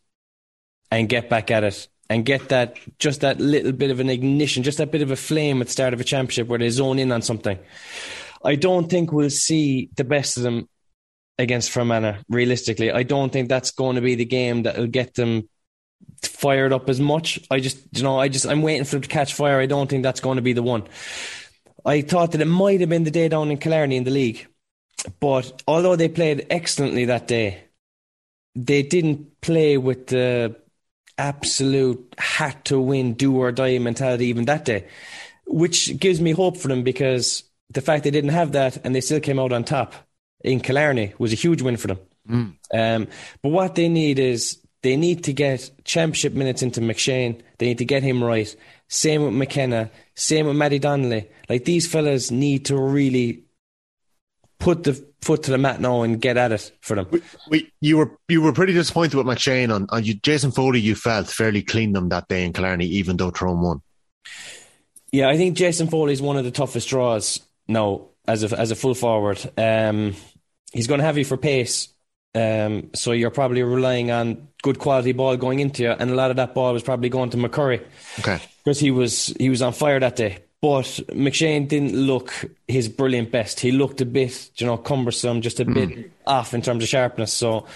and 0.92 1.08
get 1.08 1.28
back 1.28 1.50
at 1.50 1.64
it 1.64 1.88
and 2.08 2.24
get 2.24 2.50
that 2.50 2.78
just 3.00 3.22
that 3.22 3.40
little 3.40 3.72
bit 3.72 3.90
of 3.90 3.98
an 3.98 4.10
ignition, 4.10 4.62
just 4.62 4.78
that 4.78 4.92
bit 4.92 5.02
of 5.02 5.10
a 5.10 5.16
flame 5.16 5.60
at 5.60 5.66
the 5.66 5.72
start 5.72 5.94
of 5.94 6.00
a 6.00 6.04
championship 6.04 6.48
where 6.48 6.58
they 6.60 6.70
zone 6.70 6.98
in 6.98 7.10
on 7.10 7.22
something? 7.22 7.58
I 8.44 8.56
don't 8.56 8.88
think 8.88 9.12
we'll 9.12 9.30
see 9.30 9.90
the 9.96 10.04
best 10.04 10.36
of 10.36 10.42
them 10.42 10.68
against 11.38 11.70
Fermanagh. 11.70 12.18
Realistically, 12.28 12.90
I 12.90 13.02
don't 13.02 13.32
think 13.32 13.48
that's 13.48 13.70
going 13.70 13.96
to 13.96 14.02
be 14.02 14.14
the 14.14 14.24
game 14.24 14.64
that 14.64 14.78
will 14.78 14.86
get 14.86 15.14
them 15.14 15.48
fired 16.22 16.72
up 16.72 16.88
as 16.88 17.00
much. 17.00 17.40
I 17.50 17.60
just, 17.60 17.78
you 17.92 18.02
know, 18.02 18.18
I 18.18 18.28
just, 18.28 18.46
I'm 18.46 18.62
waiting 18.62 18.84
for 18.84 18.92
them 18.92 19.02
to 19.02 19.08
catch 19.08 19.34
fire. 19.34 19.60
I 19.60 19.66
don't 19.66 19.88
think 19.88 20.02
that's 20.02 20.20
going 20.20 20.36
to 20.36 20.42
be 20.42 20.52
the 20.52 20.62
one. 20.62 20.84
I 21.84 22.02
thought 22.02 22.32
that 22.32 22.40
it 22.40 22.46
might 22.46 22.80
have 22.80 22.88
been 22.88 23.04
the 23.04 23.10
day 23.10 23.28
down 23.28 23.50
in 23.50 23.58
Killarney 23.58 23.96
in 23.96 24.04
the 24.04 24.10
league, 24.10 24.46
but 25.20 25.62
although 25.66 25.96
they 25.96 26.08
played 26.08 26.46
excellently 26.48 27.06
that 27.06 27.26
day, 27.26 27.64
they 28.54 28.82
didn't 28.82 29.40
play 29.40 29.78
with 29.78 30.08
the 30.08 30.56
absolute 31.18 32.14
had 32.18 32.64
to 32.66 32.78
win, 32.80 33.14
do 33.14 33.36
or 33.36 33.52
die 33.52 33.78
mentality 33.78 34.26
even 34.26 34.44
that 34.44 34.64
day, 34.64 34.86
which 35.46 35.98
gives 35.98 36.20
me 36.20 36.32
hope 36.32 36.56
for 36.56 36.68
them 36.68 36.82
because 36.82 37.44
the 37.70 37.80
fact 37.80 38.04
they 38.04 38.10
didn't 38.10 38.30
have 38.30 38.52
that 38.52 38.78
and 38.84 38.94
they 38.94 39.00
still 39.00 39.20
came 39.20 39.38
out 39.38 39.52
on 39.52 39.64
top 39.64 39.94
in 40.44 40.60
Killarney 40.60 41.14
was 41.18 41.32
a 41.32 41.36
huge 41.36 41.62
win 41.62 41.76
for 41.76 41.88
them. 41.88 41.98
Mm. 42.28 42.54
Um, 42.72 43.08
but 43.42 43.48
what 43.50 43.74
they 43.74 43.88
need 43.88 44.18
is 44.18 44.58
they 44.82 44.96
need 44.96 45.24
to 45.24 45.32
get 45.32 45.70
championship 45.84 46.34
minutes 46.34 46.62
into 46.62 46.80
McShane. 46.80 47.40
They 47.58 47.66
need 47.66 47.78
to 47.78 47.84
get 47.84 48.02
him 48.02 48.22
right. 48.22 48.54
Same 48.88 49.24
with 49.24 49.34
McKenna. 49.34 49.90
Same 50.14 50.46
with 50.46 50.56
Matty 50.56 50.78
Donnelly. 50.78 51.30
Like 51.48 51.64
these 51.64 51.90
fellas 51.90 52.30
need 52.30 52.66
to 52.66 52.76
really 52.76 53.44
put 54.58 54.84
the 54.84 55.04
foot 55.20 55.44
to 55.44 55.50
the 55.50 55.58
mat 55.58 55.80
now 55.80 56.02
and 56.02 56.20
get 56.20 56.36
at 56.36 56.52
it 56.52 56.72
for 56.80 56.96
them. 56.96 57.06
We, 57.10 57.22
we, 57.48 57.72
you 57.80 57.96
were 57.96 58.18
you 58.28 58.42
were 58.42 58.52
pretty 58.52 58.72
disappointed 58.72 59.16
with 59.16 59.26
McShane 59.26 59.74
on, 59.74 59.86
on 59.90 60.04
you, 60.04 60.14
Jason 60.14 60.50
Foley. 60.50 60.80
You 60.80 60.94
felt 60.94 61.28
fairly 61.28 61.62
clean 61.62 61.92
them 61.92 62.08
that 62.10 62.28
day 62.28 62.44
in 62.44 62.52
Killarney, 62.52 62.86
even 62.86 63.16
though 63.16 63.30
Tyrone 63.30 63.60
won. 63.60 63.82
Yeah, 65.10 65.28
I 65.28 65.36
think 65.36 65.56
Jason 65.56 65.88
Foley 65.88 66.12
is 66.12 66.22
one 66.22 66.36
of 66.36 66.44
the 66.44 66.50
toughest 66.50 66.88
draws 66.88 67.40
now 67.68 68.08
as 68.26 68.50
a 68.50 68.58
as 68.58 68.70
a 68.70 68.76
full 68.76 68.94
forward. 68.94 69.38
Um, 69.56 70.14
he's 70.72 70.86
going 70.86 70.98
to 70.98 71.04
have 71.04 71.18
you 71.18 71.24
for 71.24 71.36
pace. 71.36 71.88
Um, 72.34 72.90
so 72.94 73.12
you're 73.12 73.30
probably 73.30 73.62
relying 73.62 74.10
on 74.10 74.48
good 74.62 74.78
quality 74.78 75.12
ball 75.12 75.36
going 75.36 75.60
into 75.60 75.82
you, 75.82 75.90
and 75.90 76.10
a 76.10 76.14
lot 76.14 76.30
of 76.30 76.36
that 76.36 76.54
ball 76.54 76.72
was 76.72 76.82
probably 76.82 77.10
going 77.10 77.30
to 77.30 77.36
McCurry. 77.36 77.84
Okay, 78.20 78.40
because 78.64 78.80
he 78.80 78.90
was 78.90 79.26
he 79.38 79.50
was 79.50 79.60
on 79.60 79.72
fire 79.72 80.00
that 80.00 80.16
day. 80.16 80.38
But 80.62 80.84
McShane 81.10 81.66
didn't 81.66 81.94
look 81.94 82.32
his 82.68 82.88
brilliant 82.88 83.32
best. 83.32 83.58
He 83.58 83.72
looked 83.72 84.00
a 84.00 84.06
bit, 84.06 84.50
you 84.56 84.66
know, 84.66 84.76
cumbersome, 84.76 85.40
just 85.40 85.58
a 85.58 85.64
mm. 85.64 85.74
bit 85.74 86.12
off 86.24 86.54
in 86.54 86.62
terms 86.62 86.84
of 86.84 86.88
sharpness. 86.88 87.32
So 87.32 87.66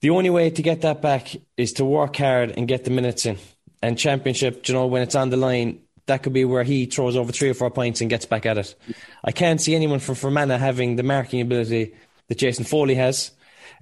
the 0.00 0.10
only 0.10 0.30
way 0.30 0.50
to 0.50 0.60
get 0.60 0.82
that 0.82 1.00
back 1.00 1.36
is 1.56 1.74
to 1.74 1.84
work 1.84 2.16
hard 2.16 2.50
and 2.50 2.66
get 2.66 2.84
the 2.84 2.90
minutes 2.90 3.26
in. 3.26 3.38
And 3.80 3.96
championship, 3.96 4.66
you 4.66 4.74
know, 4.74 4.86
when 4.88 5.02
it's 5.02 5.14
on 5.14 5.30
the 5.30 5.36
line, 5.36 5.80
that 6.06 6.24
could 6.24 6.32
be 6.32 6.44
where 6.44 6.64
he 6.64 6.86
throws 6.86 7.16
over 7.16 7.30
three 7.30 7.50
or 7.50 7.54
four 7.54 7.70
points 7.70 8.00
and 8.00 8.10
gets 8.10 8.26
back 8.26 8.44
at 8.44 8.58
it. 8.58 8.74
I 9.22 9.30
can't 9.30 9.60
see 9.60 9.76
anyone 9.76 10.00
from 10.00 10.16
Fermanagh 10.16 10.58
having 10.58 10.96
the 10.96 11.04
marking 11.04 11.40
ability 11.40 11.94
that 12.28 12.38
Jason 12.38 12.64
Foley 12.64 12.94
has. 12.94 13.30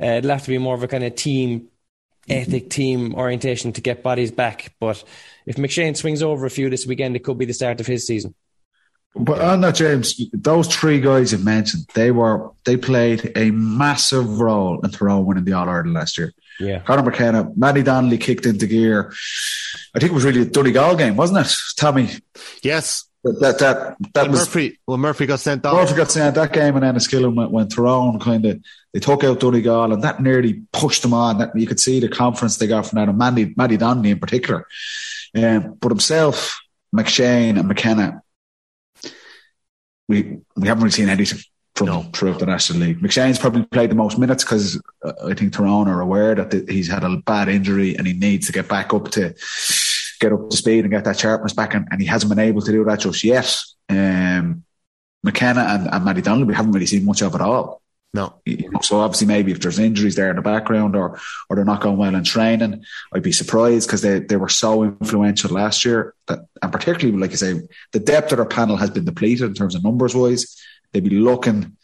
Uh, 0.01 0.07
it'll 0.07 0.31
have 0.31 0.45
to 0.45 0.51
be 0.51 0.59
more 0.59 0.75
of 0.75 0.83
a 0.83 0.89
kind 0.89 1.05
of 1.05 1.15
team 1.15 1.69
ethic, 2.29 2.71
team 2.71 3.15
orientation 3.15 3.73
to 3.73 3.81
get 3.81 4.03
bodies 4.03 4.31
back. 4.31 4.75
But 4.81 5.03
if 5.47 5.57
McShane 5.57 5.97
swings 5.97 6.23
over 6.23 6.47
a 6.47 6.51
few 6.51 6.71
this 6.71 6.87
weekend, 6.87 7.17
it 7.17 7.25
could 7.25 7.39
be 7.39 7.45
the 7.45 7.53
start 7.53 7.81
of 7.81 7.87
his 7.87 8.07
season. 8.07 8.35
But 9.17 9.41
on 9.41 9.61
that, 9.61 9.77
James, 9.77 10.21
those 10.33 10.67
three 10.67 11.01
guys 11.01 11.31
you 11.31 11.39
mentioned, 11.39 11.87
they 11.95 12.11
were 12.11 12.51
they 12.65 12.77
played 12.77 13.31
a 13.37 13.53
massive 13.53 14.41
role 14.41 14.81
in 14.81 14.91
Tyrone 14.91 15.25
winning 15.25 15.45
the 15.45 15.53
All 15.53 15.69
Ireland 15.69 15.95
last 15.95 16.19
year. 16.19 16.33
Yeah, 16.59 16.81
Conor 16.81 17.05
McKenna, 17.05 17.49
Matty 17.55 17.85
Donnelly 17.85 18.19
kicked 18.19 18.45
into 18.45 18.67
gear. 18.67 19.13
I 19.95 20.01
think 20.01 20.11
it 20.11 20.15
was 20.15 20.25
really 20.25 20.43
a 20.43 20.47
dirty 20.47 20.73
goal 20.73 20.97
game, 20.97 21.15
wasn't 21.15 21.47
it, 21.47 21.55
Tommy? 21.77 22.11
Yes. 22.63 23.05
That 23.25 23.41
that 23.41 23.59
that, 23.59 24.13
that 24.13 24.31
was 24.31 24.41
Murphy. 24.41 24.79
Well, 24.87 24.99
Murphy 24.99 25.25
got 25.25 25.41
sent 25.41 25.65
off. 25.65 25.75
Murphy 25.75 25.95
got 25.95 26.11
sent 26.11 26.35
that 26.35 26.53
game, 26.53 26.77
and 26.77 26.85
then 26.85 26.95
Enniskillen 26.95 27.35
went, 27.35 27.51
went 27.51 27.73
Tyrone 27.73 28.21
kind 28.21 28.45
of 28.45 28.63
they 28.93 29.01
took 29.01 29.25
out 29.25 29.41
Donegal, 29.41 29.95
and 29.95 30.03
that 30.03 30.21
nearly 30.21 30.63
pushed 30.75 31.01
them 31.01 31.15
on. 31.15 31.39
That 31.39 31.57
you 31.57 31.67
could 31.67 31.81
see 31.81 32.01
the 32.01 32.09
conference 32.09 32.59
they 32.59 32.67
got 32.67 32.87
from 32.87 32.97
that, 32.97 33.09
and 33.09 33.17
Matty, 33.17 33.55
Matty 33.57 33.79
Donnelly 33.79 34.11
in 34.11 34.19
particular. 34.19 34.67
Um, 35.35 35.79
but 35.81 35.89
himself, 35.89 36.61
McShane 36.95 37.59
and 37.59 37.67
McKenna, 37.67 38.23
we 40.07 40.41
we 40.55 40.69
haven't 40.69 40.83
really 40.83 40.91
seen 40.91 41.09
anything 41.09 41.41
from 41.77 41.87
no. 41.87 42.03
throughout 42.13 42.41
the 42.41 42.47
National 42.47 42.81
League. 42.81 43.01
McShane's 43.01 43.39
probably 43.39 43.65
played 43.65 43.91
the 43.91 43.95
most 43.95 44.19
minutes 44.19 44.45
because 44.45 44.81
uh, 45.03 45.13
I 45.27 45.33
think 45.33 45.55
Tyrone 45.55 45.89
are 45.89 46.03
aware 46.03 46.35
that 46.35 46.51
the, 46.51 46.65
he's 46.71 46.89
had 46.89 47.05
a 47.05 47.17
bad 47.17 47.49
injury 47.49 47.97
and 47.97 48.07
he 48.07 48.13
needs 48.13 48.47
to 48.47 48.53
get 48.53 48.69
back 48.69 48.93
up 48.93 49.11
to 49.13 49.35
get 50.21 50.33
up 50.33 50.51
to 50.51 50.57
speed 50.57 50.85
and 50.85 50.91
get 50.91 51.05
that 51.05 51.19
sharpness 51.19 51.53
back, 51.53 51.75
and, 51.75 51.89
and 51.91 52.01
he 52.01 52.07
hasn't 52.07 52.31
been 52.31 52.39
able 52.39 52.63
to 52.63 52.73
do 52.73 52.85
that 52.85 53.01
just 53.01 53.25
yet. 53.25 53.57
Um, 53.89 54.65
McKenna 55.23 55.61
and, 55.63 55.89
and 55.93 56.05
Matty 56.05 56.23
Donnelly, 56.23 56.45
we 56.45 56.55
haven't 56.55 56.73
really 56.73 56.87
seen 56.87 57.05
much 57.05 57.23
of 57.23 57.35
at 57.35 57.41
all. 57.41 57.81
No. 58.13 58.41
You 58.47 58.71
know, 58.71 58.81
so 58.81 59.01
obviously, 59.01 59.27
maybe 59.27 59.51
if 59.51 59.61
there's 59.61 59.81
injuries 59.81 60.15
there 60.15 60.31
in 60.31 60.37
the 60.37 60.43
background 60.43 60.95
or 60.95 61.19
or 61.51 61.57
they're 61.57 61.65
not 61.65 61.81
going 61.81 61.97
well 61.97 62.15
in 62.15 62.23
training, 62.23 62.85
I'd 63.13 63.25
be 63.25 63.33
surprised 63.33 63.89
because 63.89 64.03
they, 64.03 64.21
they 64.21 64.37
were 64.37 64.49
so 64.49 64.85
influential 64.85 65.51
last 65.51 65.85
year 65.85 66.15
that, 66.29 66.47
and 66.63 66.71
particularly 66.71 67.19
like 67.19 67.33
I 67.33 67.35
say, 67.35 67.61
the 67.93 67.99
depth 67.99 68.33
of 68.33 68.39
our 68.39 68.47
panel 68.47 68.77
has 68.77 68.91
been 68.91 69.05
depleted 69.05 69.49
in 69.49 69.55
terms 69.55 69.75
of 69.75 69.83
numbers 69.83 70.15
wise. 70.15 70.57
They'd 70.93 71.03
be 71.03 71.11
looking 71.11 71.77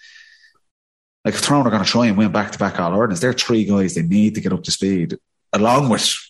like 1.24 1.34
if 1.34 1.42
Tyrone 1.42 1.66
are 1.66 1.70
going 1.70 1.84
to 1.84 1.90
try 1.90 2.06
and 2.06 2.16
win 2.16 2.30
back 2.30 2.52
to 2.52 2.58
back 2.58 2.78
All 2.78 2.92
Irelands, 2.92 3.20
they're 3.20 3.32
three 3.32 3.64
guys 3.64 3.96
they 3.96 4.02
need 4.02 4.36
to 4.36 4.40
get 4.40 4.52
up 4.52 4.62
to 4.62 4.70
speed, 4.70 5.18
along 5.52 5.88
with 5.88 6.29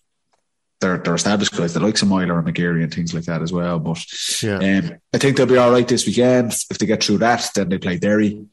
their, 0.81 0.99
their 0.99 1.15
established 1.15 1.57
guys, 1.57 1.75
the 1.75 1.81
likes 1.81 2.03
of 2.03 2.09
Meyler 2.09 2.39
and 2.39 2.49
McGeary 2.49 2.83
and 2.83 2.93
things 2.93 3.15
like 3.15 3.25
that 3.25 3.43
as 3.43 3.53
well. 3.53 3.79
But 3.79 3.99
yeah. 4.43 4.57
um, 4.57 4.99
I 5.13 5.19
think 5.19 5.37
they'll 5.37 5.47
be 5.47 5.57
all 5.57 5.71
right 5.71 5.87
this 5.87 6.07
weekend. 6.07 6.53
If 6.71 6.79
they 6.79 6.87
get 6.87 7.05
through 7.05 7.19
that, 7.19 7.51
then 7.55 7.69
they 7.69 7.79
play 7.79 7.99
Derry 7.99 8.47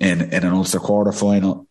in 0.00 0.20
in 0.20 0.44
an 0.44 0.52
Ulster 0.52 0.78
quarter 0.78 1.12
final. 1.12 1.66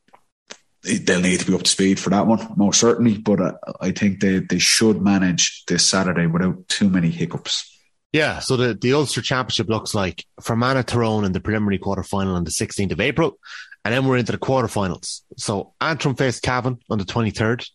They'll 0.83 1.21
need 1.21 1.39
to 1.39 1.45
be 1.45 1.53
up 1.53 1.63
to 1.63 1.69
speed 1.69 1.99
for 1.99 2.09
that 2.09 2.25
one, 2.25 2.53
most 2.55 2.79
certainly. 2.79 3.17
But 3.17 3.39
uh, 3.39 3.53
I 3.79 3.91
think 3.91 4.19
they, 4.19 4.39
they 4.39 4.59
should 4.59 5.01
manage 5.01 5.63
this 5.67 5.85
Saturday 5.85 6.25
without 6.25 6.67
too 6.67 6.89
many 6.89 7.09
hiccups. 7.09 7.67
Yeah, 8.11 8.39
so 8.39 8.57
the, 8.57 8.73
the 8.73 8.93
Ulster 8.93 9.21
Championship 9.21 9.69
looks 9.69 9.95
like 9.95 10.25
Fermanagh 10.41 10.83
Tyrone 10.83 11.23
in 11.23 11.31
the 11.31 11.39
preliminary 11.39 11.77
quarter 11.77 12.03
final 12.03 12.35
on 12.35 12.43
the 12.43 12.51
16th 12.51 12.91
of 12.91 12.99
April, 12.99 13.37
and 13.85 13.93
then 13.93 14.05
we're 14.05 14.17
into 14.17 14.33
the 14.33 14.37
quarterfinals. 14.37 15.21
So 15.37 15.73
Antrim 15.79 16.15
face 16.15 16.39
Cavan 16.39 16.79
on 16.89 16.97
the 16.97 17.05
23rd. 17.05 17.65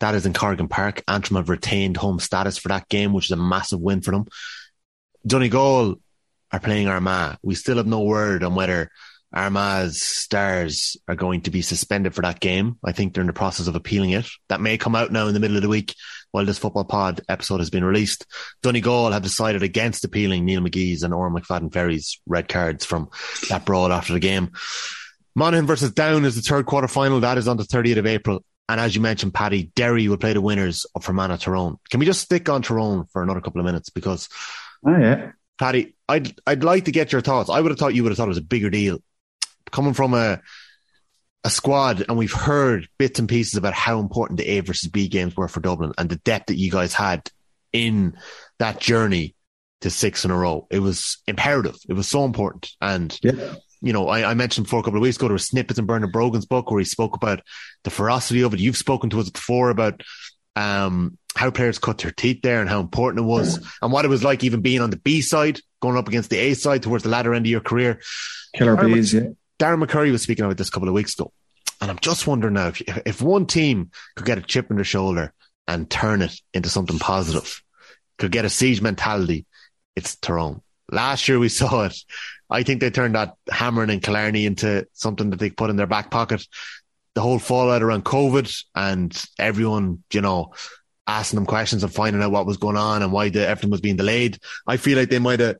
That 0.00 0.14
is 0.14 0.26
in 0.26 0.32
Corrigan 0.32 0.68
Park. 0.68 1.02
Antrim 1.08 1.36
have 1.36 1.48
retained 1.48 1.96
home 1.96 2.18
status 2.18 2.58
for 2.58 2.68
that 2.68 2.88
game, 2.88 3.12
which 3.12 3.26
is 3.26 3.30
a 3.30 3.36
massive 3.36 3.80
win 3.80 4.00
for 4.00 4.10
them. 4.10 4.26
Donegal 5.26 5.96
are 6.52 6.60
playing 6.60 6.88
Armagh. 6.88 7.38
We 7.42 7.54
still 7.54 7.78
have 7.78 7.86
no 7.86 8.02
word 8.02 8.44
on 8.44 8.54
whether 8.54 8.90
Armagh's 9.34 10.00
stars 10.00 10.96
are 11.08 11.16
going 11.16 11.42
to 11.42 11.50
be 11.50 11.62
suspended 11.62 12.14
for 12.14 12.22
that 12.22 12.40
game. 12.40 12.78
I 12.84 12.92
think 12.92 13.12
they're 13.14 13.22
in 13.22 13.26
the 13.26 13.32
process 13.32 13.66
of 13.66 13.74
appealing 13.74 14.10
it. 14.10 14.28
That 14.48 14.60
may 14.60 14.78
come 14.78 14.94
out 14.94 15.10
now 15.10 15.26
in 15.26 15.34
the 15.34 15.40
middle 15.40 15.56
of 15.56 15.62
the 15.62 15.68
week 15.68 15.94
while 16.30 16.44
this 16.44 16.58
football 16.58 16.84
pod 16.84 17.20
episode 17.28 17.58
has 17.58 17.70
been 17.70 17.84
released. 17.84 18.26
Donegal 18.62 19.10
have 19.10 19.22
decided 19.22 19.62
against 19.62 20.04
appealing 20.04 20.44
Neil 20.44 20.60
McGee's 20.60 21.02
and 21.02 21.12
Odhrán 21.12 21.36
McFadden 21.36 21.72
Ferry's 21.72 22.20
red 22.26 22.48
cards 22.48 22.84
from 22.84 23.10
that 23.48 23.64
brawl 23.64 23.92
after 23.92 24.12
the 24.12 24.20
game. 24.20 24.52
Monaghan 25.34 25.66
versus 25.66 25.92
Down 25.92 26.24
is 26.24 26.36
the 26.36 26.42
third 26.42 26.66
quarter 26.66 26.86
final. 26.86 27.20
That 27.20 27.38
is 27.38 27.48
on 27.48 27.56
the 27.56 27.64
30th 27.64 27.98
of 27.98 28.06
April. 28.06 28.44
And 28.68 28.80
as 28.80 28.94
you 28.94 29.00
mentioned, 29.00 29.34
Paddy, 29.34 29.70
Derry 29.74 30.08
will 30.08 30.16
play 30.16 30.32
the 30.32 30.40
winners 30.40 30.86
of 30.94 31.04
Fermanagh 31.04 31.36
Tyrone. 31.36 31.78
Can 31.90 32.00
we 32.00 32.06
just 32.06 32.22
stick 32.22 32.48
on 32.48 32.62
Tyrone 32.62 33.04
for 33.12 33.22
another 33.22 33.40
couple 33.40 33.60
of 33.60 33.66
minutes? 33.66 33.90
Because, 33.90 34.28
oh, 34.86 34.96
yeah. 34.96 35.32
Paddy, 35.58 35.94
I'd, 36.08 36.34
I'd 36.46 36.64
like 36.64 36.86
to 36.86 36.92
get 36.92 37.12
your 37.12 37.20
thoughts. 37.20 37.50
I 37.50 37.60
would 37.60 37.70
have 37.70 37.78
thought 37.78 37.94
you 37.94 38.02
would 38.02 38.10
have 38.10 38.16
thought 38.16 38.26
it 38.26 38.28
was 38.28 38.38
a 38.38 38.42
bigger 38.42 38.70
deal 38.70 38.98
coming 39.70 39.94
from 39.94 40.14
a 40.14 40.40
a 41.46 41.50
squad, 41.50 42.02
and 42.08 42.16
we've 42.16 42.32
heard 42.32 42.88
bits 42.98 43.18
and 43.18 43.28
pieces 43.28 43.56
about 43.56 43.74
how 43.74 44.00
important 44.00 44.38
the 44.38 44.48
A 44.48 44.60
versus 44.60 44.88
B 44.88 45.08
games 45.08 45.36
were 45.36 45.46
for 45.46 45.60
Dublin 45.60 45.92
and 45.98 46.08
the 46.08 46.16
depth 46.16 46.46
that 46.46 46.56
you 46.56 46.70
guys 46.70 46.94
had 46.94 47.30
in 47.70 48.16
that 48.58 48.80
journey 48.80 49.34
to 49.82 49.90
six 49.90 50.24
in 50.24 50.30
a 50.30 50.36
row. 50.36 50.66
It 50.70 50.78
was 50.78 51.18
imperative. 51.26 51.76
It 51.86 51.92
was 51.92 52.08
so 52.08 52.24
important. 52.24 52.70
And, 52.80 53.18
yeah. 53.22 53.56
You 53.84 53.92
know, 53.92 54.08
I, 54.08 54.30
I, 54.30 54.34
mentioned 54.34 54.64
before 54.64 54.80
a 54.80 54.82
couple 54.82 54.98
of 54.98 55.02
weeks 55.02 55.16
ago, 55.16 55.28
there 55.28 55.34
were 55.34 55.38
snippets 55.38 55.78
in 55.78 55.84
Bernard 55.84 56.10
Brogan's 56.10 56.46
book 56.46 56.70
where 56.70 56.80
he 56.80 56.86
spoke 56.86 57.14
about 57.14 57.42
the 57.84 57.90
ferocity 57.90 58.40
of 58.40 58.54
it. 58.54 58.60
You've 58.60 58.78
spoken 58.78 59.10
to 59.10 59.20
us 59.20 59.28
before 59.28 59.68
about 59.68 60.02
um, 60.56 61.18
how 61.36 61.50
players 61.50 61.78
cut 61.78 61.98
their 61.98 62.10
teeth 62.10 62.40
there 62.42 62.60
and 62.60 62.68
how 62.68 62.80
important 62.80 63.24
it 63.24 63.28
was 63.28 63.58
yeah. 63.58 63.66
and 63.82 63.92
what 63.92 64.06
it 64.06 64.08
was 64.08 64.24
like 64.24 64.42
even 64.42 64.62
being 64.62 64.80
on 64.80 64.90
the 64.90 64.96
B 64.96 65.20
side, 65.20 65.60
going 65.80 65.98
up 65.98 66.08
against 66.08 66.30
the 66.30 66.38
A 66.38 66.54
side 66.54 66.82
towards 66.82 67.04
the 67.04 67.10
latter 67.10 67.34
end 67.34 67.44
of 67.44 67.50
your 67.50 67.60
career. 67.60 68.00
Killer 68.54 68.76
bees, 68.76 69.12
yeah. 69.12 69.20
Darren 69.58 69.84
McCurry 69.84 70.10
was 70.10 70.22
speaking 70.22 70.44
about 70.46 70.56
this 70.56 70.68
a 70.68 70.72
couple 70.72 70.88
of 70.88 70.94
weeks 70.94 71.14
ago. 71.14 71.30
And 71.80 71.90
I'm 71.90 71.98
just 71.98 72.26
wondering 72.26 72.54
now 72.54 72.68
if, 72.68 72.80
if 73.04 73.20
one 73.20 73.46
team 73.46 73.90
could 74.16 74.26
get 74.26 74.38
a 74.38 74.42
chip 74.42 74.70
in 74.70 74.76
their 74.76 74.84
shoulder 74.84 75.34
and 75.68 75.90
turn 75.90 76.22
it 76.22 76.40
into 76.54 76.70
something 76.70 76.98
positive, 76.98 77.62
could 78.16 78.32
get 78.32 78.46
a 78.46 78.50
siege 78.50 78.80
mentality, 78.80 79.44
it's 79.94 80.16
Tyrone. 80.16 80.62
Last 80.90 81.28
year 81.28 81.38
we 81.38 81.48
saw 81.48 81.84
it. 81.84 81.96
I 82.50 82.62
think 82.62 82.80
they 82.80 82.90
turned 82.90 83.14
that 83.14 83.36
hammering 83.50 83.90
and 83.90 84.02
Killarney 84.02 84.46
into 84.46 84.86
something 84.92 85.30
that 85.30 85.38
they 85.38 85.50
put 85.50 85.70
in 85.70 85.76
their 85.76 85.86
back 85.86 86.10
pocket. 86.10 86.46
The 87.14 87.20
whole 87.20 87.38
fallout 87.38 87.82
around 87.82 88.04
COVID 88.04 88.64
and 88.74 89.24
everyone, 89.38 90.02
you 90.12 90.20
know, 90.20 90.52
asking 91.06 91.36
them 91.36 91.46
questions 91.46 91.82
and 91.82 91.92
finding 91.92 92.22
out 92.22 92.32
what 92.32 92.46
was 92.46 92.56
going 92.56 92.76
on 92.76 93.02
and 93.02 93.12
why 93.12 93.28
the, 93.28 93.46
everything 93.46 93.70
was 93.70 93.80
being 93.80 93.96
delayed. 93.96 94.38
I 94.66 94.76
feel 94.76 94.98
like 94.98 95.10
they 95.10 95.18
might 95.18 95.40
have 95.40 95.56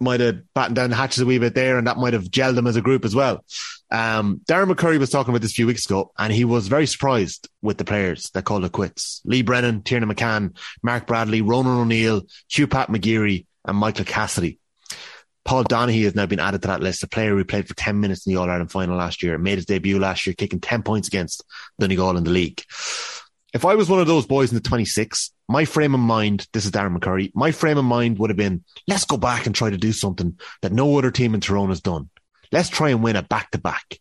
might 0.00 0.20
have 0.20 0.40
battened 0.54 0.76
down 0.76 0.90
the 0.90 0.96
hatches 0.96 1.20
a 1.20 1.26
wee 1.26 1.38
bit 1.38 1.54
there, 1.54 1.76
and 1.76 1.86
that 1.86 1.98
might 1.98 2.14
have 2.14 2.24
gelled 2.24 2.54
them 2.54 2.66
as 2.66 2.76
a 2.76 2.80
group 2.80 3.04
as 3.04 3.14
well. 3.14 3.44
Um, 3.90 4.40
Darren 4.48 4.72
McCurry 4.72 4.98
was 4.98 5.10
talking 5.10 5.30
about 5.30 5.42
this 5.42 5.50
a 5.50 5.54
few 5.54 5.66
weeks 5.66 5.84
ago, 5.84 6.10
and 6.18 6.32
he 6.32 6.44
was 6.44 6.68
very 6.68 6.86
surprised 6.86 7.48
with 7.60 7.76
the 7.76 7.84
players 7.84 8.30
that 8.30 8.44
called 8.44 8.64
it 8.64 8.72
quits. 8.72 9.20
Lee 9.24 9.42
Brennan, 9.42 9.82
Tiernan 9.82 10.08
McCann, 10.08 10.56
Mark 10.82 11.06
Bradley, 11.06 11.42
Ronan 11.42 11.78
O'Neill, 11.78 12.22
Hugh 12.48 12.66
Pat 12.66 12.88
McGeary, 12.88 13.46
and 13.66 13.76
Michael 13.76 14.06
Cassidy. 14.06 14.58
Paul 15.50 15.64
Donaghy 15.64 16.04
has 16.04 16.14
now 16.14 16.26
been 16.26 16.38
added 16.38 16.62
to 16.62 16.68
that 16.68 16.80
list, 16.80 17.02
a 17.02 17.08
player 17.08 17.34
who 17.34 17.44
played 17.44 17.66
for 17.66 17.74
10 17.74 17.98
minutes 17.98 18.24
in 18.24 18.32
the 18.32 18.38
All 18.38 18.48
Ireland 18.48 18.70
final 18.70 18.96
last 18.96 19.20
year, 19.20 19.36
made 19.36 19.58
his 19.58 19.66
debut 19.66 19.98
last 19.98 20.24
year, 20.24 20.32
kicking 20.32 20.60
10 20.60 20.84
points 20.84 21.08
against 21.08 21.42
Donegal 21.80 22.16
in 22.16 22.22
the 22.22 22.30
league. 22.30 22.62
If 23.52 23.64
I 23.64 23.74
was 23.74 23.88
one 23.88 23.98
of 23.98 24.06
those 24.06 24.26
boys 24.26 24.52
in 24.52 24.54
the 24.54 24.62
26, 24.62 25.32
my 25.48 25.64
frame 25.64 25.92
of 25.92 25.98
mind, 25.98 26.46
this 26.52 26.66
is 26.66 26.70
Darren 26.70 26.96
McCurry, 26.96 27.32
my 27.34 27.50
frame 27.50 27.78
of 27.78 27.84
mind 27.84 28.20
would 28.20 28.30
have 28.30 28.36
been, 28.36 28.62
let's 28.86 29.04
go 29.04 29.16
back 29.16 29.46
and 29.46 29.52
try 29.52 29.68
to 29.68 29.76
do 29.76 29.90
something 29.90 30.38
that 30.62 30.70
no 30.70 30.96
other 30.96 31.10
team 31.10 31.34
in 31.34 31.40
Tyrone 31.40 31.70
has 31.70 31.80
done. 31.80 32.10
Let's 32.52 32.68
try 32.68 32.90
and 32.90 33.02
win 33.02 33.16
a 33.16 33.22
back 33.24 33.50
to 33.50 33.58
back. 33.58 33.98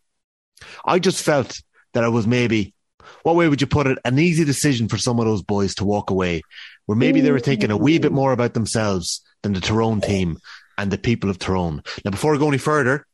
I 0.85 0.99
just 0.99 1.23
felt 1.23 1.63
that 1.95 2.03
it 2.03 2.09
was 2.09 2.27
maybe, 2.27 2.75
what 3.23 3.35
way 3.35 3.49
would 3.49 3.61
you 3.61 3.65
put 3.65 3.87
it? 3.87 3.97
An 4.05 4.19
easy 4.19 4.45
decision 4.45 4.87
for 4.87 4.99
some 4.99 5.17
of 5.17 5.25
those 5.25 5.41
boys 5.41 5.73
to 5.75 5.83
walk 5.83 6.11
away, 6.11 6.43
where 6.85 6.95
maybe 6.95 7.21
they 7.21 7.31
were 7.31 7.39
thinking 7.39 7.71
a 7.71 7.77
wee 7.77 7.97
bit 7.97 8.11
more 8.11 8.33
about 8.33 8.53
themselves 8.53 9.21
than 9.41 9.53
the 9.53 9.61
Tyrone 9.61 10.01
team 10.01 10.37
and 10.79 10.89
the 10.89 10.97
people 10.97 11.29
of 11.29 11.37
Tyrone. 11.37 11.83
Now, 12.05 12.11
before 12.11 12.33
I 12.33 12.37
go 12.37 12.47
any 12.47 12.57
further, 12.57 13.05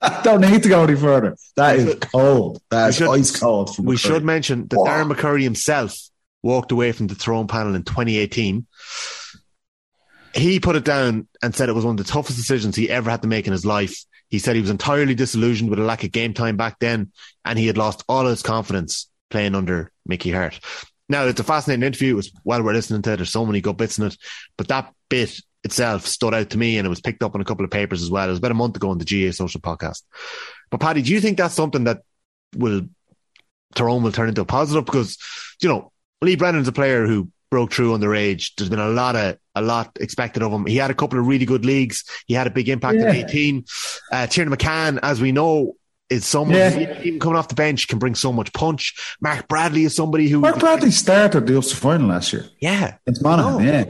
I 0.00 0.20
don't 0.24 0.40
need 0.42 0.62
to 0.64 0.68
go 0.68 0.82
any 0.84 0.96
further. 0.96 1.36
That 1.56 1.76
is 1.76 1.94
cold. 2.00 2.60
That 2.70 2.90
is 2.90 2.96
should- 2.96 3.08
ice 3.08 3.38
cold. 3.38 3.70
We 3.78 3.94
McCurry. 3.94 3.98
should 3.98 4.24
mention 4.24 4.66
that 4.68 4.76
Wow. 4.78 4.86
Darren 4.86 5.12
McCurry 5.12 5.42
himself 5.42 5.96
walked 6.42 6.72
away 6.72 6.92
from 6.92 7.06
the 7.06 7.14
Tyrone 7.14 7.46
panel 7.46 7.74
in 7.74 7.82
2018. 7.84 8.66
He 10.34 10.60
put 10.60 10.76
it 10.76 10.84
down 10.84 11.28
and 11.42 11.54
said 11.54 11.68
it 11.68 11.74
was 11.74 11.84
one 11.84 11.98
of 11.98 12.04
the 12.04 12.12
toughest 12.12 12.36
decisions 12.36 12.76
he 12.76 12.90
ever 12.90 13.08
had 13.10 13.22
to 13.22 13.28
make 13.28 13.46
in 13.46 13.52
his 13.52 13.64
life. 13.64 14.04
He 14.28 14.38
said 14.38 14.54
he 14.56 14.60
was 14.60 14.70
entirely 14.70 15.14
disillusioned 15.14 15.70
with 15.70 15.78
a 15.78 15.82
lack 15.84 16.04
of 16.04 16.12
game 16.12 16.34
time 16.34 16.56
back 16.56 16.78
then, 16.80 17.12
and 17.44 17.58
he 17.58 17.66
had 17.66 17.78
lost 17.78 18.04
all 18.08 18.26
his 18.26 18.42
confidence 18.42 19.08
playing 19.30 19.54
under 19.54 19.90
Mickey 20.04 20.32
Harte. 20.32 20.60
Now, 21.08 21.24
it's 21.26 21.38
a 21.40 21.44
fascinating 21.44 21.84
interview. 21.84 22.14
It 22.14 22.16
was 22.16 22.32
while 22.42 22.62
we're 22.62 22.72
listening 22.72 23.02
to 23.02 23.12
it, 23.12 23.16
there's 23.16 23.30
so 23.30 23.46
many 23.46 23.60
good 23.60 23.76
bits 23.76 23.98
in 23.98 24.06
it, 24.06 24.16
but 24.58 24.68
that 24.68 24.92
bit 25.08 25.40
itself 25.66 26.06
stood 26.06 26.32
out 26.32 26.48
to 26.50 26.58
me 26.58 26.78
and 26.78 26.86
it 26.86 26.88
was 26.88 27.00
picked 27.02 27.22
up 27.22 27.34
in 27.34 27.40
a 27.42 27.44
couple 27.44 27.64
of 27.64 27.70
papers 27.70 28.02
as 28.02 28.10
well. 28.10 28.26
It 28.26 28.30
was 28.30 28.38
about 28.38 28.50
a 28.52 28.54
month 28.54 28.76
ago 28.76 28.88
on 28.90 28.96
the 28.98 29.04
GAA 29.04 29.32
Social 29.32 29.60
Podcast. 29.60 30.02
But 30.70 30.80
Paddy, 30.80 31.02
do 31.02 31.12
you 31.12 31.20
think 31.20 31.36
that's 31.36 31.54
something 31.54 31.84
that 31.84 32.00
will 32.56 32.82
Tyrone 33.74 34.02
will 34.02 34.12
turn 34.12 34.28
into 34.30 34.40
a 34.40 34.46
positive 34.46 34.86
because 34.86 35.18
you 35.60 35.68
know 35.68 35.92
Lee 36.22 36.36
Brennan's 36.36 36.68
a 36.68 36.72
player 36.72 37.06
who 37.06 37.28
broke 37.50 37.72
through 37.72 37.96
underage. 37.96 38.52
There's 38.56 38.70
been 38.70 38.78
a 38.80 38.88
lot 38.88 39.14
of 39.16 39.36
a 39.54 39.62
lot 39.62 39.96
expected 40.00 40.42
of 40.42 40.50
him. 40.50 40.66
He 40.66 40.76
had 40.76 40.90
a 40.90 40.94
couple 40.94 41.18
of 41.18 41.26
really 41.26 41.44
good 41.44 41.64
leagues. 41.64 42.04
He 42.26 42.34
had 42.34 42.46
a 42.46 42.50
big 42.50 42.68
impact 42.68 42.98
Yeah. 42.98 43.08
at 43.08 43.14
18. 43.16 43.64
Uh, 44.10 44.26
Tiernan 44.26 44.56
McCann, 44.56 44.98
as 45.02 45.20
we 45.20 45.30
know, 45.32 45.74
is 46.10 46.24
someone 46.24 46.56
Yeah. 46.56 47.00
even 47.02 47.20
coming 47.20 47.36
off 47.36 47.48
the 47.48 47.54
bench 47.54 47.86
can 47.88 47.98
bring 47.98 48.14
so 48.14 48.32
much 48.32 48.52
punch. 48.52 48.94
Mark 49.20 49.46
Bradley 49.48 49.84
is 49.84 49.94
somebody 49.94 50.28
who, 50.28 50.40
Mark 50.40 50.58
Bradley 50.58 50.90
started 50.90 51.46
the 51.46 51.56
Ulster 51.56 51.76
final 51.76 52.08
last 52.08 52.32
year. 52.32 52.46
yeah, 52.60 52.94
It's 53.06 53.20
Monaghan, 53.22 53.64
yeah. 53.64 53.84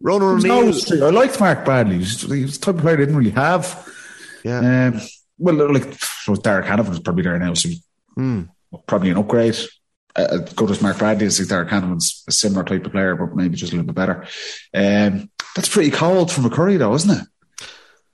Ronan 0.00 0.40
There's 0.40 0.44
O'Neill, 0.90 1.00
no. 1.00 1.06
I 1.08 1.10
liked 1.10 1.40
Mark 1.40 1.64
Bradley. 1.64 1.94
He 1.94 1.98
was, 2.00 2.20
he 2.22 2.42
was 2.42 2.58
the 2.58 2.64
type 2.66 2.76
of 2.76 2.80
player 2.82 2.96
they 2.96 3.02
didn't 3.02 3.16
really 3.16 3.30
have. 3.32 3.88
yeah, 4.44 4.88
Um, 4.94 5.00
well, 5.38 5.72
like 5.72 5.94
so 6.00 6.34
Darragh 6.34 6.64
Canavan 6.66 6.92
is 6.92 7.00
probably 7.00 7.22
there 7.24 7.38
now, 7.38 7.54
so 7.54 7.68
Hmm. 8.14 8.42
probably 8.86 9.10
an 9.10 9.16
upgrade. 9.18 9.56
Uh, 10.16 10.38
as 10.46 10.52
good 10.54 10.70
as 10.70 10.80
Mark 10.82 10.98
Bradley 10.98 11.26
is, 11.26 11.38
like 11.40 11.48
Darragh 11.48 11.68
Canavan's 11.68 12.24
a 12.28 12.32
similar 12.32 12.64
type 12.64 12.84
of 12.86 12.92
player, 12.92 13.14
but 13.16 13.34
maybe 13.36 13.56
just 13.56 13.72
a 13.72 13.76
little 13.76 13.86
bit 13.86 13.94
better. 13.94 14.24
Um, 14.74 15.30
that's 15.54 15.68
pretty 15.68 15.90
cold 15.90 16.30
from 16.32 16.44
McCurry, 16.44 16.78
though, 16.78 16.94
isn't 16.94 17.10
it? 17.20 17.26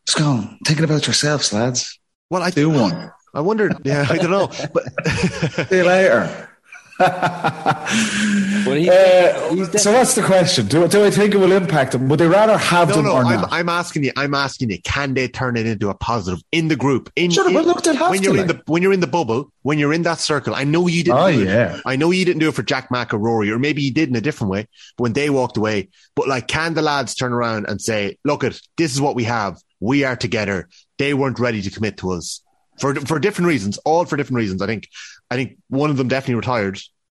Just 0.07 0.19
going, 0.19 0.59
thinking 0.67 0.85
about 0.85 1.07
yourselves, 1.07 1.53
lads. 1.53 1.99
Well, 2.31 2.43
I 2.43 2.51
Do 2.51 2.69
one. 2.71 3.11
I 3.35 3.41
wondered. 3.41 3.75
Yeah, 3.85 4.07
I 4.09 4.17
don't 4.19 4.31
know, 4.31 4.51
but 4.73 4.85
See 5.69 5.77
you 5.79 5.85
later. 5.85 6.51
Well, 8.67 8.77
he- 8.77 8.89
Uh, 8.89 9.55
he's 9.55 9.83
so 9.83 9.93
what's 9.93 10.15
the 10.15 10.23
question? 10.23 10.67
Do, 10.67 10.87
do 10.89 11.05
I 11.05 11.11
think 11.11 11.35
it 11.35 11.39
will 11.39 11.53
impact 11.53 11.93
them? 11.93 12.09
Would 12.09 12.19
they 12.21 12.27
rather 12.27 12.57
have 12.57 12.89
no, 12.89 12.95
them 12.97 13.05
no. 13.05 13.13
or 13.13 13.25
I'm, 13.25 13.41
not? 13.43 13.49
I'm 13.53 13.69
asking 13.69 14.05
you. 14.05 14.13
I'm 14.17 14.35
asking 14.35 14.71
you. 14.71 14.81
Can 14.83 15.15
they 15.15 15.29
turn 15.29 15.57
it 15.57 15.67
into 15.67 15.91
a 15.91 15.95
positive 15.95 16.43
in 16.53 16.69
the 16.69 16.77
group? 16.77 17.13
In, 17.17 17.31
Sure, 17.31 17.47
in- 17.49 17.55
but 17.55 17.67
look, 17.67 17.83
they'll 17.83 17.95
have 17.97 18.11
when 18.11 18.21
to, 18.21 18.25
you're 18.25 18.39
in 18.41 18.47
the 18.47 18.63
when 18.67 18.83
you're 18.83 18.93
in 18.93 19.01
the 19.01 19.07
bubble, 19.07 19.53
when 19.63 19.79
you're 19.79 19.93
in 19.93 20.03
that 20.03 20.19
circle. 20.19 20.55
I 20.55 20.65
know 20.65 20.87
you 20.87 21.05
didn't. 21.05 21.19
Oh, 21.19 21.31
do 21.33 21.43
it. 21.43 21.47
yeah. 21.47 21.81
I 21.85 21.97
know 21.97 22.11
you 22.11 22.25
didn't 22.25 22.41
do 22.41 22.49
it 22.49 22.55
for 22.55 22.63
Jack 22.63 22.91
Mack 22.91 23.13
or 23.13 23.19
Rory, 23.19 23.51
or 23.51 23.59
maybe 23.59 23.83
you 23.83 23.93
did 23.93 24.09
in 24.09 24.17
a 24.17 24.21
different 24.21 24.51
way. 24.51 24.69
But 24.97 25.03
when 25.03 25.13
they 25.13 25.31
walked 25.31 25.57
away, 25.57 25.89
but 26.15 26.29
like, 26.29 26.47
can 26.49 26.75
the 26.75 26.83
lads 26.83 27.15
turn 27.15 27.33
around 27.33 27.67
and 27.69 27.81
say, 27.81 28.19
"Look, 28.25 28.45
at 28.45 28.59
this 28.77 28.95
is 28.95 29.01
what 29.01 29.15
we 29.15 29.25
have. 29.25 29.59
We 29.81 30.05
are 30.05 30.17
together." 30.17 30.69
They 30.97 31.13
weren't 31.13 31.41
ready 31.41 31.61
to 31.63 31.71
commit 31.73 31.97
to 31.99 32.13
us 32.13 32.41
for 32.79 32.95
for 32.95 33.19
different 33.19 33.49
reasons, 33.49 33.79
all 33.79 34.05
for 34.05 34.17
different 34.17 34.39
reasons. 34.39 34.63
I 34.63 34.67
think. 34.67 34.89
I 35.31 35.37
think 35.37 35.57
one 35.69 35.91
of 35.91 35.97
them 35.97 36.09
definitely 36.09 36.35
retired. 36.35 36.79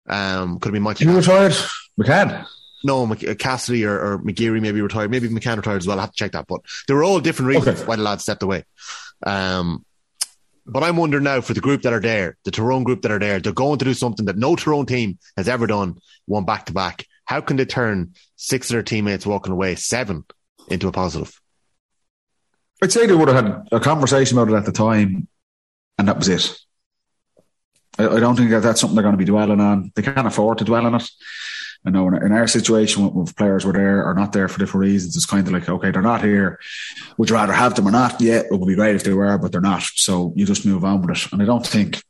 Um, 0.09 0.59
could 0.59 0.67
have 0.69 0.73
been 0.75 0.83
Michael. 0.83 1.07
You 1.07 1.17
retired? 1.17 1.55
We 1.97 2.05
can. 2.05 2.45
No, 2.85 3.07
Mc- 3.07 3.27
uh, 3.27 3.35
Cassidy 3.35 3.87
or, 3.87 3.99
or 3.99 4.19
McGeary 4.19 4.61
maybe 4.61 4.83
retired. 4.83 5.11
Maybe 5.11 5.29
McCann 5.29 5.57
retired 5.57 5.79
as 5.79 5.87
well. 5.87 5.99
I 5.99 6.03
have 6.03 6.11
to 6.11 6.17
check 6.17 6.33
that. 6.33 6.47
But 6.47 6.61
there 6.87 6.97
were 6.97 7.03
all 7.05 7.19
different 7.19 7.49
reasons 7.49 7.79
Okay. 7.81 7.87
why 7.89 7.97
the 7.97 8.03
lads 8.03 8.23
stepped 8.23 8.43
away. 8.43 8.65
Um, 9.27 9.87
but 10.67 10.83
I'm 10.83 10.97
wondering 10.99 11.25
now 11.25 11.41
for 11.41 11.55
the 11.55 11.61
group 11.63 11.83
that 11.83 11.95
are 11.95 12.01
there, 12.01 12.37
the 12.45 12.51
Tyrone 12.51 12.85
group 12.85 13.01
that 13.03 13.11
are 13.11 13.19
there, 13.19 13.41
they're 13.41 13.53
going 13.55 13.79
to 13.79 13.85
do 13.87 13.95
something 13.95 14.27
that 14.27 14.37
no 14.37 14.55
Tyrone 14.55 14.85
team 14.87 15.19
has 15.39 15.49
ever 15.49 15.67
done, 15.67 15.97
one 16.27 16.45
back 16.45 16.67
to 16.67 16.73
back. 16.75 17.07
How 17.25 17.41
can 17.41 17.57
they 17.57 17.65
turn 17.65 18.13
six 18.37 18.69
of 18.69 18.75
their 18.75 18.83
teammates 18.83 19.25
walking 19.25 19.53
away, 19.53 19.77
seven, 19.77 20.25
into 20.69 20.89
a 20.89 20.93
positive? 20.93 21.41
I'd 22.83 22.93
say 22.93 23.07
they 23.07 23.15
would 23.15 23.29
have 23.29 23.45
had 23.45 23.69
a 23.73 23.81
conversation 23.81 24.37
about 24.39 24.53
it 24.53 24.57
at 24.59 24.67
the 24.67 24.73
time, 24.73 25.27
and 25.99 26.09
that 26.09 26.19
was 26.19 26.29
it. 26.29 26.59
I, 27.99 28.09
I 28.09 28.21
don't 28.21 28.37
think 28.37 28.51
that 28.51 28.63
that's 28.63 28.81
something 28.81 28.95
they're 28.95 29.03
going 29.03 29.15
to 29.15 29.19
be 29.19 29.25
dwelling 29.25 29.61
on. 29.61 29.93
They 29.95 30.03
can't 30.03 30.27
afford 30.27 30.59
to 30.59 30.65
dwell 30.65 30.87
on 30.87 30.97
it. 30.97 31.09
I 31.87 31.91
know 31.91 32.09
in, 32.09 32.33
our 32.33 32.47
situation, 32.47 33.13
when, 33.13 33.27
players 33.27 33.67
were 33.67 33.73
there 33.75 34.07
or 34.07 34.15
not 34.15 34.33
there 34.33 34.49
for 34.49 34.59
different 34.59 34.87
reasons, 34.87 35.17
it's 35.17 35.27
kind 35.27 35.47
of 35.47 35.53
like, 35.53 35.69
okay, 35.69 35.91
they're 35.91 36.01
not 36.01 36.25
here. 36.25 36.59
Would 37.19 37.29
you 37.29 37.37
rather 37.37 37.53
have 37.53 37.75
them 37.75 37.87
or 37.87 37.91
not? 37.91 38.21
Yeah, 38.23 38.39
it 38.39 38.47
would 38.51 38.67
be 38.67 38.75
great 38.75 38.97
if 38.97 39.05
they 39.05 39.13
were, 39.13 39.37
but 39.37 39.53
they're 39.53 39.61
not. 39.61 39.83
So 39.83 40.33
you 40.35 40.47
just 40.47 40.65
move 40.65 40.85
on 40.85 41.03
with 41.03 41.19
it. 41.19 41.33
And 41.33 41.43
I 41.43 41.45
don't 41.45 41.67
think 41.67 42.03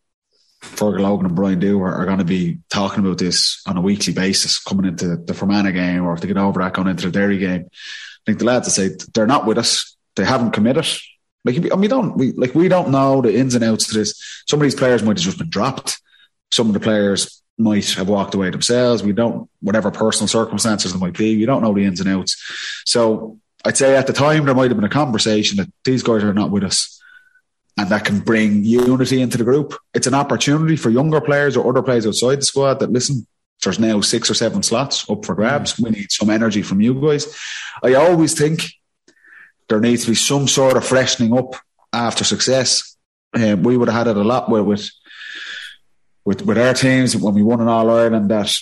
Fergal 0.63 1.01
Logan 1.01 1.27
and 1.27 1.35
Brian 1.35 1.61
Dooher 1.61 1.81
are, 1.81 1.95
are 1.95 2.07
going 2.07 2.19
to 2.19 2.25
be 2.25 2.59
talking 2.71 3.05
about 3.05 3.19
this 3.19 3.63
on 3.67 3.77
a 3.77 3.81
weekly 3.81 4.13
basis 4.13 4.63
coming 4.63 4.87
into 4.87 5.17
the 5.17 5.35
Fermanagh 5.35 5.73
game 5.73 6.05
or 6.05 6.15
if 6.15 6.21
they 6.21 6.29
get 6.29 6.37
over 6.37 6.63
that 6.63 6.75
going 6.75 6.89
into 6.89 7.07
the 7.07 7.13
Derry 7.13 7.39
game. 7.39 7.65
I 7.67 8.23
think 8.27 8.39
the 8.39 8.45
lads 8.45 8.67
will 8.67 8.73
say 8.73 8.97
they're 9.13 9.27
not 9.27 9.45
with 9.45 9.59
us. 9.59 9.97
They 10.15 10.25
haven't 10.25 10.53
committed. 10.53 10.87
Like 11.45 11.57
and 11.57 11.81
we 11.81 11.89
don't 11.89 12.17
we 12.17 12.33
like 12.33 12.55
we 12.55 12.69
don't 12.69 12.91
know 12.91 13.21
the 13.21 13.37
ins 13.37 13.55
and 13.55 13.65
outs 13.65 13.89
of 13.89 13.95
this. 13.95 14.43
Some 14.49 14.61
of 14.61 14.65
these 14.65 14.75
players 14.75 15.03
might 15.03 15.19
have 15.19 15.25
just 15.25 15.39
been 15.39 15.51
dropped. 15.51 16.01
Some 16.51 16.69
of 16.69 16.75
the 16.75 16.81
players 16.81 17.43
might 17.59 17.91
have 17.93 18.09
walked 18.09 18.35
away 18.35 18.51
themselves. 18.51 19.03
We 19.03 19.13
don't 19.13 19.49
whatever 19.61 19.91
personal 19.91 20.29
circumstances 20.29 20.93
there 20.93 21.01
might 21.01 21.17
be. 21.17 21.37
We 21.37 21.47
don't 21.47 21.63
know 21.63 21.75
the 21.75 21.85
ins 21.85 22.01
and 22.01 22.09
outs. 22.09 22.37
So 22.87 23.39
I'd 23.65 23.77
say 23.77 23.97
at 23.97 24.07
the 24.07 24.13
time 24.13 24.45
there 24.45 24.55
might 24.55 24.71
have 24.71 24.77
been 24.77 24.85
a 24.85 24.89
conversation 24.89 25.59
that 25.59 25.73
these 25.85 26.03
guys 26.03 26.25
are 26.25 26.35
not 26.35 26.51
with 26.51 26.65
us. 26.65 27.01
And 27.77 27.89
that 27.89 28.05
can 28.05 28.21
bring 28.21 28.65
unity 28.65 29.21
into 29.21 29.37
the 29.37 29.43
group. 29.43 29.75
It's 29.95 30.07
an 30.07 30.15
opportunity 30.15 30.77
for 30.77 30.91
younger 30.91 31.21
players 31.21 31.57
or 31.57 31.69
other 31.69 31.83
players 31.83 32.07
outside 32.07 32.37
the 32.37 32.45
squad 32.45 32.75
that 32.75 32.93
listen, 32.93 33.27
there's 33.65 33.81
now 33.81 34.01
six 34.01 34.31
or 34.31 34.35
seven 34.35 34.63
slots 34.63 35.09
up 35.11 35.25
for 35.25 35.35
grabs. 35.35 35.79
We 35.79 35.91
need 35.91 36.13
some 36.13 36.31
energy 36.31 36.63
from 36.63 36.81
you 36.81 36.95
guys. 36.95 37.37
I 37.83 37.95
always 37.95 38.39
think 38.39 38.63
there 39.69 39.81
needs 39.81 40.05
to 40.05 40.11
be 40.11 40.15
some 40.15 40.49
sort 40.49 40.77
of 40.77 40.87
freshening 40.87 41.37
up 41.37 41.55
after 41.93 42.25
success. 42.25 42.97
Um, 43.35 43.63
we 43.63 43.77
would 43.77 43.89
have 43.89 44.07
had 44.07 44.17
it 44.17 44.21
a 44.21 44.25
lot 44.25 44.49
with 44.49 44.65
with 44.65 44.91
with, 46.25 46.47
with 46.47 46.59
our 46.59 46.75
teams 46.75 47.17
when 47.17 47.35
we 47.35 47.43
won 47.43 47.61
in 47.61 47.69
All 47.69 47.91
Ireland 47.91 48.31
that 48.31 48.55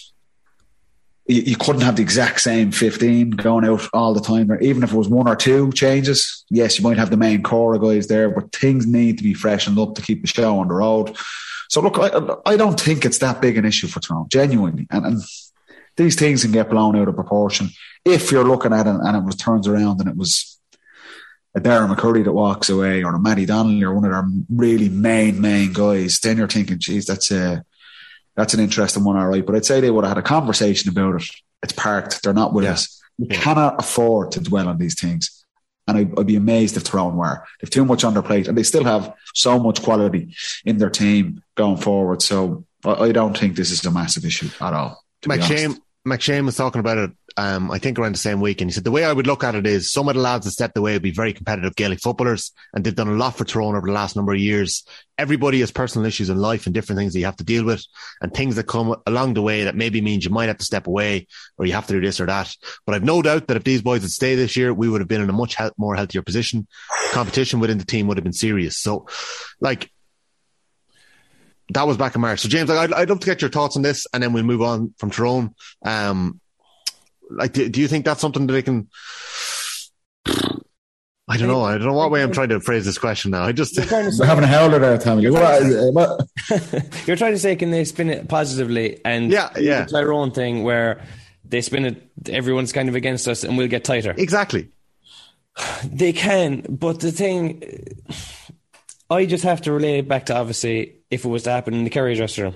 you, 1.27 1.43
you 1.43 1.57
couldn't 1.57 1.83
have 1.83 1.97
the 1.97 2.03
exact 2.03 2.41
same 2.41 2.73
15 2.73 3.31
going 3.31 3.65
out 3.65 3.89
all 3.93 4.15
the 4.15 4.21
time. 4.21 4.51
Even 4.61 4.83
if 4.83 4.93
it 4.93 4.97
was 4.97 5.09
one 5.09 5.29
or 5.29 5.37
two 5.37 5.71
changes, 5.73 6.45
yes, 6.51 6.79
you 6.79 6.83
might 6.83 6.99
have 6.99 7.11
the 7.11 7.17
main 7.17 7.43
core 7.43 7.75
of 7.75 7.83
guys 7.83 8.09
there, 8.09 8.31
but 8.31 8.53
things 8.53 8.87
need 8.87 9.19
to 9.19 9.25
be 9.25 9.35
freshened 9.35 9.79
up 9.79 9.95
to 9.95 10.03
keep 10.03 10.23
the 10.23 10.27
show 10.27 10.59
on 10.59 10.69
the 10.69 10.75
road. 10.75 11.17
So 11.69 11.81
look, 11.81 11.99
I, 11.99 12.53
I 12.53 12.57
don't 12.57 12.79
think 12.79 13.05
it's 13.05 13.19
that 13.19 13.41
big 13.41 13.57
an 13.57 13.65
issue 13.65 13.87
for 13.87 14.01
Toronto, 14.01 14.29
genuinely. 14.29 14.87
And, 14.91 15.07
and 15.07 15.23
these 15.97 16.17
things 16.17 16.43
can 16.43 16.53
get 16.53 16.71
blown 16.71 16.97
out 16.97 17.09
of 17.09 17.15
proportion 17.15 17.69
if 18.05 18.33
you're 18.33 18.45
looking 18.45 18.73
at 18.73 18.87
it 18.87 18.95
and 18.95 19.17
it 19.17 19.23
was 19.23 19.37
turns 19.37 19.69
around 19.69 20.01
and 20.01 20.09
it 20.09 20.17
was 20.17 20.52
a 21.55 21.61
Darren 21.61 21.95
McCurry 21.95 22.25
that 22.25 22.33
walks 22.33 22.69
away 22.71 23.03
or 23.05 23.15
a 23.15 23.19
Matty 23.21 23.45
Donnelly 23.47 23.83
or 23.83 23.95
one 23.95 24.05
of 24.05 24.13
our 24.13 24.27
really 24.49 24.89
main, 24.89 25.41
main 25.41 25.73
guys, 25.73 26.19
then 26.21 26.39
you're 26.39 26.49
thinking, 26.49 26.79
geez, 26.79 27.05
that's 27.07 27.31
a, 27.31 27.65
that's 28.37 28.55
an 28.55 28.61
interesting 28.61 29.05
one, 29.05 29.19
all 29.19 29.27
right. 29.29 29.45
But 29.45 29.57
I'd 29.57 29.67
say 29.67 29.81
they 29.81 29.91
would 29.91 30.05
have 30.05 30.17
had 30.17 30.25
a 30.25 30.27
conversation 30.27 30.89
about 30.91 31.17
it. 31.21 31.29
It's 31.63 31.75
parked. 31.75 32.23
They're 32.23 32.33
not 32.33 32.55
with 32.55 32.65
Yeah. 32.65 32.73
us. 32.73 33.01
We 33.19 33.27
Yeah. 33.31 33.41
cannot 33.41 33.79
afford 33.79 34.33
to 34.33 34.41
dwell 34.41 34.69
on 34.69 34.79
these 34.79 34.99
things. 34.99 35.45
And 35.87 35.99
I'd, 35.99 36.19
I'd 36.19 36.27
be 36.27 36.37
amazed 36.37 36.77
if 36.77 36.85
Tyrone 36.85 37.17
were. 37.17 37.45
They've 37.61 37.69
too 37.69 37.85
much 37.85 38.05
on 38.05 38.15
their 38.15 38.23
plate 38.23 38.49
and 38.49 38.57
they 38.57 38.63
still 38.63 38.85
have 38.85 39.13
so 39.35 39.59
much 39.59 39.83
quality 39.83 40.35
in 40.65 40.79
their 40.79 40.89
team 40.91 41.43
going 41.57 41.77
forward. 41.77 42.23
So 42.23 42.65
I, 42.85 42.93
I 42.93 43.13
don't 43.13 43.37
think 43.37 43.57
this 43.57 43.71
is 43.71 43.85
a 43.85 43.91
massive 43.91 44.25
issue 44.25 44.49
at 44.61 44.73
all. 44.73 45.03
to 45.23 45.29
be 45.29 45.35
honest. 45.35 45.51
McShane, 45.53 45.79
McShane 46.09 46.45
was 46.47 46.57
talking 46.57 46.81
about 46.81 46.99
it 46.99 47.11
um, 47.37 47.70
I 47.70 47.78
think 47.78 47.99
around 47.99 48.14
the 48.14 48.18
same 48.18 48.41
week, 48.41 48.61
and 48.61 48.70
he 48.70 48.74
said 48.74 48.85
the 48.85 48.91
way 48.91 49.05
I 49.05 49.12
would 49.12 49.26
look 49.26 49.45
at 49.45 49.55
it 49.55 49.66
is 49.66 49.93
some 49.93 50.09
of 50.09 50.14
the 50.14 50.20
lads 50.20 50.45
that 50.45 50.53
stepped 50.53 50.76
away 50.76 50.93
would 50.93 51.03
be 51.03 51.11
very 51.11 51.33
competitive 51.33 51.74
Gaelic 51.74 52.01
footballers, 52.01 52.53
and 52.72 52.85
they've 52.85 52.95
done 52.95 53.09
a 53.09 53.12
lot 53.12 53.37
for 53.37 53.45
Tyrone 53.45 53.76
over 53.76 53.87
the 53.87 53.93
last 53.93 54.16
number 54.16 54.33
of 54.33 54.39
years. 54.39 54.85
Everybody 55.18 55.61
has 55.61 55.70
personal 55.70 56.07
issues 56.07 56.30
in 56.30 56.37
life 56.37 56.66
and 56.66 56.74
different 56.74 56.99
things 56.99 57.12
that 57.12 57.18
you 57.18 57.24
have 57.24 57.37
to 57.37 57.45
deal 57.45 57.64
with, 57.64 57.85
and 58.20 58.33
things 58.33 58.57
that 58.57 58.66
come 58.66 58.97
along 59.07 59.35
the 59.35 59.43
way 59.43 59.64
that 59.64 59.76
maybe 59.76 60.01
means 60.01 60.24
you 60.24 60.30
might 60.30 60.49
have 60.49 60.59
to 60.59 60.64
step 60.64 60.87
away 60.87 61.26
or 61.59 61.66
you 61.66 61.72
have 61.72 61.87
to 61.87 61.95
do 61.95 62.01
this 62.01 62.20
or 62.20 62.26
that. 62.26 62.55
But 62.87 62.95
I've 62.95 63.05
no 63.05 63.22
doubt 63.22 63.47
that 63.49 63.57
if 63.57 63.64
these 63.64 63.83
boys 63.83 64.03
had 64.03 64.11
stayed 64.11 64.37
this 64.37 64.57
year, 64.57 64.72
we 64.74 64.89
would 64.89 65.01
have 65.01 65.09
been 65.09 65.22
in 65.22 65.30
a 65.30 65.35
much 65.35 65.57
he- 65.57 65.68
more 65.76 65.95
healthier 65.95 66.22
position. 66.22 66.66
Competition 67.12 67.61
within 67.61 67.78
the 67.78 67.87
team 67.87 68.07
would 68.09 68.16
have 68.16 68.24
been 68.24 68.33
serious. 68.33 68.78
So, 68.78 69.07
like, 69.61 69.91
that 71.70 71.87
was 71.87 71.97
back 71.97 72.14
in 72.14 72.20
March. 72.20 72.41
So, 72.41 72.49
James, 72.49 72.68
I'd, 72.68 72.93
I'd 72.93 73.09
love 73.09 73.20
to 73.20 73.26
get 73.26 73.41
your 73.41 73.51
thoughts 73.51 73.76
on 73.76 73.83
this, 73.83 74.07
and 74.12 74.22
then 74.22 74.33
we'll 74.33 74.43
move 74.43 74.62
on 74.62 74.95
from 74.99 75.11
Tyrone. 75.11 75.55
Um, 75.85 76.41
like, 77.37 77.53
do, 77.53 77.68
do 77.68 77.80
you 77.80 77.89
think 77.89 78.05
that's 78.05 78.20
something 78.20 78.47
that 78.47 78.53
they 78.53 78.62
can? 78.62 78.89
I 81.28 81.37
don't 81.37 81.49
know. 81.49 81.62
I 81.62 81.78
don't 81.78 81.87
know 81.87 81.93
what 81.95 82.11
way 82.11 82.22
I'm 82.22 82.33
trying 82.33 82.49
to 82.51 82.61
phrase 82.61 82.85
this 82.85 82.99
question 82.99 83.30
now. 83.30 83.45
I 83.45 83.53
just 83.53 83.78
we're 83.78 84.26
having 84.26 84.45
a 84.45 84.47
howler 84.49 84.78
there, 84.78 84.99
Tommy. 84.99 85.30
What, 85.30 85.62
what? 85.95 86.26
You're 87.07 87.16
trying 87.16 87.33
to 87.33 87.39
say, 87.39 87.57
can 87.57 87.70
they 87.70 87.85
spin 87.85 88.11
it 88.11 88.28
positively 88.28 89.01
and 89.05 89.30
Yeah, 89.30 89.51
yeah. 89.59 89.85
the 89.85 89.91
Tyrone 89.93 90.33
thing 90.33 90.62
where 90.62 91.01
they 91.45 91.61
spin 91.62 91.87
it, 91.87 92.11
everyone's 92.28 92.72
kind 92.72 92.89
of 92.89 92.97
against 92.97 93.28
us, 93.28 93.45
and 93.45 93.57
we'll 93.57 93.68
get 93.68 93.85
tighter. 93.85 94.14
exactly. 94.16 94.70
They 95.85 96.12
can, 96.12 96.62
but 96.68 97.01
the 97.01 97.12
thing, 97.12 97.62
I 99.11 99.24
just 99.26 99.45
have 99.45 99.62
to 99.62 99.72
relate 99.72 99.99
it 100.01 100.09
back 100.09 100.26
to 100.26 100.37
obviously 100.37 100.97
if 101.11 101.24
it 101.24 101.28
was 101.28 101.45
to 101.45 101.51
happen 101.51 101.74
in 101.74 101.85
the 101.85 101.91
Kerry 101.91 102.14
dressing 102.14 102.45
room. 102.45 102.55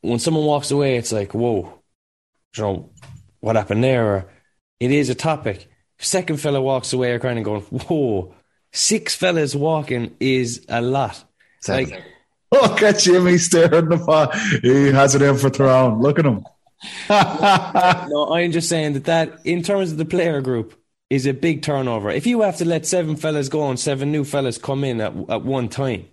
When 0.00 0.18
someone 0.18 0.44
walks 0.44 0.70
away, 0.70 0.96
it's 0.96 1.12
like, 1.12 1.34
whoa, 1.34 1.80
you 2.56 2.62
know, 2.62 2.90
what 3.40 3.56
happened 3.56 3.84
there? 3.84 4.06
Or 4.06 4.30
it 4.80 4.90
is 4.90 5.10
a 5.10 5.14
topic. 5.14 5.68
Second 5.98 6.40
fella 6.40 6.60
walks 6.60 6.92
away, 6.92 7.12
are 7.12 7.18
kind 7.18 7.38
of 7.38 7.44
going, 7.44 7.62
whoa, 7.62 8.34
six 8.72 9.14
fellas 9.14 9.54
walking 9.54 10.14
is 10.20 10.64
a 10.68 10.80
lot. 10.80 11.24
Seven. 11.60 11.90
Like, 11.90 12.04
Look 12.52 12.82
at 12.82 12.98
Jimmy 12.98 13.36
staring 13.36 13.88
the 13.88 13.98
pot. 13.98 14.34
He 14.62 14.86
has 14.90 15.14
it 15.14 15.22
in 15.22 15.36
for 15.36 15.50
Tyrone. 15.50 16.00
Look 16.00 16.18
at 16.18 16.24
him. 16.24 16.46
no, 17.10 18.32
I'm 18.32 18.52
just 18.52 18.68
saying 18.68 18.94
that 18.94 19.04
that 19.04 19.40
in 19.44 19.62
terms 19.62 19.92
of 19.92 19.98
the 19.98 20.04
player 20.04 20.40
group 20.40 20.74
is 21.10 21.26
a 21.26 21.34
big 21.34 21.62
turnover. 21.62 22.10
If 22.10 22.26
you 22.26 22.42
have 22.42 22.56
to 22.58 22.64
let 22.64 22.86
seven 22.86 23.16
fellas 23.16 23.48
go 23.48 23.68
and 23.68 23.78
seven 23.78 24.12
new 24.12 24.24
fellas 24.24 24.58
come 24.58 24.84
in 24.84 25.00
at, 25.00 25.12
at 25.28 25.42
one 25.42 25.68
time, 25.68 26.06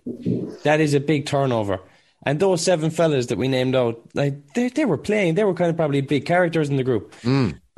that 0.64 0.80
is 0.80 0.92
a 0.94 1.00
big 1.00 1.26
turnover. 1.26 1.80
And 2.26 2.40
those 2.40 2.60
seven 2.60 2.90
fellas 2.90 3.26
that 3.26 3.38
we 3.38 3.46
named 3.46 3.76
out, 3.76 4.02
like 4.12 4.52
they, 4.52 4.68
they 4.68 4.84
were 4.84 4.98
playing, 4.98 5.36
they 5.36 5.44
were 5.44 5.54
kind 5.54 5.70
of 5.70 5.76
probably 5.76 6.00
big 6.00 6.26
characters 6.26 6.68
in 6.68 6.76
the 6.76 6.82
group. 6.82 7.14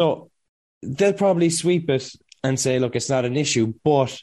So 0.01 0.31
they'll 0.83 1.13
probably 1.13 1.51
sweep 1.51 1.91
it 1.91 2.11
and 2.43 2.59
say, 2.59 2.79
look, 2.79 2.97
it's 2.97 3.11
not 3.11 3.27
an 3.27 3.37
issue. 3.37 3.75
But 3.85 4.19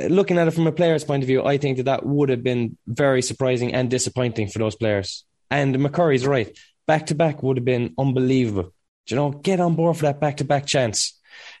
looking 0.00 0.38
at 0.38 0.48
it 0.48 0.50
from 0.50 0.66
a 0.66 0.72
player's 0.72 1.04
point 1.04 1.22
of 1.22 1.28
view, 1.28 1.44
I 1.44 1.56
think 1.56 1.76
that 1.76 1.84
that 1.84 2.04
would 2.04 2.30
have 2.30 2.42
been 2.42 2.76
very 2.86 3.22
surprising 3.22 3.74
and 3.74 3.88
disappointing 3.88 4.48
for 4.48 4.58
those 4.58 4.74
players. 4.74 5.24
And 5.52 5.76
McCurry's 5.76 6.26
right. 6.26 6.58
Back 6.88 7.06
to 7.06 7.14
back 7.14 7.44
would 7.44 7.58
have 7.58 7.64
been 7.64 7.94
unbelievable. 7.96 8.72
Do 9.06 9.14
you 9.14 9.16
know, 9.16 9.30
get 9.30 9.60
on 9.60 9.76
board 9.76 9.96
for 9.98 10.02
that 10.02 10.18
back 10.20 10.38
to 10.38 10.44
back 10.44 10.66
chance. 10.66 11.16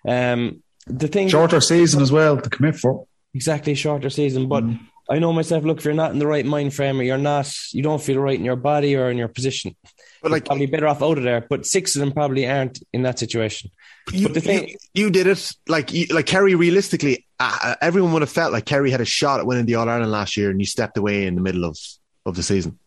Um, 0.06 0.64
the 0.88 1.06
thing 1.06 1.28
Shorter 1.28 1.60
season 1.60 2.02
as 2.02 2.10
well 2.10 2.40
to 2.40 2.50
commit 2.50 2.74
for. 2.74 3.06
exactly 3.34 3.74
shorter 3.74 4.10
season, 4.10 4.48
but 4.48 4.64
I 5.08 5.18
know 5.18 5.32
myself. 5.32 5.64
Look, 5.64 5.78
if 5.78 5.84
you're 5.84 5.94
not 5.94 6.10
in 6.12 6.18
the 6.18 6.26
right 6.26 6.44
mind 6.44 6.74
frame, 6.74 6.98
or 6.98 7.02
you're 7.04 7.18
not, 7.18 7.52
you 7.72 7.82
don't 7.82 8.02
feel 8.02 8.18
right 8.18 8.38
in 8.38 8.44
your 8.44 8.56
body 8.56 8.96
or 8.96 9.10
in 9.10 9.16
your 9.16 9.28
position, 9.28 9.76
But 10.20 10.32
like 10.32 10.46
probably 10.46 10.66
better 10.66 10.88
off 10.88 11.02
out 11.02 11.16
of 11.18 11.24
there. 11.24 11.46
But 11.48 11.64
six 11.64 11.94
of 11.94 12.00
them 12.00 12.12
probably 12.12 12.46
aren't 12.48 12.82
in 12.92 13.02
that 13.02 13.18
situation. 13.18 13.70
you, 14.12 14.26
but 14.26 14.34
the 14.34 14.40
thing- 14.40 14.68
you, 14.68 14.76
you 14.94 15.10
did 15.10 15.26
it 15.28 15.52
like 15.68 15.92
you, 15.92 16.06
like 16.06 16.26
Kerry. 16.26 16.54
Realistically, 16.56 17.24
uh, 17.38 17.58
uh, 17.62 17.74
everyone 17.80 18.12
would 18.14 18.22
have 18.22 18.30
felt 18.30 18.52
like 18.52 18.64
Kerry 18.66 18.90
had 18.90 19.00
a 19.00 19.04
shot 19.04 19.38
at 19.38 19.46
winning 19.46 19.66
the 19.66 19.76
All 19.76 19.88
Ireland 19.88 20.10
last 20.10 20.36
year, 20.36 20.50
and 20.50 20.58
you 20.60 20.66
stepped 20.66 20.96
away 20.96 21.26
in 21.26 21.36
the 21.36 21.40
middle 21.40 21.64
of 21.64 21.78
of 22.24 22.34
the 22.34 22.42
season. 22.42 22.78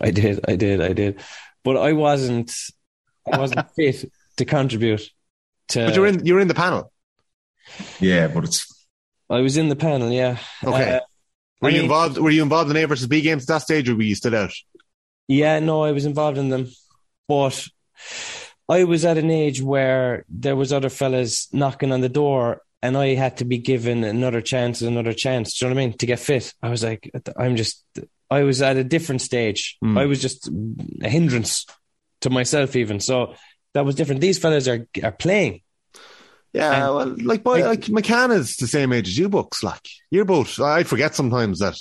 I 0.00 0.10
did, 0.10 0.40
I 0.48 0.56
did, 0.56 0.80
I 0.80 0.92
did, 0.92 1.20
but 1.62 1.76
I 1.76 1.92
wasn't, 1.92 2.52
I 3.30 3.38
wasn't 3.44 3.70
fit 3.76 4.10
to 4.38 4.44
contribute. 4.44 5.08
To 5.68 5.86
But 5.86 5.94
you're 5.94 6.06
in 6.06 6.24
you're 6.24 6.40
in 6.40 6.48
the 6.48 6.54
panel. 6.54 6.90
Yeah, 8.00 8.28
but 8.28 8.44
it's 8.44 8.66
I 9.28 9.40
was 9.40 9.56
in 9.56 9.68
the 9.68 9.76
panel, 9.76 10.10
yeah. 10.10 10.38
Okay. 10.62 10.96
Uh, 10.96 11.00
Were 11.60 11.70
I 11.70 11.72
you 11.72 11.82
involved? 11.82 12.18
Were 12.18 12.30
you 12.30 12.42
involved 12.42 12.70
in 12.70 12.76
A 12.76 12.86
versus 12.86 13.06
B 13.06 13.20
games 13.20 13.44
at 13.44 13.48
that 13.48 13.62
stage, 13.62 13.88
or 13.88 13.96
were 13.96 14.02
you 14.02 14.14
still 14.14 14.34
out? 14.34 14.52
Yeah, 15.28 15.58
no, 15.60 15.82
I 15.82 15.92
was 15.92 16.04
involved 16.04 16.38
in 16.38 16.50
them, 16.50 16.68
but 17.28 17.66
I 18.68 18.84
was 18.84 19.04
at 19.04 19.18
an 19.18 19.30
age 19.30 19.62
where 19.62 20.24
there 20.28 20.56
was 20.56 20.72
other 20.72 20.90
fellas 20.90 21.48
knocking 21.52 21.92
on 21.92 22.00
the 22.00 22.08
door, 22.08 22.60
and 22.82 22.96
I 22.96 23.14
had 23.14 23.38
to 23.38 23.44
be 23.44 23.58
given 23.58 24.04
another 24.04 24.42
chance, 24.42 24.82
another 24.82 25.14
chance. 25.14 25.58
Do 25.58 25.64
you 25.64 25.70
know 25.70 25.76
what 25.76 25.82
I 25.82 25.86
mean? 25.86 25.98
To 25.98 26.06
get 26.06 26.18
fit, 26.18 26.52
I 26.62 26.68
was 26.68 26.82
like, 26.82 27.10
I'm 27.36 27.56
just, 27.56 27.82
I 28.30 28.42
was 28.42 28.60
at 28.60 28.76
a 28.76 28.84
different 28.84 29.22
stage. 29.22 29.78
Mm. 29.82 29.98
I 29.98 30.04
was 30.04 30.20
just 30.20 30.50
a 31.02 31.08
hindrance 31.08 31.66
to 32.20 32.30
myself, 32.30 32.76
even. 32.76 33.00
So 33.00 33.34
that 33.72 33.84
was 33.84 33.94
different. 33.94 34.20
These 34.20 34.38
fellas 34.38 34.68
are 34.68 34.86
are 35.02 35.12
playing. 35.12 35.62
Yeah, 36.54 36.72
And- 36.86 36.94
well, 36.94 37.16
like 37.26 37.42
boy, 37.42 37.64
like 37.64 37.82
McCann 37.82 38.32
is 38.34 38.56
the 38.56 38.66
same 38.68 38.92
age 38.92 39.08
as 39.08 39.18
you, 39.18 39.28
books. 39.28 39.62
Like 39.62 39.86
you're 40.10 40.24
both. 40.24 40.60
I 40.60 40.84
forget 40.84 41.14
sometimes 41.14 41.58
that 41.58 41.76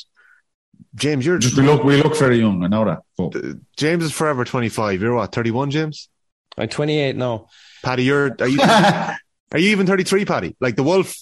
James, 0.96 1.26
you're 1.26 1.38
just 1.38 1.56
we 1.58 1.64
look 1.64 1.84
we 1.84 2.02
look 2.02 2.18
very 2.18 2.40
young. 2.40 2.64
I 2.64 2.68
know 2.68 2.86
that. 2.86 3.00
But 3.18 3.36
James 3.78 4.04
is 4.04 4.12
forever 4.12 4.44
twenty 4.46 4.70
five. 4.70 5.02
You're 5.02 5.16
what 5.16 5.32
thirty 5.32 5.52
one, 5.52 5.72
James? 5.72 6.10
I'm 6.58 6.68
28 6.68 7.16
now. 7.16 7.48
Paddy, 7.84 8.04
you're 8.04 8.36
are 8.40 8.48
you 8.48 8.60
are 8.62 9.18
you 9.60 9.70
even 9.70 9.86
thirty 9.88 10.04
three, 10.04 10.26
Paddy? 10.26 10.56
Like 10.60 10.76
the 10.76 10.84
wolf, 10.84 11.16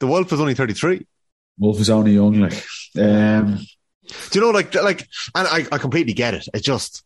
the 0.00 0.06
wolf 0.06 0.32
is 0.32 0.40
only 0.40 0.54
thirty 0.54 0.74
three. 0.74 1.06
Wolf 1.58 1.80
is 1.80 1.90
only 1.90 2.12
young, 2.12 2.40
like 2.40 2.64
um, 2.98 3.58
Do 4.30 4.38
you 4.38 4.40
know, 4.40 4.50
like, 4.50 4.74
like, 4.74 5.00
and 5.34 5.46
I, 5.46 5.66
I 5.70 5.78
completely 5.78 6.14
get 6.14 6.32
it. 6.34 6.48
It's 6.54 6.64
just, 6.64 7.04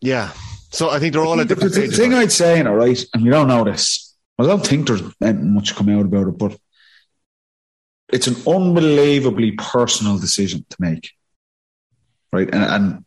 yeah. 0.00 0.32
So 0.70 0.88
I 0.90 0.98
think 0.98 1.12
they're 1.12 1.24
all 1.24 1.38
at 1.40 1.46
the, 1.48 1.54
different 1.54 1.74
the 1.74 1.80
stages. 1.82 1.98
thing 1.98 2.14
I'd 2.14 2.32
say, 2.32 2.62
all 2.62 2.74
right, 2.74 2.98
and 3.12 3.22
you 3.22 3.30
don't 3.30 3.46
know 3.46 3.62
this. 3.62 4.03
I 4.38 4.44
don't 4.44 4.66
think 4.66 4.86
there's 4.86 5.02
much 5.20 5.76
come 5.76 5.88
out 5.90 6.06
about 6.06 6.28
it, 6.28 6.38
but 6.38 6.56
it's 8.12 8.26
an 8.26 8.36
unbelievably 8.46 9.52
personal 9.52 10.18
decision 10.18 10.64
to 10.70 10.76
make, 10.78 11.12
right? 12.32 12.48
And, 12.52 12.64
and 12.64 13.04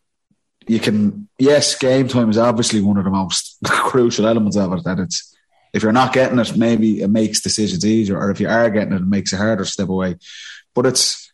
you 0.67 0.80
can, 0.80 1.28
yes, 1.38 1.78
game 1.78 2.07
time 2.07 2.30
is 2.30 2.38
obviously 2.38 2.82
one 2.82 2.97
of 2.97 3.03
the 3.03 3.09
most 3.09 3.57
crucial 3.65 4.28
elements 4.28 4.57
of 4.57 4.73
it. 4.73 4.84
That 4.86 4.99
it's 4.99 5.36
if 5.73 5.84
you're 5.84 5.91
not 5.91 6.13
getting 6.13 6.39
it, 6.39 6.57
maybe 6.57 7.01
it 7.01 7.09
makes 7.09 7.41
decisions 7.41 7.86
easier, 7.86 8.17
or 8.17 8.32
if 8.32 8.39
you 8.39 8.47
are 8.47 8.69
getting 8.69 8.93
it, 8.93 9.01
it 9.01 9.07
makes 9.07 9.34
it 9.34 9.38
harder 9.38 9.63
to 9.63 9.69
step 9.69 9.89
away. 9.89 10.15
But 10.73 10.86
it's 10.86 11.32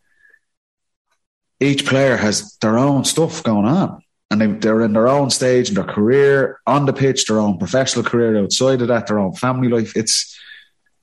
each 1.60 1.86
player 1.86 2.18
has 2.18 2.58
their 2.58 2.78
own 2.78 3.06
stuff 3.06 3.44
going 3.44 3.66
on 3.66 4.03
and 4.34 4.42
they, 4.42 4.48
they're 4.48 4.82
in 4.82 4.94
their 4.94 5.08
own 5.08 5.30
stage 5.30 5.70
in 5.70 5.76
their 5.76 5.84
career 5.84 6.60
on 6.66 6.88
the 6.88 6.94
pitch, 6.94 7.28
their 7.28 7.40
own 7.40 7.60
professional 7.60 8.04
career 8.04 8.36
outside 8.36 8.82
of 8.82 8.88
that, 8.88 9.06
their 9.06 9.20
own 9.20 9.34
family 9.34 9.70
life. 9.70 9.96
It's 9.96 10.36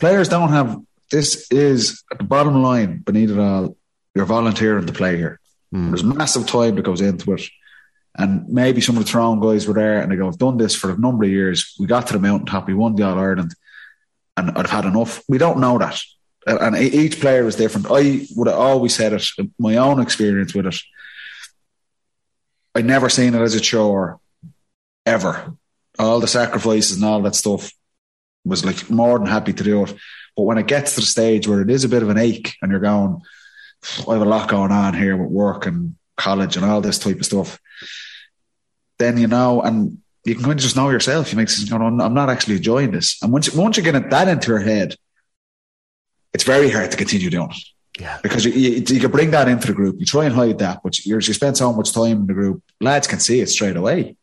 players 0.01 0.29
don't 0.29 0.49
have 0.49 0.77
this 1.13 1.47
is 1.53 2.03
at 2.11 2.19
the 2.19 2.25
bottom 2.25 2.61
line 2.61 2.99
beneath 2.99 3.31
it 3.31 3.39
all. 3.39 3.77
You're 4.17 4.25
volunteering 4.25 4.87
to 4.87 4.93
play 4.93 5.17
here. 5.17 5.39
Hmm. 5.71 5.91
There's 5.91 6.03
massive 6.03 6.49
time 6.49 6.75
that 6.75 6.83
goes 6.83 7.01
into 7.01 7.33
it. 7.35 7.43
And 8.17 8.49
maybe 8.49 8.81
some 8.81 8.97
of 8.97 9.05
the 9.05 9.11
Tyrone 9.11 9.39
guys 9.39 9.69
were 9.69 9.75
there 9.75 10.01
and 10.01 10.11
they 10.11 10.17
go, 10.17 10.27
I've 10.27 10.37
done 10.37 10.57
this 10.57 10.75
for 10.75 10.91
a 10.91 10.99
number 10.99 11.23
of 11.23 11.31
years. 11.31 11.77
We 11.79 11.87
got 11.87 12.09
to 12.09 12.15
the 12.15 12.19
mountaintop, 12.19 12.67
we 12.67 12.75
won 12.75 12.97
the 12.97 13.05
All 13.05 13.17
Ireland, 13.17 13.55
and 14.37 14.51
I've 14.59 14.69
had 14.69 14.87
enough. 14.87 15.23
We 15.29 15.39
don't 15.39 15.61
know 15.61 15.79
that. 15.79 16.01
And 16.49 16.77
each 16.77 17.21
player 17.21 17.47
is 17.47 17.55
different. 17.55 17.87
I 17.91 18.27
would 18.35 18.49
have 18.49 18.59
always 18.59 18.97
said 18.97 19.13
it, 19.13 19.25
my 19.57 19.77
own 19.77 20.01
experience 20.01 20.53
with 20.53 20.67
it. 20.67 20.81
I 22.75 22.83
never 22.83 23.09
seen 23.09 23.35
it 23.35 23.41
as 23.41 23.55
a 23.55 23.61
chore 23.61 24.21
ever. 25.07 25.55
All 25.99 26.21
the 26.21 26.29
sacrifices 26.29 26.97
and 26.97 27.05
all 27.05 27.23
that 27.23 27.35
stuff 27.35 27.73
was 28.45 28.65
like 28.65 28.89
more 28.89 29.19
than 29.19 29.27
happy 29.27 29.53
to 29.53 29.65
do 29.65 29.85
it. 29.85 29.95
But 30.37 30.45
when 30.45 30.59
it 30.59 30.67
gets 30.67 30.95
to 30.95 31.01
the 31.01 31.07
stage 31.07 31.47
where 31.47 31.61
it 31.61 31.71
is 31.71 31.85
a 31.85 31.89
bit 31.89 32.03
of 32.03 32.09
an 32.09 32.19
ache 32.19 32.55
and 32.63 32.71
you're 32.71 32.81
going, 32.81 33.21
I 34.09 34.13
have 34.13 34.23
a 34.23 34.27
lot 34.27 34.49
going 34.49 34.73
on 34.73 34.95
here 34.95 35.17
with 35.17 35.31
work 35.31 35.67
and 35.67 35.97
college 36.17 36.57
and 36.57 36.65
all 36.65 36.81
this 36.81 36.99
type 36.99 37.19
of 37.19 37.27
stuff, 37.27 37.59
then 38.99 39.19
you 39.19 39.27
know, 39.27 39.63
and 39.63 39.99
you 40.25 40.35
can 40.35 40.45
kind 40.45 40.59
of 40.59 40.63
just 40.63 40.77
know 40.77 40.91
yourself. 40.91 41.33
You 41.33 41.39
make 41.39 41.49
know, 41.71 41.77
I'm 41.77 42.15
not 42.15 42.31
actually 42.31 42.57
enjoying 42.57 42.91
this. 42.91 43.21
And 43.23 43.33
once 43.33 43.53
once 43.55 43.77
you 43.77 43.83
get 43.83 44.11
that 44.11 44.29
into 44.29 44.49
your 44.49 44.61
head, 44.61 44.95
it's 46.33 46.45
very 46.45 46.71
hard 46.71 46.91
to 46.91 46.97
continue 46.97 47.31
doing 47.31 47.51
it. 47.51 47.57
Yeah. 47.99 48.19
Because 48.23 48.45
you, 48.45 48.53
you, 48.53 48.83
you 48.87 49.01
can 49.01 49.11
bring 49.11 49.31
that 49.33 49.49
into 49.49 49.67
the 49.67 49.73
group. 49.73 49.97
You 49.99 50.07
try 50.07 50.25
and 50.25 50.35
hide 50.35 50.59
that, 50.61 50.81
but 50.83 51.05
you're, 51.05 51.21
you 51.21 51.35
spend 51.35 51.57
so 51.57 51.73
much 51.73 51.93
time 51.93 52.19
in 52.19 52.27
the 52.27 52.35
group. 52.35 52.63
Lads 52.81 53.07
can 53.07 53.21
see 53.21 53.41
it 53.41 53.49
straight 53.49 53.77
away. 53.77 54.17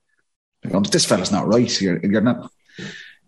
Like, 0.63 0.89
this 0.91 1.05
fella's 1.05 1.31
not 1.31 1.47
right. 1.47 1.81
You're, 1.81 1.99
you're 2.05 2.21
not. 2.21 2.51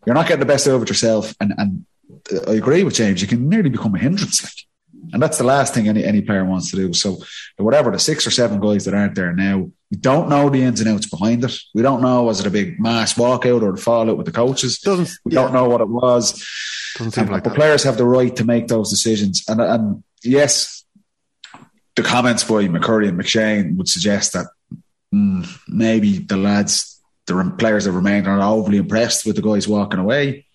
You're 0.05 0.15
not 0.15 0.27
getting 0.27 0.39
the 0.39 0.45
best 0.45 0.67
out 0.67 0.75
of 0.75 0.81
it 0.83 0.89
yourself. 0.89 1.35
And 1.41 1.53
and 1.57 1.85
uh, 2.33 2.51
I 2.51 2.55
agree 2.55 2.83
with 2.83 2.95
James. 2.95 3.21
You 3.21 3.27
can 3.27 3.49
nearly 3.49 3.69
become 3.69 3.93
a 3.93 3.99
hindrance. 3.99 4.41
Like, 4.43 5.13
and 5.13 5.21
that's 5.21 5.37
the 5.37 5.43
last 5.43 5.73
thing 5.73 5.87
any 5.87 6.03
any 6.05 6.21
player 6.21 6.45
wants 6.45 6.71
to 6.71 6.77
do. 6.77 6.93
So 6.93 7.17
whatever 7.57 7.91
the 7.91 7.99
six 7.99 8.25
or 8.25 8.31
seven 8.31 8.59
guys 8.61 8.85
that 8.85 8.93
aren't 8.93 9.15
there 9.15 9.33
now, 9.33 9.69
We 9.91 9.97
don't 9.97 10.29
know 10.29 10.49
the 10.49 10.61
ins 10.61 10.79
and 10.81 10.89
outs 10.89 11.07
behind 11.09 11.43
it. 11.43 11.53
We 11.73 11.81
don't 11.81 12.01
know 12.01 12.23
was 12.23 12.39
it 12.39 12.45
a 12.47 12.51
big 12.51 12.79
mass 12.79 13.13
walkout 13.15 13.61
or 13.61 13.73
a 13.73 13.77
fallout 13.77 14.17
with 14.17 14.25
the 14.25 14.31
coaches. 14.31 14.79
Doesn't 14.79 15.09
We 15.25 15.33
yeah, 15.33 15.41
don't 15.41 15.53
know 15.53 15.67
what 15.67 15.81
it 15.81 15.89
was. 15.89 16.33
Doesn't 16.95 17.11
seem 17.11 17.23
And 17.23 17.31
like 17.31 17.43
the 17.43 17.49
that. 17.49 17.55
players 17.55 17.83
have 17.83 17.97
the 17.97 18.05
right 18.05 18.35
to 18.37 18.45
make 18.45 18.67
those 18.67 18.89
decisions. 18.89 19.43
And 19.47 19.59
and 19.61 20.03
yes, 20.23 20.85
the 21.95 22.03
comments 22.03 22.43
by 22.43 22.67
McCurry 22.67 23.07
and 23.07 23.19
McShane 23.19 23.77
would 23.77 23.89
suggest 23.89 24.33
that 24.33 24.47
mm, 25.13 25.47
maybe 25.67 26.19
the 26.19 26.37
lads, 26.37 27.01
the 27.25 27.55
players 27.57 27.85
that 27.85 27.91
remained, 27.91 28.27
are 28.27 28.37
not 28.37 28.53
overly 28.53 28.77
impressed 28.77 29.25
with 29.25 29.35
the 29.35 29.41
guys 29.41 29.67
walking 29.67 29.99
away. 29.99 30.45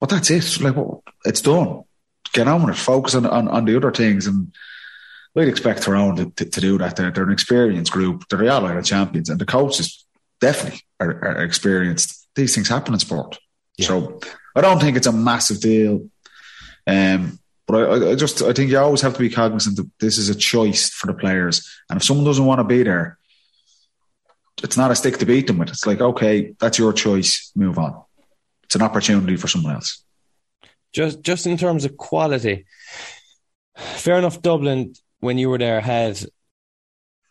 But 0.00 0.10
that's 0.10 0.30
it. 0.30 0.60
Like 0.60 0.76
what 0.76 1.00
it's 1.24 1.40
done. 1.40 1.84
Get 2.32 2.48
on 2.48 2.62
with 2.62 2.74
it. 2.74 2.78
Focus 2.78 3.14
on 3.14 3.26
on, 3.26 3.48
on 3.48 3.64
the 3.64 3.76
other 3.76 3.92
things. 3.92 4.26
And 4.26 4.52
we'd 5.34 5.48
expect 5.48 5.82
Tyrone 5.82 6.16
to, 6.16 6.30
to, 6.30 6.44
to 6.44 6.60
do 6.60 6.78
that. 6.78 6.96
They're, 6.96 7.10
they're 7.10 7.24
an 7.24 7.32
experienced 7.32 7.92
group. 7.92 8.28
They're 8.28 8.40
the 8.40 8.52
All 8.52 8.66
Ireland 8.66 8.86
champions, 8.86 9.30
and 9.30 9.40
the 9.40 9.46
coaches 9.46 10.04
definitely 10.40 10.80
are, 11.00 11.24
are 11.24 11.44
experienced. 11.44 12.28
These 12.34 12.54
things 12.54 12.68
happen 12.68 12.92
in 12.92 13.00
sport. 13.00 13.38
Yeah. 13.78 13.86
So 13.86 14.20
I 14.54 14.60
don't 14.60 14.80
think 14.80 14.96
it's 14.96 15.06
a 15.06 15.12
massive 15.12 15.60
deal. 15.60 16.10
Um, 16.86 17.38
but 17.74 17.90
I, 17.90 18.10
I 18.12 18.14
just 18.14 18.40
I 18.40 18.52
think 18.52 18.70
you 18.70 18.78
always 18.78 19.00
have 19.00 19.14
to 19.14 19.18
be 19.18 19.28
cognizant 19.28 19.76
that 19.78 19.90
this 19.98 20.16
is 20.16 20.28
a 20.28 20.34
choice 20.36 20.90
for 20.90 21.08
the 21.08 21.12
players, 21.12 21.68
and 21.90 21.96
if 21.96 22.04
someone 22.04 22.24
doesn't 22.24 22.44
want 22.44 22.60
to 22.60 22.64
be 22.64 22.84
there, 22.84 23.18
it's 24.62 24.76
not 24.76 24.92
a 24.92 24.94
stick 24.94 25.18
to 25.18 25.26
beat 25.26 25.48
them 25.48 25.58
with. 25.58 25.70
It's 25.70 25.84
like 25.84 26.00
okay, 26.00 26.54
that's 26.60 26.78
your 26.78 26.92
choice. 26.92 27.50
Move 27.56 27.76
on. 27.78 28.00
It's 28.62 28.76
an 28.76 28.82
opportunity 28.82 29.34
for 29.34 29.48
someone 29.48 29.74
else. 29.74 30.04
Just 30.92 31.22
just 31.22 31.48
in 31.48 31.56
terms 31.56 31.84
of 31.84 31.96
quality, 31.96 32.64
fair 33.76 34.18
enough. 34.18 34.40
Dublin, 34.40 34.94
when 35.18 35.38
you 35.38 35.50
were 35.50 35.58
there, 35.58 35.80
had 35.80 36.24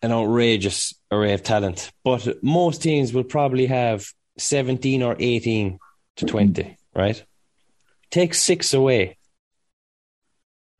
an 0.01 0.11
outrageous 0.11 0.93
array 1.09 1.31
of 1.31 1.43
talent, 1.43 1.89
but 2.03 2.43
most 2.43 2.83
teams 2.83 3.13
will 3.13 3.23
probably 3.23 3.67
have 3.67 4.05
seventeen 4.37 5.03
or 5.03 5.15
eighteen 5.19 5.79
to 6.17 6.25
twenty. 6.25 6.77
Right? 6.93 7.23
Take 8.11 8.33
six 8.33 8.73
away. 8.73 9.15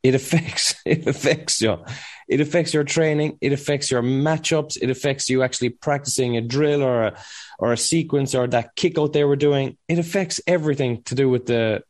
It 0.04 0.16
affects 0.16 0.76
it 0.86 1.08
affects 1.08 1.62
you. 1.62 1.84
It 2.28 2.42
affects 2.42 2.74
your 2.74 2.84
training. 2.84 3.38
It 3.42 3.54
affects 3.54 3.90
your 3.90 4.02
matchups. 4.02 4.78
It 4.82 4.90
affects 4.90 5.30
you 5.30 5.44
actually 5.44 5.70
practicing 5.70 6.38
a 6.38 6.42
drill 6.42 6.84
or 6.84 7.04
a 7.04 7.18
or 7.60 7.74
a 7.74 7.78
sequence 7.78 8.36
or 8.36 8.48
that 8.48 8.76
kick 8.76 8.98
out 9.00 9.14
they 9.14 9.24
were 9.24 9.36
doing. 9.36 9.78
It 9.88 10.00
affects 10.00 10.42
everything 10.46 11.04
to 11.04 11.16
do 11.16 11.30
with 11.30 11.46
the 11.46 11.84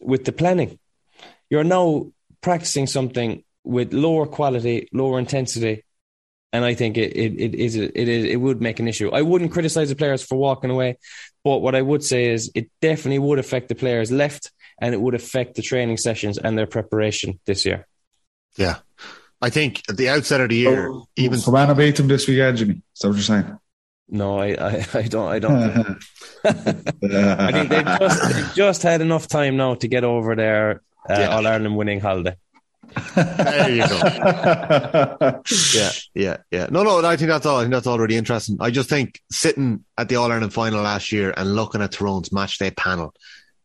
with 0.00 0.24
the 0.24 0.32
planning. 0.32 0.78
You're 1.50 1.64
now 1.64 2.12
practicing 2.40 2.86
something 2.86 3.44
with 3.64 3.92
lower 3.92 4.26
quality, 4.26 4.88
lower 4.92 5.18
intensity, 5.18 5.84
and 6.52 6.64
I 6.64 6.74
think 6.74 6.96
it 6.96 7.16
it, 7.16 7.38
it 7.38 7.54
is 7.54 7.76
it 7.76 7.96
is 7.96 8.24
it 8.24 8.36
would 8.36 8.60
make 8.60 8.80
an 8.80 8.88
issue. 8.88 9.10
I 9.10 9.22
wouldn't 9.22 9.52
criticize 9.52 9.88
the 9.88 9.96
players 9.96 10.22
for 10.22 10.36
walking 10.36 10.70
away, 10.70 10.98
but 11.44 11.58
what 11.58 11.74
I 11.74 11.82
would 11.82 12.02
say 12.02 12.30
is 12.30 12.50
it 12.54 12.70
definitely 12.80 13.18
would 13.18 13.38
affect 13.38 13.68
the 13.68 13.74
players 13.74 14.10
left, 14.10 14.50
and 14.80 14.94
it 14.94 15.00
would 15.00 15.14
affect 15.14 15.54
the 15.54 15.62
training 15.62 15.96
sessions 15.96 16.38
and 16.38 16.56
their 16.56 16.66
preparation 16.66 17.38
this 17.46 17.64
year. 17.64 17.86
Yeah. 18.56 18.76
I 19.42 19.50
think 19.50 19.82
at 19.88 19.96
the 19.96 20.08
outset 20.08 20.40
of 20.40 20.50
the 20.50 20.56
year, 20.56 20.92
even 21.16 21.38
so, 21.38 21.50
Fermanagh 21.50 21.74
beat 21.74 21.96
them 21.96 22.08
this 22.08 22.28
weekend, 22.28 22.58
Jimmy. 22.58 22.74
Is 22.74 23.00
that 23.00 23.08
what 23.08 23.14
you're 23.14 23.22
saying? 23.22 23.58
No, 24.08 24.38
I 24.38 24.48
I, 24.48 24.86
I 24.94 25.02
don't 25.02 25.28
I 25.28 25.38
don't. 25.38 25.54
I 26.44 27.52
think 27.52 27.68
they've 27.70 27.84
just 27.84 28.34
they've 28.34 28.54
just 28.54 28.82
had 28.82 29.00
enough 29.00 29.28
time 29.28 29.56
now 29.56 29.74
to 29.76 29.88
get 29.88 30.04
over 30.04 30.34
their 30.36 30.82
uh, 31.08 31.14
Yeah. 31.18 31.28
All 31.28 31.46
Ireland 31.46 31.76
winning 31.76 32.00
holiday. 32.00 32.36
there 33.14 33.70
you 33.70 33.86
go. 33.88 33.96
yeah, 35.74 35.90
yeah, 36.14 36.36
yeah. 36.50 36.66
No, 36.70 36.82
no, 36.82 37.04
I 37.04 37.16
think 37.16 37.30
that's 37.30 37.46
all. 37.46 37.58
I 37.58 37.62
think 37.62 37.72
that's 37.72 37.86
all 37.86 37.98
really 37.98 38.16
interesting. 38.16 38.56
I 38.60 38.70
just 38.70 38.90
think 38.90 39.20
sitting 39.30 39.84
at 39.96 40.08
the 40.08 40.16
All 40.16 40.30
Ireland 40.30 40.52
final 40.52 40.82
last 40.82 41.12
year 41.12 41.32
and 41.36 41.54
looking 41.54 41.82
at 41.82 41.92
Tyrone's 41.92 42.32
match 42.32 42.58
day 42.58 42.72
panel, 42.72 43.14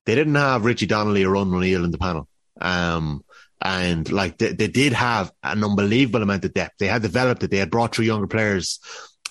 they 0.05 0.15
didn't 0.15 0.35
have 0.35 0.65
Richie 0.65 0.85
Donnelly 0.85 1.23
or 1.23 1.31
Ron 1.31 1.53
O'Neill 1.53 1.85
in 1.85 1.91
the 1.91 1.97
panel. 1.97 2.27
Um, 2.59 3.23
and 3.61 4.11
like 4.11 4.37
they, 4.37 4.53
they 4.53 4.67
did 4.67 4.93
have 4.93 5.31
an 5.43 5.63
unbelievable 5.63 6.21
amount 6.21 6.45
of 6.45 6.53
depth. 6.53 6.75
They 6.79 6.87
had 6.87 7.01
developed 7.01 7.43
it. 7.43 7.51
They 7.51 7.57
had 7.57 7.71
brought 7.71 7.95
through 7.95 8.05
younger 8.05 8.27
players. 8.27 8.79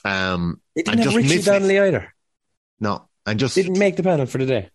Um, 0.04 0.60
They 0.74 0.82
didn't 0.82 0.98
have 0.98 1.04
just 1.04 1.16
Richie 1.16 1.36
missing 1.36 1.54
it. 1.54 1.58
Donnelly 1.58 1.78
either. 1.78 2.14
no, 2.80 3.08
and 3.26 3.38
just 3.38 3.54
Didn't 3.54 3.78
make 3.78 3.96
the 3.96 4.02
panel 4.02 4.26
for 4.26 4.38
the 4.38 4.46
day. 4.46 4.70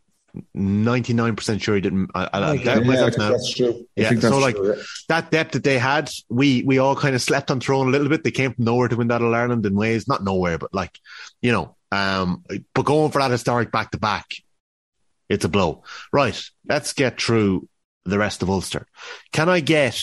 99% 0.56 1.62
sure 1.62 1.76
he 1.76 1.82
didn't. 1.82 2.12
I, 2.14 2.30
I, 2.32 2.39
I 2.39 2.52
Okay. 2.54 2.64
Yeah, 2.64 2.74
I 2.74 3.10
think 3.10 3.16
that's 3.16 3.56
true. 3.56 3.88
Yeah, 3.95 4.10
think 4.10 4.22
that's 4.22 4.34
so, 4.34 4.39
like, 4.39 4.56
true, 4.56 4.76
yeah. 4.76 4.84
that 5.10 5.32
depth 5.32 5.54
that 5.54 5.64
they 5.64 5.80
had, 5.80 6.10
we 6.30 6.64
we 6.64 6.78
all 6.78 6.95
kind 6.95 7.16
of 7.16 7.22
slept 7.22 7.50
on 7.50 7.60
Tyrone 7.60 7.88
a 7.88 7.91
little 7.91 8.10
bit. 8.10 8.24
They 8.24 8.32
came 8.32 8.54
from 8.54 8.66
nowhere 8.66 8.88
to 8.88 8.95
win 8.95 9.08
that 9.08 9.22
All 9.22 9.34
Ireland 9.34 9.66
in 9.66 9.76
ways, 9.76 10.08
not 10.08 10.24
nowhere, 10.24 10.58
but 10.58 10.74
like 10.74 10.97
you 11.41 11.52
know, 11.52 11.76
um, 11.91 12.43
but 12.74 12.86
going 12.86 13.12
for 13.12 13.20
that 13.20 13.32
historic 13.32 13.72
back 13.72 13.91
to 13.91 14.00
back, 14.00 14.28
it's 15.30 15.45
a 15.45 15.49
blow. 15.49 15.84
Right, 16.11 16.39
let's 16.67 16.93
get 16.93 17.21
through 17.21 17.69
the 18.05 18.19
rest 18.19 18.41
of 18.41 18.49
Ulster. 18.49 18.88
Can 19.32 19.47
I 19.47 19.59
get 19.59 20.01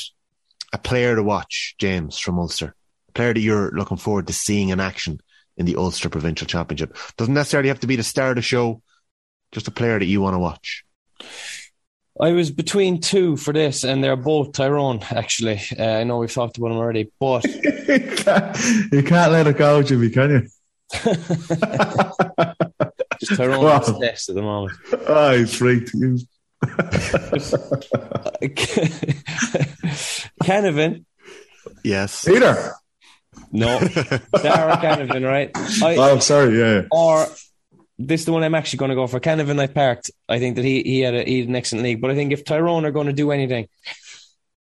a 0.72 0.78
player 0.78 1.16
to 1.16 1.22
watch, 1.22 1.74
James 1.78 2.18
from 2.18 2.38
Ulster? 2.38 2.74
A 3.08 3.12
player 3.12 3.34
that 3.34 3.40
you're 3.40 3.72
looking 3.72 3.96
forward 3.96 4.28
to 4.28 4.32
seeing 4.32 4.70
in 4.70 4.80
action 4.80 5.20
in 5.56 5.66
the 5.66 5.76
Ulster 5.76 6.08
Provincial 6.08 6.46
Championship 6.46 6.96
doesn't 7.16 7.34
necessarily 7.34 7.68
have 7.68 7.80
to 7.80 7.86
be 7.86 7.96
the 7.96 8.02
star 8.02 8.30
of 8.30 8.36
the 8.36 8.42
show. 8.42 8.82
Just 9.52 9.68
a 9.68 9.72
player 9.72 9.98
that 9.98 10.06
you 10.06 10.20
want 10.20 10.34
to 10.34 10.38
watch. 10.38 10.84
I 12.20 12.32
was 12.32 12.50
between 12.50 13.00
two 13.00 13.36
for 13.36 13.52
this, 13.52 13.84
and 13.84 14.02
they're 14.02 14.16
both 14.16 14.52
Tyrone. 14.52 15.00
Actually, 15.10 15.60
uh, 15.78 15.84
I 15.84 16.04
know 16.04 16.18
we've 16.18 16.32
talked 16.32 16.56
about 16.56 16.68
them 16.68 16.78
already, 16.78 17.12
but 17.20 17.44
you, 17.88 18.00
can't, 18.16 18.58
you 18.92 19.02
can't 19.02 19.32
let 19.32 19.46
it 19.46 19.58
go, 19.58 19.82
Jimmy, 19.82 20.10
can 20.10 20.30
you? 20.30 20.48
just 23.20 23.36
Tyrone 23.36 23.64
Wow. 23.64 23.80
is 23.80 23.90
best 23.98 24.28
at 24.28 24.34
the 24.34 24.42
moment. 24.42 24.72
Oh, 25.06 25.36
he's 25.38 25.54
freaked. 25.54 25.90
He's- 25.92 26.26
Canavan, 30.42 31.04
Yes. 31.82 32.24
Peter. 32.24 32.72
no, 33.52 33.78
Darragh 33.78 34.80
Canavan, 34.80 35.24
right? 35.24 35.50
I, 35.82 35.96
Oh, 35.96 36.18
sorry. 36.18 36.58
Yeah. 36.58 36.82
or 36.90 37.26
this 37.98 38.20
is 38.22 38.26
the 38.26 38.32
one 38.32 38.42
I'm 38.44 38.54
actually 38.54 38.78
going 38.78 38.90
to 38.90 38.94
go 38.94 39.06
for. 39.06 39.20
Canavan, 39.20 39.58
I 39.58 39.66
parked. 39.66 40.10
I 40.28 40.38
think 40.38 40.56
that 40.56 40.64
he 40.64 40.82
he 40.82 41.00
had, 41.00 41.14
a, 41.14 41.24
he 41.24 41.40
had 41.40 41.48
an 41.48 41.56
excellent 41.56 41.84
league, 41.84 42.00
but 42.00 42.10
I 42.10 42.14
think 42.14 42.32
if 42.32 42.44
Tyrone 42.44 42.84
are 42.84 42.90
going 42.90 43.06
to 43.06 43.12
do 43.12 43.30
anything, 43.30 43.68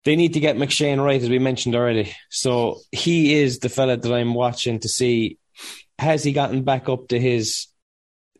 they 0.04 0.16
need 0.16 0.34
to 0.34 0.40
get 0.40 0.56
McShane 0.56 1.02
right, 1.02 1.22
as 1.22 1.28
we 1.30 1.38
mentioned 1.38 1.74
already. 1.74 2.14
So 2.30 2.80
he 2.90 3.34
is 3.34 3.60
the 3.60 3.68
fella 3.68 3.96
that 3.96 4.12
I'm 4.12 4.34
watching 4.34 4.80
to 4.80 4.88
see 4.88 5.38
has 5.98 6.24
he 6.24 6.32
gotten 6.32 6.64
back 6.64 6.88
up 6.88 7.08
to 7.08 7.20
his 7.20 7.68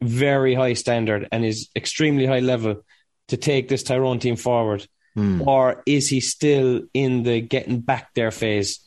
very 0.02 0.54
high 0.54 0.74
standard 0.74 1.28
and 1.32 1.44
his 1.44 1.70
extremely 1.76 2.26
high 2.26 2.40
level 2.40 2.82
to 3.28 3.36
take 3.36 3.68
this 3.68 3.82
Tyrone 3.82 4.18
team 4.18 4.36
forward, 4.36 4.86
Hmm. 5.14 5.42
or 5.46 5.82
is 5.86 6.08
he 6.08 6.20
still 6.20 6.82
in 6.94 7.22
the 7.22 7.40
getting 7.40 7.80
back 7.80 8.14
there 8.14 8.30
phase? 8.30 8.80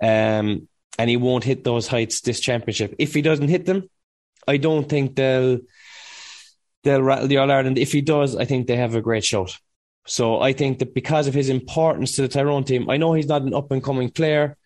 Um, 0.00 0.68
and 0.98 1.10
he 1.10 1.16
won't 1.16 1.44
hit 1.44 1.64
those 1.64 1.88
heights 1.88 2.20
this 2.20 2.40
championship. 2.40 2.94
If 2.98 3.14
he 3.14 3.22
doesn't 3.22 3.48
hit 3.48 3.64
them, 3.66 3.88
I 4.46 4.58
don't 4.58 4.88
think 4.88 5.16
they'll 5.16 5.58
they'll 6.84 7.02
rattle 7.02 7.28
the 7.28 7.38
All 7.38 7.50
Ireland. 7.50 7.78
If 7.78 7.92
he 7.92 8.02
does, 8.02 8.36
I 8.36 8.44
think 8.44 8.66
they 8.66 8.76
have 8.76 8.94
a 8.94 9.00
great 9.00 9.24
shot. 9.24 9.56
So 10.06 10.40
I 10.40 10.52
think 10.52 10.80
that 10.80 10.94
because 10.94 11.26
of 11.26 11.34
his 11.34 11.48
importance 11.48 12.16
to 12.16 12.22
the 12.22 12.28
Tyrone 12.28 12.64
team, 12.64 12.90
I 12.90 12.98
know 12.98 13.14
he's 13.14 13.26
not 13.26 13.42
an 13.42 13.54
up 13.54 13.70
and 13.70 13.82
coming 13.82 14.10
player, 14.10 14.56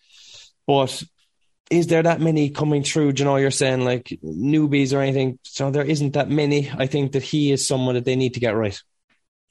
but 0.66 1.00
is 1.70 1.86
there 1.86 2.02
that 2.02 2.20
many 2.20 2.50
coming 2.50 2.82
through? 2.82 3.12
Do 3.12 3.22
you 3.22 3.24
know, 3.24 3.36
you're 3.36 3.50
saying 3.50 3.84
like 3.84 4.18
newbies 4.24 4.94
or 4.94 5.00
anything. 5.00 5.38
So 5.44 5.70
there 5.70 5.84
isn't 5.84 6.14
that 6.14 6.30
many. 6.30 6.70
I 6.70 6.86
think 6.86 7.12
that 7.12 7.22
he 7.22 7.52
is 7.52 7.66
someone 7.66 7.94
that 7.94 8.04
they 8.04 8.16
need 8.16 8.34
to 8.34 8.40
get 8.40 8.56
right. 8.56 8.80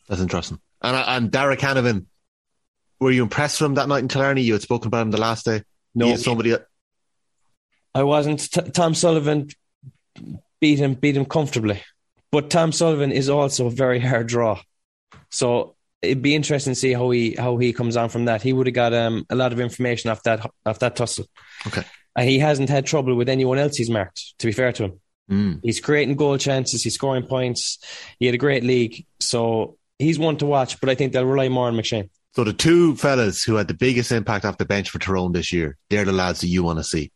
That's 0.07 0.22
interesting. 0.22 0.59
And 0.82 0.95
and 0.95 1.32
Darragh 1.32 1.59
Canavan, 1.59 2.05
were 2.99 3.11
you 3.11 3.24
impressed 3.24 3.61
with 3.61 3.70
him 3.70 3.76
that 3.76 3.88
night 3.88 3.99
in 4.01 4.07
Killarney? 4.07 4.41
You 4.41 4.53
had 4.53 4.61
spoken 4.61 4.88
about 4.88 5.03
him 5.03 5.11
the 5.11 5.20
last 5.20 5.45
day. 5.45 5.63
No. 5.93 6.15
Somebody 6.15 6.51
that 6.51 6.68
I 7.93 8.03
wasn't. 8.03 8.51
T- 8.51 8.61
Tom 8.72 8.93
Sullivan 8.93 9.49
beat 10.59 10.80
him, 10.80 10.93
beat 10.93 11.18
him 11.18 11.26
comfortably, 11.26 11.82
but 12.32 12.49
Tom 12.49 12.72
Sullivan 12.72 13.11
is 13.11 13.30
also 13.30 13.68
a 13.68 13.72
very 13.72 13.99
hard 13.99 14.28
draw. 14.28 14.61
So 15.30 15.76
it'd 16.01 16.22
be 16.22 16.36
interesting 16.36 16.74
to 16.74 16.80
see 16.80 16.93
how 16.93 17.09
he 17.09 17.34
how 17.34 17.57
he 17.57 17.74
comes 17.74 17.97
on 17.97 18.09
from 18.09 18.26
that. 18.26 18.41
He 18.41 18.53
would 18.53 18.68
have 18.68 18.76
got 18.76 18.93
um, 18.93 19.26
a 19.30 19.36
lot 19.36 19.51
of 19.51 19.59
information 19.59 20.11
off 20.11 20.24
that 20.24 20.45
off 20.65 20.80
that 20.80 20.95
tussle. 20.95 21.26
Okay. 21.65 21.84
And 22.18 22.28
he 22.28 22.39
hasn't 22.39 22.68
had 22.70 22.86
trouble 22.86 23.15
with 23.15 23.30
anyone 23.30 23.57
else 23.59 23.78
he's 23.78 23.89
marked. 23.89 24.34
To 24.39 24.47
be 24.47 24.51
fair 24.51 24.72
to 24.74 24.84
him, 24.86 24.99
Mm. 25.32 25.59
he's 25.61 25.80
creating 25.80 26.15
goal 26.15 26.38
chances, 26.38 26.84
he's 26.84 26.95
scoring 26.95 27.24
points. 27.28 27.78
He 28.20 28.26
had 28.26 28.34
a 28.36 28.38
great 28.38 28.63
league, 28.63 29.05
so 29.20 29.78
he's 29.99 30.18
one 30.18 30.38
to 30.38 30.45
watch. 30.45 30.80
But 30.80 30.89
I 30.89 30.95
think 30.95 31.13
they'll 31.13 31.26
rely 31.26 31.49
more 31.49 31.68
on 31.68 31.76
McShane. 31.76 32.09
So 32.36 32.43
the 32.43 32.53
two 32.53 32.95
fellas 32.95 33.43
who 33.43 33.55
had 33.55 33.68
the 33.68 33.74
biggest 33.74 34.11
impact 34.11 34.45
off 34.45 34.57
the 34.57 34.65
bench 34.65 34.89
for 34.89 34.99
Tyrone 34.99 35.34
this 35.34 35.51
year, 35.51 35.78
they're 35.89 36.05
the 36.05 36.11
lads 36.13 36.41
that 36.41 36.47
you 36.47 36.63
want 36.63 36.80
to 36.80 36.84
see 36.84 37.11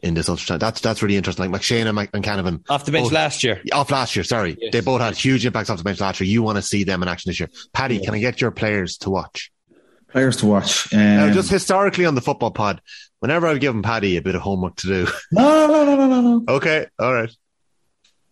in 0.00 0.14
this 0.14 0.28
Ulster. 0.28 0.56
That's 0.58 0.80
that's 0.80 1.02
really 1.02 1.16
interesting. 1.16 1.50
Like 1.50 1.60
McShane 1.60 1.86
and, 1.86 1.94
Mc- 1.96 2.10
and 2.14 2.24
Canavan 2.24 2.62
Off 2.70 2.84
the 2.86 2.92
bench 2.92 3.08
Oh. 3.10 3.14
last 3.14 3.44
year, 3.44 3.60
off 3.72 3.90
last 3.90 4.16
year. 4.16 4.24
Sorry, 4.24 4.56
Yes. 4.60 4.72
they 4.72 4.80
both 4.80 5.00
had 5.00 5.14
huge 5.16 5.44
impacts 5.44 5.70
off 5.70 5.78
the 5.78 5.84
bench 5.84 6.00
last 6.00 6.20
year. 6.20 6.28
You 6.30 6.42
want 6.42 6.56
to 6.56 6.62
see 6.62 6.84
them 6.84 7.02
in 7.02 7.08
action 7.08 7.28
this 7.30 7.40
year. 7.40 7.50
Paddy, 7.72 7.96
Yes. 7.96 8.04
can 8.06 8.14
I 8.14 8.20
get 8.20 8.40
your 8.40 8.52
players 8.52 8.96
to 8.98 9.10
watch? 9.10 9.50
Players 10.10 10.36
to 10.38 10.46
watch. 10.46 10.92
Um, 10.92 11.00
Now, 11.00 11.32
just 11.32 11.50
historically 11.50 12.06
on 12.06 12.14
the 12.14 12.20
football 12.20 12.50
pod, 12.50 12.80
whenever 13.20 13.46
I've 13.46 13.60
given 13.60 13.82
Paddy 13.82 14.16
a 14.16 14.22
bit 14.22 14.34
of 14.34 14.40
homework 14.40 14.76
to 14.76 14.86
do. 14.86 15.06
no, 15.32 15.66
no, 15.66 15.84
no, 15.84 15.96
no, 15.96 16.06
no, 16.06 16.20
no. 16.38 16.44
okay, 16.54 16.86
all 16.98 17.12
right. 17.12 17.30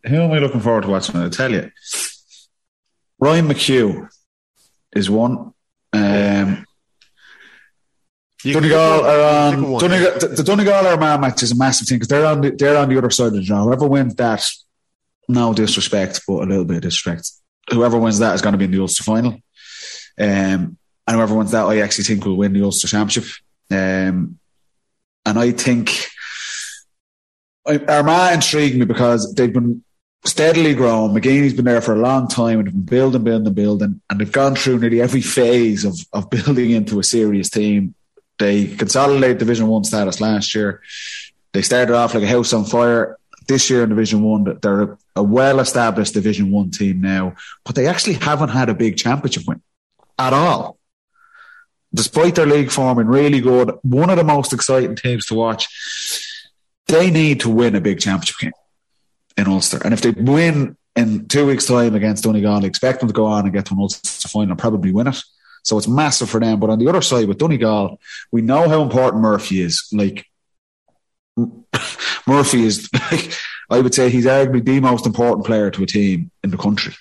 Who 0.07 0.17
am 0.17 0.33
I 0.33 0.39
looking 0.39 0.61
forward 0.61 0.83
to 0.85 0.89
watching? 0.89 1.17
I'll 1.17 1.31
tell 1.31 1.51
you. 1.53 1.71
Ryan 3.19 3.49
McHugh 3.49 4.09
is 4.95 5.11
one. 5.11 5.53
Um, 5.93 6.65
You 8.45 8.55
Donegal 8.55 9.05
are 9.05 9.49
on 9.53 9.71
one. 9.71 9.81
Donegal, 9.81 10.19
the, 10.21 10.29
the 10.29 10.43
Donegal 10.45 10.87
Armagh 10.87 11.21
match 11.21 11.43
is 11.43 11.53
a 11.53 11.57
massive 11.57 11.89
thing 11.89 11.97
because 11.97 12.09
they're 12.09 12.27
on 12.27 12.41
the, 12.41 12.51
they're 12.53 12.77
on 12.77 12.89
the 12.89 12.97
other 12.99 13.11
side 13.11 13.29
of 13.29 13.33
the 13.35 13.43
draw. 13.43 13.65
Whoever 13.65 13.89
wins 13.89 14.15
that, 14.17 14.49
no 15.29 15.53
disrespect, 15.53 16.21
but 16.29 16.45
a 16.45 16.47
little 16.47 16.65
bit 16.65 16.77
of 16.77 16.83
disrespect. 16.83 17.31
Whoever 17.71 17.99
wins 17.99 18.19
that 18.21 18.35
is 18.35 18.43
going 18.43 18.53
to 18.53 18.59
be 18.59 18.67
in 18.67 18.71
the 18.71 18.81
Ulster 18.81 19.03
final, 19.03 19.41
um, 20.21 20.79
and 21.07 21.17
whoever 21.17 21.35
wins 21.35 21.53
that, 21.53 21.67
I 21.67 21.79
actually 21.79 22.05
think 22.05 22.25
will 22.25 22.37
win 22.37 22.53
the 22.53 22.63
Ulster 22.63 22.89
Championship. 22.89 23.31
Um, 23.71 24.39
and 25.25 25.39
I 25.39 25.53
think 25.53 26.07
I- 27.67 27.85
Armagh 27.89 28.35
intrigued 28.35 28.77
me 28.77 28.85
because 28.85 29.35
they've 29.35 29.53
been 29.53 29.83
steadily 30.25 30.75
growing. 30.75 31.13
McGeeney's 31.13 31.55
been 31.55 31.65
there 31.65 31.81
for 31.81 31.95
a 31.95 31.99
long 31.99 32.29
time 32.29 32.59
and 32.59 32.67
they've 32.67 32.75
been 32.75 32.83
building, 32.83 33.25
building, 33.25 33.55
building, 33.55 34.01
and 34.09 34.21
they've 34.21 34.33
gone 34.33 34.55
through 34.55 34.79
nearly 34.79 35.01
every 35.01 35.21
phase 35.21 35.85
of, 35.85 35.99
of 36.13 36.31
building 36.45 36.71
into 36.71 36.99
a 36.99 37.05
serious 37.05 37.51
team. 37.51 37.95
They 38.39 38.67
consolidated 38.67 39.39
Division 39.39 39.67
One 39.67 39.85
status 39.85 40.21
last 40.21 40.55
year. 40.55 40.83
They 41.53 41.63
started 41.63 41.95
off 41.95 42.15
like 42.15 42.25
a 42.25 42.29
house 42.29 42.53
on 42.53 42.65
fire. 42.65 43.19
This 43.49 43.71
year 43.71 43.85
in 43.85 43.89
Division 43.89 44.23
One, 44.23 44.59
they're 44.61 44.83
a, 44.83 44.99
a 45.17 45.23
well-established 45.23 46.15
Division 46.15 46.51
One 46.51 46.71
team 46.71 47.01
now, 47.01 47.37
but 47.65 47.77
they 47.77 47.87
actually 47.87 48.15
haven't 48.15 48.49
had 48.49 48.69
a 48.69 48.75
big 48.75 48.97
championship 48.97 49.45
win 49.47 49.63
at 50.19 50.33
all. 50.33 50.76
Despite 51.97 52.35
their 52.35 52.47
league 52.47 52.71
forming 52.71 53.07
really 53.07 53.41
good, 53.41 53.73
one 53.83 54.11
of 54.11 54.19
the 54.19 54.25
most 54.25 54.53
exciting 54.53 54.97
teams 54.97 55.27
to 55.27 55.35
watch. 55.35 55.67
They 56.89 57.11
need 57.11 57.41
to 57.41 57.49
win 57.49 57.75
a 57.75 57.81
big 57.81 57.99
championship 57.99 58.37
game 58.39 58.53
in 59.37 59.49
Ulster, 59.49 59.81
and 59.83 59.93
if 59.93 60.03
they 60.03 60.11
win 60.11 60.77
in 60.95 61.27
two 61.27 61.47
weeks' 61.47 61.67
time 61.67 61.95
against 61.95 62.25
Donegal, 62.25 62.63
I 62.63 62.67
expect 62.67 63.01
them 63.01 63.09
to 63.09 63.15
go 63.15 63.27
on 63.27 63.45
and 63.45 63.53
get 63.53 63.67
to 63.67 63.75
an 63.75 63.81
Ulster 63.81 64.29
final 64.29 64.53
and 64.53 64.59
probably 64.59 64.93
win 64.93 65.09
it. 65.09 65.21
So 65.65 65.77
it's 65.79 65.89
massive 65.89 66.31
for 66.31 66.39
them. 66.39 66.61
But 66.61 66.71
on 66.71 66.79
the 66.79 66.89
other 66.89 67.03
side, 67.03 67.27
with 67.27 67.39
Donegal, 67.39 67.99
we 68.31 68.41
know 68.41 68.69
how 68.69 68.83
important 68.83 69.23
Murphy 69.23 69.63
is. 69.63 69.89
Like 69.93 70.27
Murphy 72.27 72.65
is, 72.65 72.89
like, 73.11 73.33
I 73.69 73.81
would 73.81 73.95
say, 73.95 74.11
he's 74.11 74.27
arguably 74.27 74.65
the 74.65 74.81
most 74.81 75.07
important 75.07 75.47
player 75.47 75.71
to 75.71 75.83
a 75.83 75.87
team 75.87 76.31
in 76.45 76.51
the 76.51 76.57
country. 76.57 76.95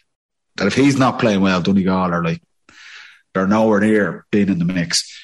That 0.58 0.68
if 0.68 0.74
he's 0.74 0.98
not 0.98 1.20
playing 1.20 1.42
well, 1.42 1.62
Donegal 1.62 2.14
are 2.14 2.24
like 2.24 2.42
they're 3.36 3.48
nowhere 3.48 3.82
near 3.82 4.26
being 4.32 4.50
in 4.50 4.60
the 4.60 4.66
mix. 4.66 5.22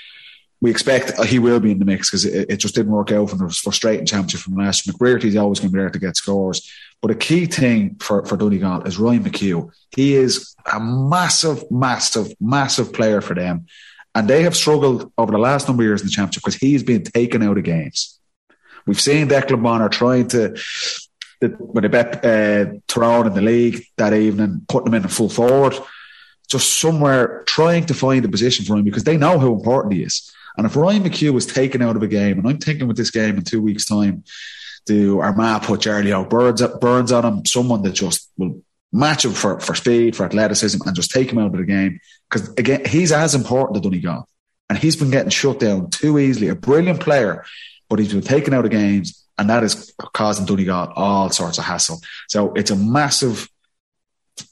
We 0.60 0.70
expect 0.70 1.20
he 1.24 1.40
will 1.40 1.60
be 1.60 1.72
in 1.72 1.80
the 1.80 1.86
mix 1.86 2.12
because 2.12 2.26
it, 2.26 2.52
it, 2.52 2.58
just 2.58 2.76
didn't 2.76 2.92
work 2.92 3.12
out 3.12 3.32
and 3.32 3.42
it 3.42 3.46
was 3.46 3.58
frustrating 3.58 4.06
championship 4.06 4.42
from 4.42 4.58
last 4.58 4.86
year. 4.86 4.94
McBrearty's 4.94 5.36
always 5.36 5.60
going 5.60 5.72
to 5.72 5.74
be 5.74 5.80
there 5.80 5.90
to 5.90 5.98
get 5.98 6.16
scores. 6.16 6.70
But 7.02 7.10
a 7.10 7.16
key 7.16 7.48
thing 7.48 7.96
for, 7.96 8.24
for 8.28 8.38
Donegal 8.38 8.84
is 8.84 9.00
Ryan 9.00 9.24
McHugh. 9.24 9.72
He 9.96 10.14
is 10.14 10.56
a 10.72 10.80
massive, 10.80 11.64
massive, 11.72 12.32
massive 12.40 12.94
player 12.94 13.22
for 13.22 13.34
them. 13.34 13.66
And 14.14 14.28
they 14.28 14.44
have 14.44 14.56
struggled 14.56 15.12
over 15.18 15.32
the 15.32 15.40
last 15.40 15.68
number 15.68 15.82
of 15.84 15.88
years 15.88 16.02
in 16.02 16.08
the 16.08 16.12
championship 16.12 16.44
because 16.44 16.58
he's 16.58 16.84
been 16.84 17.04
taken 17.04 17.42
out 17.42 17.58
of 17.58 17.64
games. 17.64 18.20
We've 18.86 19.02
seen 19.02 19.30
Declan 19.30 19.64
Bonner 19.64 19.90
trying 19.90 20.28
to, 20.30 20.56
when 21.40 21.82
they 21.82 21.88
bet 21.88 22.24
uh, 22.24 22.74
Tyrone 22.88 23.28
in 23.28 23.34
the 23.34 23.42
league 23.42 23.84
that 23.98 24.14
evening, 24.14 24.66
putting 24.68 24.88
him 24.88 24.96
in 24.96 25.06
a 25.06 25.10
full 25.10 25.30
forward, 25.30 25.76
just 26.52 26.80
somewhere 26.80 27.44
trying 27.46 27.86
to 27.86 27.94
find 27.94 28.24
a 28.26 28.30
position 28.30 28.66
for 28.66 28.76
him 28.76 28.84
because 28.84 29.04
they 29.04 29.18
know 29.18 29.40
how 29.40 29.54
important 29.54 29.94
he 29.94 30.04
is. 30.04 30.32
And 30.58 30.66
if 30.66 30.76
Ryan 30.76 31.04
McHugh 31.04 31.34
was 31.34 31.46
taken 31.46 31.82
out 31.82 31.96
of 31.96 32.04
a 32.04 32.08
game, 32.08 32.38
and 32.38 32.48
I'm 32.48 32.58
thinking 32.58 32.88
with 32.88 32.98
this 32.98 33.12
game 33.12 33.38
in 33.38 33.44
two 33.44 33.62
weeks' 33.62 33.86
time, 33.86 34.24
do 34.86 35.20
Armagh 35.20 35.64
put 35.64 35.82
Charlie 35.82 36.14
out 36.14 36.30
Burns, 36.30 36.62
Burns 36.80 37.12
on 37.12 37.26
him, 37.26 37.46
someone 37.46 37.84
that 37.84 37.94
just 37.94 38.30
will 38.38 38.62
match 38.92 39.24
him 39.24 39.32
for, 39.32 39.60
for 39.60 39.76
speed, 39.76 40.16
for 40.16 40.26
athleticism, 40.26 40.86
and 40.86 40.96
just 40.96 41.12
take 41.12 41.32
him 41.32 41.38
out 41.38 41.54
of 41.54 41.58
the 41.58 41.66
game. 41.66 42.00
Because 42.30 42.50
again, 42.56 42.84
he's 42.86 43.12
as 43.12 43.36
important 43.36 43.76
to 43.76 43.82
Donegal. 43.82 44.28
And 44.70 44.78
he's 44.78 44.96
been 44.96 45.12
getting 45.12 45.30
shut 45.30 45.60
down 45.60 45.90
too 45.90 46.18
easily. 46.18 46.48
A 46.48 46.56
brilliant 46.56 47.02
player, 47.02 47.46
but 47.90 48.00
he's 48.00 48.14
been 48.14 48.22
taken 48.22 48.54
out 48.54 48.66
of 48.66 48.72
games, 48.72 49.26
and 49.38 49.50
that 49.50 49.64
is 49.64 49.94
causing 50.14 50.46
Donegal 50.46 50.94
all 50.96 51.30
sorts 51.30 51.58
of 51.58 51.66
hassle. 51.66 52.00
So 52.28 52.54
it's 52.54 52.72
a 52.72 52.76
massive 52.76 53.50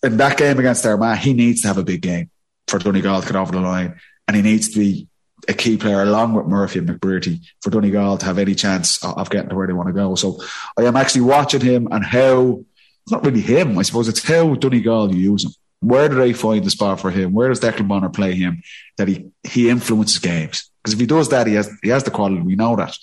in 0.03 0.17
that 0.17 0.37
game 0.37 0.59
against 0.59 0.85
Armagh, 0.85 1.17
he 1.17 1.33
needs 1.33 1.61
to 1.61 1.67
have 1.67 1.77
a 1.77 1.83
big 1.83 2.01
game 2.01 2.29
for 2.67 2.79
Donegal 2.79 3.21
to 3.21 3.27
get 3.27 3.35
over 3.35 3.51
the 3.51 3.61
line. 3.61 3.99
And 4.27 4.35
he 4.35 4.41
needs 4.41 4.69
to 4.69 4.79
be 4.79 5.07
a 5.47 5.53
key 5.53 5.77
player 5.77 6.03
along 6.03 6.33
with 6.33 6.45
Murphy 6.45 6.79
and 6.79 6.87
McBrearty 6.87 7.39
for 7.61 7.69
Donegal 7.69 8.17
to 8.19 8.25
have 8.25 8.37
any 8.37 8.55
chance 8.55 9.03
of 9.03 9.29
getting 9.29 9.49
to 9.49 9.55
where 9.55 9.67
they 9.67 9.73
want 9.73 9.87
to 9.87 9.93
go. 9.93 10.15
So 10.15 10.39
I 10.77 10.83
am 10.83 10.95
actually 10.95 11.21
watching 11.21 11.61
him 11.61 11.87
and 11.91 12.05
how 12.05 12.63
it's 13.03 13.11
not 13.11 13.25
really 13.25 13.41
him, 13.41 13.77
I 13.77 13.81
suppose 13.81 14.07
it's 14.07 14.23
how 14.23 14.53
Donegal 14.55 15.13
you 15.13 15.31
use 15.31 15.45
him. 15.45 15.51
Where 15.81 16.09
do 16.09 16.15
they 16.15 16.33
find 16.33 16.63
the 16.63 16.69
spot 16.69 16.99
for 16.99 17.09
him? 17.09 17.33
Where 17.33 17.47
does 17.47 17.61
Declan 17.61 17.87
Bonner 17.87 18.09
play 18.09 18.35
him 18.35 18.61
that 18.97 19.07
he, 19.07 19.31
he 19.43 19.69
influences 19.69 20.19
games? 20.19 20.69
Because 20.83 20.93
if 20.93 20.99
he 20.99 21.05
does 21.05 21.29
that, 21.29 21.47
he 21.47 21.53
has 21.53 21.71
he 21.81 21.89
has 21.89 22.03
the 22.03 22.11
quality. 22.11 22.41
We 22.41 22.55
know 22.55 22.75
that. 22.75 22.95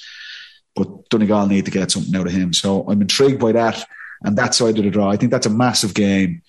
But 0.74 1.08
Donegal 1.08 1.46
need 1.46 1.64
to 1.64 1.70
get 1.70 1.90
something 1.90 2.14
out 2.14 2.26
of 2.26 2.32
him. 2.32 2.52
So 2.52 2.84
I'm 2.88 3.00
intrigued 3.00 3.40
by 3.40 3.52
that 3.52 3.82
and 4.22 4.36
that 4.36 4.54
side 4.54 4.78
of 4.78 4.84
the 4.84 4.90
draw. 4.90 5.10
I 5.10 5.16
think 5.16 5.32
that's 5.32 5.46
a 5.46 5.50
massive 5.50 5.94
game. 5.94 6.42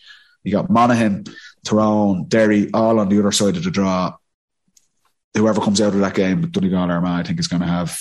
You 0.48 0.54
got 0.54 0.70
Monaghan, 0.70 1.26
Tyrone, 1.66 2.24
Derry, 2.30 2.72
all 2.74 3.00
on 3.02 3.10
the 3.10 3.20
other 3.20 3.34
side 3.34 3.58
of 3.58 3.66
the 3.66 3.70
draw. 3.70 4.16
Whoever 5.36 5.60
comes 5.60 5.82
out 5.82 5.94
of 5.94 6.00
that 6.00 6.16
game 6.16 6.40
with 6.40 6.54
Donegal 6.54 6.90
Armagh, 6.90 7.20
I 7.20 7.24
think 7.24 7.38
is 7.38 7.50
going 7.50 7.64
to 7.64 7.68
have 7.68 8.00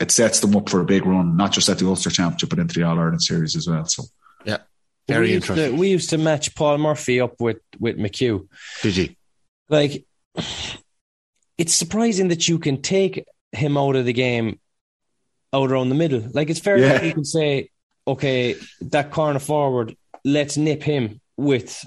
it 0.00 0.10
sets 0.10 0.40
them 0.40 0.56
up 0.56 0.70
for 0.70 0.80
a 0.80 0.86
big 0.86 1.04
run, 1.04 1.36
not 1.36 1.52
just 1.52 1.68
at 1.68 1.78
the 1.78 1.86
Ulster 1.86 2.08
Championship, 2.08 2.48
but 2.48 2.58
into 2.58 2.72
the 2.72 2.82
All 2.84 2.98
Ireland 2.98 3.22
series 3.22 3.54
as 3.54 3.68
well. 3.68 3.84
So 3.84 4.04
yeah, 4.46 4.58
very 5.06 5.28
we 5.28 5.34
interesting. 5.34 5.64
Used 5.64 5.74
to, 5.74 5.80
we 5.80 5.88
used 5.90 6.10
to 6.10 6.18
match 6.18 6.54
Paul 6.54 6.78
Murphy 6.78 7.20
up 7.20 7.38
with 7.42 7.58
with 7.78 7.98
McHugh. 7.98 8.48
Did 8.80 8.96
you? 8.96 9.08
Like, 9.68 10.06
it's 11.58 11.74
surprising 11.74 12.28
that 12.28 12.48
you 12.48 12.58
can 12.58 12.80
take 12.80 13.26
him 13.52 13.76
out 13.76 13.96
of 13.96 14.06
the 14.06 14.14
game 14.14 14.58
out 15.52 15.70
around 15.70 15.90
the 15.90 15.94
middle. 15.94 16.26
Like, 16.32 16.48
it's 16.48 16.60
fair 16.60 16.78
Yeah. 16.78 16.92
enough 16.92 17.04
you 17.04 17.12
can 17.12 17.24
say, 17.26 17.68
okay, 18.08 18.56
that 18.80 19.10
corner 19.10 19.38
forward, 19.38 19.94
let's 20.24 20.56
nip 20.56 20.82
him 20.82 21.20
with 21.42 21.84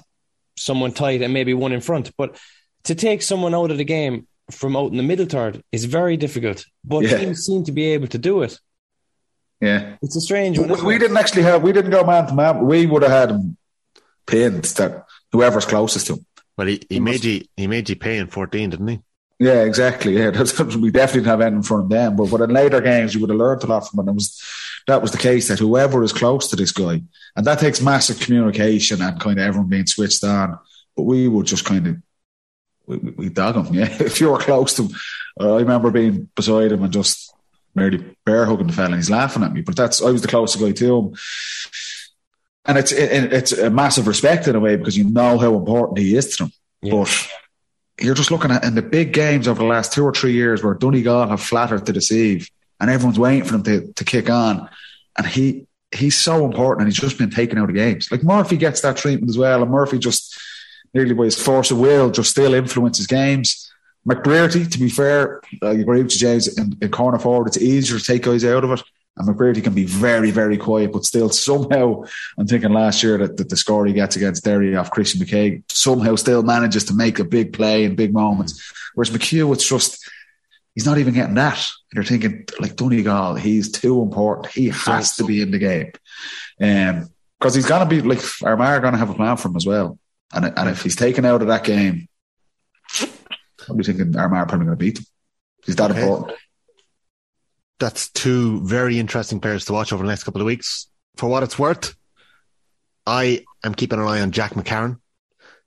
someone 0.56 0.92
tight 0.92 1.22
and 1.22 1.32
maybe 1.34 1.54
one 1.54 1.72
in 1.72 1.80
front. 1.80 2.12
But 2.16 2.38
to 2.84 2.94
take 2.94 3.22
someone 3.22 3.54
out 3.54 3.70
of 3.70 3.78
the 3.78 3.84
game 3.84 4.26
from 4.50 4.76
out 4.76 4.90
in 4.90 4.96
the 4.96 5.02
middle 5.02 5.26
third 5.26 5.62
is 5.72 5.84
very 5.86 6.16
difficult. 6.16 6.64
But 6.84 7.02
Yeah. 7.04 7.18
teams 7.18 7.44
seem 7.44 7.64
to 7.64 7.72
be 7.72 7.86
able 7.94 8.06
to 8.08 8.18
do 8.18 8.42
it. 8.42 8.58
yeah, 9.60 9.96
It's 10.02 10.16
a 10.16 10.20
strange 10.20 10.58
one. 10.58 10.68
we, 10.68 10.82
we 10.82 10.98
didn't 10.98 11.16
actually 11.16 11.42
have 11.42 11.62
we 11.62 11.72
didn't 11.72 11.90
go 11.90 12.04
man 12.04 12.26
to 12.28 12.34
man. 12.34 12.64
We 12.66 12.86
would 12.86 13.02
have 13.02 13.10
had 13.10 13.30
him 13.30 13.56
pinned 14.26 14.64
that 14.64 15.04
whoever's 15.32 15.64
closest 15.64 16.06
to 16.08 16.14
him. 16.14 16.26
Well, 16.56 16.66
he, 16.68 16.82
he 16.88 17.00
made 17.00 17.24
you 17.24 17.42
he 17.56 17.66
made 17.66 17.88
you 17.88 17.96
pay 17.96 18.18
in 18.18 18.26
fourteen, 18.28 18.70
didn't 18.70 18.88
he? 18.88 19.00
Yeah, 19.38 19.64
exactly. 19.64 20.16
Yeah, 20.16 20.30
that's, 20.30 20.58
we 20.58 20.90
definitely 20.90 21.20
didn't 21.20 21.26
have 21.26 21.40
anything 21.42 21.62
from 21.62 21.88
them. 21.90 22.16
But, 22.16 22.30
but 22.30 22.40
in 22.40 22.50
later 22.50 22.80
games, 22.80 23.14
you 23.14 23.20
would 23.20 23.28
have 23.30 23.38
learned 23.38 23.62
a 23.64 23.66
lot 23.66 23.86
from 23.86 24.00
it. 24.00 24.10
It 24.10 24.14
was 24.14 24.40
that 24.86 25.02
was 25.02 25.10
the 25.10 25.18
case 25.18 25.48
that 25.48 25.58
whoever 25.58 26.02
is 26.02 26.12
close 26.12 26.48
to 26.48 26.56
this 26.56 26.72
guy, 26.72 27.02
and 27.34 27.46
that 27.46 27.58
takes 27.58 27.80
massive 27.80 28.20
communication 28.20 29.02
and 29.02 29.20
kind 29.20 29.38
of 29.38 29.46
everyone 29.46 29.68
being 29.68 29.86
switched 29.86 30.22
on. 30.24 30.58
But 30.96 31.02
we 31.02 31.28
would 31.28 31.46
just 31.46 31.64
kind 31.64 31.86
of 31.86 31.96
we, 32.86 32.96
we 32.96 33.10
we 33.10 33.28
dog 33.28 33.56
him. 33.56 33.66
Yeah, 33.74 33.88
if 34.00 34.20
you 34.20 34.30
were 34.30 34.38
close 34.38 34.74
to 34.74 34.84
him, 34.84 34.90
uh, 35.40 35.54
I 35.54 35.60
remember 35.60 35.90
being 35.90 36.28
beside 36.34 36.72
him 36.72 36.82
and 36.82 36.92
just 36.92 37.34
merely 37.74 37.98
bear 38.24 38.46
hugging 38.46 38.68
the 38.68 38.72
fella, 38.72 38.86
and 38.86 38.96
he's 38.96 39.10
laughing 39.10 39.42
at 39.42 39.52
me. 39.52 39.60
But 39.60 39.76
that's 39.76 40.02
I 40.02 40.10
was 40.10 40.22
the 40.22 40.28
closest 40.28 40.62
guy 40.62 40.72
to 40.72 40.96
him. 40.96 41.14
And 42.64 42.78
it's 42.78 42.92
it, 42.92 43.32
it's 43.32 43.52
a 43.52 43.70
massive 43.70 44.06
respect 44.06 44.48
in 44.48 44.56
a 44.56 44.60
way 44.60 44.76
because 44.76 44.96
you 44.96 45.04
know 45.04 45.38
how 45.38 45.54
important 45.54 45.98
he 45.98 46.16
is 46.16 46.36
to 46.36 46.44
them. 46.44 46.52
Yeah. 46.82 46.92
But 46.92 47.28
you're 48.00 48.14
just 48.14 48.30
looking 48.30 48.50
at 48.50 48.64
in 48.64 48.74
the 48.74 48.82
big 48.82 49.12
games 49.12 49.48
over 49.48 49.58
the 49.58 49.68
last 49.68 49.92
two 49.92 50.04
or 50.04 50.12
three 50.12 50.32
years 50.32 50.62
where 50.62 50.74
Donegal 50.74 51.28
have 51.28 51.42
flattered 51.42 51.86
to 51.86 51.92
deceive 51.92 52.50
and 52.80 52.90
everyone's 52.90 53.18
waiting 53.18 53.44
for 53.44 53.56
him 53.56 53.62
to, 53.64 53.92
to 53.92 54.04
kick 54.04 54.30
on. 54.30 54.68
And 55.16 55.26
he 55.26 55.66
he's 55.92 56.16
so 56.16 56.44
important 56.44 56.82
and 56.82 56.92
he's 56.92 57.00
just 57.00 57.18
been 57.18 57.30
taken 57.30 57.58
out 57.58 57.68
of 57.68 57.74
games. 57.74 58.10
Like 58.10 58.22
Murphy 58.22 58.56
gets 58.56 58.80
that 58.82 58.96
treatment 58.96 59.30
as 59.30 59.38
well. 59.38 59.62
And 59.62 59.70
Murphy 59.70 59.98
just 59.98 60.38
nearly 60.94 61.14
by 61.14 61.24
his 61.24 61.40
force 61.40 61.70
of 61.70 61.78
will 61.78 62.10
just 62.10 62.30
still 62.30 62.54
influences 62.54 63.06
games. 63.06 63.70
McBrearty, 64.08 64.70
to 64.70 64.78
be 64.78 64.88
fair, 64.88 65.40
I 65.62 65.72
agree 65.72 66.02
with 66.02 66.10
James, 66.10 66.56
in, 66.58 66.76
in 66.80 66.90
corner 66.90 67.18
forward, 67.18 67.48
it's 67.48 67.58
easier 67.58 67.98
to 67.98 68.04
take 68.04 68.22
guys 68.22 68.44
out 68.44 68.62
of 68.64 68.70
it. 68.70 68.82
And 69.16 69.26
McBrearty 69.26 69.64
can 69.64 69.74
be 69.74 69.84
very, 69.84 70.30
very 70.30 70.58
quiet, 70.58 70.92
but 70.92 71.04
still 71.04 71.28
somehow, 71.30 72.04
I'm 72.38 72.46
thinking 72.46 72.72
last 72.72 73.02
year 73.02 73.18
that, 73.18 73.36
that 73.38 73.48
the 73.48 73.56
score 73.56 73.86
he 73.86 73.92
gets 73.94 74.14
against 74.14 74.44
Derry 74.44 74.76
off 74.76 74.90
Chrissy 74.90 75.18
McKaigue 75.18 75.64
somehow 75.70 76.14
still 76.16 76.42
manages 76.42 76.84
to 76.84 76.94
make 76.94 77.18
a 77.18 77.24
big 77.24 77.52
play 77.52 77.84
in 77.84 77.96
big 77.96 78.12
moments. 78.12 78.72
Whereas 78.94 79.10
McHugh, 79.10 79.52
it's 79.54 79.68
just, 79.68 80.08
he's 80.74 80.86
not 80.86 80.98
even 80.98 81.14
getting 81.14 81.34
that. 81.34 81.66
And 81.96 82.04
you're 82.04 82.18
thinking, 82.18 82.44
like 82.60 82.76
Donegal, 82.76 83.36
he's 83.36 83.72
too 83.72 84.02
important. 84.02 84.52
He 84.52 84.68
has 84.68 85.16
to 85.16 85.24
be 85.24 85.40
in 85.40 85.50
the 85.50 85.58
game. 85.58 85.92
Um, 86.60 87.08
because 87.38 87.54
he's 87.54 87.64
going 87.66 87.80
to 87.80 87.86
be, 87.88 88.02
like, 88.02 88.20
Armagh 88.42 88.68
are 88.68 88.80
going 88.80 88.92
to 88.92 88.98
have 88.98 89.08
a 89.10 89.14
plan 89.14 89.36
for 89.38 89.48
him 89.48 89.56
as 89.56 89.64
well. 89.66 89.98
And, 90.32 90.52
and 90.56 90.68
if 90.68 90.82
he's 90.82 90.96
taken 90.96 91.24
out 91.24 91.40
of 91.42 91.48
that 91.48 91.64
game, 91.64 92.08
I'll 93.68 93.76
be 93.76 93.84
thinking 93.84 94.14
Armagh 94.16 94.38
are 94.40 94.46
probably 94.46 94.66
going 94.66 94.78
to 94.78 94.84
beat 94.84 94.96
them. 94.96 95.04
He's 95.64 95.76
that 95.76 95.90
Okay. 95.90 96.02
important. 96.02 96.38
That's 97.78 98.08
two 98.10 98.60
very 98.66 98.98
interesting 98.98 99.40
players 99.40 99.64
to 99.66 99.72
watch 99.72 99.92
over 99.92 100.02
the 100.02 100.08
next 100.08 100.24
couple 100.24 100.40
of 100.40 100.46
weeks. 100.46 100.88
For 101.16 101.28
what 101.28 101.42
it's 101.42 101.58
worth, 101.58 101.94
I 103.06 103.44
am 103.64 103.74
keeping 103.74 103.98
an 104.00 104.06
eye 104.06 104.20
on 104.20 104.32
Jack 104.32 104.52
McCarron. 104.52 104.98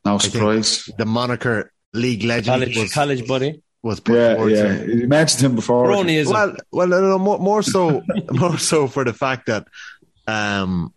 No 0.06 0.18
think- 0.20 0.34
surprise. 0.34 0.90
The 0.98 1.06
moniker 1.06 1.72
league 1.94 2.24
legend 2.24 2.62
College, 2.62 2.78
was, 2.78 2.94
college 2.94 3.28
buddy. 3.28 3.62
Was 3.82 4.00
put 4.00 4.16
Yeah, 4.16 4.36
towards 4.36 4.56
yeah. 4.56 4.74
him. 4.74 5.00
You 5.00 5.08
mentioned 5.08 5.44
him 5.44 5.56
before. 5.56 5.88
Cronyism. 5.88 6.32
Well, 6.32 6.56
well, 6.72 6.88
no, 6.88 7.02
no, 7.02 7.20
more, 7.20 7.40
more 7.40 7.64
so, 7.64 8.02
more 8.32 8.58
so 8.58 8.88
for 8.88 9.04
the 9.04 9.14
fact 9.14 9.48
that 9.48 9.68
um, 10.28 10.94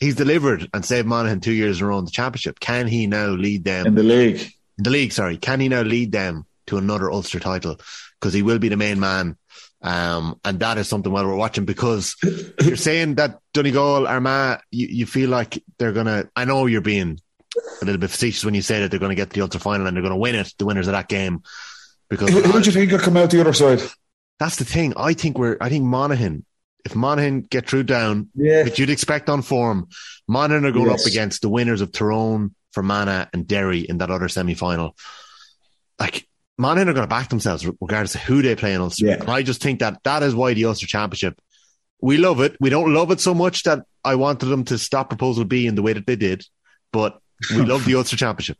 he's 0.00 0.14
delivered 0.14 0.68
and 0.72 0.84
saved 0.84 1.06
Monaghan 1.06 1.40
two 1.40 1.52
years 1.52 1.80
in 1.80 1.86
a 1.86 1.88
row 1.88 1.98
in 1.98 2.04
the 2.04 2.10
championship. 2.10 2.60
Can 2.60 2.86
he 2.86 3.06
now 3.06 3.28
lead 3.28 3.64
them 3.64 3.86
in 3.86 3.94
the 3.94 4.02
league. 4.02 4.50
the 4.78 4.90
league? 4.90 5.12
Sorry, 5.12 5.36
can 5.36 5.60
he 5.60 5.68
now 5.68 5.82
lead 5.82 6.12
them 6.12 6.46
to 6.68 6.78
another 6.78 7.10
Ulster 7.10 7.40
title? 7.40 7.76
Because 8.20 8.32
he 8.32 8.42
will 8.42 8.58
be 8.58 8.68
the 8.68 8.76
main 8.76 9.00
man. 9.00 9.36
Um, 9.82 10.40
and 10.44 10.58
that 10.60 10.78
is 10.78 10.88
something 10.88 11.12
while 11.12 11.26
we're 11.26 11.36
watching 11.36 11.64
because 11.64 12.16
you're 12.62 12.76
saying 12.76 13.16
that 13.16 13.38
Donegal, 13.52 14.06
Armagh, 14.06 14.60
you, 14.70 14.86
you 14.88 15.06
feel 15.06 15.30
like 15.30 15.62
they're 15.78 15.92
gonna. 15.92 16.28
I 16.34 16.44
know 16.44 16.66
you're 16.66 16.80
being 16.80 17.20
a 17.80 17.84
little 17.84 18.00
bit 18.00 18.10
facetious 18.10 18.44
when 18.44 18.54
you 18.54 18.62
say 18.62 18.80
that 18.80 18.90
they're 18.90 19.00
going 19.00 19.10
to 19.10 19.16
get 19.16 19.30
to 19.30 19.34
the 19.34 19.42
Ulster 19.42 19.58
final 19.58 19.86
and 19.86 19.96
they're 19.96 20.02
going 20.02 20.12
to 20.12 20.18
win 20.18 20.34
it, 20.34 20.52
the 20.58 20.66
winners 20.66 20.88
of 20.88 20.92
that 20.92 21.08
game. 21.08 21.42
Because 22.08 22.30
Who, 22.30 22.40
who 22.42 22.60
do 22.60 22.66
you 22.66 22.72
think 22.72 22.92
will 22.92 22.98
come 22.98 23.16
out 23.16 23.30
the 23.30 23.40
other 23.40 23.52
side? 23.52 23.80
that's 24.38 24.56
the 24.56 24.64
thing. 24.64 24.92
I 24.96 25.12
think 25.14 25.38
we're. 25.38 25.56
I 25.60 25.68
think 25.68 25.84
Monaghan. 25.84 26.44
If 26.84 26.94
Monaghan 26.94 27.40
get 27.42 27.68
through 27.68 27.82
down, 27.84 28.28
Yeah. 28.34 28.62
which 28.62 28.78
you'd 28.78 28.90
expect 28.90 29.28
on 29.28 29.42
form, 29.42 29.88
Monaghan 30.28 30.64
are 30.66 30.72
going 30.72 30.86
Yes. 30.90 31.04
up 31.04 31.10
against 31.10 31.42
the 31.42 31.48
winners 31.48 31.80
of 31.80 31.90
Tyrone, 31.90 32.54
Fermanagh, 32.72 33.26
and 33.32 33.46
Derry 33.46 33.80
in 33.80 33.98
that 33.98 34.10
other 34.10 34.28
semi 34.28 34.54
final. 34.54 34.94
Like 35.98 36.28
Monaghan 36.58 36.88
are 36.88 36.92
going 36.92 37.04
to 37.04 37.08
back 37.08 37.28
themselves 37.28 37.66
regardless 37.66 38.14
of 38.14 38.20
who 38.22 38.40
they 38.42 38.54
play 38.54 38.72
in 38.74 38.80
Ulster. 38.80 39.06
Yeah. 39.06 39.14
And 39.20 39.28
I 39.30 39.42
just 39.42 39.62
think 39.62 39.80
that 39.80 40.00
that 40.04 40.22
is 40.22 40.34
why 40.34 40.54
the 40.54 40.64
Ulster 40.66 40.86
Championship. 40.86 41.40
We 42.00 42.18
love 42.18 42.40
it. 42.40 42.56
We 42.60 42.70
don't 42.70 42.92
love 42.94 43.10
it 43.10 43.20
so 43.20 43.34
much 43.34 43.62
that 43.64 43.80
I 44.04 44.14
wanted 44.14 44.46
them 44.46 44.64
to 44.66 44.78
stop 44.78 45.08
Proposal 45.08 45.44
B 45.44 45.66
in 45.66 45.74
the 45.74 45.82
way 45.82 45.92
that 45.94 46.06
they 46.06 46.14
did, 46.16 46.44
but 46.92 47.18
we 47.50 47.62
love 47.62 47.84
the 47.84 47.94
Ulster 47.94 48.16
Championship. 48.16 48.58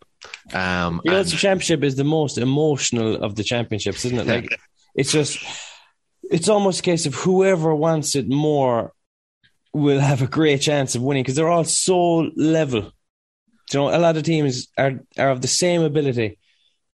Um, 0.53 1.01
The 1.05 1.11
and- 1.11 1.18
Ulster 1.18 1.37
Championship 1.37 1.83
is 1.85 1.97
the 1.97 2.05
most 2.05 2.39
emotional 2.39 3.16
of 3.16 3.35
the 3.37 3.45
championships, 3.45 4.05
isn't 4.05 4.18
it? 4.18 4.27
Like, 4.27 4.59
it's 4.95 5.12
just, 5.12 5.39
it's 6.31 6.49
almost 6.49 6.81
a 6.81 6.83
case 6.83 7.07
of 7.07 7.14
whoever 7.14 7.74
wants 7.74 8.14
it 8.16 8.29
more 8.29 8.93
will 9.72 10.01
have 10.01 10.22
a 10.22 10.27
great 10.27 10.61
chance 10.62 10.95
of 10.95 11.03
winning 11.03 11.22
because 11.22 11.37
they're 11.37 11.49
all 11.49 11.64
so 11.64 12.31
level. 12.37 12.93
You 13.72 13.81
know, 13.81 13.95
a 13.95 13.99
lot 13.99 14.16
of 14.16 14.22
teams 14.22 14.68
are 14.79 15.01
are 15.18 15.31
of 15.31 15.41
the 15.43 15.49
same 15.49 15.83
ability, 15.83 16.39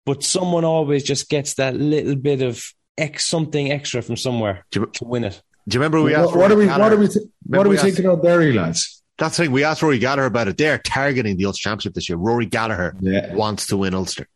but 0.06 0.24
someone 0.24 0.64
always 0.66 1.04
just 1.04 1.30
gets 1.30 1.56
that 1.56 1.76
little 1.76 2.16
bit 2.16 2.42
of 2.42 2.64
X 2.98 3.26
something 3.26 3.72
extra 3.72 4.02
from 4.02 4.16
somewhere 4.18 4.66
you- 4.74 4.90
to 4.94 5.04
win 5.06 5.24
it. 5.26 5.42
do 5.68 5.76
you 5.76 5.80
remember 5.82 6.02
we 6.02 6.16
asked 6.16 6.28
What, 6.32 6.38
what 6.40 6.52
are 6.52 6.56
we? 6.56 6.68
What 6.68 6.94
are 6.94 6.98
we? 6.98 7.08
Th- 7.08 7.26
what 7.46 7.66
are 7.66 7.70
we 7.70 7.76
we 7.76 7.78
asked- 7.78 7.86
thinking 7.86 8.08
of 8.08 8.22
Derry 8.24 8.54
lads? 8.54 9.01
That's 9.22 9.38
the 9.38 9.44
thing. 9.44 9.52
We 9.52 9.64
asked 9.64 9.84
Rory 9.84 10.00
Gallagher 10.00 10.26
about 10.26 10.48
it. 10.48 10.58
They're 10.58 10.80
targeting 10.80 11.38
the 11.38 11.46
Ulster 11.46 11.62
Championship 11.62 11.94
this 11.94 12.10
year. 12.10 12.18
Rory 12.18 12.48
Gallagher 12.48 12.96
Yeah. 13.00 13.36
wants 13.36 13.68
to 13.68 13.78
win 13.78 13.94
Ulster. 13.94 14.28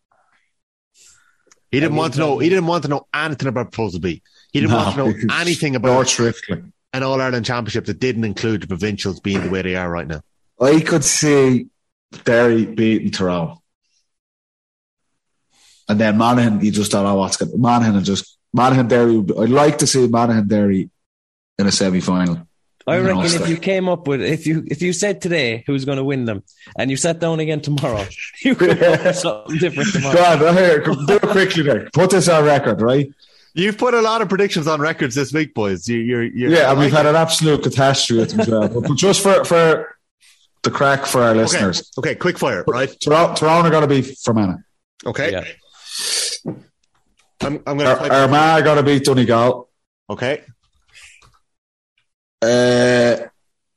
He 1.71 1.79
didn't 1.79 1.95
I 1.95 1.97
want 1.97 2.13
to 2.13 2.19
know. 2.19 2.37
He 2.37 2.49
didn't 2.49 2.67
want 2.67 2.83
to 2.83 2.89
know 2.89 3.07
anything 3.11 3.47
about 3.47 3.71
Proposal 3.71 3.99
B. 3.99 4.21
He 4.53 4.59
didn't 4.59 4.75
want 4.75 4.95
to 4.95 4.97
know 5.05 5.13
anything 5.41 5.75
about 5.75 6.19
an 6.93 7.01
All 7.01 7.19
Ireland 7.19 7.47
Championship 7.47 7.85
that 7.85 7.99
didn't 7.99 8.25
include 8.25 8.61
the 8.61 8.67
provincials 8.67 9.19
being 9.19 9.41
the 9.41 9.49
way 9.49 9.63
they 9.63 9.75
are 9.75 9.89
right 9.89 10.05
now. 10.05 10.21
I 10.61 10.79
could 10.81 11.03
see 11.03 11.65
Derry 12.23 12.67
beating 12.67 13.09
Tyrone. 13.09 13.57
And 15.89 15.99
then 15.99 16.15
Monaghan, 16.15 16.61
you 16.63 16.69
just 16.71 16.91
don't 16.91 17.05
know 17.05 17.15
what's 17.15 17.37
going 17.37 17.51
to 17.51 17.57
Monaghan 17.57 17.95
and 17.95 18.05
just 18.05 18.37
Monaghan 18.53 18.87
Derry. 18.87 19.17
I'd 19.17 19.49
like 19.49 19.79
to 19.79 19.87
see 19.87 20.07
Monaghan 20.07 20.47
Derry 20.47 20.91
in 21.57 21.65
a 21.65 21.71
semi 21.71 22.01
final. 22.01 22.44
I 22.87 22.99
reckon 22.99 23.17
Ulster. 23.17 23.43
if 23.43 23.49
you 23.49 23.57
came 23.57 23.89
up 23.89 24.07
with 24.07 24.21
if 24.21 24.45
you 24.45 24.63
if 24.67 24.81
you 24.81 24.93
said 24.93 25.19
today 25.21 25.63
who's 25.65 25.85
going 25.85 25.97
to 25.97 26.03
win 26.03 26.25
them 26.25 26.43
and 26.77 26.91
you 26.91 26.97
sat 26.97 27.19
down 27.19 27.39
again 27.39 27.59
tomorrow, 27.61 28.05
you 28.43 28.53
could 28.55 28.77
come 28.77 28.93
up 28.93 29.03
with 29.05 29.15
something 29.15 29.57
different 29.57 29.91
Go 29.93 29.99
tomorrow. 29.99 30.47
on, 30.47 30.55
here, 30.55 30.81
do 30.83 30.95
it 31.15 31.21
quickly 31.23 31.63
there. 31.63 31.89
Put 31.93 32.11
this 32.11 32.27
on 32.29 32.45
record, 32.45 32.81
right? 32.81 33.09
You've 33.55 33.77
put 33.77 33.93
a 33.93 34.01
lot 34.01 34.21
of 34.21 34.29
predictions 34.29 34.67
on 34.67 34.81
records 34.81 35.15
this 35.15 35.31
week, 35.33 35.53
boys. 35.53 35.87
You, 35.87 35.97
you're, 35.97 36.23
you're, 36.23 36.51
Yeah, 36.51 36.69
and 36.71 36.79
we've 36.79 36.91
had 36.91 37.05
an 37.05 37.15
absolute 37.15 37.63
catastrophe 37.63 38.19
with 38.19 38.31
them 38.31 38.39
as 38.41 38.47
well. 38.49 38.67
But, 38.67 38.89
but 38.89 38.97
just 38.97 39.23
for, 39.23 39.45
for 39.45 39.95
the 40.63 40.71
crack 40.71 41.05
for 41.05 41.21
our 41.23 41.33
listeners, 41.33 41.89
Okay, 41.97 42.15
quick 42.15 42.37
fire, 42.37 42.65
right? 42.67 42.93
Tyrone, 43.01 43.33
Tyrone 43.33 43.65
are 43.65 43.69
going 43.69 43.87
to 43.87 43.87
be 43.87 44.01
Fermanagh. 44.01 44.57
Okay, 45.05 45.31
Yeah. 45.31 46.53
I'm, 47.41 47.61
I'm 47.65 47.77
going 47.77 47.97
to. 47.97 48.13
Armagh 48.13 48.61
are 48.61 48.61
going 48.61 48.77
to 48.77 48.83
beat 48.83 49.03
Donegal. 49.05 49.69
Okay, 50.09 50.41
Uh, 52.45 53.27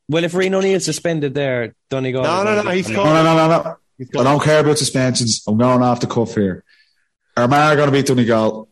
Well, 0.09 0.25
if 0.25 0.33
Rian 0.33 0.55
O'Neill's 0.55 0.85
suspended 0.85 1.35
there, 1.35 1.75
Donegal. 1.91 2.23
No, 2.23 2.43
no, 2.45 2.63
no, 2.63 2.71
he's 2.71 2.89
no, 2.89 3.05
no, 3.05 3.23
no, 3.23 3.35
no, 3.37 3.49
no. 3.63 4.21
I 4.21 4.25
don't 4.25 4.43
care 4.43 4.61
about 4.61 4.79
suspensions. 4.79 5.43
I'm 5.47 5.59
going 5.59 5.83
off 5.83 6.01
the 6.01 6.07
cuff 6.07 6.35
here. 6.35 6.65
Armagh 7.37 7.73
are 7.73 7.77
going 7.77 7.89
to 7.89 7.93
beat 7.93 8.07
Donegal. 8.07 8.69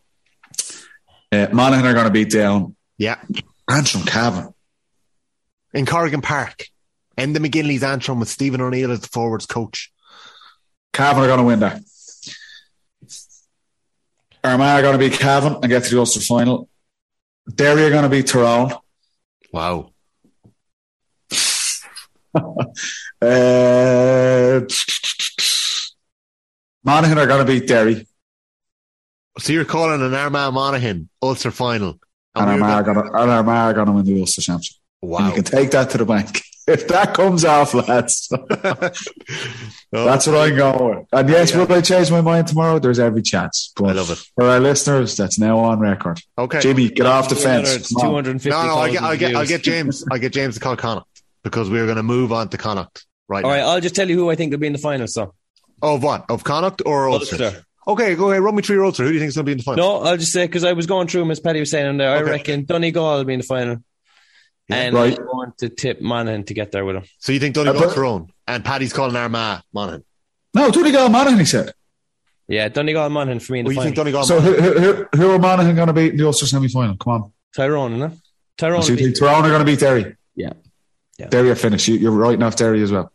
Uh, 1.31 1.47
Monaghan 1.51 1.85
are 1.85 1.93
going 1.93 2.05
to 2.05 2.11
beat 2.11 2.29
down. 2.31 2.75
Yeah, 2.97 3.19
Antrim 3.69 4.03
Cavan. 4.03 4.53
in 5.73 5.85
Corrigan 5.85 6.21
Park. 6.21 6.65
Enda 7.17 7.37
McGinley's 7.37 7.83
Antrim 7.83 8.19
with 8.19 8.29
Stephen 8.29 8.61
O'Neill 8.61 8.91
as 8.91 9.01
the 9.01 9.07
forwards 9.07 9.45
coach. 9.45 9.91
Cavan 10.93 11.23
are 11.23 11.27
going 11.27 11.39
to 11.39 11.43
win 11.43 11.59
that. 11.59 11.81
Armagh 14.43 14.79
are 14.79 14.81
going 14.81 14.97
to 14.97 15.09
beat 15.09 15.19
Cavan 15.19 15.55
and 15.55 15.67
get 15.67 15.83
to 15.83 15.89
the 15.91 15.99
Ulster 15.99 16.21
final. 16.21 16.69
Derry 17.53 17.83
are 17.85 17.89
going 17.89 18.03
to 18.03 18.09
beat 18.09 18.27
Tyrone. 18.27 18.73
Wow. 19.51 19.91
Uh, 23.19 24.61
Monaghan 26.83 27.17
are 27.17 27.25
going 27.25 27.43
to 27.43 27.51
beat 27.51 27.67
Derry. 27.67 28.07
So 29.39 29.53
you're 29.53 29.65
calling 29.65 30.01
an 30.03 30.13
Armagh 30.13 30.53
Monaghan 30.53 31.09
Ulster 31.21 31.49
final. 31.49 31.99
And 32.35 32.45
we're 32.45 32.51
Armagh 32.67 32.69
are 32.69 32.83
gonna- 32.93 33.21
and 33.23 33.31
Armagh 33.31 33.49
are 33.71 33.73
going 33.73 33.87
to 33.87 33.91
win 33.93 34.05
the 34.05 34.19
Ulster 34.19 34.41
Championship. 34.41 34.75
And 35.01 35.11
Wow. 35.11 35.27
you 35.29 35.33
can 35.35 35.43
take 35.43 35.71
that 35.71 35.89
to 35.91 35.97
the 35.97 36.05
bank. 36.05 36.43
If 36.67 36.87
that 36.89 37.13
comes 37.13 37.45
off, 37.45 37.73
lads, 37.73 38.29
Oh, 38.31 38.45
that's 39.91 40.27
what 40.27 40.35
I'm 40.37 40.55
going 40.55 40.97
with. 40.99 41.07
And 41.13 41.29
yes, 41.29 41.51
Yeah. 41.51 41.63
will 41.63 41.73
I 41.73 41.81
change 41.81 42.11
my 42.11 42.21
mind 42.21 42.47
tomorrow? 42.47 42.79
There's 42.79 42.99
every 42.99 43.21
chance. 43.21 43.71
But 43.75 43.85
I 43.89 43.91
love 43.93 44.11
it. 44.11 44.19
for 44.35 44.45
our 44.45 44.59
listeners, 44.59 45.15
that's 45.15 45.39
now 45.39 45.59
on 45.59 45.79
record. 45.79 46.19
Okay. 46.37 46.59
Jimmy, 46.59 46.89
get 46.89 47.05
off 47.05 47.29
the 47.29 47.35
fence. 47.35 47.73
It's 47.73 47.93
Come 47.95 48.15
on. 48.15 48.23
250. 48.25 48.49
No, 48.49 48.65
no, 48.67 48.75
I 48.81 48.91
get, 48.91 49.01
I 49.03 49.15
get, 49.15 49.35
I 49.35 49.45
get 49.45 49.63
James. 49.63 50.03
I 50.11 50.17
get 50.17 50.33
James 50.33 50.55
to 50.55 50.59
call 50.59 50.75
Connacht 50.75 51.07
because 51.43 51.69
we're 51.69 51.85
going 51.85 51.97
to 51.97 52.03
move 52.03 52.31
on 52.33 52.49
to 52.49 52.57
Connacht 52.57 53.05
right 53.29 53.43
All 53.45 53.49
now. 53.51 53.55
right, 53.57 53.63
I'll 53.63 53.81
just 53.81 53.95
tell 53.95 54.09
you 54.09 54.15
who 54.17 54.29
I 54.29 54.35
think 54.35 54.51
will 54.51 54.59
be 54.59 54.67
in 54.67 54.73
the 54.73 54.79
final. 54.79 55.07
So 55.07 55.33
Of 55.81 56.03
what? 56.03 56.25
Of 56.29 56.43
Connacht 56.43 56.81
or 56.85 57.07
Ulster? 57.09 57.43
Ulster. 57.43 57.63
Okay, 57.87 58.15
go 58.15 58.29
ahead. 58.31 58.41
Run 58.43 58.53
me 58.55 58.61
through 58.61 58.75
your 58.75 58.85
Ulster. 58.85 59.03
Who 59.03 59.09
do 59.09 59.13
you 59.13 59.19
think 59.21 59.29
is 59.29 59.35
going 59.37 59.45
to 59.45 59.47
be 59.47 59.51
in 59.53 59.57
the 59.59 59.63
final? 59.63 60.01
No, 60.01 60.05
I'll 60.09 60.17
just 60.17 60.33
say 60.33 60.45
because 60.45 60.65
I 60.65 60.73
was 60.73 60.85
going 60.87 61.07
through 61.07 61.21
them 61.21 61.31
as 61.31 61.39
Paddy 61.39 61.61
was 61.61 61.71
saying 61.71 61.85
them 61.85 61.95
uh, 61.95 62.03
there. 62.03 62.17
I 62.17 62.21
Okay. 62.21 62.31
reckon 62.31 62.65
Donegal 62.65 63.19
will 63.19 63.23
be 63.23 63.33
in 63.35 63.39
the 63.39 63.45
final, 63.45 63.77
and 64.69 64.95
Right. 64.95 65.17
I'm 65.17 65.25
going 65.25 65.53
to 65.59 65.69
tip 65.69 66.01
Monaghan 66.01 66.43
to 66.45 66.53
get 66.53 66.71
there 66.71 66.83
with 66.85 66.97
him. 66.97 67.03
So 67.19 67.31
you 67.31 67.39
think 67.39 67.55
Donegal 67.55 67.81
Uh, 67.83 67.85
but- 67.87 67.95
Tyrone 67.95 68.31
and 68.47 68.63
Paddy's 68.65 68.93
calling 68.93 69.15
Armagh 69.15 69.61
Monaghan? 69.73 70.03
No, 70.53 70.71
Donegal 70.71 71.09
Monaghan, 71.09 71.39
he 71.39 71.45
said. 71.45 71.73
Yeah, 72.47 72.69
Donegal 72.69 73.05
and 73.05 73.13
Monaghan 73.13 73.39
for 73.39 73.53
me 73.53 73.59
in 73.59 73.65
the 73.65 73.67
Well, 73.69 73.73
you 73.85 73.91
final. 73.93 74.03
think 74.05 74.13
Donegal? 74.15 74.23
So 74.23 74.39
who, 74.39 74.53
who, 74.53 74.79
who, 74.79 75.07
who 75.15 75.31
are 75.31 75.39
Monaghan 75.39 75.75
going 75.75 75.87
to 75.87 75.93
beat 75.93 76.11
in 76.13 76.17
the 76.17 76.25
Ulster 76.25 76.45
semi 76.45 76.67
final? 76.69 76.95
Come 76.97 77.13
on. 77.13 77.33
Tyrone, 77.55 77.99
no? 77.99 78.11
Tyrone. 78.57 78.81
So 78.83 78.93
you 78.93 78.97
think 78.97 79.17
Tyrone 79.19 79.45
are 79.45 79.49
going 79.49 79.59
to 79.59 79.65
beat 79.65 79.79
Derry? 79.79 80.15
Yeah. 80.35 80.53
Yeah. 81.17 81.27
Derry 81.27 81.49
are 81.51 81.55
finished. 81.55 81.87
You, 81.87 81.95
you're 81.95 82.11
writing 82.11 82.41
off 82.43 82.55
Derry 82.55 82.81
as 82.81 82.91
well. 82.91 83.11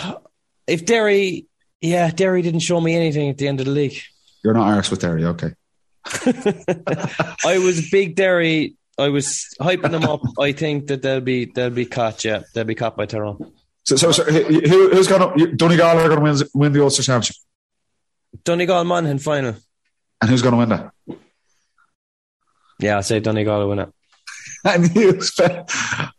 if 0.66 0.84
Derry, 0.86 1.46
yeah, 1.80 2.10
Derry 2.10 2.42
didn't 2.42 2.60
show 2.60 2.80
me 2.80 2.94
anything 2.94 3.28
at 3.30 3.38
the 3.38 3.48
end 3.48 3.60
of 3.60 3.66
the 3.66 3.72
league. 3.72 3.98
You're 4.44 4.54
not 4.54 4.68
arse 4.68 4.90
with 4.90 5.00
Derry, 5.00 5.24
okay. 5.24 5.52
I 7.44 7.58
was 7.58 7.90
big 7.90 8.14
Derry. 8.14 8.76
I 8.98 9.08
was 9.08 9.48
hyping 9.60 9.92
them 9.92 10.04
up. 10.04 10.22
I 10.40 10.52
think 10.52 10.88
that 10.88 11.02
they'll 11.02 11.20
be 11.20 11.46
they'll 11.46 11.70
be 11.70 11.86
caught. 11.86 12.24
Yeah, 12.24 12.42
they'll 12.54 12.64
be 12.64 12.74
caught 12.74 12.96
by 12.96 13.06
Tyrone. 13.06 13.52
So, 13.84 13.96
so, 13.96 14.12
so 14.12 14.24
who, 14.24 14.90
who's 14.90 15.06
going 15.06 15.38
to 15.38 15.56
Donegal 15.56 15.98
are 15.98 16.08
going 16.08 16.18
to 16.18 16.22
win, 16.22 16.48
win 16.52 16.72
the 16.72 16.82
Ulster 16.82 17.02
Championship, 17.02 17.36
Donegal 18.44 18.84
Monaghan 18.84 19.18
final. 19.18 19.54
and 20.20 20.30
who's 20.30 20.42
going 20.42 20.52
to 20.52 20.58
win 20.58 20.68
that? 20.68 20.92
Yeah, 22.80 22.96
I'll 22.96 23.02
say 23.02 23.20
Donegal 23.20 23.60
will 23.60 23.68
win 23.70 23.78
it. 23.80 23.88
And 24.64 24.94
you 24.96 25.20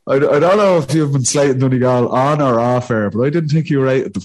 I, 0.07 0.15
I 0.15 0.19
don't 0.39 0.57
know 0.57 0.77
if 0.77 0.93
you've 0.93 1.11
been 1.11 1.25
slating 1.25 1.59
Donegal 1.59 2.07
on 2.09 2.41
or 2.41 2.59
off 2.59 2.89
air, 2.89 3.09
but 3.09 3.21
I 3.21 3.30
didn't 3.30 3.49
think 3.49 3.69
you 3.69 3.82
rated 3.82 4.13
them. 4.13 4.23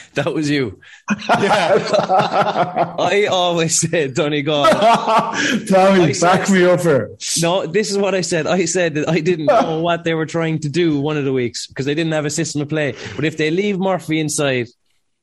That 0.14 0.34
was 0.34 0.50
you. 0.50 0.80
I 1.08 3.26
always 3.30 3.80
said 3.80 4.14
Donegal. 4.14 4.66
Tommy, 5.68 6.14
said- 6.14 6.38
back 6.38 6.50
me 6.50 6.64
up 6.64 6.80
here. 6.80 7.10
No, 7.40 7.66
this 7.66 7.90
is 7.90 7.98
what 7.98 8.14
I 8.14 8.20
said. 8.22 8.46
I 8.46 8.64
said 8.64 8.94
that 8.94 9.08
I 9.08 9.20
didn't 9.20 9.46
know 9.46 9.80
what 9.80 10.04
they 10.04 10.14
were 10.14 10.26
trying 10.26 10.58
to 10.60 10.68
do 10.68 11.00
one 11.00 11.16
of 11.16 11.24
the 11.24 11.32
weeks 11.32 11.66
because 11.68 11.86
they 11.86 11.94
didn't 11.94 12.12
have 12.12 12.24
a 12.24 12.30
system 12.30 12.62
of 12.62 12.68
play. 12.68 12.94
But 13.14 13.24
if 13.24 13.36
they 13.36 13.50
leave 13.50 13.78
Murphy 13.78 14.18
inside, 14.20 14.68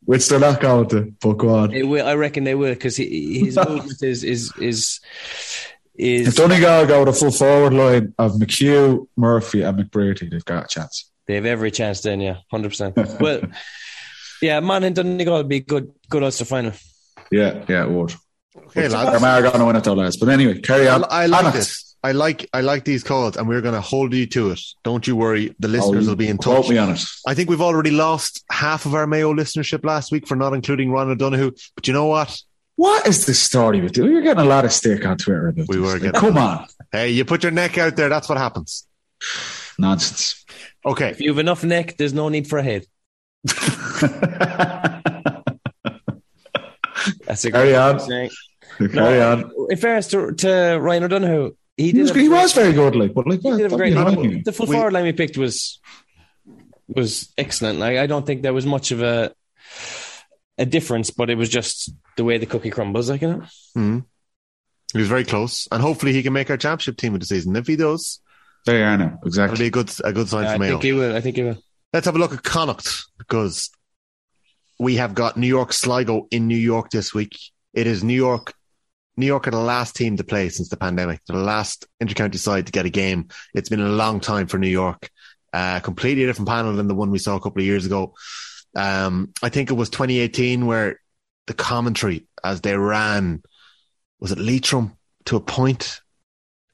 which 0.05 0.29
they're 0.29 0.39
not 0.39 0.61
going 0.61 0.87
to. 0.89 1.13
But 1.19 1.33
go 1.33 1.49
on. 1.55 1.89
Will, 1.89 2.07
I 2.07 2.15
reckon 2.15 2.45
they 2.45 2.55
will 2.55 2.73
because 2.73 2.95
his 2.95 3.57
movement 3.57 4.01
is 4.01 4.23
is 4.23 4.53
is 4.57 4.99
If 5.95 6.27
is. 6.29 6.35
Donegal 6.35 6.85
go 6.87 6.99
with 7.01 7.09
a 7.09 7.13
full 7.13 7.31
forward 7.31 7.73
line 7.73 8.13
of 8.17 8.33
McHugh, 8.33 9.05
Murphy, 9.17 9.63
and 9.63 9.77
McBrearty, 9.77 10.29
they've 10.31 10.45
got 10.45 10.65
a 10.65 10.67
chance. 10.67 11.11
They 11.25 11.35
have 11.35 11.45
every 11.45 11.71
chance 11.71 12.01
then, 12.01 12.21
yeah, 12.21 12.37
hundred 12.49 12.69
percent. 12.69 12.95
Well, 13.19 13.41
yeah, 14.41 14.59
man, 14.59 14.83
and 14.83 14.95
Donegal 14.95 15.37
would 15.37 15.49
be 15.49 15.59
good, 15.61 15.91
good 16.09 16.23
Ulster 16.23 16.45
final. 16.45 16.73
Yeah, 17.31 17.63
yeah, 17.67 17.83
it 17.83 17.89
would. 17.89 18.13
Okay, 18.55 18.87
lads. 18.87 19.09
Armagh 19.23 19.39
are 19.39 19.41
going 19.49 19.59
to 19.59 19.65
win 19.65 19.75
it 19.75 19.83
though, 19.83 19.93
lads. 19.93 20.17
But 20.17 20.29
anyway, 20.29 20.59
carry 20.59 20.87
on. 20.87 21.05
I 21.09 21.25
like 21.27 21.39
Connacht. 21.41 21.55
this. 21.57 21.95
I 22.03 22.11
like 22.11 22.47
I 22.53 22.61
like 22.61 22.85
these 22.85 23.03
calls, 23.03 23.37
and 23.37 23.47
we're 23.47 23.61
going 23.61 23.73
to 23.73 23.81
hold 23.81 24.13
you 24.13 24.25
to 24.27 24.51
it. 24.51 24.61
Don't 24.83 25.05
you 25.07 25.15
worry. 25.15 25.55
The 25.59 25.67
oh, 25.67 25.71
listeners 25.71 26.07
Oh, 26.07 26.11
will 26.11 26.15
be 26.15 26.27
in 26.27 26.37
quote 26.37 26.63
touch. 26.63 26.69
me 26.69 26.77
on 26.77 26.91
it. 26.91 27.03
I 27.25 27.33
think 27.33 27.49
we've 27.49 27.61
already 27.61 27.91
lost 27.91 28.43
half 28.51 28.85
of 28.85 28.93
our 28.93 29.07
Mayo 29.07 29.33
listenership 29.33 29.83
last 29.83 30.11
week 30.11 30.27
for 30.27 30.35
not 30.35 30.53
including 30.53 30.91
Ryan 30.91 31.09
O'Donoghue. 31.11 31.51
But 31.75 31.87
you 31.87 31.93
know 31.93 32.05
what? 32.05 32.39
What 32.75 33.07
is 33.07 33.25
the 33.25 33.33
story 33.33 33.81
with 33.81 33.97
you? 33.97 34.05
You're 34.07 34.21
getting 34.21 34.43
a 34.43 34.47
lot 34.47 34.63
of 34.63 34.71
stick 34.71 35.05
on 35.05 35.17
Twitter 35.17 35.47
about 35.47 35.67
We 35.67 35.79
were 35.79 35.93
Like, 35.93 36.01
getting- 36.03 36.21
Come 36.21 36.37
on. 36.37 36.67
Hey, 36.91 37.09
you 37.09 37.25
put 37.25 37.41
your 37.41 37.51
neck 37.51 37.77
out 37.79 37.95
there. 37.95 38.07
That's 38.09 38.29
what 38.29 38.37
happens. 38.37 38.87
Nonsense. 39.79 40.45
Okay. 40.85 41.09
If 41.09 41.19
you 41.19 41.29
have 41.31 41.39
enough 41.39 41.63
neck, 41.63 41.97
there's 41.97 42.13
no 42.13 42.29
need 42.29 42.47
for 42.47 42.59
a 42.59 42.63
head. 42.63 42.85
That's 47.25 47.45
a 47.45 47.51
Carry 47.51 47.69
great 47.69 47.75
on. 47.75 47.99
saying. 47.99 48.29
carry 48.91 49.21
on. 49.21 49.51
In 49.69 49.77
fairness 49.77 50.07
to, 50.09 50.33
to 50.33 50.77
Ryan 50.79 51.03
O'Donoghue, 51.03 51.55
he 51.77 51.91
He 51.91 51.99
was, 52.01 52.09
have- 52.09 52.17
he 52.17 52.29
was 52.29 52.53
very 52.53 52.73
good, 52.73 52.95
like, 52.95 53.13
but 53.13 53.27
like, 53.27 53.41
He 53.41 53.49
did 53.51 53.61
have 53.61 53.71
a 53.71 53.75
what 53.75 53.77
great 53.77 53.95
are 53.97 54.11
you 54.11 54.27
night. 54.33 54.45
The 54.45 54.51
full 54.51 54.65
We- 54.67 54.75
forward 54.75 54.93
line 54.93 55.03
we 55.05 55.13
picked 55.13 55.37
was 55.37 55.79
was 56.87 57.31
excellent. 57.37 57.79
Like 57.79 57.97
I 57.97 58.07
don't 58.07 58.25
think 58.25 58.41
there 58.41 58.53
was 58.53 58.65
much 58.65 58.91
of 58.91 59.01
a 59.01 59.33
a 60.57 60.65
difference, 60.65 61.11
but 61.11 61.29
it 61.29 61.37
was 61.37 61.49
just 61.49 61.91
the 62.15 62.23
way 62.23 62.37
the 62.37 62.45
cookie 62.45 62.71
crumbles. 62.71 63.09
Like 63.09 63.21
you 63.21 63.27
know, 63.29 63.43
Mhm. 63.77 64.05
He 64.93 64.99
was 64.99 65.07
very 65.09 65.25
close, 65.25 65.67
and 65.71 65.81
hopefully 65.81 66.13
he 66.13 66.23
can 66.23 66.33
make 66.33 66.49
our 66.49 66.55
championship 66.57 66.97
team 66.97 67.13
of 67.13 67.19
the 67.19 67.25
season. 67.25 67.55
If 67.55 67.67
he 67.67 67.75
does, 67.75 68.21
There 68.65 68.77
you 68.79 68.83
are 68.85 68.97
now. 68.97 69.05
it'll 69.17 69.27
Exactly. 69.27 69.59
be 69.59 69.67
a 69.67 69.69
good 69.71 69.91
a 70.03 70.13
good 70.13 70.29
sign 70.29 70.45
I 70.45 70.53
for 70.53 70.59
Mayo. 70.59 70.71
think 70.71 70.83
he 70.83 70.93
will. 70.93 71.15
I 71.15 71.21
think 71.21 71.35
he 71.35 71.43
will. 71.43 71.57
Let's 71.93 72.05
have 72.05 72.15
a 72.15 72.19
look 72.19 72.33
at 72.33 72.43
Connacht 72.43 73.05
because 73.17 73.69
we 74.79 74.95
have 74.95 75.13
got 75.13 75.37
New 75.37 75.47
York 75.47 75.73
Sligo 75.73 76.27
in 76.31 76.47
New 76.47 76.57
York 76.57 76.89
this 76.89 77.13
week. 77.13 77.37
It 77.73 77.87
is 77.87 78.03
New 78.03 78.13
York. 78.13 78.53
New 79.15 79.25
York 79.25 79.47
are 79.47 79.51
the 79.51 79.57
last 79.57 79.95
team 79.95 80.17
to 80.17 80.23
play 80.23 80.49
since 80.49 80.69
the 80.69 80.77
pandemic. 80.77 81.21
The 81.25 81.33
last 81.33 81.87
intercounty 82.01 82.37
side 82.37 82.67
to 82.67 82.71
get 82.71 82.85
a 82.85 82.89
game. 82.89 83.29
It's 83.55 83.69
been 83.69 83.81
a 83.81 83.89
long 83.89 84.19
time 84.19 84.47
for 84.47 84.59
New 84.59 84.67
York. 84.67 85.09
Uh, 85.51 85.79
completely 85.79 86.25
different 86.25 86.49
panel 86.49 86.73
than 86.73 86.87
the 86.87 86.93
one 86.93 87.09
we 87.09 87.17
saw 87.17 87.35
a 87.35 87.41
couple 87.41 87.61
of 87.61 87.65
years 87.65 87.85
ago. 87.85 88.13
Um, 88.75 89.33
I 89.41 89.49
think 89.49 89.71
it 89.71 89.73
was 89.73 89.89
2018 89.89 90.67
where 90.67 90.99
the 91.47 91.55
commentary 91.55 92.27
as 92.43 92.61
they 92.61 92.77
ran 92.77 93.41
was 94.19 94.31
it 94.31 94.37
Leitrim 94.37 94.93
to 95.25 95.35
a 95.37 95.41
point 95.41 96.01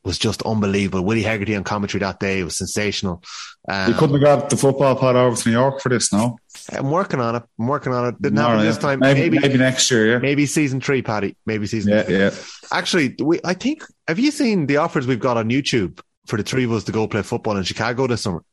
was 0.03 0.17
just 0.17 0.41
unbelievable. 0.43 1.03
Willie 1.03 1.23
Hegarty 1.23 1.55
on 1.55 1.63
commentary 1.63 1.99
that 2.01 2.19
day 2.19 2.43
was 2.43 2.57
sensational. 2.57 3.23
Um, 3.69 3.89
You 3.89 3.93
couldn't 3.97 4.15
have 4.15 4.23
got 4.23 4.49
the 4.49 4.57
football 4.57 4.95
pod 4.95 5.15
over 5.15 5.35
to 5.35 5.47
New 5.49 5.53
York 5.53 5.79
for 5.81 5.89
this, 5.89 6.11
no? 6.11 6.37
I'm 6.71 6.91
working 6.91 7.19
on 7.21 7.35
it. 7.35 7.43
I'm 7.59 7.67
working 7.67 7.93
on 7.93 8.07
it. 8.09 8.21
Didn't 8.21 8.37
All 8.37 8.45
happen 8.45 8.57
right. 8.57 8.63
this 8.65 8.77
time. 8.77 8.99
Maybe, 8.99 9.21
Maybe, 9.21 9.39
maybe, 9.39 9.57
next 9.57 9.89
year, 9.89 10.11
yeah. 10.13 10.17
maybe 10.19 10.45
season 10.45 10.81
three, 10.81 11.01
Paddy. 11.01 11.37
Maybe 11.45 11.67
season. 11.67 11.93
Yeah, 11.93 12.03
three. 12.03 12.17
yeah. 12.17 12.31
Actually, 12.71 13.15
we, 13.23 13.39
I 13.45 13.53
think. 13.53 13.83
Have 14.07 14.19
you 14.19 14.31
seen 14.31 14.65
the 14.65 14.77
offers 14.77 15.07
we've 15.07 15.19
got 15.19 15.37
on 15.37 15.49
YouTube 15.49 15.99
for 16.27 16.35
the 16.37 16.43
three 16.43 16.65
of 16.65 16.71
us 16.73 16.83
to 16.85 16.91
go 16.91 17.07
play 17.07 17.21
football 17.21 17.55
in 17.55 17.63
Chicago 17.63 18.05
this 18.07 18.21
summer? 18.21 18.43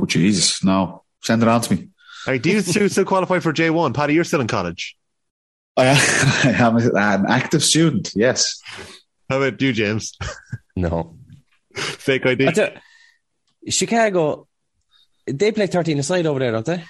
Oh, 0.00 0.06
Jesus, 0.06 0.64
no. 0.64 1.04
Send 1.22 1.42
it 1.42 1.48
on 1.48 1.60
to 1.60 1.74
me. 1.74 1.88
Like, 2.26 2.42
do 2.42 2.50
you 2.50 2.62
two 2.62 2.88
still 2.90 3.04
qualify 3.04 3.38
for 3.40 3.52
J 3.52 3.68
one? 3.70 3.92
Paddy, 3.92 4.14
you're 4.14 4.24
still 4.24 4.40
in 4.40 4.46
college. 4.46 4.96
I, 5.76 5.88
I 6.44 6.50
am 6.66 6.76
an 6.76 7.26
active 7.28 7.62
student, 7.62 8.12
yes. 8.14 8.60
How 9.28 9.42
about 9.42 9.60
you, 9.60 9.72
James? 9.72 10.16
No, 10.76 11.16
Fake 11.74 12.24
ID. 12.26 12.48
I 12.48 12.52
tell, 12.52 12.70
Chicago, 13.68 14.46
they 15.26 15.52
play 15.52 15.66
thirteen 15.66 15.98
aside 15.98 16.26
over 16.26 16.38
there, 16.38 16.52
don't 16.52 16.66
they? 16.66 16.84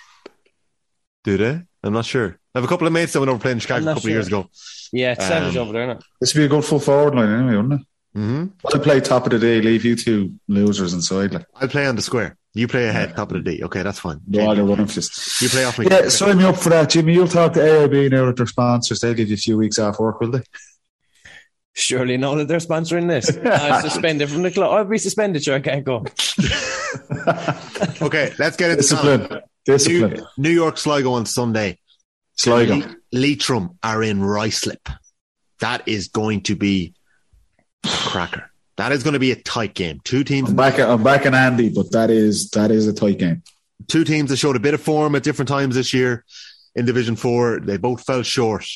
Do 1.25 1.37
they? 1.37 1.63
I'm 1.83 1.93
not 1.93 2.05
sure. 2.05 2.39
I 2.55 2.59
have 2.59 2.65
a 2.65 2.69
couple 2.69 2.87
of 2.87 2.93
mates 2.93 3.13
that 3.13 3.21
went 3.21 3.31
over 3.31 3.39
playing 3.41 3.57
in 3.57 3.61
Chicago 3.61 3.83
a 3.83 3.85
not 3.87 3.95
couple 3.95 4.09
of 4.09 4.13
years 4.13 4.27
ago. 4.27 4.49
Yeah, 4.93 5.13
it's 5.13 5.27
savage 5.27 5.57
Um, 5.57 5.63
over 5.63 5.73
there. 5.73 5.83
Isn't 5.85 5.97
it? 5.99 6.05
This 6.21 6.35
would 6.35 6.41
be 6.41 6.45
a 6.47 6.49
good 6.49 6.65
full 6.65 6.81
forward 6.81 7.15
line 7.15 7.29
anyway, 7.31 7.57
wouldn't 7.57 7.81
it? 7.81 7.87
hmm 8.15 8.45
I'll 8.73 8.81
play 8.81 9.01
top 9.01 9.27
of 9.27 9.33
the 9.33 9.39
day, 9.39 9.61
leave 9.61 9.85
you 9.85 9.95
two 9.97 10.35
losers 10.49 10.95
inside. 10.95 11.35
Like, 11.35 11.47
I'll 11.55 11.69
play 11.69 11.87
on 11.87 11.97
the 11.97 12.03
square. 12.03 12.37
You 12.55 12.67
play 12.67 12.89
ahead, 12.89 13.15
top 13.15 13.31
of 13.33 13.45
the 13.45 13.51
D. 13.57 13.63
Okay, 13.65 13.83
that's 13.83 13.99
fine. 13.99 14.21
do 14.31 14.41
all 14.41 14.55
the 14.55 14.63
running 14.65 14.87
for 14.87 14.95
this. 14.95 15.43
You 15.43 15.49
play 15.51 15.65
off 15.65 15.79
me. 15.79 15.87
Yeah, 15.91 16.09
sign 16.09 16.39
me 16.39 16.45
up 16.45 16.57
for 16.57 16.71
that, 16.71 16.89
Jimmy. 16.89 17.13
You'll 17.13 17.29
talk 17.29 17.53
to 17.55 17.61
AIB 17.61 18.11
now 18.11 18.27
with 18.27 18.37
their 18.39 18.47
sponsors. 18.47 19.01
They'll 19.01 19.13
give 19.13 19.29
you 19.29 19.35
a 19.35 19.39
few 19.39 19.59
weeks 19.59 19.79
off 19.79 19.99
work, 20.01 20.21
will 20.21 20.31
they? 20.31 20.43
Surely 21.79 22.17
know 22.17 22.35
that 22.37 22.49
they're 22.49 22.59
sponsoring 22.59 23.07
this. 23.07 23.37
I'm 23.45 23.83
suspended 23.83 24.31
from 24.31 24.43
the 24.43 24.51
club. 24.51 24.73
I'll 24.73 24.85
be 24.85 24.97
suspended. 24.97 25.45
Sure, 25.45 25.57
I 25.57 25.61
can't 25.61 25.85
go. 25.85 26.05
Okay, 28.01 28.33
let's 28.39 28.57
get 28.57 28.71
into 28.71 28.83
Discipline. 28.83 29.29
New, 29.31 29.41
Discipline. 29.67 30.27
New 30.39 30.51
York 30.51 30.79
Sligo 30.79 31.13
on 31.13 31.27
Sunday. 31.27 31.79
Sligo. 32.37 32.77
Le- 32.77 32.97
Leitrim 33.13 33.79
are 33.83 34.03
in 34.03 34.21
Ruislip. 34.21 34.91
That 35.61 35.87
is 35.87 36.09
going 36.09 36.43
to 36.43 36.57
be 36.57 36.95
a 37.85 37.89
cracker. 37.89 38.51
That 38.77 38.93
is 38.93 39.03
going 39.03 39.15
to 39.15 39.19
be 39.21 39.33
a 39.33 39.37
tight 39.37 39.75
game. 39.75 40.01
Two 40.05 40.23
teams, 40.25 40.51
I'm 40.51 40.57
back, 40.57 40.79
I'm 40.79 41.03
back 41.03 41.25
in 41.27 41.35
Andy, 41.35 41.71
but 41.71 41.93
that 41.93 42.11
is 42.11 42.51
that 42.51 42.71
is 42.71 42.87
a 42.87 42.93
tight 42.93 43.19
game. 43.19 43.43
two 43.89 44.05
teams 44.05 44.31
that 44.31 44.37
showed 44.37 44.57
a 44.57 44.61
bit 44.61 44.75
of 44.75 44.81
form 44.83 45.15
at 45.15 45.23
different 45.23 45.49
times 45.49 45.75
this 45.75 45.95
year 45.95 46.25
in 46.75 46.85
Division 46.85 47.17
Four. 47.17 47.61
They 47.61 47.77
both 47.79 48.05
fell 48.05 48.23
short. 48.23 48.67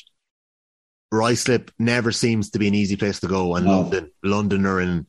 Ruislip 1.13 1.71
never 1.79 2.13
seems 2.13 2.51
to 2.51 2.59
be 2.59 2.69
an 2.69 2.75
easy 2.75 2.97
place 2.97 3.21
to 3.21 3.27
go, 3.27 3.57
and 3.57 3.67
No. 3.67 3.81
London, 3.81 4.11
London 4.23 4.67
are 4.67 4.81
in 4.81 5.07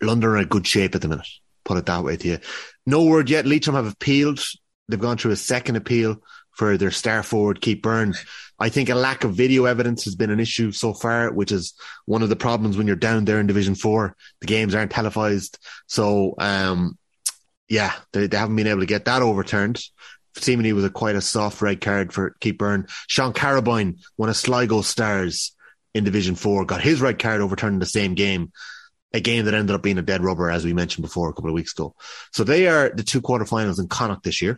London 0.00 0.30
are 0.30 0.38
in 0.38 0.48
good 0.48 0.66
shape 0.66 0.94
at 0.94 1.02
the 1.02 1.08
minute. 1.08 1.26
Put 1.64 1.78
it 1.78 1.86
that 1.86 2.02
way 2.04 2.16
to 2.16 2.28
you. 2.28 2.38
No 2.86 3.04
word 3.04 3.30
yet. 3.30 3.46
Leitrim 3.46 3.76
have 3.76 3.86
appealed. 3.86 4.44
They've 4.88 4.98
gone 4.98 5.16
through 5.16 5.30
a 5.32 5.36
second 5.36 5.76
appeal 5.76 6.16
for 6.50 6.76
their 6.76 6.90
star 6.90 7.22
forward, 7.22 7.60
Keith 7.60 7.82
Burns. 7.82 8.24
I 8.58 8.68
think 8.68 8.88
a 8.88 8.94
lack 8.94 9.24
of 9.24 9.34
video 9.34 9.64
evidence 9.64 10.04
has 10.04 10.14
been 10.14 10.30
an 10.30 10.40
issue 10.40 10.70
so 10.72 10.92
far, 10.92 11.32
which 11.32 11.50
is 11.50 11.74
one 12.04 12.22
of 12.22 12.28
the 12.28 12.36
problems 12.36 12.76
when 12.76 12.86
you're 12.86 12.96
down 12.96 13.24
there 13.24 13.40
in 13.40 13.46
Division 13.46 13.74
Four. 13.74 14.16
The 14.40 14.46
games 14.46 14.74
aren't 14.74 14.90
televised, 14.90 15.58
so 15.86 16.34
um, 16.38 16.98
yeah, 17.68 17.92
they, 18.12 18.26
they 18.26 18.36
haven't 18.36 18.56
been 18.56 18.66
able 18.66 18.80
to 18.80 18.86
get 18.86 19.06
that 19.06 19.22
overturned. 19.22 19.80
Seemingly 20.36 20.72
was 20.72 20.84
a 20.84 20.90
quite 20.90 21.16
a 21.16 21.20
soft 21.20 21.60
red 21.60 21.80
card 21.80 22.12
for 22.12 22.34
Keith 22.40 22.56
Beirne. 22.56 22.88
Seán 23.10 23.34
Carrabine, 23.34 23.98
one 24.16 24.28
of 24.28 24.36
Sligo's 24.36 24.86
stars 24.86 25.54
in 25.94 26.04
Division 26.04 26.34
Four, 26.34 26.64
got 26.64 26.80
his 26.80 27.00
red 27.00 27.18
card 27.18 27.40
overturned 27.40 27.74
in 27.74 27.80
the 27.80 27.86
same 27.86 28.14
game. 28.14 28.52
A 29.14 29.20
game 29.20 29.44
that 29.44 29.52
ended 29.52 29.74
up 29.74 29.82
being 29.82 29.98
a 29.98 30.02
dead 30.02 30.24
rubber, 30.24 30.50
as 30.50 30.64
we 30.64 30.72
mentioned 30.72 31.02
before 31.02 31.28
a 31.28 31.34
couple 31.34 31.50
of 31.50 31.54
weeks 31.54 31.72
ago. 31.72 31.94
So 32.32 32.44
they 32.44 32.66
are 32.66 32.88
the 32.88 33.02
two 33.02 33.20
quarterfinals 33.20 33.78
in 33.78 33.88
Connacht 33.88 34.22
this 34.22 34.40
year. 34.40 34.56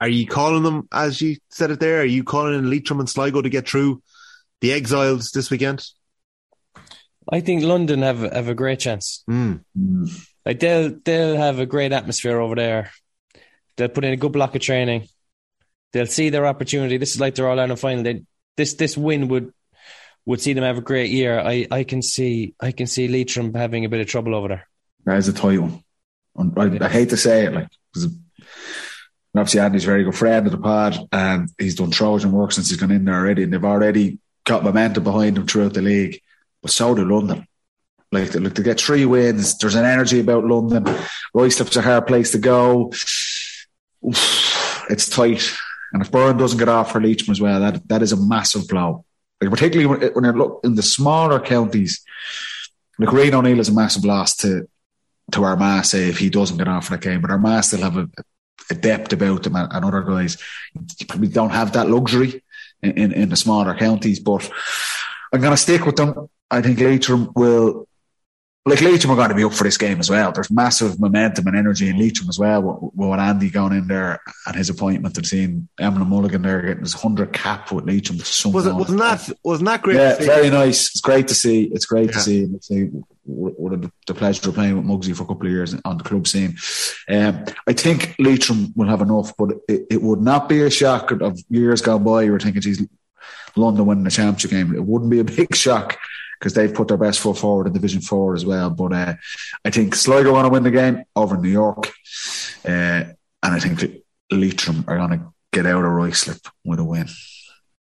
Are 0.00 0.08
you 0.08 0.26
calling 0.26 0.62
them, 0.62 0.86
as 0.92 1.22
you 1.22 1.36
said 1.50 1.70
it 1.70 1.80
there, 1.80 2.02
are 2.02 2.04
you 2.04 2.24
calling 2.24 2.54
in 2.54 2.68
Leitrim 2.68 3.00
and 3.00 3.08
Sligo 3.08 3.40
to 3.40 3.48
get 3.48 3.66
through 3.66 4.02
the 4.60 4.72
exiles 4.72 5.30
this 5.30 5.50
weekend? 5.50 5.82
I 7.32 7.40
think 7.40 7.62
London 7.62 8.02
have 8.02 8.20
have 8.20 8.48
a 8.48 8.54
great 8.54 8.78
chance. 8.80 9.24
Mm. 9.28 9.64
Like 10.44 10.60
they'll 10.60 10.96
they'll 11.04 11.36
have 11.36 11.58
a 11.58 11.66
great 11.66 11.92
atmosphere 11.92 12.38
over 12.38 12.54
there. 12.54 12.92
They'll 13.76 13.88
put 13.88 14.04
in 14.04 14.12
a 14.12 14.16
good 14.16 14.32
block 14.32 14.54
of 14.54 14.62
training. 14.62 15.08
They'll 15.92 16.06
see 16.06 16.30
their 16.30 16.46
opportunity. 16.46 16.96
This 16.96 17.14
is 17.14 17.20
like 17.20 17.34
their 17.34 17.48
All 17.48 17.58
Ireland 17.58 17.80
final. 17.80 18.02
They, 18.02 18.22
this 18.56 18.74
this 18.74 18.96
win 18.96 19.28
would 19.28 19.52
would 20.24 20.40
see 20.40 20.52
them 20.52 20.64
have 20.64 20.78
a 20.78 20.82
great 20.82 21.10
year. 21.10 21.38
I, 21.38 21.66
I 21.70 21.84
can 21.84 22.02
see 22.02 22.54
I 22.60 22.72
can 22.72 22.86
see 22.86 23.08
Leitrim 23.08 23.54
having 23.54 23.84
a 23.84 23.88
bit 23.88 24.00
of 24.00 24.06
trouble 24.06 24.34
over 24.34 24.48
there. 24.48 24.68
That 25.04 25.18
is 25.18 25.28
a 25.28 25.32
tight 25.32 25.60
one. 25.60 25.82
I, 26.56 26.84
I 26.84 26.88
hate 26.88 27.10
to 27.10 27.16
say 27.16 27.46
it, 27.46 27.54
like, 27.54 27.68
obviously 29.34 29.60
Andy's 29.60 29.84
a 29.84 29.86
very 29.86 30.04
good 30.04 30.14
friend 30.14 30.46
of 30.46 30.52
the 30.52 30.58
pod, 30.58 30.98
and 31.12 31.48
he's 31.58 31.76
done 31.76 31.90
Trojan 31.90 32.32
work 32.32 32.52
since 32.52 32.68
he's 32.68 32.78
gone 32.78 32.90
in 32.90 33.04
there 33.04 33.14
already, 33.14 33.42
and 33.42 33.52
they've 33.52 33.64
already 33.64 34.18
got 34.44 34.64
momentum 34.64 35.04
behind 35.04 35.36
them 35.36 35.46
throughout 35.46 35.74
the 35.74 35.80
league. 35.82 36.20
But 36.60 36.72
so 36.72 36.94
do 36.94 37.04
London. 37.04 37.46
Like, 38.12 38.30
they 38.30 38.38
look, 38.38 38.54
to 38.56 38.62
get 38.62 38.80
three 38.80 39.04
wins, 39.04 39.56
there's 39.58 39.74
an 39.74 39.84
energy 39.84 40.20
about 40.20 40.44
London. 40.44 40.84
Ruislip's 41.34 41.76
a 41.76 41.82
hard 41.82 42.06
place 42.06 42.32
to 42.32 42.38
go. 42.38 42.92
It's 44.88 45.08
tight. 45.08 45.42
And 45.92 46.02
if 46.02 46.10
Beirne 46.10 46.38
doesn't 46.38 46.58
get 46.58 46.68
off 46.68 46.92
for 46.92 47.00
Leitrim 47.00 47.32
as 47.32 47.40
well, 47.40 47.60
that 47.60 47.88
that 47.88 48.02
is 48.02 48.12
a 48.12 48.16
massive 48.16 48.68
blow. 48.68 49.04
Like, 49.40 49.50
particularly 49.50 50.10
when, 50.14 50.24
you 50.24 50.32
look 50.32 50.60
in 50.64 50.74
the 50.74 50.82
smaller 50.82 51.40
counties, 51.40 52.04
like 52.98 53.10
Rian 53.10 53.34
O'Neill 53.34 53.60
is 53.60 53.68
a 53.68 53.74
massive 53.74 54.04
loss 54.04 54.36
to 54.36 54.68
to 55.32 55.44
Armagh, 55.44 55.84
say, 55.84 56.08
if 56.08 56.18
he 56.18 56.30
doesn't 56.30 56.56
get 56.56 56.68
off 56.68 56.86
for 56.86 56.96
the 56.96 57.02
game. 57.02 57.20
But 57.20 57.30
Armagh 57.30 57.64
still 57.64 57.80
have 57.80 57.96
a, 57.96 58.08
a 58.70 58.74
depth 58.74 59.12
about 59.12 59.42
them 59.42 59.56
and, 59.56 59.72
and 59.72 59.84
other 59.84 60.02
guys. 60.02 60.38
You 60.74 61.06
probably 61.06 61.28
don't 61.28 61.50
have 61.50 61.72
that 61.72 61.90
luxury 61.90 62.42
in, 62.82 62.92
in, 62.92 63.12
in 63.12 63.28
the 63.28 63.36
smaller 63.36 63.74
counties. 63.76 64.20
But 64.20 64.48
I'm 65.32 65.40
going 65.40 65.52
to 65.52 65.56
stick 65.56 65.84
with 65.84 65.96
them. 65.96 66.28
I 66.50 66.62
think 66.62 66.78
Leitrim 66.78 67.32
will 67.34 67.85
like 68.66 68.80
Leitrim 68.80 69.12
are 69.12 69.16
going 69.16 69.28
to 69.28 69.34
be 69.34 69.44
up 69.44 69.54
for 69.54 69.62
this 69.62 69.78
game 69.78 70.00
as 70.00 70.10
well. 70.10 70.32
There's 70.32 70.50
massive 70.50 70.98
momentum 70.98 71.46
and 71.46 71.56
energy 71.56 71.88
in 71.88 71.98
Leitrim 71.98 72.28
as 72.28 72.38
well. 72.38 72.62
With, 72.62 73.08
with 73.08 73.20
Andy 73.20 73.48
going 73.48 73.72
in 73.72 73.86
there 73.86 74.20
and 74.44 74.56
his 74.56 74.68
appointment 74.68 75.16
and 75.16 75.24
seeing 75.24 75.68
Emlyn 75.78 76.08
Mulligan 76.08 76.42
there 76.42 76.60
getting 76.62 76.82
his 76.82 76.92
hundred 76.92 77.32
cap 77.32 77.70
with 77.70 77.86
Leitrim. 77.86 78.18
Was 78.18 78.66
it, 78.66 78.74
wasn't 78.74 78.98
that 78.98 79.30
wasn't 79.44 79.68
that 79.68 79.82
great? 79.82 79.96
Yeah, 79.96 80.16
very 80.16 80.50
nice. 80.50 80.90
It's 80.90 81.00
great 81.00 81.28
to 81.28 81.34
see. 81.34 81.64
It's 81.72 81.86
great 81.86 82.10
yeah. 82.10 82.12
to 82.12 82.60
see. 82.60 82.90
What 83.28 83.80
the, 83.82 83.90
the 84.06 84.14
pleasure 84.14 84.48
of 84.48 84.54
playing 84.54 84.76
with 84.76 84.86
Mugsy 84.86 85.16
for 85.16 85.24
a 85.24 85.26
couple 85.26 85.46
of 85.46 85.52
years 85.52 85.74
on 85.84 85.98
the 85.98 86.04
club 86.04 86.28
scene. 86.28 86.56
Um, 87.08 87.44
I 87.66 87.72
think 87.72 88.14
Leitrim 88.20 88.72
will 88.76 88.88
have 88.88 89.00
enough, 89.00 89.32
but 89.36 89.50
it, 89.68 89.86
it, 89.90 90.02
would 90.02 90.20
not 90.20 90.48
be 90.48 90.62
a 90.62 90.70
shock 90.70 91.10
of 91.10 91.36
years 91.50 91.82
gone 91.82 92.04
by. 92.04 92.22
You 92.22 92.30
were 92.30 92.38
thinking, 92.38 92.62
geez, 92.62 92.86
London 93.56 93.84
winning 93.84 94.04
the 94.04 94.12
championship 94.12 94.52
game. 94.52 94.76
It 94.76 94.84
wouldn't 94.84 95.10
be 95.10 95.18
a 95.18 95.24
big 95.24 95.54
shock 95.56 95.98
because 96.38 96.54
they've 96.54 96.72
put 96.72 96.88
their 96.88 96.96
best 96.96 97.20
foot 97.20 97.38
forward 97.38 97.66
in 97.66 97.72
Division 97.72 98.00
Four 98.00 98.34
as 98.34 98.44
well. 98.44 98.70
But 98.70 98.92
uh, 98.92 99.14
I 99.64 99.70
think 99.70 99.94
Sligo 99.94 100.32
want 100.32 100.46
to 100.46 100.50
win 100.50 100.62
the 100.62 100.70
game 100.70 101.04
over 101.14 101.36
New 101.36 101.48
York, 101.48 101.92
uh, 102.64 102.68
and 102.70 103.14
I 103.42 103.58
think 103.58 104.02
Leitrim 104.30 104.84
are 104.88 104.96
going 104.96 105.18
to 105.18 105.32
get 105.52 105.66
out 105.66 105.84
of 105.84 105.90
Ruislip 105.90 106.48
with 106.64 106.78
a 106.78 106.84
win. 106.84 107.08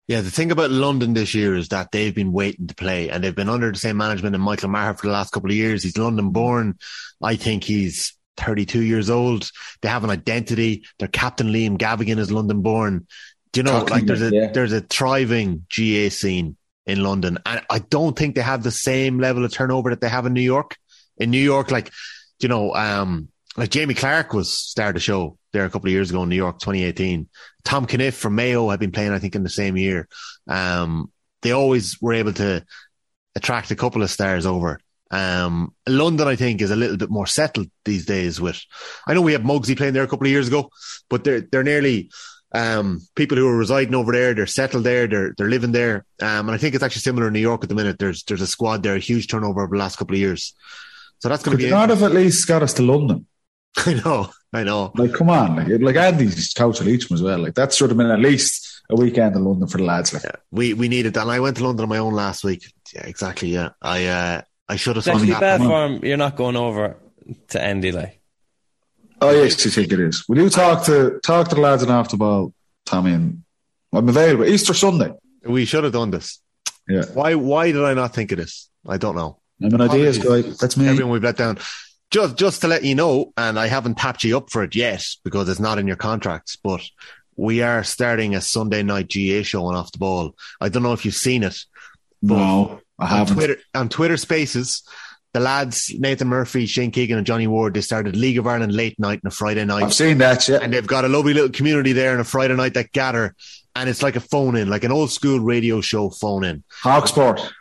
Yeah, 0.08 0.22
the 0.22 0.32
thing 0.32 0.52
about 0.52 0.72
London 0.72 1.14
this 1.14 1.36
year 1.36 1.56
is 1.56 1.68
that 1.68 1.92
they've 1.92 2.16
been 2.16 2.32
waiting 2.32 2.66
to 2.66 2.74
play 2.74 3.12
and 3.12 3.24
they've 3.24 3.36
been 3.36 3.48
under 3.48 3.72
the 3.72 3.78
same 3.78 3.98
management 3.98 4.34
in 4.34 4.42
Michael 4.42 4.70
Maher 4.70 4.96
for 4.96 5.06
the 5.06 5.14
last 5.14 5.32
couple 5.32 5.52
of 5.52 5.56
years. 5.56 5.84
He's 5.84 6.00
London 6.00 6.32
born. 6.32 6.80
I 7.22 7.36
think 7.36 7.64
he's 7.64 8.18
32 8.38 8.82
years 8.82 9.12
old. 9.12 9.52
They 9.84 9.90
have 9.90 10.04
an 10.04 10.10
identity. 10.10 10.84
Their 10.98 11.10
captain 11.10 11.54
Liam 11.54 11.78
Gavaghan 11.78 12.18
is 12.18 12.32
London 12.32 12.64
born. 12.64 13.06
Do 13.52 13.60
you 13.60 13.64
know, 13.64 13.82
Talking 13.82 13.94
like 13.94 14.06
there's 14.08 14.22
a, 14.24 14.32
yeah. 14.34 14.52
there's 14.52 14.74
a 14.74 14.82
thriving 14.82 15.68
GAA 15.70 16.10
scene 16.10 16.58
in 16.90 17.04
London. 17.04 17.38
And 17.46 17.62
I 17.70 17.80
don't 17.80 18.18
think 18.18 18.36
they 18.36 18.42
have 18.42 18.64
the 18.64 18.72
same 18.72 19.20
level 19.20 19.46
of 19.46 19.54
turnover 19.54 19.92
that 19.92 20.02
they 20.02 20.10
have 20.10 20.26
in 20.26 20.34
New 20.34 20.42
York. 20.42 20.76
In 21.18 21.32
New 21.32 21.42
York, 21.42 21.72
like, 21.72 21.92
you 22.40 22.50
know, 22.50 22.74
um, 22.74 23.30
like 23.58 23.70
Jamie 23.70 23.94
Clarke 23.94 24.34
was 24.34 24.52
started 24.52 24.98
a 24.98 25.02
show 25.02 25.38
there 25.52 25.66
a 25.66 25.70
couple 25.70 25.88
of 25.88 25.94
years 25.94 26.10
ago 26.10 26.24
in 26.24 26.30
New 26.30 26.36
York, 26.36 26.60
2018. 26.60 27.28
Tom 27.64 27.86
Cunniffe 27.86 28.16
from 28.16 28.36
Mayo 28.36 28.70
had 28.70 28.80
been 28.80 28.92
playing, 28.92 29.12
I 29.12 29.20
think, 29.20 29.36
in 29.36 29.44
the 29.44 29.50
same 29.50 29.78
year. 29.78 30.08
Um, 30.48 31.12
they 31.42 31.52
always 31.52 31.98
were 32.02 32.14
able 32.14 32.34
to 32.34 32.66
attract 33.36 33.72
a 33.72 33.76
couple 33.76 34.04
of 34.04 34.10
stars 34.10 34.46
over. 34.46 34.80
Um, 35.12 35.74
London, 35.88 36.28
I 36.28 36.36
think, 36.36 36.62
is 36.62 36.72
a 36.72 36.76
little 36.76 36.98
bit 36.98 37.10
more 37.10 37.26
settled 37.26 37.68
these 37.86 38.06
days. 38.06 38.40
With 38.40 38.62
I 39.08 39.14
know 39.14 39.22
we 39.22 39.34
have 39.34 39.42
Mugsy 39.42 39.76
playing 39.76 39.94
there 39.94 40.04
a 40.04 40.08
couple 40.08 40.28
of 40.28 40.32
years 40.32 40.48
ago, 40.48 40.70
but 41.10 41.24
they're 41.24 41.42
they're 41.42 41.64
nearly 41.64 42.12
um, 42.52 43.02
people 43.16 43.38
who 43.38 43.48
are 43.48 43.58
residing 43.58 43.96
over 43.96 44.12
there, 44.12 44.34
they're 44.34 44.48
settled 44.48 44.84
there, 44.84 45.08
they're 45.08 45.34
they're 45.38 45.50
living 45.50 45.72
there, 45.72 46.06
um, 46.22 46.50
and 46.50 46.52
I 46.52 46.58
think 46.58 46.74
it's 46.76 46.84
actually 46.84 47.02
similar 47.02 47.28
in 47.28 47.34
New 47.34 47.40
York 47.40 47.64
at 47.64 47.70
the 47.70 47.76
minute. 47.76 48.00
There's 48.00 48.24
there's 48.24 48.42
a 48.42 48.48
squad 48.48 48.84
there, 48.84 48.96
a 48.96 49.00
huge 49.00 49.28
turnover 49.28 49.62
over 49.62 49.76
the 49.76 49.80
last 49.80 49.98
couple 49.98 50.16
of 50.16 50.20
years, 50.20 50.54
so 51.20 51.30
that's 51.30 51.44
going 51.44 51.58
to 51.58 51.64
be. 51.64 51.70
Not 51.70 51.90
have 51.90 52.04
at 52.04 52.12
least 52.12 52.48
got 52.48 52.64
us 52.64 52.74
to 52.76 52.82
London. 52.82 53.28
I 53.78 53.94
know, 53.94 54.30
I 54.52 54.64
know. 54.64 54.92
Like, 54.96 55.14
come 55.14 55.30
on, 55.30 55.58
like, 55.58 55.82
like 55.82 55.96
Andy's 55.96 56.54
couch 56.54 56.82
at 56.82 56.88
Leitrim 56.88 57.16
as 57.16 57.22
well. 57.22 57.40
Like 57.40 57.54
that 57.56 57.74
should 57.74 57.92
have 57.92 57.98
been 57.98 58.10
at 58.10 58.20
least 58.20 58.82
a 58.90 58.96
weekend 58.96 59.36
in 59.36 59.44
London 59.44 59.68
for 59.68 59.78
the 59.78 59.84
lads. 59.84 60.14
Like, 60.14 60.24
yeah, 60.24 60.32
we 60.52 60.74
we 60.74 60.88
needed 60.88 61.14
that. 61.14 61.22
And 61.22 61.32
I 61.32 61.40
went 61.40 61.58
to 61.58 61.64
London 61.64 61.84
on 61.84 61.90
my 61.90 62.00
own 62.00 62.14
last 62.14 62.44
week. 62.44 62.72
Yeah, 62.94 63.06
exactly. 63.06 63.50
Yeah, 63.50 63.70
I 63.82 64.06
uh, 64.06 64.42
I 64.68 64.76
should 64.76 64.96
have. 64.96 65.06
It's 65.06 65.16
actually 65.16 65.34
bad 65.34 65.62
form. 65.62 66.00
You're 66.04 66.18
not 66.18 66.36
going 66.36 66.56
over 66.56 66.98
to 67.50 67.62
Andy, 67.62 67.92
like. 67.92 68.19
Oh 69.22 69.32
yes, 69.32 69.64
you 69.66 69.72
think 69.72 69.92
it 69.92 70.00
is. 70.00 70.26
Will 70.28 70.38
you 70.38 70.50
talk 70.50 70.86
to 70.86 71.20
talk 71.24 71.50
to 71.50 71.56
the 71.56 71.62
lads 71.62 71.84
and 71.84 71.92
after 71.92 72.18
ball 72.18 72.54
Tommy, 72.90 73.14
and 73.14 73.44
I'm 73.94 74.10
available 74.10 74.46
Easter 74.46 74.74
Sunday. 74.74 75.14
We 75.46 75.66
should 75.66 75.84
have 75.84 75.94
done 75.94 76.12
this. 76.12 76.42
Yeah. 76.88 77.04
Why? 77.14 77.36
Why 77.36 77.72
did 77.72 77.84
I 77.84 77.94
not 77.94 78.14
think 78.14 78.32
of 78.32 78.40
this? 78.40 78.70
I 78.88 78.98
don't 78.98 79.16
know. 79.16 79.40
I'm 79.64 79.74
an 79.74 79.82
ideas 79.82 80.18
guy. 80.18 80.42
That's 80.42 80.76
me. 80.76 80.88
Everyone 80.88 81.12
we've 81.12 81.24
let 81.24 81.38
down. 81.38 81.60
Just, 82.12 82.38
just 82.38 82.62
to 82.62 82.68
let 82.68 82.84
you 82.84 82.96
know, 82.96 83.34
and 83.38 83.60
I 83.60 83.68
haven't 83.68 84.00
tapped 84.00 84.24
you 84.24 84.36
up 84.36 84.50
for 84.50 84.64
it 84.64 84.76
yet 84.76 85.06
because 85.24 85.48
it's 85.48 85.60
not 85.60 85.78
in 85.78 85.86
your 85.86 85.96
contracts, 85.96 86.56
but 86.56 86.82
we 87.36 87.62
are 87.62 87.84
starting 87.84 88.34
a 88.34 88.42
Sunday 88.42 88.82
night 88.82 89.14
GAA 89.14 89.44
show 89.44 89.66
on 89.66 89.76
Off 89.76 89.92
the 89.92 90.00
Ball. 90.00 90.36
I 90.60 90.70
don't 90.70 90.82
know 90.82 90.94
if 90.94 91.06
you've 91.06 91.14
seen 91.14 91.44
it. 91.44 91.58
no, 92.24 92.82
I 92.98 93.06
haven't. 93.06 93.30
On 93.30 93.36
Twitter, 93.36 93.58
on 93.76 93.90
Twitter 93.90 94.18
Spaces, 94.18 94.82
the 95.34 95.40
lads, 95.40 95.94
Nathan 95.98 96.28
Murphy, 96.28 96.66
Shane 96.66 96.92
Keegan, 96.92 97.18
and 97.18 97.28
Johnny 97.28 97.48
Ward, 97.48 97.76
they 97.76 97.82
started 97.82 98.16
League 98.16 98.38
of 98.38 98.48
Ireland 98.48 98.74
late 98.74 99.00
night 99.00 99.22
on 99.24 99.28
a 99.28 99.32
Friday 99.32 99.64
night. 99.64 99.84
I've 99.84 99.94
seen 99.94 100.18
that, 100.20 100.48
yeah. 100.48 100.60
And 100.62 100.74
they've 100.74 100.86
got 100.86 101.06
a 101.06 101.08
lovely 101.08 101.34
little 101.34 101.50
community 101.50 101.94
there 101.94 102.14
on 102.14 102.20
a 102.20 102.24
Friday 102.24 102.56
night 102.56 102.74
that 102.74 102.92
gather, 102.92 103.36
and 103.76 103.90
it's 103.90 104.02
like 104.02 104.16
a 104.16 104.22
phone 104.22 104.56
in, 104.56 104.70
like 104.70 104.84
an 104.84 104.92
old 104.92 105.12
school 105.12 105.40
radio 105.40 105.82
show 105.82 106.10
phone 106.10 106.44
in. 106.44 106.64
Hawk 106.82 107.08
Sport. 107.08 107.54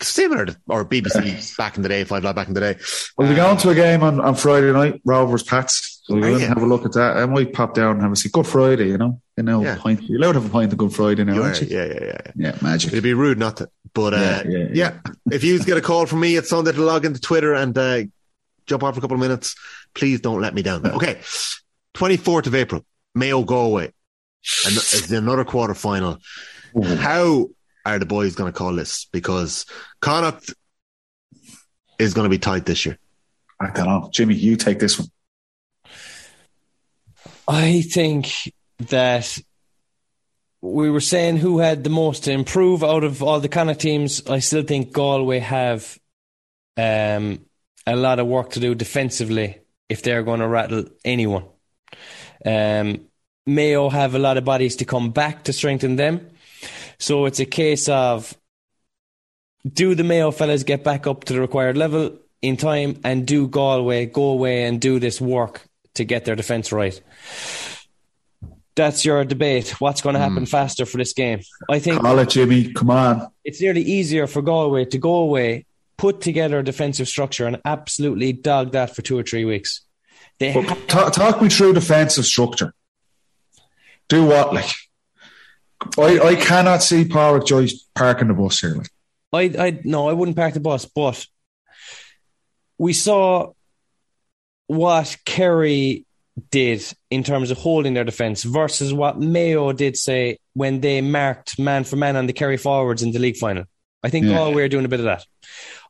Similar 0.00 0.46
to, 0.46 0.56
or 0.68 0.84
BBC 0.84 1.56
back 1.58 1.76
in 1.76 1.82
the 1.82 1.88
day, 1.88 2.04
Five 2.04 2.24
Live 2.24 2.34
back 2.34 2.48
in 2.48 2.54
the 2.54 2.60
day. 2.60 2.76
We'll 3.16 3.28
be 3.28 3.34
going 3.34 3.56
uh, 3.56 3.60
to 3.60 3.70
a 3.70 3.74
game 3.74 4.02
on, 4.02 4.20
on 4.20 4.34
Friday 4.34 4.72
night, 4.72 5.00
Rovers 5.04 5.42
Pats. 5.42 6.02
So 6.04 6.14
we'll 6.14 6.36
oh, 6.36 6.38
have 6.38 6.62
a 6.62 6.66
look 6.66 6.84
at 6.84 6.92
that. 6.92 7.16
And 7.16 7.34
we 7.34 7.46
pop 7.46 7.74
down 7.74 7.96
and 7.96 8.02
have 8.02 8.12
a 8.12 8.16
see. 8.16 8.28
Good 8.28 8.46
Friday, 8.46 8.88
you 8.88 8.98
know. 8.98 9.20
You 9.38 9.44
know, 9.44 9.62
yeah. 9.62 9.76
pint. 9.78 10.02
You're 10.02 10.18
allowed 10.18 10.32
to 10.32 10.40
have 10.40 10.50
a 10.50 10.52
pint 10.52 10.72
of 10.72 10.78
Good 10.78 10.92
Friday 10.92 11.22
now, 11.22 11.40
aren't 11.40 11.60
you? 11.60 11.68
Yeah, 11.68 11.84
yeah, 11.84 12.04
yeah. 12.04 12.32
Yeah, 12.34 12.58
magic. 12.60 12.90
It'd 12.90 13.04
be 13.04 13.14
rude 13.14 13.38
not 13.38 13.58
to. 13.58 13.70
But 13.94 14.14
uh, 14.14 14.16
yeah, 14.16 14.42
yeah, 14.48 14.58
yeah. 14.58 14.66
yeah. 14.72 15.12
if 15.30 15.44
you 15.44 15.62
get 15.62 15.76
a 15.76 15.80
call 15.80 16.06
from 16.06 16.18
me, 16.18 16.34
it's 16.34 16.48
Sunday 16.48 16.72
to 16.72 16.82
log 16.82 17.04
into 17.04 17.20
Twitter 17.20 17.54
and 17.54 17.78
uh, 17.78 18.02
jump 18.66 18.82
on 18.82 18.92
for 18.92 18.98
a 18.98 19.00
couple 19.00 19.14
of 19.14 19.20
minutes. 19.20 19.54
Please 19.94 20.20
don't 20.20 20.40
let 20.40 20.54
me 20.54 20.62
down. 20.62 20.84
Okay, 20.86 21.20
24th 21.94 22.48
of 22.48 22.56
April, 22.56 22.84
Mayo 23.14 23.44
Galway. 23.44 23.84
And 24.66 24.74
it's 24.74 25.08
another 25.12 25.44
quarter 25.44 25.74
final. 25.74 26.18
How 26.82 27.48
are 27.86 28.00
the 28.00 28.06
boys 28.06 28.34
going 28.34 28.52
to 28.52 28.58
call 28.58 28.74
this? 28.74 29.04
Because 29.12 29.66
Connacht 30.00 30.52
is 32.00 32.12
going 32.12 32.24
to 32.24 32.28
be 32.28 32.38
tight 32.38 32.66
this 32.66 32.84
year. 32.84 32.98
I 33.60 33.70
don't 33.70 33.86
know. 33.86 34.10
Jimmy, 34.12 34.34
you 34.34 34.56
take 34.56 34.80
this 34.80 34.98
one. 34.98 35.08
I 37.46 37.82
think 37.82 38.32
that 38.78 39.38
we 40.60 40.90
were 40.90 41.00
saying 41.00 41.36
who 41.36 41.58
had 41.58 41.84
the 41.84 41.90
most 41.90 42.24
to 42.24 42.32
improve 42.32 42.82
out 42.82 43.04
of 43.04 43.22
all 43.22 43.40
the 43.40 43.48
kind 43.48 43.70
of 43.70 43.78
teams. 43.78 44.26
I 44.26 44.40
still 44.40 44.62
think 44.62 44.92
Galway 44.92 45.38
have 45.38 45.98
um, 46.76 47.44
a 47.86 47.96
lot 47.96 48.18
of 48.18 48.26
work 48.26 48.50
to 48.50 48.60
do 48.60 48.74
defensively 48.74 49.58
if 49.88 50.02
they're 50.02 50.22
going 50.22 50.40
to 50.40 50.48
rattle 50.48 50.84
anyone. 51.04 51.44
Um, 52.44 53.06
Mayo 53.46 53.88
have 53.88 54.14
a 54.14 54.18
lot 54.18 54.36
of 54.36 54.44
bodies 54.44 54.76
to 54.76 54.84
come 54.84 55.10
back 55.10 55.44
to 55.44 55.52
strengthen 55.52 55.96
them. 55.96 56.30
So 56.98 57.26
it's 57.26 57.40
a 57.40 57.46
case 57.46 57.88
of 57.88 58.34
do 59.66 59.94
the 59.94 60.04
Mayo 60.04 60.30
fellas 60.30 60.64
get 60.64 60.84
back 60.84 61.06
up 61.06 61.24
to 61.24 61.32
the 61.32 61.40
required 61.40 61.76
level 61.76 62.18
in 62.42 62.56
time 62.56 63.00
and 63.04 63.26
do 63.26 63.48
Galway 63.48 64.06
go 64.06 64.24
away 64.30 64.64
and 64.64 64.80
do 64.80 64.98
this 64.98 65.20
work 65.20 65.66
to 65.94 66.04
get 66.04 66.24
their 66.24 66.36
defence 66.36 66.72
right? 66.72 67.00
That's 68.78 69.04
your 69.04 69.24
debate. 69.24 69.68
What's 69.80 70.00
going 70.00 70.14
to 70.14 70.20
happen 70.20 70.44
mm. 70.44 70.48
faster 70.48 70.86
for 70.86 70.96
this 70.96 71.12
game? 71.12 71.40
I 71.68 71.80
think. 71.80 72.00
Call 72.00 72.18
it, 72.20 72.30
Jimmy. 72.30 72.72
Come 72.72 72.90
on. 72.90 73.28
It's 73.44 73.60
nearly 73.60 73.82
easier 73.82 74.26
for 74.26 74.40
Galway 74.40 74.86
to 74.86 74.98
go 74.98 75.16
away, 75.16 75.66
put 75.98 76.20
together 76.20 76.60
a 76.60 76.64
defensive 76.64 77.08
structure, 77.08 77.46
and 77.46 77.60
absolutely 77.64 78.32
dog 78.32 78.72
that 78.72 78.94
for 78.94 79.02
two 79.02 79.18
or 79.18 79.22
three 79.22 79.44
weeks. 79.44 79.82
They 80.38 80.52
ha- 80.52 80.76
talk, 80.86 81.12
talk, 81.12 81.42
me 81.42 81.48
through 81.48 81.74
defensive 81.74 82.24
structure. 82.24 82.72
Do 84.08 84.24
what, 84.24 84.54
like? 84.54 84.70
I, 85.98 86.20
I 86.20 86.34
cannot 86.36 86.82
see 86.82 87.04
Pádraic 87.04 87.46
Joyce 87.46 87.84
parking 87.94 88.28
the 88.28 88.34
bus 88.34 88.60
here. 88.60 88.76
Like. 89.32 89.54
I 89.58 89.66
I 89.66 89.80
no, 89.84 90.08
I 90.08 90.12
wouldn't 90.12 90.36
park 90.36 90.54
the 90.54 90.60
bus, 90.60 90.86
but 90.86 91.26
we 92.78 92.92
saw 92.92 93.52
what 94.68 95.16
Kerry 95.24 96.06
did 96.50 96.82
in 97.10 97.22
terms 97.22 97.50
of 97.50 97.58
holding 97.58 97.94
their 97.94 98.04
defence 98.04 98.42
versus 98.42 98.92
what 98.92 99.18
Mayo 99.18 99.72
did 99.72 99.96
say 99.96 100.38
when 100.54 100.80
they 100.80 101.00
marked 101.00 101.58
man 101.58 101.84
for 101.84 101.96
man 101.96 102.16
on 102.16 102.26
the 102.26 102.32
carry 102.32 102.56
forwards 102.56 103.02
in 103.02 103.12
the 103.12 103.18
league 103.18 103.36
final. 103.36 103.64
I 104.02 104.10
think 104.10 104.26
yeah. 104.26 104.34
Galway 104.34 104.62
are 104.62 104.68
doing 104.68 104.84
a 104.84 104.88
bit 104.88 105.00
of 105.00 105.06
that. 105.06 105.24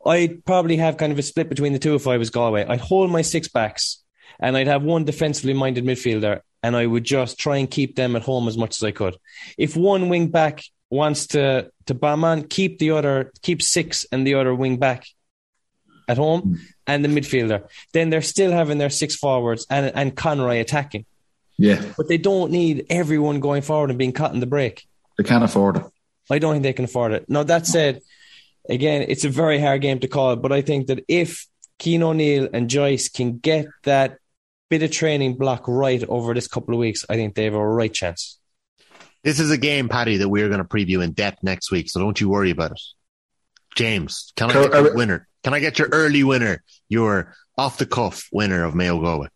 I'd 0.07 0.44
probably 0.44 0.76
have 0.76 0.96
kind 0.96 1.12
of 1.12 1.18
a 1.18 1.22
split 1.22 1.49
between 1.49 1.72
the 1.72 1.78
two 1.78 1.94
if 1.94 2.07
I 2.07 2.16
was 2.16 2.30
Galway. 2.30 2.64
I'd 2.64 2.80
hold 2.80 3.11
my 3.11 3.22
six 3.22 3.49
backs 3.49 4.02
and 4.40 4.56
I'd 4.56 4.66
have 4.66 4.82
one 4.82 5.05
defensively 5.05 5.55
minded 5.55 5.85
midfielder 5.85 6.40
and 6.62 6.77
I 6.77 6.86
would 6.86 7.05
just 7.05 7.39
try 7.39 7.59
and 7.59 7.70
keep 7.70 7.97
them 7.97 8.16
at 8.16 8.23
home 8.23 8.48
as 8.48 8.56
much 8.56 8.77
as 8.77 8.82
I 8.82 8.93
could. 8.93 9.16
If 9.56 9.77
one 9.77 10.09
wing 10.09 10.28
back 10.28 10.62
wants 10.90 11.28
to 11.28 11.70
to 11.86 11.94
bomb 11.94 12.24
on, 12.24 12.44
keep 12.44 12.78
the 12.78 12.93
other 12.93 13.32
keep 13.43 13.62
six 13.62 14.06
and 14.10 14.27
the 14.27 14.35
other 14.35 14.55
wing 14.55 14.78
back 14.78 15.06
at 16.09 16.16
home 16.16 16.43
mm. 16.43 16.59
and 16.86 17.05
the 17.05 17.09
midfielder. 17.09 17.68
Then 17.93 18.10
they're 18.10 18.22
still 18.22 18.51
having 18.51 18.78
their 18.78 18.90
six 18.90 19.14
forwards 19.14 19.66
and, 19.70 19.93
and 19.94 20.16
Conroy 20.16 20.59
attacking. 20.59 21.05
Yeah. 21.59 21.85
But 21.97 22.09
they 22.09 22.18
don't 22.18 22.51
need 22.51 22.86
everyone 22.89 23.40
going 23.40 23.62
forward 23.62 23.90
and 23.90 23.98
being 23.98 24.12
cut 24.12 24.32
in 24.32 24.40
the 24.40 24.47
break. 24.47 24.86
They 25.18 25.24
can't 25.24 25.44
afford 25.44 25.76
it. 25.76 25.82
I 26.30 26.39
don't 26.39 26.55
think 26.55 26.62
they 26.62 26.72
can 26.72 26.85
afford 26.85 27.12
it. 27.12 27.28
Now, 27.28 27.43
that 27.43 27.66
said, 27.66 28.01
again, 28.68 29.06
it's 29.09 29.24
a 29.24 29.28
very 29.28 29.60
hard 29.60 29.82
game 29.82 29.98
to 30.01 30.09
call, 30.09 30.36
but 30.36 30.52
I 30.52 30.62
think 30.62 30.86
that 30.86 31.05
if 31.09 31.47
Cian 31.80 32.02
O'Neill 32.02 32.48
and 32.52 32.70
Joyce 32.70 33.09
can 33.09 33.39
get 33.39 33.66
that 33.85 34.18
bit 34.68 34.82
of 34.82 34.90
training 34.90 35.36
block 35.36 35.64
right 35.66 36.02
over 36.05 36.35
this 36.35 36.48
couple 36.48 36.74
of 36.74 36.80
weeks, 36.80 37.05
I 37.09 37.14
think 37.16 37.35
they 37.35 37.44
have 37.44 37.55
a 37.55 37.66
right 37.66 37.93
chance. 37.93 38.39
This 39.24 39.40
is 39.40 39.51
a 39.51 39.59
game, 39.59 39.89
Paddy, 39.89 40.18
that 40.18 40.28
we're 40.28 40.48
going 40.48 40.62
to 40.62 40.68
preview 40.68 41.02
in 41.02 41.12
depth 41.12 41.43
next 41.43 41.70
week, 41.70 41.90
so 41.90 42.01
don't 42.01 42.20
you 42.20 42.28
worry 42.28 42.51
about 42.51 42.72
it. 42.72 42.80
James, 43.74 44.32
can 44.36 44.51
I 44.51 44.55
get 44.55 44.74
a 44.74 44.93
winner? 44.94 45.27
Can 45.44 45.55
I 45.55 45.60
get 45.60 45.78
your 45.78 45.89
early 45.89 46.24
winner? 46.24 46.62
Your 46.89 47.35
off 47.56 47.78
the 47.78 47.86
cuff 47.86 48.28
winner 48.32 48.65
of 48.65 48.74
Mayo 48.74 49.01
Galway. 49.01 49.28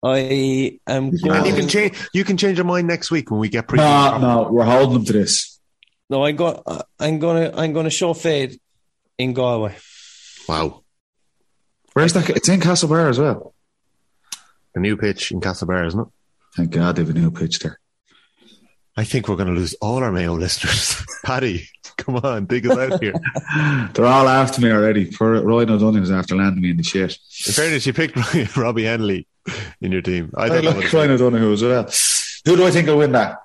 I 0.00 0.78
am 0.86 1.10
And 1.10 1.46
you 1.46 1.54
can 1.54 1.68
change. 1.68 1.98
You 2.12 2.24
can 2.24 2.36
change 2.36 2.56
your 2.58 2.64
mind 2.64 2.86
next 2.86 3.10
week 3.10 3.30
when 3.30 3.40
we 3.40 3.48
get 3.48 3.66
pre. 3.66 3.78
No, 3.78 4.18
no, 4.18 4.48
we're 4.50 4.64
holding 4.64 4.94
them 4.94 5.04
to 5.06 5.12
this. 5.12 5.58
No, 6.08 6.22
I 6.24 6.32
got. 6.32 6.62
I'm 7.00 7.18
gonna. 7.18 7.52
I'm 7.54 7.72
gonna 7.72 7.90
show 7.90 8.14
fade 8.14 8.60
in 9.18 9.32
Galway. 9.32 9.76
Wow, 10.48 10.84
Where's 11.98 12.12
that? 12.12 12.30
It's 12.30 12.48
in 12.48 12.60
Castlebar 12.60 13.10
as 13.10 13.18
well. 13.18 13.54
a 14.74 14.78
new 14.78 14.96
pitch 14.96 15.32
in 15.32 15.40
Castlebar, 15.40 15.84
isn't 15.84 16.00
it? 16.00 16.06
Thank 16.56 16.70
God 16.70 16.94
they 16.94 17.02
have 17.02 17.10
a 17.10 17.18
new 17.18 17.32
pitch 17.32 17.58
there. 17.58 17.80
I 18.96 19.02
think 19.02 19.28
we're 19.28 19.34
going 19.34 19.48
to 19.48 19.54
lose 19.54 19.74
all 19.80 20.02
our 20.04 20.12
Mayo 20.12 20.34
listeners. 20.34 21.04
Paddy, 21.24 21.68
come 21.98 22.16
on, 22.16 22.46
dig 22.46 22.66
us 22.66 22.76
out 22.78 23.02
here. 23.02 23.12
They're 23.92 24.06
all 24.06 24.26
after 24.28 24.60
me 24.62 24.70
already. 24.70 25.04
Poor 25.10 25.42
Ryan 25.42 25.70
O'Donoghue 25.70 26.00
was 26.00 26.10
after 26.10 26.34
landing 26.34 26.62
me 26.62 26.70
in 26.70 26.76
the 26.78 26.82
shit. 26.82 27.18
In 27.46 27.52
fairness, 27.52 27.86
you 27.86 27.92
picked 27.92 28.56
Robbie 28.56 28.84
Henley 28.92 29.26
in 29.80 29.92
your 29.92 30.02
team. 30.02 30.32
I 30.36 30.44
I 30.44 30.48
don't 30.48 30.64
know. 30.64 30.70
like 30.70 30.78
what 30.84 30.92
Ryan 30.92 31.10
O'Donoghue 31.12 31.52
as 31.52 31.62
well. 31.62 31.90
Who 32.46 32.56
do 32.56 32.66
I 32.66 32.70
think 32.70 32.86
will 32.88 32.98
win 32.98 33.12
that? 33.12 33.38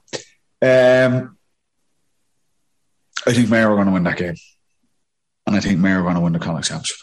Um, 0.61 1.37
I 3.27 3.33
think 3.33 3.49
Mayo 3.49 3.71
are 3.71 3.75
going 3.75 3.87
to 3.87 3.93
win 3.93 4.03
that 4.03 4.17
game. 4.17 4.35
And 5.45 5.55
I 5.55 5.59
think 5.59 5.79
Mayo 5.79 5.99
are 5.99 6.03
going 6.03 6.15
to 6.15 6.21
win 6.21 6.33
the 6.33 6.39
Connacht 6.39 6.67
Championship. 6.67 6.97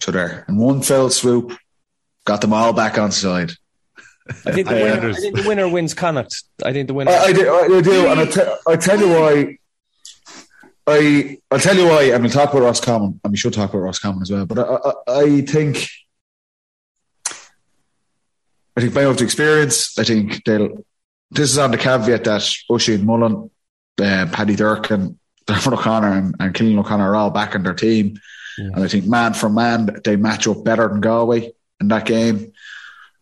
So 0.00 0.10
there. 0.10 0.44
In 0.48 0.56
one 0.56 0.82
fell 0.82 1.10
swoop, 1.10 1.56
got 2.24 2.40
them 2.40 2.52
all 2.52 2.72
back 2.72 2.98
on 2.98 3.12
side. 3.12 3.52
I 4.46 4.52
think 4.52 4.68
the 4.68 4.74
winner. 4.74 5.10
I 5.10 5.12
think 5.14 5.36
the 5.36 5.46
winner 5.46 5.68
wins 5.68 5.94
Connacht. 5.94 6.42
I 6.64 6.72
think 6.72 6.88
the 6.88 6.94
winner. 6.94 7.10
I, 7.10 7.24
I 7.26 7.32
do, 7.32 7.48
I, 7.48 7.76
I 7.76 7.80
do, 7.82 8.06
and 8.08 8.20
I, 8.20 8.24
te- 8.26 8.54
I 8.66 8.76
tell 8.76 8.98
you 8.98 9.08
why. 9.08 9.58
I 10.86 11.38
I'll 11.50 11.58
tell 11.58 11.76
you 11.76 11.86
why, 11.86 12.04
and 12.04 12.22
we'll 12.22 12.32
talk 12.32 12.52
about 12.52 12.62
Roscommon, 12.62 13.20
and 13.24 13.30
we 13.30 13.36
should 13.36 13.54
talk 13.54 13.70
about 13.70 13.80
Roscommon 13.80 14.22
as 14.22 14.30
well. 14.30 14.46
But 14.46 14.58
I, 14.58 14.62
I, 14.62 15.20
I 15.20 15.40
think, 15.40 15.88
I 18.76 18.80
think 18.80 18.94
by 18.94 19.04
the 19.04 19.24
experience. 19.24 19.98
I 19.98 20.04
think 20.04 20.44
they'll. 20.44 20.84
This 21.30 21.50
is 21.50 21.58
on 21.58 21.70
the 21.70 21.78
caveat 21.78 22.24
that 22.24 22.42
Oisín 22.70 23.02
Mullin, 23.02 23.50
uh, 24.00 24.26
Paddy 24.30 24.54
Durkin, 24.54 25.18
Diarmuid 25.46 25.80
O'Connor, 25.80 26.12
and, 26.12 26.36
and 26.38 26.54
Cillian 26.54 26.78
O'Connor 26.78 27.10
are 27.10 27.16
all 27.16 27.30
back 27.30 27.54
in 27.54 27.62
their 27.62 27.74
team, 27.74 28.20
and 28.58 28.84
I 28.84 28.88
think 28.88 29.06
man 29.06 29.32
for 29.34 29.48
man 29.48 30.00
they 30.04 30.16
match 30.16 30.46
up 30.46 30.62
better 30.64 30.86
than 30.86 31.00
Galway 31.00 31.52
in 31.80 31.88
that 31.88 32.04
game. 32.04 32.52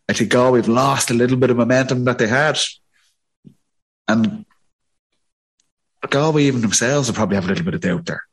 I 0.09 0.15
think 0.15 0.31
Galway 0.31 0.59
have 0.59 0.69
lost 0.69 1.11
a 1.11 1.15
little 1.15 1.37
bit 1.37 1.51
of 1.51 1.57
momentum 1.57 2.05
that 2.05 2.19
they 2.19 2.27
had. 2.27 2.59
And 4.09 4.45
Galway, 6.11 6.45
even 6.45 6.61
themselves, 6.61 7.09
will 7.09 7.15
probably 7.15 7.37
have 7.37 7.45
a 7.45 7.49
little 7.49 7.65
bit 7.65 7.75
of 7.75 7.81
doubt 7.81 8.07
there. 8.07 8.25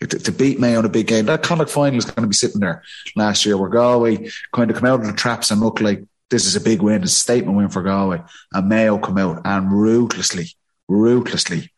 To, 0.00 0.06
to 0.06 0.32
beat 0.32 0.60
Mayo 0.60 0.78
in 0.78 0.84
a 0.84 0.88
big 0.88 1.08
game, 1.08 1.26
that 1.26 1.42
Connacht 1.42 1.70
final 1.70 1.98
is 1.98 2.04
going 2.04 2.22
to 2.22 2.28
be 2.28 2.34
sitting 2.34 2.60
there 2.60 2.84
last 3.16 3.44
year 3.44 3.56
where 3.56 3.68
Galway 3.68 4.30
kind 4.52 4.70
of 4.70 4.76
come 4.76 4.88
out 4.88 5.00
of 5.00 5.06
the 5.06 5.12
traps 5.12 5.50
and 5.50 5.60
look 5.60 5.80
like 5.80 6.04
this 6.30 6.46
is 6.46 6.54
a 6.54 6.60
big 6.60 6.82
win, 6.82 7.02
it's 7.02 7.16
a 7.16 7.18
statement 7.18 7.56
win 7.56 7.68
for 7.68 7.82
Galway. 7.82 8.22
And 8.52 8.68
Mayo 8.68 8.98
come 8.98 9.18
out 9.18 9.42
and 9.44 9.72
ruthlessly, 9.72 10.46
ruthlessly 10.86 11.72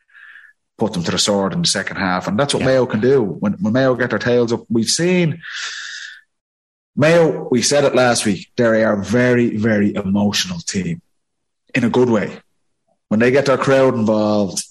put 0.76 0.92
them 0.92 1.02
to 1.04 1.10
the 1.10 1.18
sword 1.18 1.52
in 1.52 1.62
the 1.62 1.68
second 1.68 1.96
half. 1.96 2.26
And 2.26 2.38
that's 2.38 2.52
what 2.52 2.64
Mayo 2.64 2.86
can 2.86 3.00
do. 3.00 3.22
When, 3.22 3.52
when 3.54 3.72
Mayo 3.72 3.94
get 3.94 4.10
their 4.10 4.18
tails 4.18 4.52
up, 4.52 4.64
we've 4.68 4.86
seen 4.86 5.40
Mayo, 6.96 7.48
we 7.50 7.62
said 7.62 7.84
it 7.84 7.94
last 7.94 8.26
week, 8.26 8.50
they 8.56 8.84
are 8.84 9.00
a 9.00 9.04
very, 9.04 9.56
very 9.56 9.94
emotional 9.94 10.58
team 10.58 11.00
in 11.74 11.84
a 11.84 11.90
good 11.90 12.10
way. 12.10 12.38
When 13.08 13.20
they 13.20 13.30
get 13.30 13.46
their 13.46 13.58
crowd 13.58 13.94
involved 13.94 14.64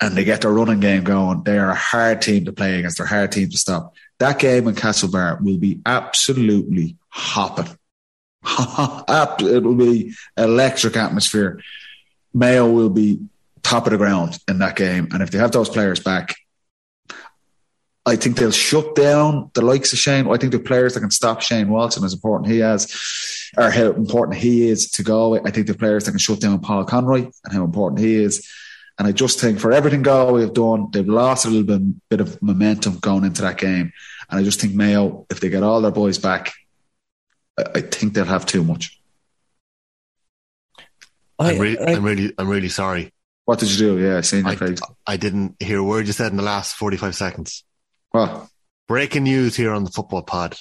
and 0.00 0.16
they 0.16 0.24
get 0.24 0.40
their 0.40 0.52
running 0.52 0.80
game 0.80 1.04
going, 1.04 1.42
they 1.44 1.58
are 1.58 1.70
a 1.70 1.74
hard 1.74 2.20
team 2.20 2.44
to 2.44 2.52
play 2.52 2.78
against. 2.78 2.98
They're 2.98 3.06
a 3.06 3.10
hard 3.10 3.32
team 3.32 3.48
to 3.48 3.56
stop. 3.56 3.94
That 4.18 4.38
game 4.38 4.68
in 4.68 4.74
Castlebar 4.74 5.40
will 5.40 5.58
be 5.58 5.80
absolutely 5.86 6.96
hopping. 7.08 7.76
it 8.44 9.62
will 9.62 9.74
be 9.74 10.14
electric 10.36 10.96
atmosphere. 10.96 11.60
Mayo 12.32 12.70
will 12.70 12.90
be 12.90 13.20
top 13.62 13.86
of 13.86 13.92
the 13.92 13.96
ground 13.96 14.38
in 14.48 14.58
that 14.58 14.76
game. 14.76 15.08
And 15.12 15.22
if 15.22 15.30
they 15.30 15.38
have 15.38 15.52
those 15.52 15.68
players 15.68 16.00
back, 16.00 16.34
I 18.06 18.16
think 18.16 18.36
they'll 18.36 18.50
shut 18.50 18.94
down 18.94 19.50
the 19.54 19.62
likes 19.62 19.92
of 19.94 19.98
Shane. 19.98 20.28
I 20.28 20.36
think 20.36 20.52
the 20.52 20.58
players 20.58 20.92
that 20.92 21.00
can 21.00 21.10
stop 21.10 21.40
Shane 21.40 21.70
Walsh, 21.70 21.96
as 21.96 22.12
important 22.12 22.52
he 22.52 22.58
has, 22.58 22.92
or 23.56 23.70
how 23.70 23.92
important 23.92 24.38
he 24.38 24.68
is 24.68 24.90
to 24.92 25.02
Galway. 25.02 25.40
I 25.44 25.50
think 25.50 25.66
the 25.66 25.74
players 25.74 26.04
that 26.04 26.10
can 26.10 26.18
shut 26.18 26.40
down 26.40 26.60
Paul 26.60 26.84
Conroy 26.84 27.30
and 27.44 27.52
how 27.52 27.64
important 27.64 28.00
he 28.00 28.16
is. 28.16 28.46
And 28.98 29.08
I 29.08 29.12
just 29.12 29.40
think 29.40 29.58
for 29.58 29.72
everything 29.72 30.02
Galway 30.02 30.42
have 30.42 30.54
done, 30.54 30.88
they've 30.92 31.08
lost 31.08 31.46
a 31.46 31.50
little 31.50 31.64
bit, 31.64 32.08
bit 32.08 32.20
of 32.20 32.40
momentum 32.40 32.98
going 32.98 33.24
into 33.24 33.42
that 33.42 33.58
game. 33.58 33.92
And 34.30 34.40
I 34.40 34.44
just 34.44 34.60
think 34.60 34.74
Mayo, 34.74 35.26
if 35.30 35.40
they 35.40 35.48
get 35.48 35.62
all 35.62 35.80
their 35.80 35.90
boys 35.90 36.18
back, 36.18 36.52
I, 37.58 37.64
I 37.74 37.80
think 37.80 38.14
they'll 38.14 38.24
have 38.24 38.46
too 38.46 38.62
much. 38.62 39.00
I'm, 41.38 41.58
really, 41.58 41.78
I- 41.78 41.94
I'm 41.94 42.04
really, 42.04 42.32
I'm 42.38 42.48
really 42.48 42.68
sorry. 42.68 43.12
What 43.46 43.58
did 43.58 43.70
you 43.70 43.76
do? 43.76 43.98
Yeah, 43.98 44.18
I 44.18 44.20
seen 44.22 44.44
your 44.44 44.54
I, 44.54 44.56
face. 44.56 44.80
I 45.06 45.16
didn't 45.18 45.56
hear 45.60 45.78
a 45.78 45.84
word 45.84 46.06
you 46.06 46.14
said 46.14 46.30
in 46.30 46.38
the 46.38 46.42
last 46.42 46.76
45 46.76 47.14
seconds. 47.14 47.64
Well, 48.12 48.48
Breaking 48.86 49.24
news 49.24 49.56
here 49.56 49.72
on 49.72 49.84
the 49.84 49.90
football 49.90 50.22
pod. 50.22 50.56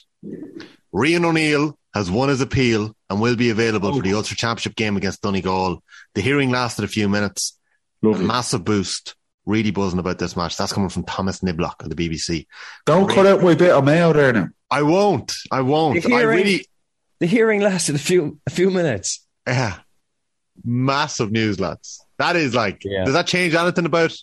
Rian 0.93 1.25
O'Neill 1.25 1.77
has 1.93 2.09
won 2.09 2.29
his 2.29 2.41
appeal 2.41 2.95
and 3.09 3.21
will 3.21 3.35
be 3.35 3.49
available 3.49 3.93
for 3.93 4.01
the 4.01 4.13
oh. 4.13 4.17
Ulster 4.17 4.35
Championship 4.35 4.75
game 4.75 4.95
against 4.95 5.21
Donegal. 5.21 5.83
The 6.15 6.21
hearing 6.21 6.49
lasted 6.49 6.85
a 6.85 6.87
few 6.87 7.09
minutes. 7.09 7.59
A 8.03 8.17
massive 8.19 8.63
boost. 8.63 9.15
Really 9.45 9.71
buzzing 9.71 9.99
about 9.99 10.19
this 10.19 10.37
match. 10.37 10.55
That's 10.55 10.71
coming 10.71 10.89
from 10.89 11.03
Thomas 11.03 11.39
Niblock 11.41 11.83
of 11.83 11.89
the 11.89 11.95
BBC. 11.95 12.45
Don't 12.85 13.09
cut 13.09 13.25
out 13.25 13.41
my 13.43 13.55
bit 13.55 13.71
of 13.71 13.83
Mayo 13.83 14.13
there 14.13 14.31
now. 14.31 14.47
I 14.71 14.83
won't. 14.83 15.33
I 15.51 15.61
won't. 15.61 16.01
The 16.01 16.13
I 16.13 16.19
hearing- 16.19 16.37
really, 16.37 16.67
the 17.19 17.25
hearing 17.27 17.59
lasted 17.61 17.95
a 17.95 17.99
few 17.99 18.39
a 18.47 18.49
few 18.49 18.69
minutes. 18.71 19.25
yeah. 19.47 19.79
Massive 20.63 21.31
news, 21.31 21.59
lads. 21.59 22.05
That 22.19 22.35
is 22.35 22.53
like, 22.55 22.83
Yeah. 22.85 23.03
does 23.05 23.15
that 23.15 23.27
change 23.27 23.55
anything 23.55 23.85
about 23.85 24.13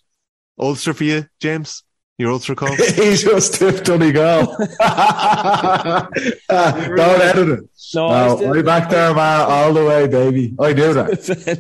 Ulster 0.59 0.95
for 0.95 1.05
you, 1.05 1.27
James? 1.41 1.83
Your 2.21 2.33
Ulster 2.33 2.55
call? 2.55 2.75
he 2.77 3.17
just 3.17 3.55
tipped 3.55 3.85
Donegal. 3.87 4.57
uh, 4.81 6.07
don't 6.51 7.21
edit 7.23 7.49
it. 7.49 7.61
No, 7.95 8.09
I 8.09 8.27
No, 8.29 8.37
still- 8.37 8.51
way 8.51 8.63
back 8.63 8.91
there, 8.91 9.15
man, 9.15 9.41
all 9.49 9.73
the 9.73 9.85
way, 9.85 10.07
baby. 10.07 10.55
I 10.61 10.73
knew 10.73 10.93
that. 10.95 11.09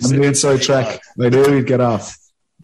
On 0.05 0.16
the 0.20 0.23
inside 0.27 0.62
track. 0.62 1.01
I 1.20 1.28
knew 1.28 1.51
he'd 1.53 1.66
get 1.66 1.81
off. 1.81 2.16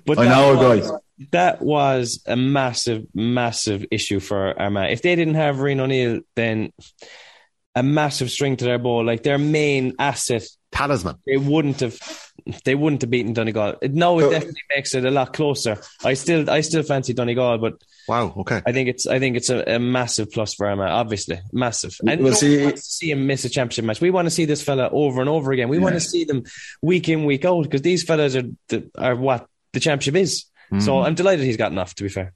But 0.04 0.18
I 0.18 0.24
that 0.24 0.30
know 0.36 0.52
a 0.52 0.76
was- 0.78 0.90
guy. 0.90 0.96
That 1.32 1.62
was 1.62 2.22
a 2.26 2.36
massive, 2.36 3.06
massive 3.14 3.86
issue 3.90 4.20
for 4.20 4.52
Armagh. 4.60 4.92
If 4.92 5.00
they 5.00 5.16
didn't 5.16 5.36
have 5.36 5.56
Rian 5.56 5.80
O'Neill, 5.80 6.20
then 6.34 6.74
a 7.74 7.82
massive 7.82 8.30
string 8.30 8.56
to 8.58 8.66
their 8.66 8.78
bow. 8.78 8.98
Like 8.98 9.22
their 9.22 9.38
main 9.38 9.94
asset, 9.98 10.42
Talisman. 10.72 11.16
they 11.26 11.36
wouldn't 11.36 11.80
have. 11.80 11.98
They 12.64 12.74
wouldn't 12.74 13.00
have 13.00 13.10
beaten 13.10 13.32
Donegal. 13.32 13.76
No, 13.82 14.18
it 14.18 14.22
So- 14.22 14.30
definitely 14.30 14.60
makes 14.74 14.94
it 14.94 15.04
a 15.04 15.10
lot 15.10 15.32
closer. 15.32 15.78
I 16.04 16.14
still, 16.14 16.48
I 16.48 16.60
still 16.60 16.82
fancy 16.82 17.12
Donegal, 17.14 17.58
but 17.58 17.74
Wow. 18.06 18.34
Okay. 18.36 18.62
I 18.64 18.70
think 18.72 18.88
it's, 18.88 19.06
I 19.06 19.18
think 19.18 19.36
it's 19.36 19.50
a, 19.50 19.62
a 19.76 19.78
massive 19.80 20.30
plus 20.30 20.54
for 20.54 20.68
Armagh. 20.68 20.90
Obviously, 20.90 21.40
massive. 21.52 21.96
And 22.06 22.22
We'll 22.22 22.34
see- 22.34 22.56
one 22.58 22.64
wants 22.66 22.84
to 22.84 22.90
see 22.94 23.10
him 23.10 23.26
miss 23.26 23.44
a 23.44 23.48
championship 23.48 23.84
match. 23.84 24.00
We 24.00 24.10
want 24.10 24.26
to 24.26 24.30
see 24.30 24.44
this 24.44 24.62
fella 24.62 24.88
over 24.92 25.20
and 25.20 25.28
over 25.30 25.50
again. 25.50 25.68
We 25.68 25.78
want 25.78 25.94
to 25.94 26.00
see 26.00 26.24
them 26.24 26.44
week 26.82 27.08
in, 27.08 27.24
week 27.24 27.44
out 27.44 27.62
because 27.64 27.82
these 27.82 28.04
fellas 28.04 28.36
are 28.36 28.44
the, 28.68 28.90
are 28.96 29.16
what 29.16 29.48
the 29.72 29.80
championship 29.80 30.14
is. 30.14 30.44
So 30.70 30.76
mm-hmm. 30.76 31.06
I'm 31.06 31.14
delighted 31.14 31.44
he's 31.44 31.56
gotten 31.56 31.78
off. 31.78 31.94
To 31.96 32.02
be 32.02 32.08
fair. 32.10 32.32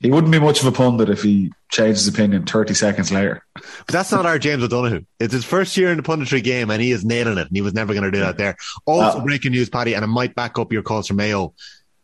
He 0.00 0.10
wouldn't 0.10 0.32
be 0.32 0.38
much 0.38 0.60
of 0.60 0.66
a 0.66 0.72
pundit 0.72 1.08
if 1.08 1.22
he 1.22 1.50
changed 1.70 1.98
his 2.00 2.08
opinion 2.08 2.44
30 2.44 2.74
seconds 2.74 3.10
later. 3.10 3.44
But 3.54 3.86
that's 3.88 4.12
not 4.12 4.26
our 4.26 4.38
James 4.38 4.62
O'Donoghue. 4.62 5.04
It's 5.18 5.32
his 5.32 5.44
first 5.44 5.76
year 5.76 5.90
in 5.90 5.96
the 5.96 6.02
punditry 6.02 6.42
game 6.42 6.70
and 6.70 6.82
he 6.82 6.90
is 6.90 7.04
nailing 7.04 7.38
it 7.38 7.46
and 7.46 7.56
he 7.56 7.62
was 7.62 7.72
never 7.72 7.94
going 7.94 8.04
to 8.04 8.10
do 8.10 8.20
that 8.20 8.36
there. 8.36 8.56
Also, 8.84 9.18
Uh, 9.18 9.24
breaking 9.24 9.52
news, 9.52 9.70
Paddy, 9.70 9.94
and 9.94 10.04
it 10.04 10.08
might 10.08 10.34
back 10.34 10.58
up 10.58 10.72
your 10.72 10.82
calls 10.82 11.08
for 11.08 11.14
Mayo. 11.14 11.54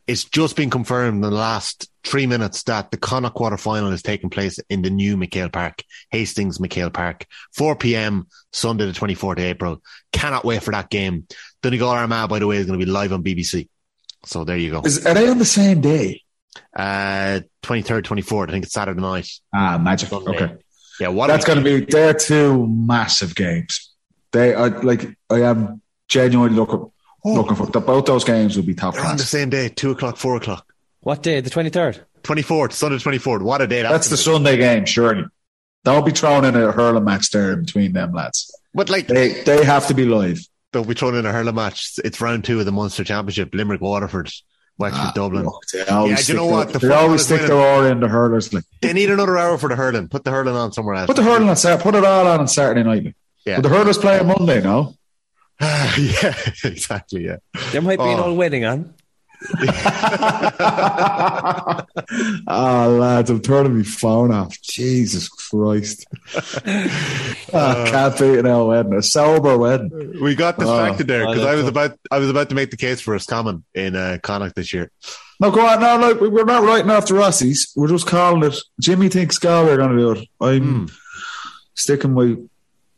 It's 0.06 0.24
just 0.24 0.56
been 0.56 0.70
confirmed 0.70 1.16
in 1.16 1.20
the 1.20 1.30
last 1.30 1.88
three 2.02 2.26
minutes 2.26 2.62
that 2.64 2.90
the 2.90 2.96
Connacht 2.96 3.34
quarter 3.36 3.56
final 3.58 3.92
is 3.92 4.02
taking 4.02 4.30
place 4.30 4.58
in 4.70 4.82
the 4.82 4.90
new 4.90 5.16
McHale 5.16 5.52
Park, 5.52 5.84
Hastings 6.10 6.58
McHale 6.58 6.92
Park, 6.92 7.26
4 7.54 7.76
p.m. 7.76 8.26
Sunday, 8.52 8.86
the 8.86 8.92
24th 8.92 9.32
of 9.38 9.38
April. 9.44 9.82
Cannot 10.12 10.44
wait 10.44 10.62
for 10.62 10.72
that 10.72 10.90
game. 10.90 11.26
Donegal 11.62 11.90
Armagh, 11.90 12.28
by 12.28 12.38
the 12.40 12.46
way, 12.46 12.56
is 12.56 12.66
going 12.66 12.80
to 12.80 12.84
be 12.84 12.90
live 12.90 13.12
on 13.12 13.22
BBC. 13.22 13.68
So 14.24 14.42
there 14.44 14.56
you 14.56 14.70
go. 14.70 14.80
Is, 14.82 15.06
are 15.06 15.14
they 15.14 15.28
on 15.28 15.38
the 15.38 15.44
same 15.44 15.80
day? 15.80 16.22
Uh, 16.74 17.40
23rd, 17.62 18.02
24th. 18.02 18.48
I 18.48 18.52
think 18.52 18.64
it's 18.64 18.74
Saturday 18.74 19.00
night. 19.00 19.28
Ah, 19.54 19.78
magic. 19.78 20.08
Sunday. 20.08 20.30
Okay. 20.30 20.54
Yeah, 21.00 21.08
what 21.08 21.28
That's 21.28 21.44
going 21.44 21.62
to 21.62 21.64
be, 21.64 21.84
they're 21.84 22.14
two 22.14 22.66
massive 22.66 23.34
games. 23.34 23.92
They 24.32 24.54
are 24.54 24.68
like, 24.82 25.16
I 25.30 25.42
am 25.42 25.80
genuinely 26.08 26.56
looking, 26.56 26.90
Oh. 27.24 27.34
looking 27.34 27.54
for, 27.56 27.66
the, 27.66 27.80
both 27.80 28.06
those 28.06 28.24
games 28.24 28.56
will 28.56 28.64
be 28.64 28.74
top 28.74 28.94
They're 28.94 29.04
on 29.04 29.16
the 29.18 29.22
same 29.24 29.50
day, 29.50 29.68
2 29.68 29.90
o'clock, 29.90 30.16
4 30.16 30.36
o'clock. 30.36 30.66
What 31.00 31.22
day? 31.22 31.40
The 31.40 31.50
twenty 31.50 31.70
third. 31.70 32.04
24th, 32.22 32.72
Sunday 32.72 32.96
24th. 32.98 33.40
What 33.42 33.62
a 33.62 33.66
day 33.66 33.82
That's 33.82 34.06
the 34.08 34.16
that's 34.16 34.24
Sunday 34.24 34.56
game, 34.58 34.84
surely. 34.84 35.24
Don't 35.84 36.04
be 36.04 36.12
thrown 36.12 36.44
in 36.44 36.54
a 36.54 36.72
hurling 36.72 37.04
match 37.04 37.30
there 37.30 37.56
between 37.56 37.92
them 37.94 38.12
lads. 38.12 38.54
But 38.74 38.90
like, 38.90 39.06
They 39.06 39.42
they 39.42 39.64
have 39.64 39.86
to 39.88 39.94
be 39.94 40.04
live. 40.04 40.40
they'll 40.72 40.84
be 40.84 40.92
thrown 40.94 41.14
in 41.14 41.24
a 41.24 41.32
hurling 41.32 41.54
match. 41.54 41.98
It's 42.04 42.20
round 42.20 42.44
two 42.44 42.60
of 42.60 42.66
the 42.66 42.72
Munster 42.72 43.02
Championship. 43.04 43.54
Limerick, 43.54 43.80
Waterford. 43.80 44.30
Wexford 44.80 45.04
Ah, 45.08 45.12
Dublin. 45.14 45.44
they 45.44 45.50
always 45.50 45.72
Yeah, 45.74 46.02
do 46.02 46.08
you 46.10 46.16
stick 46.16 46.36
know 46.36 46.46
their- 46.46 46.52
what? 46.56 46.72
The 46.72 46.78
they 46.80 46.94
always 46.94 47.24
stick 47.24 47.42
their 47.42 47.52
oar 47.56 47.86
in 47.88 48.00
the 48.00 48.08
hurlers. 48.08 48.52
Like. 48.52 48.64
They 48.80 48.92
need 48.92 49.10
another 49.10 49.36
hour 49.38 49.58
for 49.58 49.68
the 49.68 49.76
hurling. 49.76 50.08
Put 50.08 50.24
the 50.24 50.30
hurling 50.30 50.56
on 50.56 50.72
somewhere 50.72 50.94
else. 50.96 51.06
Put 51.06 51.16
the 51.16 51.22
hurling 51.22 51.48
on 51.48 51.56
Saturday. 51.56 51.82
Put 51.82 51.94
it 51.94 52.04
all 52.04 52.26
on 52.26 52.40
on 52.40 52.48
Saturday 52.48 52.82
night. 52.82 53.14
Yeah. 53.46 53.56
But 53.56 53.62
the 53.62 53.68
hurlers 53.68 53.98
play 53.98 54.18
on 54.18 54.26
Monday, 54.26 54.60
no? 54.62 54.94
yeah, 55.60 56.34
exactly. 56.64 57.26
Yeah. 57.26 57.36
There 57.72 57.82
might 57.82 57.98
be 57.98 58.04
an 58.04 58.18
Oh. 58.18 58.24
old 58.28 58.38
wedding 58.38 58.64
on. 58.64 58.94
Oh, 62.46 62.96
lads, 63.00 63.30
I'm 63.30 63.40
turning 63.40 63.76
my 63.78 63.82
phone 63.82 64.32
off. 64.32 64.60
Jesus 64.62 65.28
Christ. 65.28 66.06
oh, 66.36 67.84
can't 67.88 68.18
beat 68.18 68.38
an 68.38 68.46
old 68.46 68.68
wedding. 68.68 68.94
A 68.94 69.02
sober 69.02 69.56
wedding. 69.58 70.18
We 70.22 70.34
got 70.34 70.58
distracted 70.58 71.06
there 71.06 71.26
oh, 71.26 71.32
because 71.32 71.44
I 71.44 71.54
that's 71.54 71.56
was 71.56 71.72
tough. 71.72 71.86
about 71.86 71.98
I 72.10 72.18
was 72.18 72.30
about 72.30 72.48
to 72.50 72.54
make 72.54 72.70
the 72.70 72.76
case 72.76 73.00
for 73.00 73.12
Roscommon 73.12 73.64
in 73.74 73.96
uh, 73.96 74.18
Connacht 74.22 74.54
this 74.54 74.72
year. 74.72 74.90
No, 75.40 75.50
go 75.50 75.66
on. 75.66 75.80
No, 75.80 75.98
no, 75.98 76.14
we- 76.14 76.28
we're 76.28 76.44
not 76.44 76.62
writing 76.64 76.90
after 76.90 77.14
Rossies. 77.14 77.70
We're 77.76 77.88
just 77.88 78.06
calling 78.06 78.42
it. 78.50 78.56
Jimmy 78.80 79.08
thinks 79.08 79.38
Galway 79.38 79.72
are 79.72 79.76
going 79.76 79.96
to 79.96 79.98
do 79.98 80.10
it. 80.12 80.28
I'm 80.40 80.62
Hmm. 80.80 80.86
sticking 81.74 82.12
my 82.14 82.36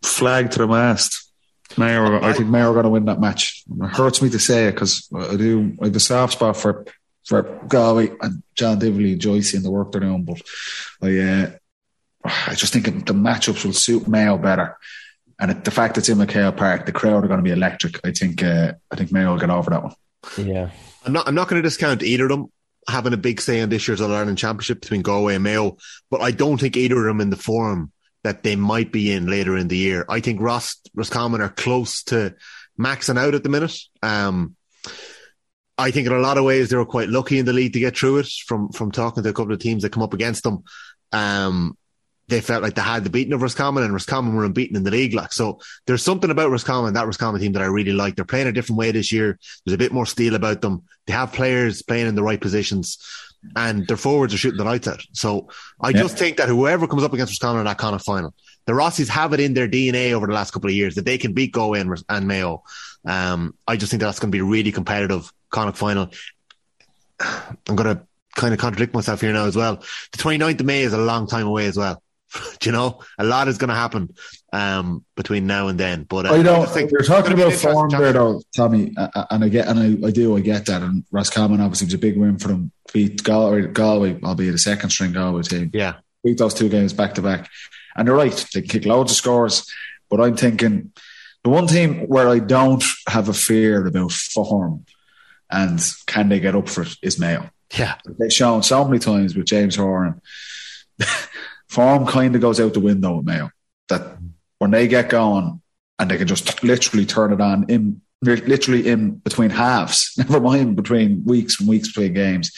flag 0.02 0.50
to 0.52 0.58
the 0.58 0.66
mast. 0.68 1.31
Mayo, 1.78 2.22
I 2.22 2.32
think 2.32 2.48
Mayo 2.48 2.70
are 2.70 2.74
going 2.74 2.84
to 2.84 2.90
win 2.90 3.06
that 3.06 3.20
match. 3.20 3.64
It 3.70 3.86
hurts 3.88 4.22
me 4.22 4.30
to 4.30 4.38
say 4.38 4.68
it 4.68 4.72
because 4.72 5.08
I 5.14 5.36
do. 5.36 5.76
I 5.80 5.86
have 5.86 5.96
a 5.96 6.00
soft 6.00 6.34
spot 6.34 6.56
for 6.56 6.86
for 7.24 7.42
Galway 7.68 8.10
and 8.20 8.42
John 8.54 8.78
Divilly 8.78 9.12
and 9.12 9.20
Joycey 9.20 9.54
and 9.54 9.64
the 9.64 9.70
work 9.70 9.92
they're 9.92 10.00
doing, 10.00 10.24
but 10.24 10.40
I, 11.00 11.18
uh, 11.18 11.50
I 12.24 12.54
just 12.54 12.72
think 12.72 12.84
the 12.84 13.14
matchups 13.14 13.64
will 13.64 13.72
suit 13.72 14.08
Mayo 14.08 14.38
better. 14.38 14.76
And 15.38 15.50
it, 15.50 15.64
the 15.64 15.70
fact 15.70 15.98
it's 15.98 16.08
in 16.08 16.18
McHale 16.18 16.56
Park, 16.56 16.86
the 16.86 16.92
crowd 16.92 17.24
are 17.24 17.28
going 17.28 17.38
to 17.38 17.44
be 17.44 17.50
electric. 17.50 18.04
I 18.04 18.12
think. 18.12 18.42
Uh, 18.42 18.72
I 18.90 18.96
think 18.96 19.12
Mayo 19.12 19.30
will 19.30 19.38
get 19.38 19.50
over 19.50 19.70
that 19.70 19.82
one. 19.82 19.94
Yeah. 20.38 20.70
I'm 21.04 21.12
not 21.12 21.26
I'm 21.26 21.34
not 21.34 21.48
going 21.48 21.60
to 21.60 21.66
discount 21.66 22.02
either 22.02 22.24
of 22.24 22.30
them 22.30 22.52
having 22.88 23.12
a 23.12 23.16
big 23.16 23.40
say 23.40 23.60
in 23.60 23.68
this 23.68 23.86
year's 23.86 24.00
All 24.00 24.12
Ireland 24.12 24.38
Championship 24.38 24.80
between 24.80 25.02
Galway 25.02 25.34
and 25.34 25.44
Mayo, 25.44 25.76
but 26.10 26.20
I 26.20 26.30
don't 26.30 26.58
think 26.58 26.76
either 26.76 26.98
of 26.98 27.04
them 27.04 27.20
in 27.20 27.30
the 27.30 27.36
form 27.36 27.92
that 28.24 28.42
they 28.42 28.56
might 28.56 28.92
be 28.92 29.12
in 29.12 29.26
later 29.26 29.56
in 29.56 29.68
the 29.68 29.76
year. 29.76 30.04
I 30.08 30.20
think 30.20 30.40
Ross 30.40 30.80
Roscommon 30.94 31.40
are 31.40 31.48
close 31.48 32.02
to 32.04 32.34
maxing 32.78 33.18
out 33.18 33.34
at 33.34 33.42
the 33.42 33.48
minute. 33.48 33.76
Um, 34.02 34.56
I 35.78 35.90
think 35.90 36.06
in 36.06 36.12
a 36.12 36.18
lot 36.18 36.38
of 36.38 36.44
ways 36.44 36.68
they 36.68 36.76
were 36.76 36.86
quite 36.86 37.08
lucky 37.08 37.38
in 37.38 37.46
the 37.46 37.52
league 37.52 37.72
to 37.72 37.80
get 37.80 37.96
through 37.96 38.18
it. 38.18 38.28
From 38.46 38.70
from 38.70 38.92
talking 38.92 39.22
to 39.22 39.28
a 39.28 39.32
couple 39.32 39.52
of 39.52 39.58
teams 39.58 39.82
that 39.82 39.92
come 39.92 40.02
up 40.02 40.14
against 40.14 40.44
them, 40.44 40.62
um, 41.12 41.76
they 42.28 42.40
felt 42.40 42.62
like 42.62 42.74
they 42.74 42.82
had 42.82 43.04
the 43.04 43.10
beating 43.10 43.32
of 43.32 43.42
Roscommon, 43.42 43.82
and 43.82 43.92
Roscommon 43.92 44.34
were 44.34 44.44
unbeaten 44.44 44.76
in 44.76 44.84
the 44.84 44.90
league. 44.90 45.14
Like 45.14 45.32
so, 45.32 45.60
there's 45.86 46.02
something 46.02 46.30
about 46.30 46.50
Roscommon, 46.50 46.94
that 46.94 47.06
Roscommon 47.06 47.40
team 47.40 47.52
that 47.52 47.62
I 47.62 47.66
really 47.66 47.92
like. 47.92 48.16
They're 48.16 48.24
playing 48.24 48.46
a 48.46 48.52
different 48.52 48.78
way 48.78 48.92
this 48.92 49.12
year. 49.12 49.38
There's 49.64 49.74
a 49.74 49.78
bit 49.78 49.92
more 49.92 50.06
steel 50.06 50.34
about 50.34 50.60
them. 50.60 50.82
They 51.06 51.12
have 51.12 51.32
players 51.32 51.82
playing 51.82 52.06
in 52.06 52.14
the 52.14 52.22
right 52.22 52.40
positions, 52.40 52.98
and 53.56 53.86
their 53.86 53.96
forwards 53.96 54.32
are 54.34 54.38
shooting 54.38 54.58
the 54.58 54.64
lights 54.64 54.88
out. 54.88 55.04
So 55.12 55.48
I 55.80 55.90
Yeah. 55.90 56.02
just 56.02 56.16
think 56.16 56.36
that 56.36 56.48
whoever 56.48 56.86
comes 56.86 57.02
up 57.02 57.12
against 57.12 57.32
Roscommon 57.32 57.60
in 57.60 57.66
that 57.66 57.78
kind 57.78 57.94
of 57.94 58.02
final, 58.02 58.34
the 58.66 58.72
Rossies 58.72 59.08
have 59.08 59.32
it 59.32 59.40
in 59.40 59.54
their 59.54 59.68
DNA 59.68 60.12
over 60.12 60.26
the 60.26 60.32
last 60.32 60.52
couple 60.52 60.70
of 60.70 60.76
years 60.76 60.94
that 60.94 61.04
they 61.04 61.18
can 61.18 61.32
beat 61.32 61.52
Galway 61.52 61.80
and, 61.80 62.02
and 62.08 62.28
Mayo. 62.28 62.62
Um, 63.04 63.54
I 63.66 63.76
just 63.76 63.90
think 63.90 64.00
that's 64.00 64.20
going 64.20 64.30
to 64.30 64.36
be 64.36 64.40
a 64.40 64.44
really 64.44 64.70
competitive 64.72 65.32
Connacht 65.50 65.76
final. 65.76 66.10
I'm 67.20 67.76
going 67.76 67.96
to 67.96 68.06
kind 68.34 68.54
of 68.54 68.60
contradict 68.60 68.94
myself 68.94 69.20
here 69.20 69.32
now 69.32 69.46
as 69.46 69.56
well. 69.56 69.76
The 70.12 70.18
29th 70.18 70.60
of 70.60 70.66
May 70.66 70.82
is 70.82 70.92
a 70.92 70.98
long 70.98 71.26
time 71.26 71.46
away 71.46 71.66
as 71.66 71.76
well. 71.76 72.02
Do 72.60 72.68
you 72.70 72.72
know, 72.72 73.02
a 73.18 73.24
lot 73.24 73.48
is 73.48 73.58
going 73.58 73.68
to 73.68 73.74
happen 73.74 74.14
um, 74.52 75.04
between 75.16 75.46
now 75.46 75.68
and 75.68 75.78
then. 75.78 76.04
But 76.04 76.26
uh, 76.26 76.34
I 76.34 76.42
don't. 76.42 76.68
think 76.68 76.90
You're 76.90 77.02
talking 77.02 77.32
gonna 77.32 77.36
be 77.36 77.42
an 77.42 77.48
about 77.48 77.60
form 77.60 77.90
there, 77.90 78.12
though, 78.12 78.42
Tommy, 78.56 78.94
and 78.96 79.44
I 79.44 79.48
get, 79.48 79.68
and 79.68 79.78
I, 80.04 80.08
I 80.08 80.10
do, 80.10 80.36
I 80.36 80.40
get 80.40 80.66
that. 80.66 80.82
And 80.82 81.04
Roscommon 81.10 81.60
obviously 81.60 81.86
was 81.86 81.94
a 81.94 81.98
big 81.98 82.16
win 82.16 82.38
for 82.38 82.48
them. 82.48 82.72
Beat 82.92 83.22
Galway, 83.22 83.66
Galway, 83.68 84.20
albeit 84.22 84.54
a 84.54 84.58
second 84.58 84.90
string 84.90 85.12
Galway 85.12 85.42
team. 85.42 85.70
Yeah, 85.72 85.94
Beat 86.24 86.38
those 86.38 86.54
two 86.54 86.68
games 86.68 86.92
back 86.92 87.14
to 87.14 87.22
back, 87.22 87.50
and 87.96 88.06
they're 88.06 88.14
right. 88.14 88.46
They 88.52 88.62
kick 88.62 88.84
loads 88.84 89.12
of 89.12 89.16
scores, 89.16 89.70
but 90.10 90.20
I'm 90.20 90.36
thinking 90.36 90.92
the 91.44 91.50
one 91.50 91.66
team 91.66 92.06
where 92.06 92.28
I 92.28 92.38
don't 92.38 92.84
have 93.08 93.28
a 93.28 93.34
fear 93.34 93.86
about 93.86 94.12
form 94.12 94.84
and 95.52 95.80
can 96.06 96.28
they 96.28 96.40
get 96.40 96.56
up 96.56 96.68
for 96.68 96.82
it 96.82 96.96
is 97.02 97.18
Mayo. 97.18 97.50
yeah, 97.76 97.96
They've 98.18 98.32
shown 98.32 98.62
so 98.62 98.84
many 98.84 98.98
times 98.98 99.36
with 99.36 99.46
James 99.46 99.76
Horan. 99.76 100.20
form 101.68 102.06
kind 102.06 102.34
of 102.34 102.40
goes 102.40 102.60
out 102.60 102.74
the 102.74 102.80
window 102.80 103.16
with 103.16 103.26
Mayo. 103.26 103.50
That 103.88 104.18
when 104.62 104.70
they 104.70 104.86
get 104.86 105.08
going 105.08 105.60
and 105.98 106.08
they 106.08 106.16
can 106.16 106.28
just 106.28 106.62
literally 106.62 107.04
turn 107.04 107.32
it 107.32 107.40
on 107.40 107.68
in 107.68 108.00
literally 108.22 108.86
in 108.86 109.16
between 109.16 109.50
halves, 109.50 110.14
never 110.18 110.40
mind 110.40 110.76
between 110.76 111.24
weeks 111.24 111.58
and 111.58 111.68
weeks 111.68 111.88
between 111.88 112.14
games. 112.14 112.56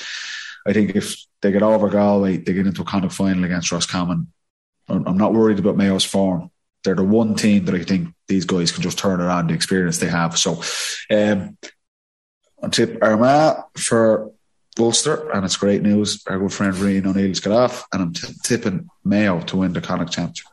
I 0.66 0.74
think 0.74 0.96
if 0.96 1.16
they 1.40 1.50
get 1.50 1.62
over 1.62 1.88
Galway, 1.88 2.36
they 2.36 2.52
get 2.52 2.66
into 2.66 2.82
a 2.82 2.84
kind 2.84 3.06
of 3.06 3.14
final 3.14 3.44
against 3.44 3.72
Roscommon. 3.72 4.30
I'm 4.86 5.16
not 5.16 5.32
worried 5.32 5.58
about 5.58 5.78
Mayo's 5.78 6.04
form. 6.04 6.50
They're 6.84 6.94
the 6.94 7.02
one 7.02 7.36
team 7.36 7.64
that 7.64 7.74
I 7.74 7.82
think 7.82 8.10
these 8.28 8.44
guys 8.44 8.70
can 8.70 8.82
just 8.82 8.98
turn 8.98 9.22
on, 9.22 9.46
the 9.46 9.54
experience 9.54 9.96
they 9.96 10.08
have. 10.08 10.36
So, 10.36 10.62
um, 11.10 11.56
on 12.62 12.70
tip 12.70 12.98
Armagh 13.02 13.62
for 13.78 14.30
Ulster, 14.78 15.30
and 15.30 15.42
it's 15.42 15.56
great 15.56 15.80
news. 15.80 16.22
Our 16.26 16.38
good 16.38 16.52
friend 16.52 16.74
Rian 16.74 17.06
O'Neill's 17.06 17.40
got 17.40 17.56
off, 17.56 17.86
and 17.94 18.02
I'm 18.02 18.12
t- 18.12 18.28
tipping 18.42 18.90
Mayo 19.04 19.40
to 19.40 19.56
win 19.56 19.72
the 19.72 19.80
Connacht 19.80 20.12
Championship. 20.12 20.48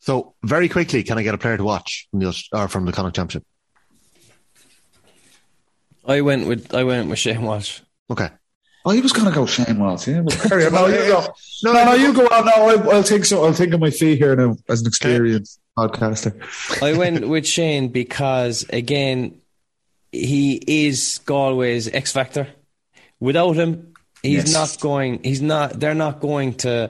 So 0.00 0.34
very 0.42 0.68
quickly, 0.68 1.02
can 1.02 1.18
I 1.18 1.22
get 1.22 1.34
a 1.34 1.38
player 1.38 1.56
to 1.56 1.64
watch 1.64 2.06
from 2.10 2.20
the 2.20 2.42
or 2.52 2.68
from 2.68 2.84
the 2.86 2.92
Connacht 2.92 3.16
Championship? 3.16 3.44
I 6.06 6.20
went 6.22 6.46
with 6.46 6.74
I 6.74 6.84
went 6.84 7.08
with 7.08 7.18
Shane 7.18 7.42
Walsh. 7.42 7.80
Okay. 8.10 8.28
Oh, 8.84 8.90
he 8.92 9.00
was 9.00 9.12
going 9.12 9.26
to 9.28 9.34
go 9.34 9.44
Shane 9.44 9.78
Walsh. 9.78 10.08
Yeah, 10.08 10.22
but 10.22 10.32
carry 10.34 10.64
on. 10.66 10.72
No, 10.72 10.86
you 10.86 10.96
go. 10.98 11.26
No, 11.64 11.72
No, 11.72 11.84
no, 11.84 11.92
you 11.94 12.14
go 12.14 12.26
on. 12.26 12.46
No, 12.46 12.52
I'll, 12.52 12.90
I'll 12.90 13.02
think 13.02 13.24
so. 13.26 13.44
I'll 13.44 13.52
think 13.52 13.74
of 13.74 13.80
my 13.80 13.90
fee 13.90 14.16
here 14.16 14.34
now 14.36 14.56
as 14.68 14.80
an 14.80 14.86
experienced 14.86 15.60
podcaster. 15.76 16.32
I 16.82 16.96
went 16.96 17.28
with 17.28 17.46
Shane 17.46 17.88
because 17.88 18.64
again, 18.70 19.40
he 20.12 20.62
is 20.66 21.20
Galway's 21.26 21.88
X 21.88 22.12
factor. 22.12 22.48
Without 23.20 23.56
him, 23.56 23.92
he's 24.22 24.44
Yes. 24.44 24.52
not 24.54 24.80
going. 24.80 25.22
He's 25.24 25.42
not. 25.42 25.78
They're 25.78 25.94
not 25.94 26.20
going 26.20 26.54
to 26.58 26.88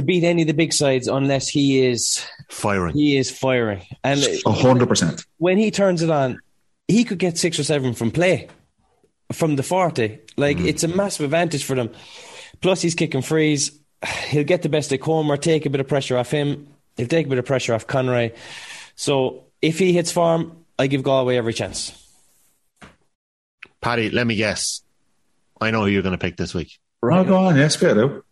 to 0.00 0.06
beat 0.06 0.24
any 0.24 0.42
of 0.42 0.48
the 0.48 0.54
big 0.54 0.72
sides 0.72 1.06
unless 1.08 1.48
he 1.48 1.84
is 1.86 2.24
Firing. 2.48 2.94
he 2.94 3.16
is 3.16 3.30
firing. 3.30 3.82
And 4.02 4.20
A 4.46 4.52
hundred 4.52 4.88
percent. 4.88 5.24
when 5.38 5.58
he 5.58 5.70
turns 5.70 6.02
it 6.02 6.10
on, 6.10 6.40
he 6.88 7.04
could 7.04 7.18
get 7.18 7.38
six 7.38 7.58
or 7.58 7.64
seven 7.64 7.94
from 7.94 8.10
play 8.10 8.48
from 9.32 9.56
the 9.56 9.62
forty. 9.62 10.18
Like 10.36 10.56
mm. 10.58 10.66
it's 10.66 10.82
a 10.82 10.88
massive 10.88 11.24
advantage 11.24 11.64
for 11.64 11.76
them. 11.76 11.90
Plus, 12.60 12.82
he's 12.82 12.94
kicking 12.94 13.22
frees. 13.22 13.72
He'll 14.28 14.44
get 14.44 14.62
the 14.62 14.68
best 14.68 14.92
of 14.92 15.00
Comer, 15.00 15.36
take 15.36 15.66
a 15.66 15.70
bit 15.70 15.80
of 15.80 15.88
pressure 15.88 16.16
off 16.16 16.30
him. 16.30 16.68
He'll 16.96 17.06
take 17.06 17.26
a 17.26 17.28
bit 17.28 17.38
of 17.38 17.44
pressure 17.44 17.74
off 17.74 17.86
Conroy. 17.86 18.32
So 18.96 19.44
if 19.62 19.78
he 19.78 19.92
hits 19.92 20.10
form, 20.10 20.64
I 20.78 20.86
give 20.86 21.02
Galway 21.02 21.36
every 21.36 21.52
chance. 21.52 21.92
Paddy, 23.80 24.10
let 24.10 24.26
me 24.26 24.34
guess. 24.36 24.82
I 25.60 25.70
know 25.70 25.82
who 25.82 25.88
you're 25.88 26.02
going 26.02 26.12
to 26.12 26.18
pick 26.18 26.36
this 26.36 26.54
week. 26.54 26.78
Right, 27.02 27.26
go 27.26 27.36
on. 27.36 27.56
Yes, 27.56 27.76
get 27.76 27.96
out. 27.98 28.24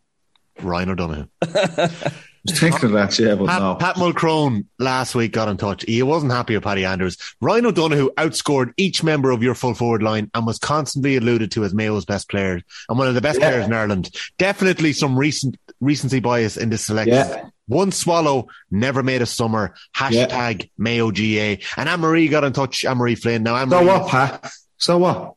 Ryan 0.62 0.90
O'Donoghue. 0.90 1.28
I 1.42 2.50
was 2.52 2.60
thinking 2.60 2.84
of 2.86 2.92
that, 2.92 3.18
yeah, 3.18 3.34
but 3.34 3.46
Pat, 3.48 3.60
no. 3.60 3.74
Pat 3.74 3.96
Mulcrone 3.96 4.64
last 4.78 5.14
week 5.14 5.32
got 5.32 5.48
in 5.48 5.56
touch. 5.58 5.84
He 5.86 6.02
wasn't 6.02 6.32
happy 6.32 6.54
with 6.54 6.64
Paddy 6.64 6.84
Andrews. 6.84 7.18
Ryan 7.40 7.66
O'Donoghue 7.66 8.10
outscored 8.16 8.72
each 8.78 9.02
member 9.02 9.30
of 9.30 9.42
your 9.42 9.54
full 9.54 9.74
forward 9.74 10.02
line 10.02 10.30
and 10.34 10.46
was 10.46 10.58
constantly 10.58 11.16
alluded 11.16 11.50
to 11.52 11.64
as 11.64 11.74
Mayo's 11.74 12.04
best 12.06 12.30
player 12.30 12.62
and 12.88 12.98
one 12.98 13.08
of 13.08 13.14
the 13.14 13.20
best 13.20 13.38
Yeah. 13.40 13.50
players 13.50 13.66
in 13.66 13.72
Ireland. 13.74 14.10
Definitely 14.38 14.92
some 14.94 15.18
recent 15.18 15.58
recency 15.80 16.20
bias 16.20 16.56
in 16.56 16.70
this 16.70 16.86
selection. 16.86 17.14
Yeah. 17.16 17.44
One 17.66 17.92
swallow, 17.92 18.46
never 18.70 19.02
made 19.02 19.20
a 19.20 19.26
summer. 19.26 19.74
Hashtag 19.94 20.70
Mayo 20.78 21.10
GAA. 21.10 21.58
And 21.76 21.88
Anne 21.88 22.00
Marie 22.00 22.28
got 22.28 22.44
in 22.44 22.54
touch. 22.54 22.84
Anne 22.86 22.96
Marie 22.96 23.14
Flynn. 23.14 23.42
Now, 23.42 23.56
Anne 23.56 23.68
So 23.68 23.76
Marie, 23.82 23.86
what, 23.88 24.08
Pat? 24.08 24.50
So 24.78 24.96
what? 24.98 25.34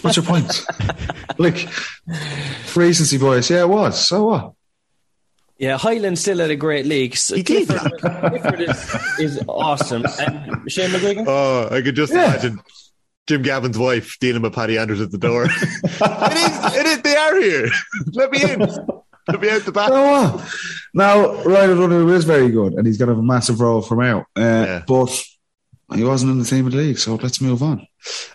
What's 0.00 0.16
your 0.16 0.24
point? 0.24 0.64
like, 1.38 1.68
recency 2.74 3.16
voice. 3.18 3.50
Yeah, 3.50 3.60
it 3.62 3.68
was. 3.68 4.06
So 4.08 4.24
what? 4.24 4.52
Yeah, 5.58 5.76
Hyland 5.78 6.18
still 6.18 6.38
had 6.38 6.50
a 6.50 6.56
great 6.56 6.86
league. 6.86 7.16
So 7.16 7.36
He 7.36 7.42
did. 7.42 7.68
Clifford, 7.68 8.00
Clifford 8.00 8.60
is, 8.62 8.96
is 9.20 9.44
awesome. 9.46 10.04
And 10.18 10.70
Shane 10.70 10.90
McGuigan? 10.90 11.24
Oh, 11.28 11.68
I 11.70 11.82
could 11.82 11.94
just 11.94 12.12
Yeah. 12.12 12.30
imagine 12.32 12.60
Jim 13.28 13.42
Gavin's 13.42 13.78
wife 13.78 14.16
dealing 14.18 14.42
with 14.42 14.54
Paddy 14.54 14.76
Andrews 14.78 15.00
at 15.00 15.12
the 15.12 15.18
door. 15.18 15.44
it 15.50 15.50
is, 15.52 16.76
it 16.76 16.86
is, 16.86 17.02
they 17.02 17.14
are 17.16 17.40
here. 17.40 17.68
Let 18.12 18.32
me 18.32 18.42
in. 18.42 18.58
Let 19.28 19.40
me 19.40 19.50
out 19.50 19.62
the 19.62 19.70
back. 19.70 19.88
So 19.90 20.02
what? 20.02 20.54
Now, 20.94 21.44
Ryan 21.44 21.70
O'Donoghue 21.70 22.08
is 22.12 22.24
very 22.24 22.50
good, 22.50 22.72
and 22.72 22.84
he's 22.84 22.98
going 22.98 23.06
to 23.06 23.14
have 23.14 23.20
a 23.22 23.26
massive 23.26 23.60
role 23.60 23.80
from 23.82 24.00
out. 24.00 24.22
Uh, 24.36 24.40
Yeah. 24.40 24.82
But 24.88 25.22
he 25.94 26.04
wasn't 26.04 26.32
in 26.32 26.38
the 26.38 26.44
team 26.44 26.66
of 26.66 26.72
the 26.72 26.78
league, 26.78 26.98
so 26.98 27.14
let's 27.16 27.40
move 27.40 27.62
on. 27.62 27.86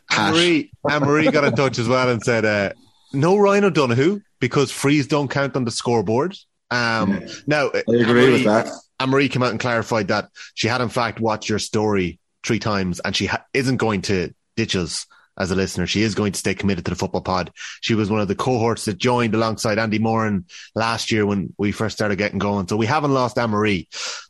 Anne 0.10 0.34
Marie, 0.34 0.72
Anne 0.90 1.02
Marie 1.04 1.32
got 1.32 1.44
in 1.44 1.54
touch 1.56 1.80
as 1.80 1.88
well 1.88 2.10
and 2.10 2.22
said, 2.22 2.46
uh, 2.46 2.72
no 3.14 3.38
Ryan 3.38 3.66
O'Donoghue 3.66 4.22
because 4.40 4.72
frees 4.72 5.08
don't 5.08 5.30
count 5.30 5.56
on 5.56 5.66
the 5.66 5.72
scoreboard. 5.72 6.36
Um, 6.70 7.26
Now, 7.46 7.70
I 7.74 7.84
agree 7.88 8.32
with 8.32 8.44
that. 8.46 8.70
Anne 9.00 9.10
Marie 9.10 9.30
came 9.30 9.44
out 9.44 9.52
and 9.52 9.60
clarified 9.60 10.10
that 10.10 10.30
she 10.56 10.68
had, 10.68 10.82
in 10.82 10.90
fact, 10.90 11.20
watched 11.20 11.50
your 11.50 11.60
story 11.60 12.20
three 12.46 12.60
times 12.60 13.00
and 13.00 13.16
she 13.16 13.28
ha- 13.28 13.44
isn't 13.54 13.78
going 13.78 14.02
to 14.04 14.34
ditch 14.56 14.76
us 14.76 15.06
as 15.40 15.52
a 15.52 15.56
listener. 15.56 15.86
She 15.86 16.02
is 16.02 16.16
going 16.16 16.32
to 16.32 16.40
stay 16.40 16.56
committed 16.56 16.84
to 16.86 16.90
the 16.92 16.96
football 16.96 17.22
pod. 17.22 17.52
She 17.82 17.94
was 17.94 18.10
one 18.10 18.22
of 18.22 18.28
the 18.28 18.36
cohorts 18.36 18.86
that 18.86 18.98
joined 18.98 19.36
alongside 19.36 19.78
Andy 19.78 20.00
Moran 20.00 20.46
last 20.74 21.12
year 21.12 21.26
when 21.26 21.54
we 21.58 21.72
first 21.72 21.96
started 21.96 22.18
getting 22.18 22.40
going. 22.40 22.68
So 22.68 22.76
we 22.76 22.88
haven't 22.88 23.14
lost 23.14 23.38
Anne 23.38 23.52
Marie. 23.52 23.88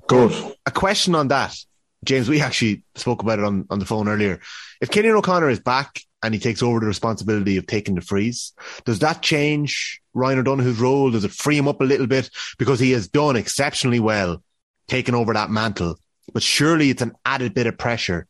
Good. 0.07 0.33
A 0.65 0.71
question 0.71 1.15
on 1.15 1.29
that. 1.29 1.55
James, 2.03 2.29
we 2.29 2.41
actually 2.41 2.83
spoke 2.95 3.21
about 3.21 3.39
it 3.39 3.45
on, 3.45 3.65
on 3.69 3.79
the 3.79 3.85
phone 3.85 4.07
earlier. 4.07 4.39
If 4.81 4.89
Cillian 4.91 5.17
O'Connor 5.17 5.49
is 5.49 5.59
back 5.59 6.01
and 6.23 6.33
he 6.33 6.39
takes 6.39 6.61
over 6.61 6.79
the 6.79 6.85
responsibility 6.85 7.57
of 7.57 7.67
taking 7.67 7.95
the 7.95 8.01
frees, 8.01 8.53
does 8.85 8.99
that 8.99 9.21
change 9.21 10.01
Ryan 10.13 10.39
O'Donoghue's 10.39 10.79
role? 10.79 11.11
Does 11.11 11.23
it 11.23 11.31
free 11.31 11.57
him 11.57 11.67
up 11.67 11.81
a 11.81 11.85
little 11.85 12.07
bit? 12.07 12.29
Because 12.57 12.79
he 12.79 12.91
has 12.91 13.07
done 13.07 13.35
exceptionally 13.35 13.99
well 13.99 14.43
taking 14.87 15.15
over 15.15 15.33
that 15.33 15.49
mantle. 15.49 15.97
But 16.33 16.43
surely 16.43 16.89
it's 16.89 17.01
an 17.01 17.13
added 17.25 17.53
bit 17.53 17.67
of 17.67 17.77
pressure 17.77 18.27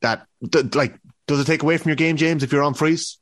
that, 0.00 0.26
like, 0.74 0.98
does 1.26 1.40
it 1.40 1.44
take 1.44 1.62
away 1.62 1.76
from 1.76 1.90
your 1.90 1.96
game, 1.96 2.16
James, 2.16 2.42
if 2.42 2.50
you're 2.52 2.62
on 2.62 2.74
frees? 2.74 3.18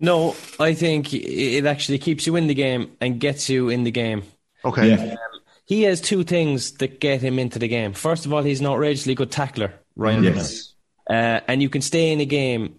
No, 0.00 0.34
I 0.58 0.74
think 0.74 1.14
it 1.14 1.66
actually 1.66 1.98
keeps 1.98 2.26
you 2.26 2.36
in 2.36 2.48
the 2.48 2.54
game 2.54 2.96
and 3.00 3.20
gets 3.20 3.48
you 3.48 3.68
in 3.68 3.84
the 3.84 3.90
game. 3.90 4.24
Okay. 4.64 4.88
Yeah. 4.88 5.12
Um, 5.12 5.33
he 5.64 5.82
has 5.82 6.00
two 6.00 6.24
things 6.24 6.72
that 6.72 7.00
get 7.00 7.22
him 7.22 7.38
into 7.38 7.58
the 7.58 7.68
game. 7.68 7.92
First 7.92 8.26
of 8.26 8.32
all, 8.32 8.42
he's 8.42 8.60
an 8.60 8.66
outrageously 8.66 9.14
good 9.14 9.30
tackler, 9.30 9.72
Ryan. 9.96 10.24
Yes. 10.24 10.72
Uh, 11.08 11.40
and 11.48 11.62
you 11.62 11.68
can 11.68 11.82
stay 11.82 12.12
in 12.12 12.20
a 12.20 12.26
game 12.26 12.76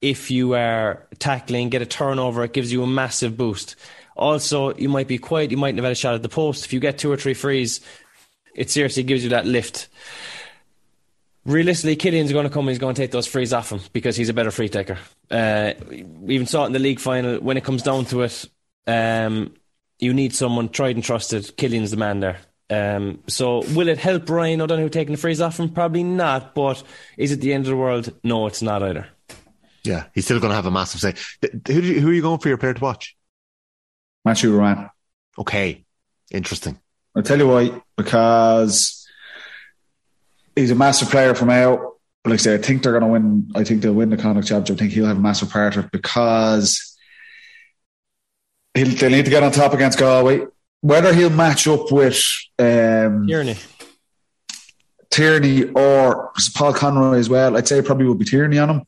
if 0.00 0.30
you 0.30 0.54
are 0.54 1.08
tackling, 1.18 1.70
get 1.70 1.82
a 1.82 1.86
turnover, 1.86 2.44
it 2.44 2.52
gives 2.52 2.72
you 2.72 2.82
a 2.82 2.86
massive 2.86 3.36
boost. 3.36 3.76
Also, 4.16 4.74
you 4.74 4.88
might 4.88 5.08
be 5.08 5.18
quiet, 5.18 5.50
you 5.50 5.56
might 5.56 5.74
not 5.74 5.78
have 5.78 5.84
had 5.84 5.92
a 5.92 5.96
shot 5.96 6.14
at 6.14 6.22
the 6.22 6.28
post. 6.28 6.64
If 6.64 6.72
you 6.72 6.80
get 6.80 6.98
two 6.98 7.10
or 7.10 7.16
three 7.16 7.34
frees, 7.34 7.80
it 8.54 8.70
seriously 8.70 9.02
gives 9.02 9.22
you 9.22 9.30
that 9.30 9.46
lift. 9.46 9.88
Realistically, 11.44 11.96
Cillian's 11.96 12.32
going 12.32 12.44
to 12.44 12.50
come. 12.50 12.68
He's 12.68 12.78
going 12.78 12.94
to 12.94 13.00
take 13.00 13.10
those 13.10 13.26
frees 13.26 13.52
off 13.52 13.72
him 13.72 13.80
because 13.92 14.16
he's 14.16 14.28
a 14.28 14.34
better 14.34 14.50
free 14.50 14.68
taker. 14.68 14.98
Uh, 15.30 15.72
we 15.88 16.34
even 16.34 16.46
saw 16.46 16.64
it 16.64 16.66
in 16.66 16.72
the 16.72 16.78
league 16.78 17.00
final. 17.00 17.38
When 17.38 17.56
it 17.56 17.64
comes 17.64 17.82
down 17.82 18.04
to 18.06 18.22
it, 18.22 18.44
um, 18.86 19.54
you 19.98 20.14
need 20.14 20.34
someone 20.34 20.68
tried 20.68 20.96
and 20.96 21.04
trusted. 21.04 21.44
Cillian's 21.56 21.90
the 21.90 21.96
man 21.96 22.20
there. 22.20 22.38
Um, 22.70 23.22
so 23.26 23.62
will 23.74 23.88
it 23.88 23.98
help 23.98 24.28
Ryan 24.28 24.60
O'Donoghue 24.60 24.90
taking 24.90 25.12
the 25.12 25.20
frees 25.20 25.40
off 25.40 25.58
him? 25.58 25.70
Probably 25.70 26.02
not. 26.02 26.54
But 26.54 26.82
is 27.16 27.32
it 27.32 27.40
the 27.40 27.52
end 27.52 27.64
of 27.64 27.70
the 27.70 27.76
world? 27.76 28.12
No, 28.22 28.46
it's 28.46 28.62
not 28.62 28.82
either. 28.82 29.08
Yeah, 29.84 30.04
he's 30.14 30.24
still 30.24 30.40
going 30.40 30.50
to 30.50 30.56
have 30.56 30.66
a 30.66 30.70
massive 30.70 31.00
say. 31.00 31.14
Who, 31.66 31.80
you, 31.80 32.00
who 32.00 32.10
are 32.10 32.12
you 32.12 32.22
going 32.22 32.38
for 32.38 32.48
your 32.48 32.58
player 32.58 32.74
to 32.74 32.80
watch? 32.80 33.16
Matthew 34.24 34.52
Ruane. 34.52 34.90
Okay, 35.38 35.84
interesting. 36.30 36.78
I'll 37.16 37.22
tell 37.22 37.38
you 37.38 37.48
why. 37.48 37.82
Because 37.96 39.06
he's 40.54 40.70
a 40.70 40.74
massive 40.74 41.10
player 41.10 41.34
for 41.34 41.46
Mayo. 41.46 41.94
But 42.22 42.30
like 42.30 42.40
I 42.40 42.42
say, 42.42 42.54
I 42.54 42.58
think 42.58 42.82
they're 42.82 42.92
going 42.92 43.04
to 43.04 43.08
win. 43.08 43.50
I 43.54 43.64
think 43.64 43.80
they'll 43.80 43.94
win 43.94 44.10
the 44.10 44.16
Connacht 44.16 44.48
Championship. 44.48 44.76
I 44.76 44.78
think 44.80 44.92
he'll 44.92 45.06
have 45.06 45.16
a 45.16 45.20
massive 45.20 45.50
part 45.50 45.76
of 45.76 45.86
it 45.86 45.92
because 45.92 46.96
he'll, 48.78 48.96
they'll 48.96 49.10
need 49.10 49.24
to 49.24 49.30
get 49.30 49.42
on 49.42 49.52
top 49.52 49.74
against 49.74 49.98
Galway. 49.98 50.46
Whether 50.80 51.12
he'll 51.12 51.30
match 51.30 51.66
up 51.66 51.90
with 51.90 52.22
um, 52.58 53.26
Tierney. 53.26 53.56
Tierney 55.10 55.64
or 55.64 56.32
Paul 56.54 56.72
Conroy 56.74 57.18
as 57.18 57.28
well, 57.28 57.56
I'd 57.56 57.66
say 57.66 57.78
it 57.78 57.84
probably 57.84 58.06
would 58.06 58.18
be 58.18 58.24
Tierney 58.24 58.58
on 58.58 58.70
him. 58.70 58.82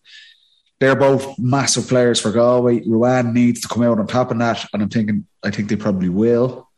They're 0.79 0.97
both 0.97 1.39
massive 1.39 1.89
players 1.89 2.21
for 2.21 2.31
Galway. 2.31 2.81
Ruane 2.81 3.33
needs 3.33 3.61
to 3.63 3.69
come 3.69 3.83
out 3.83 3.99
on 3.99 4.07
top 4.07 4.31
of 4.31 4.39
that, 4.39 4.67
and 4.73 4.83
I'm 4.83 4.89
thinking, 4.89 5.27
I 5.43 5.51
think 5.51 5.69
they 5.69 5.77
probably 5.77 6.09
will. 6.09 6.69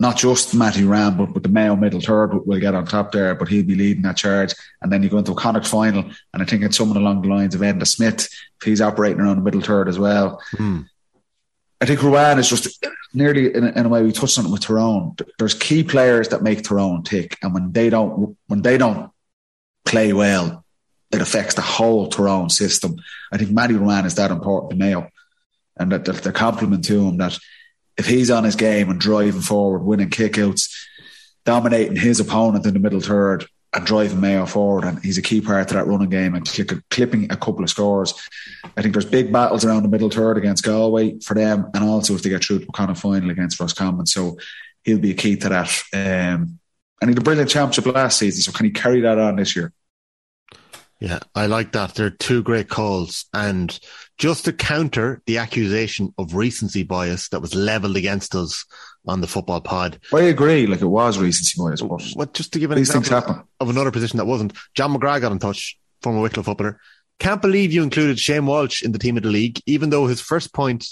Not 0.00 0.16
just 0.16 0.54
Matty 0.54 0.82
Ruane, 0.82 1.18
but, 1.18 1.34
but 1.34 1.42
the 1.42 1.48
Mayo 1.48 1.76
middle 1.76 2.00
third 2.00 2.32
will, 2.32 2.44
will 2.44 2.60
get 2.60 2.74
on 2.74 2.86
top 2.86 3.12
there, 3.12 3.34
but 3.34 3.48
he'll 3.48 3.64
be 3.64 3.74
leading 3.74 4.02
that 4.02 4.16
charge. 4.16 4.54
And 4.80 4.92
then 4.92 5.02
you 5.02 5.08
go 5.08 5.18
into 5.18 5.32
a 5.32 5.36
Connacht 5.36 5.66
final, 5.66 6.04
and 6.32 6.42
I 6.42 6.44
think 6.44 6.62
it's 6.62 6.76
someone 6.76 6.96
along 6.96 7.22
the 7.22 7.28
lines 7.28 7.54
of 7.54 7.60
Enda 7.60 7.86
Smith, 7.86 8.28
if 8.60 8.64
he's 8.64 8.80
operating 8.80 9.20
around 9.20 9.36
the 9.36 9.42
middle 9.42 9.60
third 9.60 9.88
as 9.88 9.98
well. 9.98 10.40
Hmm. 10.52 10.82
I 11.80 11.86
think 11.86 12.00
Ruane 12.00 12.38
is 12.38 12.48
just 12.48 12.84
nearly 13.14 13.54
in 13.54 13.64
a, 13.64 13.68
in 13.70 13.86
a 13.86 13.88
way 13.88 14.02
we 14.02 14.12
touched 14.12 14.38
on 14.38 14.46
it 14.46 14.50
with 14.50 14.62
Tyrone. 14.62 15.14
There's 15.38 15.54
key 15.54 15.84
players 15.84 16.28
that 16.28 16.42
make 16.42 16.62
Tyrone 16.62 17.02
tick, 17.02 17.38
and 17.42 17.54
when 17.54 17.72
they 17.72 17.90
don't 17.90 18.36
when 18.46 18.62
they 18.62 18.78
don't 18.78 19.10
play 19.84 20.12
well, 20.12 20.64
it 21.10 21.20
affects 21.20 21.54
the 21.54 21.62
whole 21.62 22.08
Tyrone 22.08 22.50
system. 22.50 22.96
I 23.32 23.38
think 23.38 23.50
Matty 23.50 23.74
Ruane 23.74 24.06
is 24.06 24.16
that 24.16 24.30
important 24.30 24.70
to 24.70 24.76
Mayo, 24.76 25.08
and 25.76 25.92
that, 25.92 26.04
that 26.04 26.16
the 26.16 26.32
compliment 26.32 26.84
to 26.86 27.06
him 27.06 27.18
that 27.18 27.38
if 27.96 28.06
he's 28.06 28.30
on 28.30 28.44
his 28.44 28.56
game 28.56 28.90
and 28.90 29.00
driving 29.00 29.40
forward, 29.40 29.84
winning 29.84 30.10
kickouts, 30.10 30.72
dominating 31.44 31.96
his 31.96 32.20
opponent 32.20 32.66
in 32.66 32.74
the 32.74 32.80
middle 32.80 33.00
third, 33.00 33.46
and 33.74 33.84
driving 33.84 34.20
Mayo 34.20 34.46
forward, 34.46 34.84
and 34.84 34.98
he's 35.04 35.18
a 35.18 35.22
key 35.22 35.40
part 35.40 35.68
to 35.68 35.74
that 35.74 35.86
running 35.86 36.08
game 36.08 36.34
and 36.34 36.46
clipping 36.90 37.30
a 37.30 37.36
couple 37.36 37.62
of 37.62 37.70
scores. 37.70 38.14
I 38.76 38.82
think 38.82 38.94
there's 38.94 39.04
big 39.04 39.32
battles 39.32 39.64
around 39.64 39.82
the 39.82 39.88
middle 39.88 40.10
third 40.10 40.38
against 40.38 40.64
Galway 40.64 41.18
for 41.20 41.34
them, 41.34 41.70
and 41.74 41.84
also 41.84 42.14
if 42.14 42.22
they 42.22 42.30
get 42.30 42.44
through 42.44 42.60
to 42.60 42.66
kind 42.72 42.90
of 42.90 42.98
final 42.98 43.30
against 43.30 43.60
Roscommon. 43.60 44.06
So 44.06 44.38
he'll 44.84 44.98
be 44.98 45.10
a 45.10 45.14
key 45.14 45.36
to 45.36 45.48
that. 45.50 45.82
Um, 45.92 46.58
and 47.00 47.08
he 47.08 47.08
had 47.08 47.18
a 47.18 47.22
brilliant 47.22 47.50
championship 47.50 47.94
last 47.94 48.18
season, 48.18 48.42
so 48.42 48.56
can 48.56 48.66
he 48.66 48.72
carry 48.72 49.02
that 49.02 49.18
on 49.18 49.36
this 49.36 49.54
year? 49.54 49.72
Yeah, 51.00 51.20
I 51.34 51.46
like 51.46 51.72
that. 51.72 51.94
They're 51.94 52.10
two 52.10 52.42
great 52.42 52.68
calls. 52.68 53.26
And 53.32 53.78
just 54.16 54.46
to 54.46 54.52
counter 54.52 55.22
the 55.26 55.38
accusation 55.38 56.12
of 56.18 56.34
recency 56.34 56.82
bias 56.82 57.28
that 57.28 57.40
was 57.40 57.54
leveled 57.54 57.96
against 57.96 58.34
us 58.34 58.64
on 59.06 59.20
the 59.20 59.26
football 59.26 59.60
pod. 59.60 59.98
I 60.12 60.22
agree, 60.22 60.66
like 60.66 60.80
it 60.80 60.86
was 60.86 61.18
recency 61.18 61.60
bias, 61.60 61.82
but 61.82 62.02
What, 62.14 62.34
just 62.34 62.52
to 62.52 62.58
give 62.58 62.70
an 62.70 62.76
these 62.76 62.92
things 62.92 63.06
example 63.06 63.34
happen. 63.34 63.48
of 63.60 63.70
another 63.70 63.90
position 63.90 64.18
that 64.18 64.26
wasn't, 64.26 64.52
John 64.74 64.94
McGrath 64.94 65.20
got 65.20 65.32
in 65.32 65.38
touch, 65.38 65.78
former 66.02 66.20
Wicklow 66.20 66.42
footballer. 66.42 66.80
Can't 67.18 67.42
believe 67.42 67.72
you 67.72 67.82
included 67.82 68.18
Shane 68.18 68.46
Walsh 68.46 68.82
in 68.82 68.92
the 68.92 68.98
team 68.98 69.16
of 69.16 69.22
the 69.22 69.30
league, 69.30 69.60
even 69.66 69.90
though 69.90 70.06
his 70.06 70.20
first 70.20 70.52
point 70.52 70.86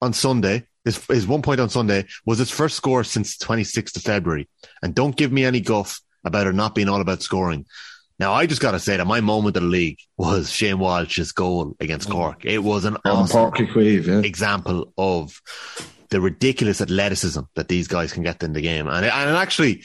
on 0.00 0.12
Sunday, 0.12 0.66
his, 0.84 1.04
his 1.06 1.26
one 1.26 1.42
point 1.42 1.60
on 1.60 1.70
Sunday 1.70 2.06
was 2.24 2.38
his 2.38 2.50
first 2.50 2.76
score 2.76 3.04
since 3.04 3.36
26th 3.38 3.96
of 3.96 4.02
February. 4.02 4.48
And 4.82 4.94
don't 4.94 5.16
give 5.16 5.32
me 5.32 5.44
any 5.44 5.60
guff 5.60 6.00
about 6.24 6.46
it 6.46 6.54
not 6.54 6.74
being 6.74 6.88
all 6.88 7.00
about 7.00 7.22
scoring. 7.22 7.66
Now, 8.18 8.32
I 8.32 8.46
just 8.46 8.60
got 8.60 8.72
to 8.72 8.78
say 8.78 8.96
that 8.96 9.06
my 9.06 9.20
moment 9.20 9.56
of 9.56 9.62
the 9.62 9.68
league 9.68 9.98
was 10.16 10.52
Shane 10.52 10.78
Walsh's 10.78 11.32
goal 11.32 11.76
against 11.80 12.08
mm. 12.08 12.12
Cork. 12.12 12.44
It 12.44 12.58
was 12.58 12.84
an 12.84 12.96
awesome 13.04 13.50
Queeve, 13.50 14.06
yeah. 14.06 14.20
example 14.20 14.92
of 14.96 15.40
the 16.12 16.20
ridiculous 16.20 16.80
athleticism 16.80 17.40
that 17.54 17.68
these 17.68 17.88
guys 17.88 18.12
can 18.12 18.22
get 18.22 18.42
in 18.42 18.52
the 18.52 18.60
game. 18.60 18.86
And, 18.86 19.04
and 19.04 19.36
actually, 19.36 19.82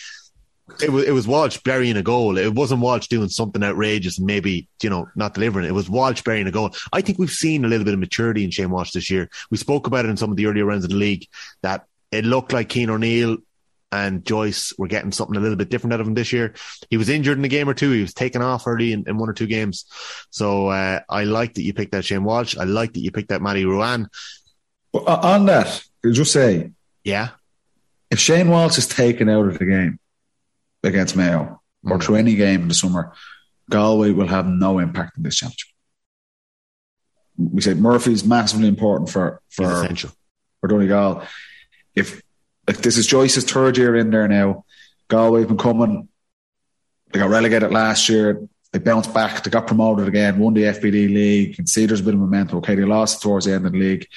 it 0.81 0.91
was, 0.91 1.05
it 1.05 1.11
was 1.11 1.25
Walsh 1.25 1.57
burying 1.59 1.95
a 1.95 2.03
goal. 2.03 2.37
It 2.37 2.53
wasn't 2.53 2.81
Walsh 2.81 3.07
doing 3.07 3.29
something 3.29 3.63
outrageous 3.63 4.19
maybe, 4.19 4.67
you 4.83 4.89
know, 4.89 5.07
not 5.15 5.33
delivering 5.33 5.65
it. 5.65 5.69
It 5.69 5.73
was 5.73 5.89
Walsh 5.89 6.21
burying 6.21 6.45
a 6.45 6.51
goal. 6.51 6.71
I 6.91 6.99
think 6.99 7.17
we've 7.17 7.31
seen 7.31 7.63
a 7.63 7.69
little 7.69 7.85
bit 7.85 7.93
of 7.93 8.01
maturity 8.01 8.43
in 8.43 8.51
Shane 8.51 8.69
Walsh 8.69 8.91
this 8.91 9.09
year. 9.09 9.29
We 9.49 9.57
spoke 9.57 9.87
about 9.87 10.03
it 10.03 10.09
in 10.09 10.17
some 10.17 10.29
of 10.29 10.35
the 10.35 10.47
earlier 10.47 10.65
rounds 10.65 10.83
of 10.83 10.89
the 10.91 10.97
league 10.97 11.27
that 11.63 11.85
it 12.11 12.25
looked 12.25 12.51
like 12.51 12.71
Cian 12.71 12.89
O'Neill 12.89 13.37
and 13.89 14.25
Joyce 14.25 14.73
were 14.77 14.87
getting 14.87 15.13
something 15.13 15.37
a 15.37 15.39
little 15.39 15.55
bit 15.55 15.69
different 15.69 15.93
out 15.93 16.01
of 16.01 16.07
him 16.07 16.13
this 16.13 16.33
year. 16.33 16.55
He 16.89 16.97
was 16.97 17.07
injured 17.07 17.37
in 17.37 17.45
a 17.45 17.47
game 17.47 17.69
or 17.69 17.73
two. 17.73 17.91
He 17.91 18.01
was 18.01 18.13
taken 18.13 18.41
off 18.41 18.67
early 18.67 18.91
in, 18.91 19.05
in 19.07 19.17
one 19.17 19.29
or 19.29 19.33
two 19.33 19.47
games. 19.47 19.85
So 20.29 20.67
uh, 20.67 20.99
I 21.07 21.23
like 21.23 21.53
that 21.53 21.63
you 21.63 21.73
picked 21.73 21.93
that 21.93 22.03
Shane 22.03 22.25
Walsh. 22.25 22.57
I 22.57 22.65
like 22.65 22.93
that 22.93 22.99
you 22.99 23.11
picked 23.11 23.29
that 23.29 23.41
Matty 23.41 23.63
Ruane. 23.63 24.07
But 24.91 25.07
uh, 25.07 25.19
on 25.23 25.45
that, 25.45 25.83
just 26.13 26.31
say, 26.33 26.71
Yeah. 27.03 27.29
if 28.11 28.19
Shane 28.19 28.49
Walsh 28.49 28.77
is 28.77 28.87
taken 28.87 29.29
out 29.29 29.47
of 29.47 29.57
the 29.59 29.65
game 29.65 29.99
against 30.83 31.15
Mayo 31.15 31.61
or 31.83 31.97
Mm. 31.97 32.03
through 32.03 32.15
any 32.15 32.35
game 32.35 32.61
in 32.63 32.67
the 32.67 32.73
summer, 32.73 33.13
Galway 33.69 34.11
will 34.11 34.27
have 34.27 34.47
no 34.47 34.79
impact 34.79 35.17
in 35.17 35.23
this 35.23 35.35
championship. 35.37 35.67
We 37.37 37.61
say 37.61 37.73
Murphy's 37.75 38.23
massively 38.25 38.67
important 38.67 39.09
for 39.09 39.41
for 39.49 39.83
essential. 39.83 40.11
for 40.59 40.67
Donegal. 40.67 41.23
If 41.95 42.21
like 42.67 42.77
this 42.77 42.97
is 42.97 43.05
Joyce's 43.07 43.43
third 43.45 43.77
year 43.77 43.95
in 43.95 44.09
there 44.09 44.27
now, 44.27 44.65
Galway 45.07 45.41
have 45.41 45.49
been 45.49 45.57
coming. 45.57 46.09
They 47.11 47.19
got 47.19 47.29
relegated 47.29 47.71
last 47.71 48.09
year. 48.09 48.41
They 48.73 48.79
bounced 48.79 49.13
back. 49.13 49.43
They 49.43 49.49
got 49.51 49.67
promoted 49.67 50.07
again. 50.07 50.39
Won 50.39 50.53
the 50.53 50.63
FBD 50.63 51.07
league. 51.07 51.49
You 51.49 51.55
can 51.55 51.67
see 51.67 51.85
there's 51.85 52.01
a 52.01 52.03
bit 52.03 52.15
of 52.15 52.19
momentum. 52.19 52.57
Okay, 52.57 52.75
they 52.75 52.83
lost 52.83 53.21
towards 53.21 53.45
the 53.45 53.53
end 53.53 53.65
of 53.65 53.71
the 53.71 53.79
league. 53.79 54.07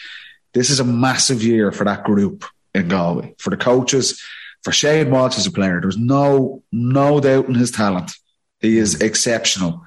This 0.53 0.71
is 0.71 0.81
a 0.81 0.85
massive 0.85 1.43
year 1.43 1.71
for 1.73 1.85
that 1.85 2.05
group 2.05 2.45
in 2.75 2.89
Galway 2.89 3.35
for 3.39 3.51
the 3.51 3.57
coaches. 3.57 4.21
For 4.63 4.73
Shane 4.73 5.11
Walsh 5.11 5.39
as 5.39 5.47
a 5.47 5.51
player, 5.51 5.81
there's 5.81 5.97
no 5.97 6.63
no 6.71 7.19
doubt 7.21 7.49
in 7.49 7.55
his 7.55 7.71
talent. 7.71 8.13
He 8.59 8.77
is 8.77 9.01
exceptional. 9.01 9.87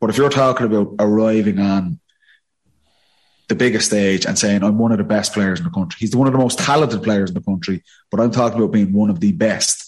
But 0.00 0.10
if 0.10 0.16
you're 0.16 0.30
talking 0.30 0.66
about 0.66 0.94
arriving 0.98 1.58
on 1.58 2.00
the 3.48 3.54
biggest 3.54 3.86
stage 3.86 4.26
and 4.26 4.38
saying 4.38 4.62
I'm 4.62 4.78
one 4.78 4.92
of 4.92 4.98
the 4.98 5.04
best 5.04 5.32
players 5.32 5.58
in 5.58 5.64
the 5.64 5.70
country. 5.70 5.98
He's 6.00 6.14
one 6.14 6.26
of 6.26 6.32
the 6.32 6.38
most 6.38 6.58
talented 6.58 7.02
players 7.02 7.30
in 7.30 7.34
the 7.34 7.40
country, 7.40 7.82
but 8.10 8.20
I'm 8.20 8.30
talking 8.30 8.58
about 8.58 8.72
being 8.72 8.92
one 8.92 9.10
of 9.10 9.20
the 9.20 9.32
best. 9.32 9.87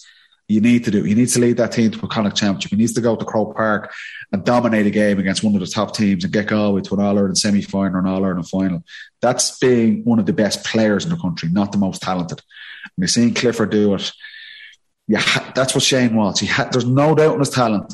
You 0.51 0.61
need 0.61 0.83
to 0.83 0.91
do. 0.91 1.03
He 1.03 1.15
needs 1.15 1.33
to 1.33 1.39
lead 1.39 1.57
that 1.57 1.71
team 1.71 1.91
to 1.91 2.05
a 2.05 2.07
Connacht 2.07 2.35
championship. 2.37 2.71
He 2.71 2.77
needs 2.77 2.93
to 2.93 3.01
go 3.01 3.15
to 3.15 3.25
Croke 3.25 3.55
Park 3.55 3.93
and 4.31 4.43
dominate 4.43 4.85
a 4.85 4.91
game 4.91 5.17
against 5.19 5.43
one 5.43 5.55
of 5.55 5.61
the 5.61 5.67
top 5.67 5.95
teams 5.95 6.23
and 6.23 6.33
get 6.33 6.47
Galway 6.47 6.81
to 6.81 6.93
an 6.95 6.99
All 7.01 7.17
Ireland 7.17 7.37
semi 7.37 7.61
final 7.61 7.95
or 7.95 7.99
an 7.99 8.07
All 8.07 8.25
Ireland 8.25 8.49
final. 8.49 8.83
That's 9.21 9.57
being 9.59 10.03
one 10.03 10.19
of 10.19 10.25
the 10.25 10.33
best 10.33 10.65
players 10.65 11.05
in 11.05 11.11
the 11.11 11.17
country, 11.17 11.49
not 11.49 11.71
the 11.71 11.77
most 11.77 12.01
talented. 12.01 12.39
And 12.85 12.91
you're 12.97 13.07
seeing 13.07 13.33
Clifford 13.33 13.71
do 13.71 13.95
it. 13.95 14.11
Yeah, 15.07 15.23
that's 15.55 15.73
what 15.73 15.83
Shane 15.83 16.15
wants. 16.15 16.39
He 16.39 16.47
ha- 16.47 16.69
there's 16.71 16.85
no 16.85 17.15
doubt 17.15 17.33
in 17.33 17.39
his 17.39 17.49
talent. 17.49 17.93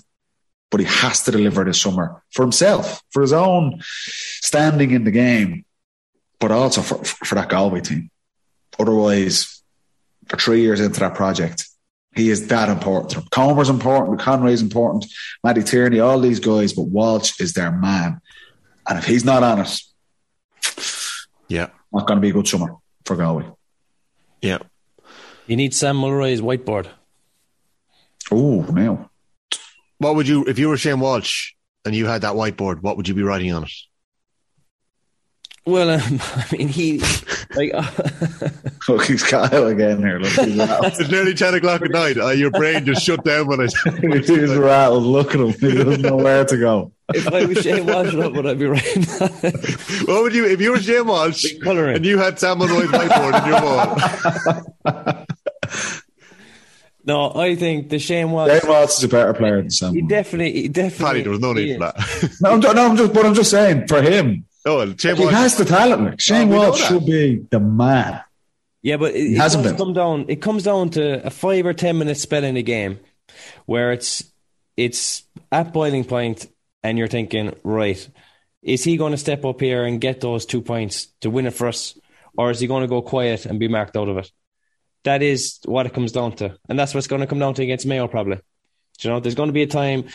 but 0.69 0.79
he 0.79 0.85
has 0.85 1.23
to 1.23 1.31
deliver 1.31 1.63
this 1.63 1.81
summer 1.81 2.21
for 2.31 2.41
himself, 2.43 3.01
for 3.11 3.21
his 3.21 3.33
own 3.33 3.79
standing 3.83 4.91
in 4.91 5.03
the 5.03 5.11
game, 5.11 5.65
but 6.39 6.51
also 6.51 6.81
for, 6.81 7.03
for 7.03 7.35
that 7.35 7.49
Galway 7.49 7.81
team. 7.81 8.09
Otherwise, 8.79 9.63
for 10.27 10.37
three 10.37 10.61
years 10.61 10.79
into 10.79 10.99
that 10.99 11.15
project, 11.15 11.66
he 12.17 12.29
is 12.29 12.47
that 12.47 12.69
important. 12.69 13.29
Comer's 13.31 13.69
important, 13.69 14.19
Conroy's 14.19 14.61
important, 14.61 15.05
Matty 15.43 15.63
Tierney, 15.63 15.99
all 15.99 16.19
these 16.19 16.39
guys, 16.39 16.73
but 16.73 16.83
Walsh 16.83 17.39
is 17.39 17.53
their 17.53 17.71
man. 17.71 18.19
And 18.89 18.97
if 18.97 19.05
he's 19.05 19.23
not 19.25 19.43
on 19.43 19.59
it, 19.61 19.81
Yeah. 21.49 21.67
not 21.93 22.07
going 22.07 22.17
to 22.17 22.21
be 22.21 22.29
a 22.29 22.33
good 22.33 22.47
summer 22.47 22.75
for 23.05 23.15
Galway. 23.15 23.45
Yeah. 24.41 24.59
You 25.45 25.55
need 25.55 25.73
Sam 25.73 25.97
Mulroy's 25.97 26.41
whiteboard. 26.41 26.87
Oh, 28.31 28.61
now. 28.63 29.09
What 29.99 30.15
would 30.15 30.27
you, 30.27 30.45
if 30.45 30.59
you 30.59 30.69
were 30.69 30.77
Shane 30.77 30.99
Walsh 30.99 31.53
and 31.85 31.95
you 31.95 32.05
had 32.05 32.21
that 32.21 32.33
whiteboard, 32.35 32.81
what 32.81 32.97
would 32.97 33.07
you 33.07 33.13
be 33.15 33.23
writing 33.23 33.51
on 33.53 33.63
it? 33.63 33.71
Well, 35.67 35.89
um, 35.89 36.01
I 36.35 36.45
mean, 36.57 36.69
he 36.69 36.99
like 37.55 37.73
Look, 38.87 39.03
he's 39.05 39.21
Kyle 39.21 39.67
again 39.67 39.97
here. 39.99 40.17
Look, 40.17 40.31
he's. 40.31 40.55
It's 40.99 41.11
nearly 41.11 41.33
10 41.33 41.55
o'clock 41.55 41.81
at 41.81 41.91
night. 41.91 42.17
Uh, 42.17 42.29
your 42.29 42.51
brain 42.51 42.85
just 42.85 43.03
shut 43.03 43.23
down 43.25 43.47
when 43.47 43.59
I 43.59 43.65
he's 44.01 44.55
rattled. 44.55 45.03
Look 45.03 45.35
at 45.35 45.41
him. 45.41 45.51
He 45.51 45.75
doesn't 45.83 46.01
know 46.01 46.15
where 46.15 46.45
to 46.45 46.57
go. 46.57 46.93
if 47.13 47.27
I 47.27 47.45
was 47.45 47.57
Shane 47.59 47.85
Walsh, 47.85 48.13
what 48.13 48.31
would 48.33 48.47
I 48.47 48.53
be 48.53 48.65
writing? 48.65 49.03
What 50.07 50.23
would 50.23 50.33
you, 50.33 50.45
if 50.45 50.61
you 50.61 50.71
were 50.71 50.79
Shane 50.79 51.05
Walsh 51.05 51.45
colouring. 51.61 51.97
and 51.97 52.05
you 52.05 52.17
had 52.17 52.39
Sam 52.39 52.59
Mulroy's 52.59 52.87
whiteboard 52.87 53.43
in 53.43 53.49
your 53.51 53.61
wall? 55.11 55.25
no, 57.05 57.33
I 57.35 57.55
think 57.55 57.89
the 57.89 57.99
Shane 57.99 58.31
Walsh. 58.31 58.51
Shane 58.61 58.69
Watts 58.69 58.97
is 58.99 59.03
a 59.05 59.07
better 59.09 59.33
player 59.33 59.57
than 59.57 59.65
He 59.65 59.69
Sam. 59.71 60.07
definitely, 60.07 60.61
he 60.61 60.67
definitely. 60.69 61.05
Paddy, 61.05 61.21
there 61.23 61.31
was 61.31 61.39
no 61.41 61.53
need 61.53 61.69
is. 61.71 61.77
for 61.77 61.83
that. 61.83 62.29
No, 62.41 62.51
I'm, 62.51 62.61
ju- 62.61 62.73
no, 62.73 62.85
I'm 62.89 62.97
just, 62.97 63.13
but 63.13 63.25
I'm 63.25 63.33
just 63.33 63.51
saying 63.51 63.87
for 63.87 64.01
him, 64.01 64.45
Oh, 64.67 64.85
Shane 64.97 65.15
he 65.15 65.23
Walsh. 65.23 65.33
has 65.33 65.57
the 65.57 65.65
talent. 65.65 66.03
Like 66.03 66.21
Shane 66.21 66.49
we 66.49 66.55
know 66.55 66.69
Walsh 66.69 66.87
should 66.87 67.05
be 67.05 67.45
the 67.49 67.59
man. 67.59 68.21
Yeah, 68.81 68.97
but 68.97 69.15
it, 69.15 69.31
it 69.33 69.37
hasn't 69.37 69.63
been. 69.63 69.77
come 69.77 69.93
down. 69.93 70.25
It 70.27 70.41
comes 70.41 70.63
down 70.63 70.89
to 70.91 71.25
a 71.25 71.29
five 71.29 71.65
or 71.65 71.73
ten 71.73 71.97
minute 71.97 72.17
spell 72.17 72.43
in 72.43 72.57
a 72.57 72.61
game, 72.61 72.99
where 73.65 73.91
it's 73.91 74.23
it's 74.75 75.23
at 75.51 75.73
boiling 75.73 76.03
point, 76.03 76.45
and 76.83 76.97
you're 76.97 77.07
thinking, 77.07 77.55
right, 77.63 78.07
is 78.61 78.83
he 78.83 78.97
going 78.97 79.11
to 79.11 79.17
step 79.17 79.45
up 79.45 79.61
here 79.61 79.85
and 79.85 80.01
get 80.01 80.21
those 80.21 80.45
two 80.45 80.61
points 80.61 81.07
to 81.21 81.29
win 81.29 81.47
it 81.47 81.53
for 81.53 81.67
us, 81.67 81.97
or 82.37 82.51
is 82.51 82.59
he 82.59 82.67
going 82.67 82.81
to 82.81 82.87
go 82.87 83.01
quiet 83.01 83.45
and 83.45 83.59
be 83.59 83.67
marked 83.67 83.95
out 83.97 84.09
of 84.09 84.17
it? 84.17 84.31
That 85.03 85.23
is 85.23 85.59
what 85.65 85.85
it 85.85 85.93
comes 85.93 86.11
down 86.11 86.33
to, 86.37 86.57
and 86.67 86.77
that's 86.77 86.93
what's 86.93 87.07
going 87.07 87.21
to 87.21 87.27
come 87.27 87.39
down 87.39 87.53
to 87.55 87.63
against 87.63 87.85
Mayo 87.85 88.07
probably. 88.07 88.37
Do 88.99 89.07
you 89.07 89.13
know, 89.13 89.19
there's 89.19 89.35
going 89.35 89.49
to 89.49 89.53
be 89.53 89.63
a 89.63 89.67
time 89.67 90.05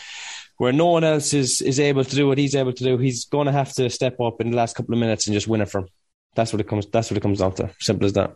where 0.57 0.71
no 0.73 0.87
one 0.87 1.03
else 1.03 1.33
is 1.33 1.61
is 1.61 1.79
able 1.79 2.03
to 2.03 2.15
do 2.15 2.27
what 2.27 2.37
he's 2.37 2.55
able 2.55 2.73
to 2.73 2.83
do. 2.83 2.97
He's 2.97 3.25
going 3.25 3.47
to 3.47 3.51
have 3.53 3.73
to 3.73 3.89
step 3.89 4.19
up 4.21 4.39
in 4.41 4.51
the 4.51 4.57
last 4.57 4.75
couple 4.75 4.93
of 4.93 4.99
minutes 4.99 5.27
and 5.27 5.33
just 5.33 5.47
win 5.47 5.61
it 5.61 5.69
for 5.69 5.79
him. 5.79 5.87
That's 6.35 6.51
what 6.53 6.61
it 6.61 6.67
comes. 6.67 6.85
That's 6.87 7.09
what 7.11 7.17
it 7.17 7.21
comes 7.21 7.39
down 7.39 7.53
to. 7.55 7.69
Simple 7.79 8.05
as 8.05 8.13
that. 8.13 8.35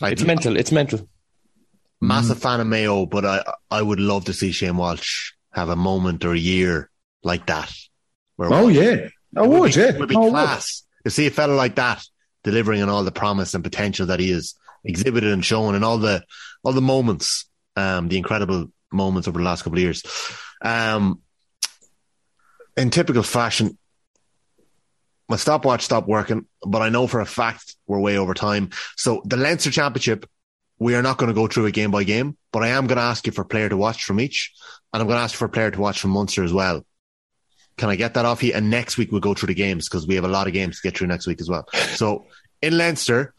I- 0.00 0.10
It's 0.10 0.24
mental. 0.24 0.56
It's 0.56 0.72
mental. 0.72 1.08
massive 2.00 2.38
fan 2.38 2.60
of 2.60 2.66
Mayo, 2.66 3.06
but 3.06 3.24
I 3.24 3.42
I 3.70 3.82
would 3.82 4.00
love 4.00 4.26
to 4.26 4.32
see 4.32 4.52
Shane 4.52 4.76
Walsh 4.76 5.32
have 5.52 5.68
a 5.68 5.76
moment 5.76 6.24
or 6.24 6.32
a 6.32 6.38
year 6.38 6.90
like 7.22 7.46
that. 7.46 7.72
Where 8.36 8.52
Oh 8.52 8.68
yeah, 8.68 9.08
I 9.36 9.42
it 9.44 9.48
would. 9.48 9.74
be, 9.74 9.80
Yeah, 9.80 9.88
it 9.88 9.98
would 9.98 10.08
be 10.08 10.14
No, 10.14 10.22
I 10.22 10.24
would. 10.26 10.30
class 10.30 10.84
to 11.04 11.10
see 11.10 11.26
a 11.26 11.30
fella 11.30 11.54
like 11.54 11.74
that 11.76 12.04
delivering 12.44 12.82
on 12.82 12.88
all 12.88 13.02
the 13.04 13.10
promise 13.10 13.54
and 13.54 13.64
potential 13.64 14.06
that 14.06 14.20
he 14.20 14.30
has 14.30 14.54
exhibited 14.84 15.32
and 15.32 15.44
shown, 15.44 15.74
and 15.74 15.84
all 15.84 15.98
the 15.98 16.22
all 16.62 16.72
the 16.72 16.80
moments, 16.80 17.46
um, 17.76 18.08
the 18.08 18.16
incredible 18.16 18.70
moments 18.92 19.26
over 19.28 19.38
the 19.38 19.44
last 19.44 19.62
couple 19.62 19.78
of 19.78 19.82
years. 19.82 20.02
Um, 20.62 21.20
in 22.78 22.90
typical 22.90 23.22
fashion, 23.22 23.76
my 25.28 25.36
stopwatch 25.36 25.82
stopped 25.82 26.08
working, 26.08 26.46
but 26.66 26.80
I 26.80 26.88
know 26.88 27.06
for 27.06 27.20
a 27.20 27.26
fact 27.26 27.76
we're 27.86 28.00
way 28.00 28.16
over 28.16 28.32
time. 28.34 28.70
So 28.96 29.20
the 29.26 29.36
Leinster 29.36 29.70
Championship, 29.70 30.24
we 30.78 30.94
are 30.94 31.02
not 31.02 31.18
going 31.18 31.28
to 31.28 31.34
go 31.34 31.46
through 31.48 31.66
it 31.66 31.72
game 31.74 31.90
by 31.90 32.04
game, 32.04 32.36
but 32.52 32.62
I 32.62 32.68
am 32.68 32.86
going 32.86 32.96
to 32.96 33.02
ask 33.02 33.26
you 33.26 33.32
for 33.32 33.42
a 33.42 33.46
player 33.46 33.68
to 33.68 33.76
watch 33.76 34.04
from 34.04 34.20
each, 34.20 34.52
and 34.92 35.02
I'm 35.02 35.06
going 35.06 35.18
to 35.18 35.22
ask 35.22 35.34
you 35.34 35.38
for 35.38 35.44
a 35.46 35.50
player 35.50 35.70
to 35.70 35.80
watch 35.80 36.00
from 36.00 36.10
Munster 36.12 36.44
as 36.44 36.52
well. 36.52 36.84
Can 37.76 37.90
I 37.90 37.96
get 37.96 38.14
that 38.14 38.24
off 38.24 38.42
you? 38.42 38.52
And 38.54 38.70
next 38.70 38.96
week 38.96 39.12
we'll 39.12 39.20
go 39.20 39.34
through 39.34 39.48
the 39.48 39.54
games 39.54 39.88
because 39.88 40.06
we 40.06 40.14
have 40.14 40.24
a 40.24 40.28
lot 40.28 40.46
of 40.46 40.52
games 40.52 40.80
to 40.80 40.88
get 40.88 40.96
through 40.96 41.08
next 41.08 41.26
week 41.26 41.40
as 41.40 41.48
well. 41.48 41.68
So 41.94 42.26
in 42.62 42.76
Leinster, 42.76 43.34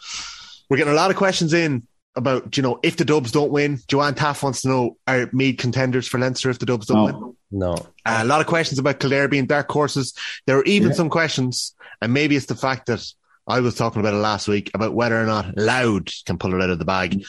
we're 0.69 0.77
getting 0.77 0.93
a 0.93 0.95
lot 0.95 1.11
of 1.11 1.17
questions 1.17 1.53
in 1.53 1.85
about, 2.15 2.55
you 2.55 2.63
know, 2.63 2.79
if 2.83 2.95
the 2.97 3.03
Dubs 3.05 3.31
don't 3.31 3.51
win. 3.51 3.79
Joanne 3.87 4.15
Taff 4.15 4.43
wants 4.43 4.61
to 4.61 4.69
know, 4.69 4.97
are 5.07 5.29
Meath 5.33 5.57
contenders 5.57 6.07
for 6.07 6.19
Leinster 6.19 6.49
if 6.49 6.59
the 6.59 6.65
Dubs 6.65 6.85
don't 6.85 6.97
No. 6.97 7.05
win? 7.05 7.35
No. 7.51 7.75
A 8.05 8.25
lot 8.25 8.41
of 8.41 8.47
questions 8.47 8.77
about 8.79 8.99
Kildare 8.99 9.27
being 9.27 9.45
dark 9.47 9.69
horses. 9.71 10.13
There 10.45 10.57
are 10.57 10.63
even 10.65 10.89
Yeah. 10.89 10.95
some 10.95 11.09
questions, 11.09 11.73
and 12.01 12.13
maybe 12.13 12.35
it's 12.35 12.45
the 12.45 12.55
fact 12.55 12.85
that 12.87 13.03
I 13.47 13.59
was 13.61 13.73
talking 13.75 13.99
about 14.01 14.13
it 14.13 14.17
last 14.17 14.47
week 14.47 14.69
about 14.75 14.93
whether 14.93 15.19
or 15.19 15.25
not 15.25 15.57
Louth 15.57 16.23
can 16.25 16.37
pull 16.37 16.53
it 16.53 16.61
out 16.61 16.69
of 16.69 16.77
the 16.79 16.85
bag. 16.85 17.23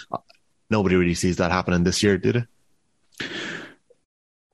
Nobody 0.68 0.94
really 0.96 1.14
sees 1.14 1.36
that 1.38 1.50
happening 1.50 1.84
this 1.84 2.02
year, 2.02 2.18
did 2.18 2.36
it? 2.36 3.28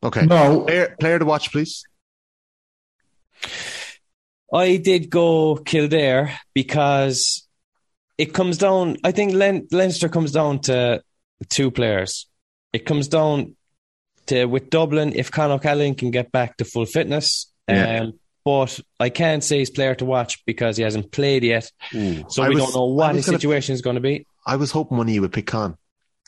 Okay. 0.02 0.24
No, 0.26 0.60
Player, 0.60 0.97
player 1.01 1.18
to 1.18 1.24
watch, 1.24 1.51
please. 1.51 1.84
I 4.52 4.76
did 4.76 5.10
go 5.10 5.56
Kildare 5.56 6.38
because 6.55 7.47
it 8.16 8.32
comes 8.32 8.59
down. 8.59 8.97
I 9.02 9.10
think 9.12 9.34
Len- 9.34 9.66
Leinster 9.72 10.09
comes 10.09 10.30
down 10.32 10.60
to 10.62 11.02
two 11.48 11.70
players. 11.72 12.28
It 12.72 12.86
comes 12.86 13.09
down 13.09 13.55
to 14.27 14.44
with 14.47 14.70
Dublin 14.70 15.12
if 15.15 15.31
Conor 15.31 15.55
O'Callaghan 15.55 15.94
can 15.94 16.11
get 16.11 16.32
back 16.32 16.57
to 16.59 16.65
full 16.65 16.86
fitness. 16.86 17.51
Yeah. 17.69 18.01
Um, 18.03 18.12
but 18.44 18.78
I 19.01 19.09
can't 19.09 19.43
say 19.43 19.59
he's 19.59 19.70
player 19.70 19.94
to 19.97 20.05
watch 20.05 20.44
because 20.47 20.77
he 20.77 20.85
hasn't 20.85 21.11
played 21.11 21.43
yet, 21.43 21.70
so 21.90 22.43
I 22.43 22.48
we 22.48 22.55
was- 22.55 22.65
don't 22.65 22.74
know 22.77 22.85
what 22.86 23.15
his 23.16 23.27
gonna- 23.27 23.39
situation 23.39 23.74
is 23.74 23.82
going 23.82 23.97
to 23.97 24.01
be. 24.01 24.24
I 24.47 24.55
was 24.57 24.70
hoping 24.70 24.98
one 24.98 25.09
of 25.09 25.15
you 25.15 25.20
would 25.23 25.32
pick 25.32 25.47
Con. 25.48 25.77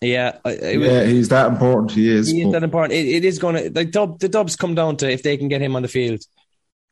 Yeah, 0.01 0.39
it 0.45 0.79
was- 0.79 0.89
yeah, 0.89 1.05
he's 1.05 1.29
that 1.29 1.47
important. 1.49 1.93
He 1.93 2.09
is. 2.09 2.29
He 2.29 2.41
is 2.41 2.47
but- 2.47 2.53
that 2.53 2.63
important. 2.65 2.95
It, 2.99 3.07
it 3.09 3.25
is 3.25 3.39
going 3.39 3.55
to 3.63 3.71
the 3.71 3.85
dub. 3.85 4.19
The 4.19 4.29
dubs 4.29 4.57
come 4.57 4.75
down 4.75 4.97
to 4.99 5.09
if 5.11 5.23
they 5.23 5.37
can 5.37 5.47
get 5.49 5.61
him 5.61 5.77
on 5.77 5.83
the 5.83 5.89
field, 5.89 6.21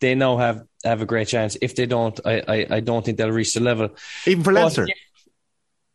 they 0.01 0.15
now 0.15 0.37
have 0.37 0.63
have 0.85 1.03
a 1.03 1.07
great 1.07 1.27
chance. 1.27 1.57
If 1.61 1.75
they 1.75 1.87
don't, 1.87 2.19
I 2.25 2.43
I, 2.47 2.67
I 2.77 2.81
don't 2.81 3.05
think 3.05 3.19
they'll 3.19 3.31
reach 3.33 3.55
the 3.55 3.61
level. 3.61 3.89
Even 4.27 4.45
for 4.45 4.53
But 4.53 4.61
Leinster. 4.61 4.85
if- 4.85 4.95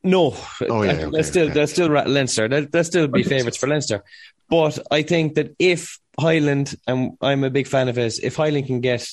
No, 0.03 0.35
Oh, 0.67 0.81
yeah, 0.81 0.93
they'll 0.93 1.07
okay, 1.15 1.21
still 1.23 1.45
okay. 1.45 1.53
they'll 1.53 1.67
still 1.67 1.87
Leinster. 1.89 2.47
They'll, 2.47 2.65
they'll 2.67 2.83
still 2.83 3.07
be 3.07 3.23
favourites 3.23 3.57
for 3.57 3.67
Leinster. 3.67 4.03
But 4.49 4.79
I 4.89 5.03
think 5.03 5.35
that 5.35 5.55
if 5.59 5.99
Hyland 6.19 6.75
and 6.87 7.11
I'm 7.21 7.43
a 7.43 7.49
big 7.49 7.67
fan 7.67 7.87
of 7.87 7.95
his, 7.95 8.19
if 8.19 8.35
Hyland 8.35 8.65
can 8.67 8.81
get 8.81 9.07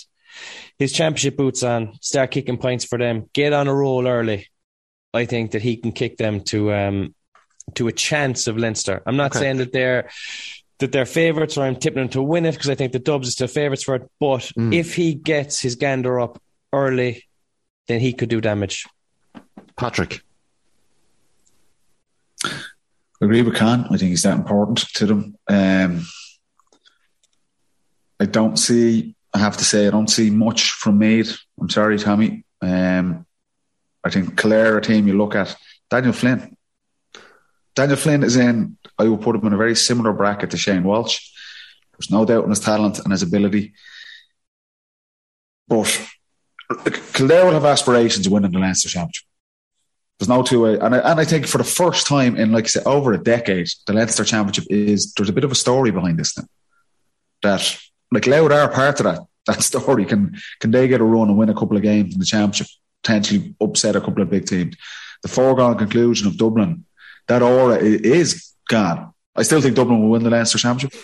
his 0.79 0.93
championship 0.93 1.37
boots 1.37 1.63
on, 1.63 1.99
start 2.01 2.31
kicking 2.31 2.57
points 2.59 2.85
for 2.85 2.97
them, 2.99 3.29
get 3.35 3.53
on 3.53 3.69
a 3.69 3.75
roll 3.75 4.09
early, 4.09 4.49
I 5.13 5.27
think 5.27 5.51
that 5.53 5.63
he 5.63 5.77
can 5.77 5.93
kick 5.93 6.17
them 6.17 6.41
to 6.45 6.73
um 6.73 7.15
to 7.75 7.87
a 7.89 7.93
chance 7.93 8.47
of 8.47 8.57
Leinster. 8.57 9.03
I'm 9.05 9.17
not 9.17 9.33
Okay. 9.33 9.41
saying 9.41 9.59
that 9.59 9.73
they're 9.73 10.09
that 10.79 10.93
they're 10.93 11.05
favourites 11.07 11.59
or 11.59 11.65
I'm 11.65 11.77
tipping 11.77 12.01
them 12.03 12.09
to 12.11 12.23
win 12.23 12.47
it 12.47 12.53
because 12.53 12.71
I 12.71 12.75
think 12.77 12.93
the 12.93 12.99
Dubs 12.99 13.29
are 13.29 13.33
still 13.33 13.49
favourites 13.49 13.83
for 13.83 13.97
it. 13.97 14.11
But 14.21 14.51
Mm. 14.57 14.73
if 14.75 14.95
he 14.95 15.13
gets 15.15 15.61
his 15.61 15.75
gander 15.75 16.19
up 16.19 16.41
early, 16.73 17.25
then 17.89 18.01
he 18.01 18.13
could 18.13 18.29
do 18.31 18.41
damage. 18.41 18.87
Patrick. 19.77 20.21
Agree 23.21 23.43
with 23.43 23.57
Con. 23.57 23.85
I 23.87 23.97
think 23.97 24.11
he's 24.11 24.23
that 24.23 24.39
important 24.39 24.79
to 24.95 25.07
them. 25.07 25.37
Um, 25.49 26.07
I 28.21 28.27
don't 28.27 28.57
see. 28.57 29.17
I 29.35 29.39
have 29.39 29.57
to 29.57 29.65
say, 29.65 29.87
I 29.87 29.91
don't 29.91 30.11
see 30.11 30.31
much 30.31 30.71
from 30.71 30.99
Meath. 30.99 31.39
I'm 31.61 31.69
sorry, 31.69 31.99
Tommy. 31.99 32.45
Um, 32.63 33.27
I 34.05 34.11
think 34.11 34.37
Clare, 34.37 34.79
a 34.79 34.81
team 34.81 35.07
you 35.07 35.17
look 35.17 35.35
at, 35.35 35.55
Daniel 35.91 36.13
Flynn. 36.13 36.57
Daniel 37.75 37.97
Flynn 37.97 38.23
is 38.23 38.37
in. 38.37 38.79
I 38.99 39.07
would 39.09 39.21
put 39.21 39.37
him 39.37 39.47
in 39.47 39.53
a 39.53 39.57
very 39.57 39.77
similar 39.77 40.13
bracket 40.13 40.51
to 40.51 40.57
Shane 40.57 40.85
Walsh. 40.85 41.31
There's 41.93 42.11
no 42.11 42.25
doubt 42.25 42.45
in 42.45 42.51
his 42.51 42.61
talent 42.61 43.01
and 43.01 43.13
his 43.13 43.23
ability, 43.23 43.75
but 45.67 46.09
Kildare 47.13 47.45
will 47.45 47.53
have 47.53 47.65
aspirations 47.65 48.27
of 48.27 48.33
winning 48.33 48.53
the 48.53 48.59
Leinster 48.59 48.89
Championship. 48.89 49.28
There's 50.19 50.29
no 50.29 50.43
two 50.43 50.63
way, 50.63 50.79
and 50.79 50.97
I, 50.97 50.99
and 50.99 51.21
I 51.21 51.25
think 51.25 51.47
for 51.47 51.59
the 51.59 51.65
first 51.65 52.07
time 52.09 52.37
in 52.37 52.51
like 52.51 52.65
I 52.65 52.69
said 52.69 52.87
over 52.87 53.13
a 53.13 53.23
decade, 53.23 53.69
the 53.87 53.93
Leinster 53.93 54.25
Championship 54.25 54.65
is 54.69 55.13
there's 55.13 55.29
a 55.29 55.33
bit 55.33 55.45
of 55.45 55.53
a 55.53 55.57
story 55.57 55.93
behind 55.93 56.19
this 56.19 56.33
thing. 56.33 56.49
That 57.43 57.79
like 58.11 58.27
Louth 58.27 58.51
are 58.51 58.69
part 58.69 58.99
of 58.99 59.05
that 59.05 59.21
that 59.47 59.63
story. 59.63 60.05
Can 60.05 60.37
can 60.61 60.73
they 60.73 60.89
get 60.89 61.01
a 61.01 61.05
run 61.05 61.29
and 61.29 61.39
win 61.39 61.51
a 61.51 61.55
couple 61.55 61.77
of 61.77 61.85
games 61.85 62.15
in 62.15 62.19
the 62.21 62.27
Championship, 62.27 62.67
potentially 63.03 63.55
upset 63.61 63.95
a 63.95 64.01
couple 64.01 64.23
of 64.23 64.31
big 64.31 64.47
teams? 64.47 64.77
The 65.23 65.29
foregone 65.29 65.79
conclusion 65.79 66.27
of 66.27 66.37
Dublin, 66.37 66.85
that 67.29 67.43
aura 67.43 67.77
is 67.79 68.53
gone. 68.69 69.13
I 69.37 69.43
still 69.43 69.61
think 69.61 69.77
Dublin 69.77 70.01
will 70.01 70.11
win 70.11 70.25
the 70.25 70.31
Leinster 70.31 70.59
Championship. 70.59 71.01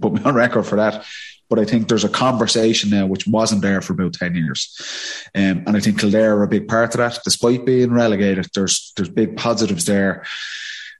Put 0.00 0.14
me 0.14 0.22
on 0.24 0.34
record 0.34 0.64
for 0.64 0.76
that. 0.76 1.04
But 1.50 1.58
I 1.58 1.64
think 1.64 1.88
there's 1.88 2.04
a 2.04 2.08
conversation 2.08 2.90
now 2.90 3.06
which 3.06 3.26
wasn't 3.26 3.62
there 3.62 3.80
for 3.80 3.92
about 3.92 4.14
ten 4.14 4.34
years, 4.34 4.74
um, 5.34 5.64
and 5.66 5.76
I 5.76 5.80
think 5.80 6.00
Kildare 6.00 6.36
are 6.36 6.42
a 6.42 6.48
big 6.48 6.68
part 6.68 6.94
of 6.94 6.98
that. 6.98 7.20
Despite 7.22 7.66
being 7.66 7.92
relegated, 7.92 8.46
there's 8.54 8.92
there's 8.96 9.10
big 9.10 9.36
positives 9.36 9.84
there. 9.84 10.24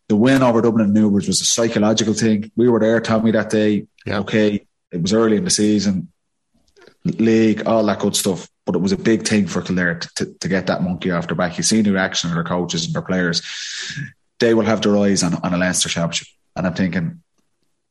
The 0.08 0.16
win 0.16 0.42
over 0.42 0.60
Dublin 0.60 0.84
and 0.84 0.94
Newbridge 0.94 1.28
was 1.28 1.40
a 1.40 1.46
psychological 1.46 2.12
thing. 2.12 2.52
We 2.56 2.68
were 2.68 2.78
there, 2.78 3.00
Tommy, 3.00 3.30
that 3.30 3.48
day. 3.48 3.86
Yeah. 4.04 4.18
Okay, 4.18 4.66
it 4.92 5.00
was 5.00 5.14
early 5.14 5.38
in 5.38 5.44
the 5.44 5.50
season, 5.50 6.12
league, 7.04 7.66
all 7.66 7.84
that 7.86 8.00
good 8.00 8.14
stuff. 8.14 8.46
But 8.66 8.76
it 8.76 8.82
was 8.82 8.92
a 8.92 8.98
big 8.98 9.26
thing 9.26 9.46
for 9.46 9.62
Kildare 9.62 9.98
to, 9.98 10.08
to, 10.16 10.34
to 10.40 10.48
get 10.48 10.66
that 10.66 10.82
monkey 10.82 11.10
off 11.10 11.26
their 11.26 11.36
back. 11.36 11.56
You 11.56 11.64
see 11.64 11.80
the 11.80 11.92
reaction 11.92 12.30
of 12.30 12.34
their 12.34 12.44
coaches 12.44 12.84
and 12.84 12.94
their 12.94 13.02
players. 13.02 13.42
They 14.40 14.54
will 14.54 14.64
have 14.64 14.82
their 14.82 14.96
eyes 14.98 15.22
on, 15.22 15.34
on 15.34 15.54
a 15.54 15.58
Leinster 15.58 15.88
championship. 15.88 16.28
And 16.56 16.66
I'm 16.66 16.74
thinking, 16.74 17.22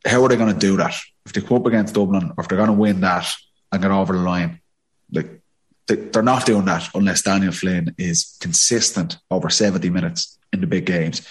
how 0.05 0.23
are 0.23 0.29
they 0.29 0.35
going 0.35 0.53
to 0.53 0.59
do 0.59 0.77
that? 0.77 0.93
If 1.25 1.33
they 1.33 1.41
come 1.41 1.57
up 1.57 1.65
against 1.65 1.93
Dublin, 1.93 2.33
or 2.37 2.43
if 2.43 2.47
they're 2.47 2.57
going 2.57 2.67
to 2.67 2.73
win 2.73 3.01
that 3.01 3.27
and 3.71 3.81
get 3.81 3.91
over 3.91 4.13
the 4.13 4.23
line, 4.23 4.59
like 5.11 5.41
they, 5.87 5.95
they're 5.95 6.23
not 6.23 6.45
doing 6.45 6.65
that 6.65 6.89
unless 6.93 7.21
Daniel 7.21 7.51
Flynn 7.51 7.95
is 7.97 8.37
consistent 8.39 9.17
over 9.31 9.49
70 9.49 9.89
minutes 9.89 10.37
in 10.51 10.61
the 10.61 10.67
big 10.67 10.85
games. 10.85 11.27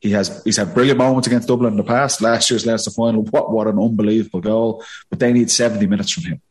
He 0.00 0.10
has 0.10 0.42
he's 0.44 0.58
had 0.58 0.74
brilliant 0.74 0.98
moments 0.98 1.26
against 1.26 1.48
Dublin 1.48 1.72
in 1.72 1.78
the 1.78 1.84
past. 1.84 2.20
Last 2.20 2.50
year's 2.50 2.66
Leinster 2.66 2.90
final, 2.90 3.22
what 3.24 3.50
what 3.50 3.66
an 3.66 3.78
unbelievable 3.78 4.40
goal! 4.40 4.84
But 5.08 5.20
they 5.20 5.32
need 5.32 5.50
70 5.50 5.86
minutes 5.86 6.10
from 6.12 6.24
him 6.24 6.42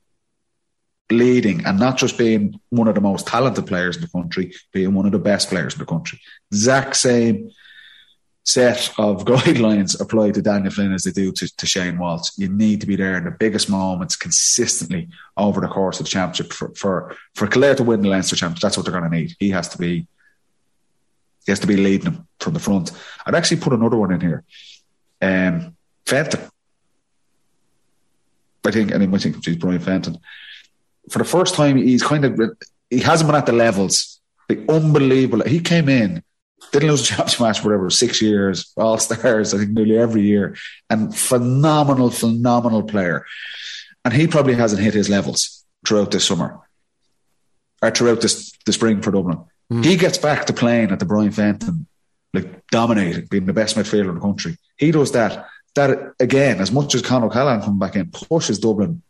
leading 1.11 1.63
and 1.65 1.79
not 1.79 1.97
just 1.97 2.17
being 2.17 2.59
one 2.69 2.87
of 2.87 2.95
the 2.95 3.01
most 3.01 3.27
talented 3.27 3.67
players 3.67 3.95
in 3.95 4.01
the 4.01 4.07
country, 4.07 4.53
being 4.73 4.93
one 4.93 5.05
of 5.05 5.11
the 5.11 5.19
best 5.19 5.49
players 5.49 5.73
in 5.73 5.79
the 5.79 5.85
country. 5.85 6.19
Exact 6.51 6.95
same 6.95 7.51
set 8.45 8.93
of 8.97 9.25
guidelines 9.25 9.99
apply 9.99 10.31
to 10.31 10.41
Daniel 10.41 10.71
Flynn 10.71 10.93
as 10.93 11.03
they 11.03 11.11
do 11.11 11.31
to, 11.31 11.57
to 11.57 11.65
Shane 11.65 11.97
Walsh. 11.97 12.29
You 12.37 12.47
need 12.49 12.81
to 12.81 12.87
be 12.87 12.95
there 12.95 13.17
in 13.17 13.25
the 13.25 13.31
biggest 13.31 13.69
moments 13.69 14.15
consistently 14.15 15.09
over 15.35 15.61
the 15.61 15.67
course 15.67 15.99
of 15.99 16.05
the 16.05 16.11
championship 16.11 16.53
for 16.53 16.73
for, 16.75 17.15
for 17.33 17.47
Clare 17.47 17.75
to 17.75 17.83
win 17.83 18.01
the 18.01 18.09
Leinster 18.09 18.35
championship. 18.35 18.61
That's 18.61 18.77
what 18.77 18.85
they're 18.85 18.99
going 18.99 19.09
to 19.09 19.17
need. 19.17 19.35
He 19.39 19.49
has 19.51 19.69
to 19.69 19.77
be 19.77 20.07
he 21.45 21.51
has 21.51 21.59
to 21.59 21.67
be 21.67 21.77
leading 21.77 22.11
them 22.11 22.27
from 22.39 22.53
the 22.53 22.59
front. 22.59 22.91
I'd 23.25 23.35
actually 23.35 23.61
put 23.61 23.73
another 23.73 23.97
one 23.97 24.11
in 24.11 24.21
here. 24.21 24.43
Um, 25.21 25.75
Fenton. 26.05 26.49
I 28.65 28.71
think 28.71 28.91
anyone 28.91 29.19
think 29.19 29.45
he's 29.45 29.57
Brian 29.57 29.79
Fenton 29.79 30.17
for 31.09 31.19
the 31.19 31.25
first 31.25 31.55
time, 31.55 31.77
he's 31.77 32.03
kind 32.03 32.25
of 32.25 32.57
he 32.89 32.99
hasn't 32.99 33.27
been 33.27 33.35
at 33.35 33.45
the 33.45 33.51
levels. 33.51 34.19
The 34.47 34.63
unbelievable. 34.69 35.45
He 35.45 35.59
came 35.59 35.89
in, 35.89 36.23
didn't 36.71 36.89
lose 36.89 37.01
a 37.01 37.05
championship 37.05 37.41
match, 37.41 37.63
whatever, 37.63 37.89
six 37.89 38.21
years, 38.21 38.71
all 38.77 38.97
stars, 38.97 39.53
I 39.53 39.57
think 39.57 39.71
nearly 39.71 39.97
every 39.97 40.23
year, 40.23 40.55
and 40.89 41.15
phenomenal, 41.15 42.09
phenomenal 42.09 42.83
player. 42.83 43.25
And 44.03 44.13
he 44.13 44.27
probably 44.27 44.55
hasn't 44.55 44.81
hit 44.81 44.93
his 44.93 45.09
levels 45.09 45.63
throughout 45.85 46.11
this 46.11 46.25
summer 46.25 46.59
or 47.81 47.91
throughout 47.91 48.21
this 48.21 48.51
the 48.65 48.73
spring 48.73 49.01
for 49.01 49.11
Dublin. 49.11 49.39
Mm. 49.71 49.83
He 49.83 49.95
gets 49.95 50.17
back 50.17 50.45
to 50.45 50.53
playing 50.53 50.91
at 50.91 50.99
the 50.99 51.05
Brian 51.05 51.31
Fenton, 51.31 51.87
like 52.33 52.67
dominating, 52.67 53.25
being 53.25 53.45
the 53.45 53.53
best 53.53 53.75
midfielder 53.75 54.09
in 54.09 54.15
the 54.15 54.21
country. 54.21 54.57
He 54.77 54.91
does 54.91 55.11
that. 55.13 55.47
That 55.75 56.13
again, 56.19 56.61
as 56.61 56.71
much 56.71 56.95
as 56.95 57.01
Conor 57.01 57.29
Callaghan 57.29 57.61
coming 57.61 57.79
back 57.79 57.95
in, 57.95 58.09
pushes 58.11 58.59
Dublin 58.59 59.01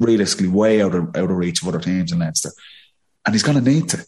realistically 0.00 0.48
way 0.48 0.82
out 0.82 0.94
of, 0.94 1.16
out 1.16 1.30
of 1.30 1.36
reach 1.36 1.62
of 1.62 1.68
other 1.68 1.78
teams 1.78 2.10
in 2.10 2.18
Leinster. 2.18 2.50
And 3.24 3.34
he's 3.34 3.42
going 3.42 3.62
to 3.62 3.70
need 3.70 3.88
to. 3.90 4.04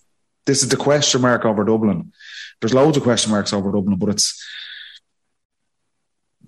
This 0.47 0.63
is 0.63 0.69
the 0.69 0.77
question 0.77 1.21
mark 1.21 1.45
over 1.45 1.65
Dublin. 1.65 2.13
There's 2.61 2.75
loads 2.75 2.97
of 2.97 3.03
question 3.03 3.31
marks 3.31 3.53
over 3.53 3.71
Dublin, 3.73 3.97
but 3.97 4.11
it's 4.11 4.45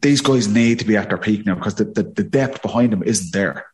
these 0.01 0.21
guys 0.21 0.47
need 0.49 0.81
to 0.81 0.85
be 0.85 0.97
at 0.97 1.09
their 1.09 1.19
peak 1.19 1.47
now 1.47 1.55
because 1.55 1.77
the, 1.77 1.85
the, 1.85 2.03
the 2.03 2.25
depth 2.25 2.63
behind 2.63 2.93
them 2.93 3.03
isn't 3.03 3.33
there. 3.33 3.67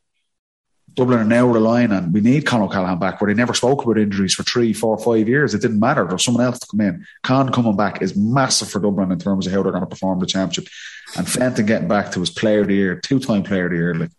Dublin 0.94 1.20
are 1.20 1.24
now 1.24 1.46
relying 1.46 1.92
on 1.92 2.12
we 2.12 2.20
need 2.20 2.46
Conor 2.46 2.68
Callaghan 2.68 2.98
back, 2.98 3.20
where 3.20 3.32
they 3.32 3.38
never 3.38 3.54
spoke 3.54 3.84
about 3.84 3.98
injuries 3.98 4.34
for 4.34 4.42
three, 4.42 4.72
four, 4.72 4.98
five 4.98 5.28
years. 5.28 5.54
It 5.54 5.62
didn't 5.62 5.78
matter. 5.78 6.04
There's 6.04 6.24
someone 6.24 6.44
else 6.44 6.58
to 6.58 6.66
come 6.66 6.80
in. 6.80 7.06
Con 7.22 7.52
coming 7.52 7.76
back 7.76 8.02
is 8.02 8.16
massive 8.16 8.70
for 8.70 8.80
Dublin 8.80 9.12
in 9.12 9.18
terms 9.18 9.46
of 9.46 9.52
how 9.52 9.62
they're 9.62 9.72
going 9.72 9.84
to 9.84 9.88
perform 9.88 10.18
the 10.18 10.26
championship. 10.26 10.72
And 11.16 11.28
Fenton 11.28 11.66
getting 11.66 11.88
back 11.88 12.12
to 12.12 12.20
his 12.20 12.30
player 12.30 12.62
of 12.62 12.68
the 12.68 12.74
year, 12.74 13.00
two 13.00 13.20
time 13.20 13.44
player 13.44 13.66
of 13.66 13.70
the 13.70 13.76
year, 13.76 13.94
like 13.94 14.10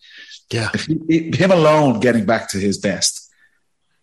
yeah, 0.49 0.69
if 0.73 0.85
he, 0.85 1.31
him 1.35 1.51
alone 1.51 1.99
getting 1.99 2.25
back 2.25 2.49
to 2.51 2.57
his 2.57 2.77
best 2.77 3.20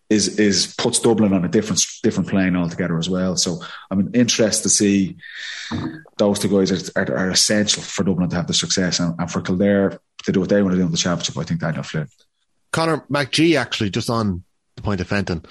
is 0.09 0.39
is 0.39 0.73
puts 0.77 0.99
Dublin 0.99 1.33
on 1.33 1.45
a 1.45 1.47
different 1.47 1.83
different 2.01 2.29
plane 2.29 2.55
altogether 2.55 2.97
as 2.97 3.09
well. 3.09 3.37
So 3.37 3.61
I'm 3.91 4.09
interested 4.13 4.63
to 4.63 4.69
see 4.69 5.17
those 6.17 6.39
two 6.39 6.47
guys 6.47 6.71
are, 6.71 7.01
are, 7.01 7.17
are, 7.17 7.29
essential 7.29 7.83
for 7.83 8.03
Dublin 8.03 8.29
to 8.29 8.35
have 8.35 8.47
the 8.47 8.53
success 8.53 8.99
and, 8.99 9.15
and, 9.19 9.31
for 9.31 9.41
Kildare 9.41 9.99
to 10.23 10.31
do 10.31 10.39
what 10.39 10.49
they 10.49 10.61
want 10.63 10.73
to 10.73 10.79
do 10.79 10.85
in 10.85 10.91
the 10.91 10.97
championship. 10.97 11.37
I 11.37 11.43
think 11.43 11.59
Daniel 11.59 11.83
Flynn. 11.83 12.07
Connor 12.71 13.05
McGee 13.09 13.59
actually 13.59 13.91
just 13.91 14.09
on 14.09 14.43
the 14.75 14.81
point 14.81 15.01
of 15.01 15.07
Fenton. 15.07 15.45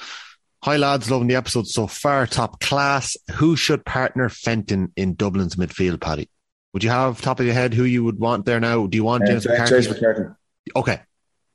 Hi 0.64 0.76
lads, 0.76 1.08
loving 1.08 1.28
the 1.28 1.36
episode 1.36 1.68
so 1.68 1.86
far. 1.86 2.26
Top 2.26 2.60
class. 2.60 3.16
Who 3.36 3.54
should 3.54 3.84
partner 3.84 4.28
Fenton 4.28 4.92
in 4.96 5.14
Dublin's 5.14 5.54
midfield, 5.54 6.00
Paddy? 6.00 6.28
Would 6.74 6.82
you 6.82 6.90
have 6.90 7.20
top 7.20 7.38
of 7.38 7.46
your 7.46 7.54
head 7.54 7.74
who 7.74 7.84
you 7.84 8.02
would 8.02 8.18
want 8.18 8.44
there 8.44 8.58
now? 8.58 8.88
Do 8.88 8.96
you 8.96 9.04
want 9.04 9.22
uh, 9.22 9.38
James, 9.38 9.70
James 9.70 9.88
McCarthy? 9.88 10.34
Okay. 10.74 11.00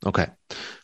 Okay. 0.06 0.28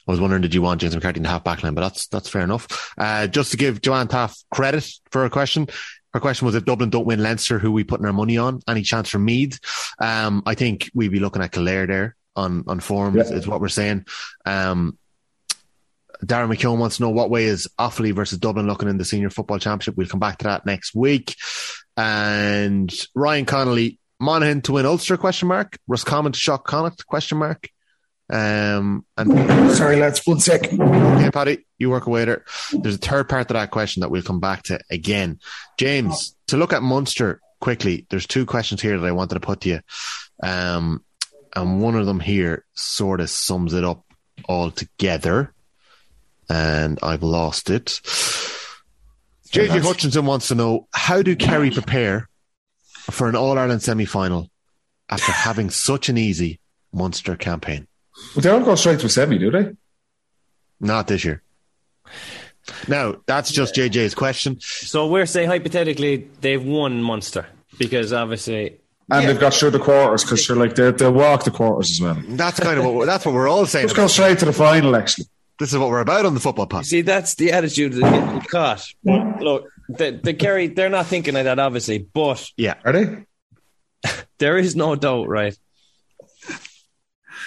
I 0.10 0.12
was 0.12 0.20
wondering, 0.20 0.42
did 0.42 0.56
you 0.56 0.64
want 0.64 0.82
James 0.82 0.96
McCarthy 0.96 1.18
in 1.18 1.24
the 1.24 1.30
half 1.30 1.44
back 1.44 1.62
line? 1.62 1.76
But 1.76 1.82
that's 1.82 2.08
that's 2.08 2.28
fair 2.28 2.42
enough. 2.42 2.92
Uh, 2.98 3.28
just 3.28 3.52
to 3.52 3.58
give 3.58 3.80
Joanne 3.80 4.08
Taff 4.08 4.36
credit 4.52 4.90
for 5.12 5.22
her 5.22 5.30
question. 5.30 5.68
Her 6.16 6.20
question 6.20 6.48
was 6.48 6.56
if 6.56 6.66
Dublin 6.66 6.90
don't 6.90 7.06
win 7.06 7.22
Leinster, 7.22 7.60
who 7.60 7.72
we 7.72 7.84
putting 7.84 8.08
our 8.08 8.14
money 8.14 8.40
on? 8.40 8.62
Any 8.68 8.82
chance 8.82 9.10
for 9.10 9.20
Meath? 9.20 9.60
Um, 10.02 10.42
I 10.48 10.56
think 10.56 10.90
we'd 10.96 11.12
be 11.12 11.20
looking 11.20 11.44
at 11.44 11.52
Kildare 11.52 11.86
there 11.86 12.16
on 12.36 12.64
on 12.66 12.80
form 12.80 13.18
yeah. 13.18 13.22
is, 13.22 13.32
is, 13.32 13.48
what 13.48 13.62
we're 13.62 13.68
saying. 13.68 14.08
Um, 14.48 14.98
Darren 16.26 16.52
McKeown 16.52 16.80
wants 16.80 16.98
to 16.98 17.04
know 17.04 17.12
what 17.12 17.30
way 17.30 17.46
is 17.46 17.70
Offaly 17.78 18.12
versus 18.12 18.40
Dublin 18.40 18.66
looking 18.66 18.90
in 18.90 18.98
the 18.98 19.06
senior 19.06 19.30
football 19.30 19.60
championship. 19.60 19.96
We'll 19.96 20.08
come 20.08 20.20
back 20.20 20.40
to 20.40 20.46
that 20.46 20.66
next 20.66 20.96
week. 20.96 21.36
And 21.96 22.92
Ryan 23.14 23.46
Connolly, 23.46 24.00
Monaghan 24.20 24.62
to 24.62 24.72
win 24.72 24.88
Ulster 24.88 25.18
question 25.18 25.50
mark. 25.50 25.78
Roscommon 25.88 26.32
to 26.32 26.40
shock 26.40 26.66
Connacht 26.66 27.06
question 27.06 27.38
mark. 27.38 27.70
Um, 28.30 29.06
and 29.18 29.72
sorry, 29.72 29.96
lads, 29.96 30.22
one 30.26 30.40
second. 30.40 30.82
Okay, 30.82 31.32
Paddy, 31.32 31.66
you 31.78 31.90
work 31.90 32.06
away 32.06 32.26
there. 32.26 32.46
There's 32.72 32.96
a 32.96 33.00
third 33.00 33.28
part 33.28 33.48
to 33.48 33.56
that 33.56 33.72
question 33.72 34.02
that 34.02 34.12
we'll 34.12 34.22
come 34.22 34.40
back 34.40 34.64
to 34.64 34.80
again. 34.92 35.40
James, 35.78 36.36
to 36.48 36.58
look 36.58 36.74
at 36.74 36.84
Munster 36.84 37.42
quickly, 37.60 38.06
there's 38.10 38.28
two 38.28 38.46
questions 38.46 38.82
here 38.82 39.00
that 39.00 39.06
I 39.06 39.12
wanted 39.12 39.36
to 39.36 39.40
put 39.40 39.62
to 39.62 39.70
you. 39.70 39.80
Um, 40.44 41.04
and 41.56 41.82
one 41.82 41.96
of 41.96 42.06
them 42.06 42.20
here 42.20 42.66
sort 42.74 43.22
of 43.22 43.30
sums 43.30 43.74
it 43.74 43.84
up 43.84 44.06
all 44.48 44.72
together. 44.72 45.54
And 46.50 47.00
I've 47.04 47.24
lost 47.24 47.70
it. 47.70 48.02
JJ 49.52 49.82
Hutchinson 49.82 50.26
wants 50.26 50.48
to 50.50 50.56
know 50.56 50.88
how 50.94 51.22
do 51.22 51.36
Kerry 51.36 51.72
prepare 51.72 52.30
for 53.12 53.28
an 53.28 53.36
All 53.36 53.58
Ireland 53.58 53.82
semi 53.82 54.06
final 54.06 54.50
after 55.10 55.32
having 55.32 55.70
such 55.70 56.10
an 56.10 56.18
easy 56.18 56.60
Munster 56.92 57.36
campaign? 57.36 57.88
But 58.36 58.44
they 58.44 58.50
don't 58.50 58.64
go 58.64 58.76
straight 58.76 59.00
to 59.00 59.08
a 59.08 59.10
semi, 59.10 59.38
do 59.38 59.52
they? 59.52 59.76
Not 60.80 61.08
this 61.08 61.26
year. 61.26 61.42
No, 62.88 63.22
that's 63.26 63.52
just 63.52 63.76
JJ's 63.76 64.16
question. 64.16 64.60
So 64.60 65.08
we're 65.08 65.26
saying 65.26 65.50
hypothetically 65.50 66.28
they've 66.42 66.64
won 66.64 67.02
Munster 67.02 67.48
because 67.78 68.14
obviously. 68.14 68.80
And 69.12 69.24
yeah. 69.24 69.32
they've 69.32 69.40
got 69.40 69.56
through 69.56 69.72
the 69.72 69.80
quarters 69.80 70.24
because 70.24 70.46
they're 70.48 70.56
like 70.56 70.76
they 70.76 70.92
they'll 70.92 71.12
walk 71.12 71.44
the 71.44 71.52
quarters 71.52 71.92
as 71.92 72.02
well. 72.02 72.22
That's 72.28 72.60
kind 72.60 72.80
of 72.80 72.86
what 72.86 73.08
that's 73.08 73.26
what 73.26 73.34
we're 73.34 73.48
all 73.48 73.66
saying. 73.66 73.88
Let's 73.88 73.98
go 73.98 74.06
straight 74.06 74.38
to 74.40 74.46
the 74.46 74.54
final. 74.54 74.96
Actually, 74.96 75.26
this 75.58 75.74
is 75.74 75.80
what 75.80 75.90
we're 75.90 76.02
about 76.02 76.28
on 76.28 76.36
the 76.36 76.40
football 76.40 76.68
pod. 76.68 76.86
See, 76.86 77.02
that's 77.02 77.34
the 77.34 77.52
attitude 77.52 77.94
that 77.94 78.02
getting 78.02 78.42
caught. 78.42 78.86
Look, 79.04 79.66
the, 79.90 80.12
the 80.12 80.34
Kerry, 80.36 80.68
they're 80.68 80.90
not 80.90 81.08
thinking 81.08 81.36
of 81.36 81.46
that, 81.46 81.58
obviously, 81.58 81.98
but 81.98 82.50
yeah, 82.56 82.76
are 82.86 82.94
they? 82.94 83.26
there 84.38 84.58
is 84.58 84.76
no 84.76 84.96
doubt, 84.96 85.28
right? 85.28 85.58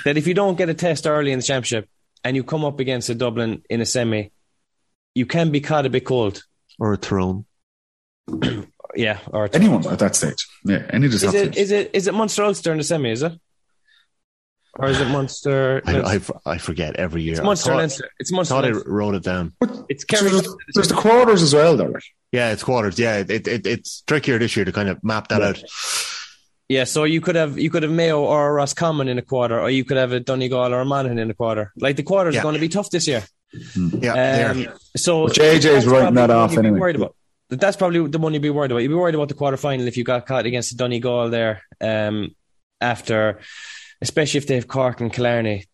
That 0.05 0.16
if 0.16 0.27
you 0.27 0.35
don't 0.35 0.57
get 0.57 0.69
a 0.69 0.74
test 0.74 1.07
early 1.07 1.33
in 1.33 1.39
the 1.39 1.43
championship 1.45 1.89
and 2.24 2.37
you 2.37 2.45
come 2.45 2.65
up 2.65 2.81
against 2.81 3.09
a 3.09 3.15
Dublin 3.15 3.62
in 3.69 3.81
a 3.81 3.87
semi, 3.87 4.31
you 5.15 5.27
can 5.27 5.51
be 5.51 5.61
caught 5.61 5.87
a 5.87 5.91
bit 5.91 6.05
cold. 6.05 6.43
Or 6.79 6.95
a 6.95 6.97
throne. 6.97 7.45
yeah, 8.95 9.19
or 9.29 9.49
anyone 9.53 9.87
at 9.87 9.99
that 9.99 10.16
stage. 10.16 10.47
Yeah, 10.65 10.87
any 10.91 11.07
is 11.07 11.23
it, 11.23 11.57
is 11.57 11.70
it 11.70 11.91
is 11.93 12.07
it 12.07 12.15
Munster 12.15 12.45
Ulster 12.45 12.73
in 12.73 12.79
the 12.79 12.85
semi? 12.85 13.11
Is 13.11 13.23
it? 13.23 13.33
Or 14.79 14.89
is 14.89 15.01
it 15.01 15.09
Munster? 15.09 15.83
I, 15.85 16.01
I, 16.01 16.20
I 16.47 16.59
forget 16.59 16.97
every 16.97 17.23
year. 17.23 17.35
It's 17.35 17.43
Munster 17.43 17.74
Leinster. 17.74 18.09
It's 18.19 18.33
Munster. 18.33 18.55
I 18.55 18.62
thought 18.62 18.87
I 18.87 18.91
wrote 18.91 19.15
it 19.15 19.23
down. 19.23 19.53
But 19.61 19.85
it's 19.91 20.05
so 20.09 20.24
there's, 20.24 20.49
there's, 20.74 20.89
the 20.89 20.95
quarters 20.95 21.43
as 21.43 21.55
well, 21.55 21.77
though. 21.77 21.93
Yeah, 22.31 22.53
it's 22.53 22.62
quarters. 22.62 22.99
Yeah, 22.99 23.19
it, 23.19 23.47
it, 23.47 23.66
it's 23.66 24.01
trickier 24.03 24.39
this 24.39 24.57
year 24.57 24.65
to 24.65 24.73
kind 24.73 24.89
of 24.89 25.05
map 25.05 25.29
that 25.29 25.43
yeah. 25.43 25.49
out. 25.49 25.62
Yeah, 26.69 26.85
so 26.85 27.05
you 27.05 27.21
could 27.21 27.37
have 27.37 27.59
you 27.59 27.71
could 27.71 27.83
have 27.83 27.93
Mayo 27.93 28.23
or 28.23 28.55
Roscommon 28.55 29.09
in 29.09 29.19
a 29.19 29.23
quarter, 29.23 29.61
or 29.61 29.69
you 29.69 29.85
could 29.85 29.97
have 29.97 30.13
a 30.13 30.21
Donegal 30.21 30.73
or 30.73 30.81
a 30.81 30.85
Monaghan 30.85 31.19
in 31.19 31.31
a 31.31 31.35
quarter. 31.35 31.73
Like 31.77 31.97
the 31.97 32.03
quarters 32.03 32.35
yeah. 32.35 32.41
are 32.41 32.43
going 32.45 32.55
to 32.55 32.61
be 32.61 32.69
tough 32.69 32.91
this 32.91 33.07
year. 33.07 33.25
Yeah, 33.75 34.51
um, 34.51 34.69
so 34.97 35.25
well, 35.25 35.29
JJ's 35.29 35.87
writing 35.87 36.15
that 36.15 36.31
off 36.31 36.57
anyway. 36.57 36.79
Worried 36.79 36.97
about. 36.97 37.15
That's 37.51 37.77
probably 37.77 38.09
the 38.09 38.19
one 38.19 38.33
you'd 38.33 38.41
be 38.41 38.49
worried 38.49 38.71
about. 38.71 38.81
You'd 38.81 38.89
be 38.89 38.95
worried 38.95 39.15
about 39.15 39.29
the 39.29 39.35
quarter 39.35 39.59
final 39.59 39.87
if 39.87 39.99
you 39.99 40.05
got 40.05 40.25
caught 40.25 40.47
against 40.47 40.71
the 40.71 40.77
Donegal 40.77 41.29
there 41.29 41.63
um, 41.83 42.35
after, 42.81 43.41
especially 44.01 44.39
if 44.39 44.47
they 44.47 44.55
have 44.55 44.69
Cork 44.69 45.03
and 45.03 45.13
Killarney, 45.13 45.67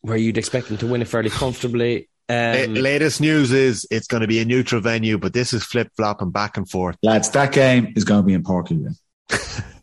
where 0.00 0.16
you'd 0.16 0.38
expect 0.38 0.68
them 0.68 0.78
to 0.78 0.86
win 0.86 1.02
it 1.02 1.08
fairly 1.08 1.28
comfortably. 1.28 2.08
Um, 2.28 2.74
latest 2.74 3.20
news 3.20 3.52
is 3.52 3.86
it's 3.90 4.06
going 4.06 4.22
to 4.22 4.26
be 4.26 4.40
a 4.40 4.44
neutral 4.44 4.80
venue, 4.80 5.18
but 5.18 5.32
this 5.34 5.52
is 5.52 5.62
flip 5.62 5.90
flopping 5.96 6.30
back 6.30 6.56
and 6.56 6.68
forth. 6.68 6.96
Lads, 7.02 7.30
that 7.30 7.52
game 7.52 7.92
is 7.94 8.04
going 8.04 8.22
to 8.22 8.26
be 8.26 8.32
in 8.32 8.42
Porky. 8.42 8.82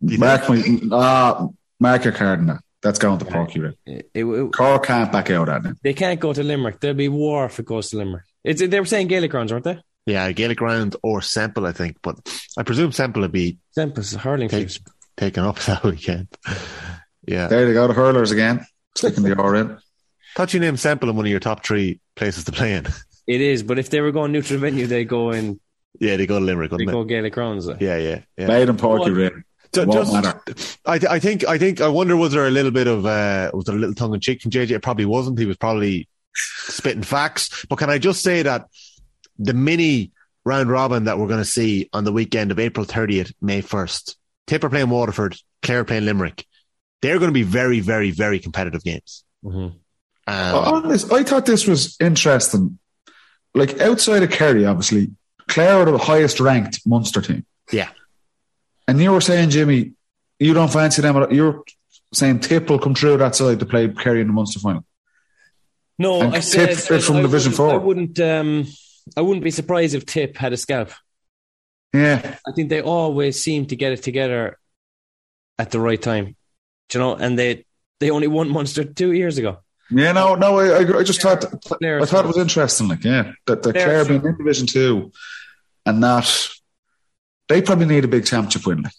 Mark, 0.00 0.48
my, 0.48 0.80
uh, 0.96 1.46
mark 1.80 2.04
your 2.04 2.12
card 2.12 2.46
now. 2.46 2.58
That's 2.82 2.98
going 3.00 3.18
to 3.18 3.24
Páirc 3.24 3.50
Uí 3.52 3.62
Rinn. 3.62 3.74
It- 3.86 4.10
it- 4.14 4.52
Cork 4.52 4.86
can't 4.86 5.10
back 5.10 5.30
out 5.30 5.48
at 5.48 5.64
it. 5.66 5.76
they 5.82 5.94
can't 5.94 6.20
go 6.20 6.32
to 6.32 6.42
Limerick. 6.42 6.78
There'll 6.80 6.96
be 6.96 7.08
war 7.08 7.46
if 7.46 7.58
it 7.58 7.66
goes 7.66 7.90
to 7.90 7.96
Limerick. 7.96 8.22
It's, 8.44 8.60
they 8.64 8.78
were 8.80 8.86
saying 8.86 9.08
Gaelic 9.08 9.30
grounds, 9.32 9.52
weren't 9.52 9.64
they? 9.64 9.78
Yeah, 10.06 10.30
Gaelic 10.32 10.56
Ground 10.58 10.96
or 11.02 11.20
Semple, 11.20 11.66
I 11.66 11.72
think. 11.72 11.96
But 12.02 12.16
I 12.56 12.62
presume 12.62 12.92
Semple 12.92 13.22
will 13.22 13.28
be 13.28 13.58
Tempest, 13.74 14.14
hurling 14.14 14.48
take, 14.48 14.60
fields. 14.70 14.80
taken 15.18 15.44
up 15.44 15.58
that 15.66 15.82
weekend. 15.82 16.28
Yeah. 17.26 17.48
There 17.48 17.66
they 17.66 17.72
go, 17.74 17.86
the 17.88 17.92
hurlers 17.94 18.30
again, 18.30 18.64
sticking 18.96 19.24
the 19.24 19.34
R 19.36 19.54
in. 19.56 19.76
Thought 20.36 20.54
you 20.54 20.60
named 20.60 20.80
Semple 20.80 21.10
in 21.10 21.16
one 21.16 21.26
of 21.26 21.30
your 21.30 21.40
top 21.40 21.64
three 21.66 22.00
places 22.16 22.44
to 22.44 22.52
play 22.52 22.74
in. 22.74 22.86
It 23.26 23.42
is, 23.42 23.62
but 23.62 23.78
if 23.78 23.90
they 23.90 24.00
were 24.00 24.10
going 24.10 24.32
neutral 24.32 24.58
venue, 24.58 24.86
they 24.86 25.04
go 25.04 25.32
in. 25.32 25.60
yeah, 26.00 26.16
they 26.16 26.26
go 26.26 26.38
to 26.38 26.44
Limerick, 26.46 26.70
They 26.70 26.76
wouldn't 26.76 26.92
go 26.92 27.04
Gaelic 27.04 27.34
grounds. 27.34 27.66
they? 27.66 27.76
Yeah, 27.78 27.98
yeah, 27.98 28.20
yeah. 28.38 28.46
Made 28.46 28.70
in 28.70 28.78
Páirc 28.78 29.00
Uí 29.04 29.42
Rinn. 29.76 29.88
Just- 30.46 30.78
I, 30.86 30.98
th- 30.98 31.10
I 31.10 31.18
think, 31.18 31.44
I 31.46 31.58
think, 31.58 31.80
I 31.80 31.88
wonder 31.88 32.16
was 32.16 32.32
there 32.32 32.46
a 32.46 32.50
little 32.50 32.70
bit 32.70 32.86
of, 32.86 33.04
uh, 33.06 33.50
was 33.54 33.64
there 33.66 33.76
a 33.76 33.78
little 33.78 33.94
tongue 33.94 34.14
in 34.14 34.20
cheek 34.20 34.42
from 34.42 34.50
JJ? 34.50 34.70
It 34.72 34.82
probably 34.82 35.04
wasn't. 35.04 35.38
He 35.38 35.46
was 35.46 35.56
probably 35.56 36.08
spitting 36.34 37.02
facts. 37.02 37.64
But 37.68 37.76
can 37.76 37.90
I 37.90 37.98
just 37.98 38.22
say 38.22 38.42
that 38.42 38.66
the 39.38 39.54
mini 39.54 40.12
round 40.44 40.70
robin 40.70 41.04
that 41.04 41.18
we're 41.18 41.26
going 41.26 41.40
to 41.40 41.44
see 41.44 41.88
on 41.92 42.04
the 42.04 42.12
weekend 42.12 42.50
of 42.50 42.58
April 42.58 42.86
30th, 42.86 43.32
May 43.40 43.60
1st, 43.62 44.14
Tipper 44.46 44.70
playing 44.70 44.88
Waterford, 44.90 45.36
Clare 45.62 45.84
playing 45.84 46.04
Limerick, 46.06 46.46
they're 47.02 47.18
going 47.18 47.28
to 47.28 47.34
be 47.34 47.42
very, 47.42 47.80
very, 47.80 48.10
very 48.10 48.38
competitive 48.38 48.82
games. 48.82 49.24
Mhm. 49.44 49.74
Um, 50.26 50.54
On 50.54 50.88
this, 50.88 51.10
I 51.10 51.22
thought 51.22 51.46
this 51.46 51.66
was 51.66 51.96
interesting. 52.00 52.78
Like 53.54 53.80
outside 53.80 54.22
of 54.22 54.30
Kerry, 54.30 54.66
obviously, 54.66 55.08
Clare 55.48 55.76
are 55.76 55.90
the 55.90 55.96
highest 55.98 56.38
ranked 56.40 56.80
Munster 56.86 57.22
team. 57.22 57.46
Yeah. 57.72 57.88
And 58.88 59.00
you 59.00 59.12
were 59.12 59.20
saying, 59.20 59.50
Jimmy, 59.50 59.92
you 60.40 60.54
don't 60.54 60.72
fancy 60.72 61.02
them. 61.02 61.16
at- 61.18 61.30
You're 61.32 61.62
saying 62.12 62.40
Tip 62.40 62.68
will 62.70 62.78
come 62.80 62.94
through 62.94 63.18
that 63.18 63.36
side 63.36 63.60
to 63.60 63.66
play 63.66 63.86
Kerry 63.88 64.22
in 64.22 64.26
the 64.26 64.32
Munster 64.32 64.58
final. 64.60 64.84
No, 65.98 66.22
And 66.22 66.34
I 66.34 66.40
said 66.40 66.76
from 66.76 67.16
I 67.16 67.22
Division 67.22 67.52
wouldn't- 67.52 67.56
Four. 67.56 67.72
I 67.72 67.76
wouldn't. 67.76 68.18
Um, 68.20 68.66
I 69.16 69.20
wouldn't 69.20 69.44
be 69.44 69.50
surprised 69.50 69.94
if 69.94 70.06
Tip 70.06 70.36
had 70.36 70.52
a 70.52 70.56
scalp. 70.56 70.90
Yeah. 71.94 72.36
I 72.46 72.52
think 72.52 72.68
they 72.68 72.82
always 72.82 73.42
seem 73.42 73.66
to 73.66 73.76
get 73.76 73.92
it 73.92 74.02
together 74.02 74.58
at 75.58 75.70
the 75.70 75.80
right 75.80 76.00
time. 76.00 76.36
Do 76.88 76.98
you 76.98 77.04
know, 77.04 77.14
and 77.16 77.38
they 77.38 77.64
they 78.00 78.10
only 78.10 78.28
won 78.28 78.48
Munster 78.50 78.84
two 78.84 79.12
years 79.12 79.38
ago. 79.38 79.58
Yeah, 79.90 80.12
no, 80.12 80.34
no, 80.34 80.58
I, 80.58 80.80
I. 80.84 80.98
I 80.98 81.02
just 81.02 81.20
thought, 81.22 81.44
Clare- 81.64 82.00
I 82.02 82.04
thought 82.04 82.24
it 82.24 82.28
was 82.28 82.36
interesting. 82.38 82.88
Like, 82.88 83.02
yeah, 83.04 83.32
that 83.46 83.62
the 83.62 83.72
Clare- 83.72 83.84
Clare 83.84 84.04
being 84.04 84.24
in 84.24 84.36
Division 84.36 84.66
Two 84.66 85.12
and 85.86 86.00
not, 86.00 86.50
they 87.48 87.62
probably 87.62 87.86
need 87.86 88.04
a 88.04 88.08
big 88.08 88.26
championship 88.26 88.66
win. 88.66 88.82
Like, 88.82 88.92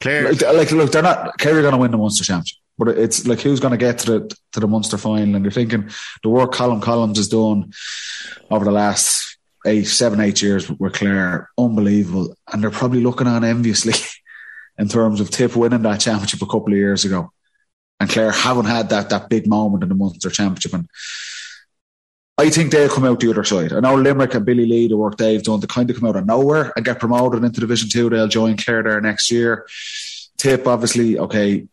Clare, 0.00 0.32
like, 0.32 0.42
like, 0.42 0.70
look, 0.72 0.90
they're 0.90 1.02
not 1.02 1.38
Kerry 1.38 1.62
going 1.62 1.72
to 1.72 1.78
win 1.78 1.90
the 1.90 1.98
Munster 1.98 2.24
Championship, 2.24 2.58
but 2.76 2.88
it's 2.88 3.26
like 3.26 3.40
who's 3.40 3.60
going 3.60 3.72
to 3.72 3.76
get 3.76 3.98
to 3.98 4.18
the 4.18 4.36
to 4.52 4.60
the 4.60 4.66
Munster 4.66 4.98
final? 4.98 5.36
And 5.36 5.44
you're 5.44 5.52
thinking 5.52 5.90
the 6.22 6.28
work 6.28 6.52
Colm 6.52 6.82
Collins 6.82 7.18
has 7.18 7.28
done 7.28 7.72
over 8.50 8.64
the 8.64 8.72
last 8.72 9.38
eight, 9.64 9.84
seven, 9.84 10.20
eight 10.20 10.42
years 10.42 10.68
with 10.68 10.94
Clare, 10.94 11.50
unbelievable, 11.56 12.36
and 12.52 12.62
they're 12.62 12.70
probably 12.70 13.00
looking 13.00 13.28
on 13.28 13.44
enviously 13.44 13.94
in 14.78 14.88
terms 14.88 15.20
of 15.20 15.30
Tip 15.30 15.54
winning 15.54 15.82
that 15.82 16.00
championship 16.00 16.42
a 16.42 16.46
couple 16.46 16.72
of 16.72 16.78
years 16.78 17.04
ago, 17.04 17.30
and 18.00 18.10
Clare 18.10 18.32
haven't 18.32 18.66
had 18.66 18.88
that 18.88 19.10
that 19.10 19.28
big 19.28 19.46
moment 19.46 19.84
in 19.84 19.88
the 19.88 19.94
Munster 19.94 20.30
Championship, 20.30 20.74
and. 20.74 20.88
I 22.38 22.48
think 22.48 22.72
they'll 22.72 22.88
come 22.88 23.04
out 23.04 23.20
the 23.20 23.30
other 23.30 23.44
side. 23.44 23.72
I 23.72 23.80
know 23.80 23.94
Limerick 23.94 24.34
and 24.34 24.44
Billy 24.44 24.66
Lee, 24.66 24.88
the 24.88 24.96
work 24.96 25.16
they've 25.16 25.42
done, 25.42 25.60
to 25.60 25.66
kind 25.66 25.90
of 25.90 25.98
come 25.98 26.08
out 26.08 26.16
of 26.16 26.26
nowhere 26.26 26.72
and 26.74 26.84
get 26.84 26.98
promoted 26.98 27.44
into 27.44 27.60
Division 27.60 27.90
Two. 27.90 28.08
They'll 28.08 28.26
join 28.26 28.56
Clare 28.56 28.82
there 28.82 29.00
next 29.00 29.30
year. 29.30 29.66
Tip, 30.38 30.66
obviously, 30.66 31.18
okay, 31.18 31.68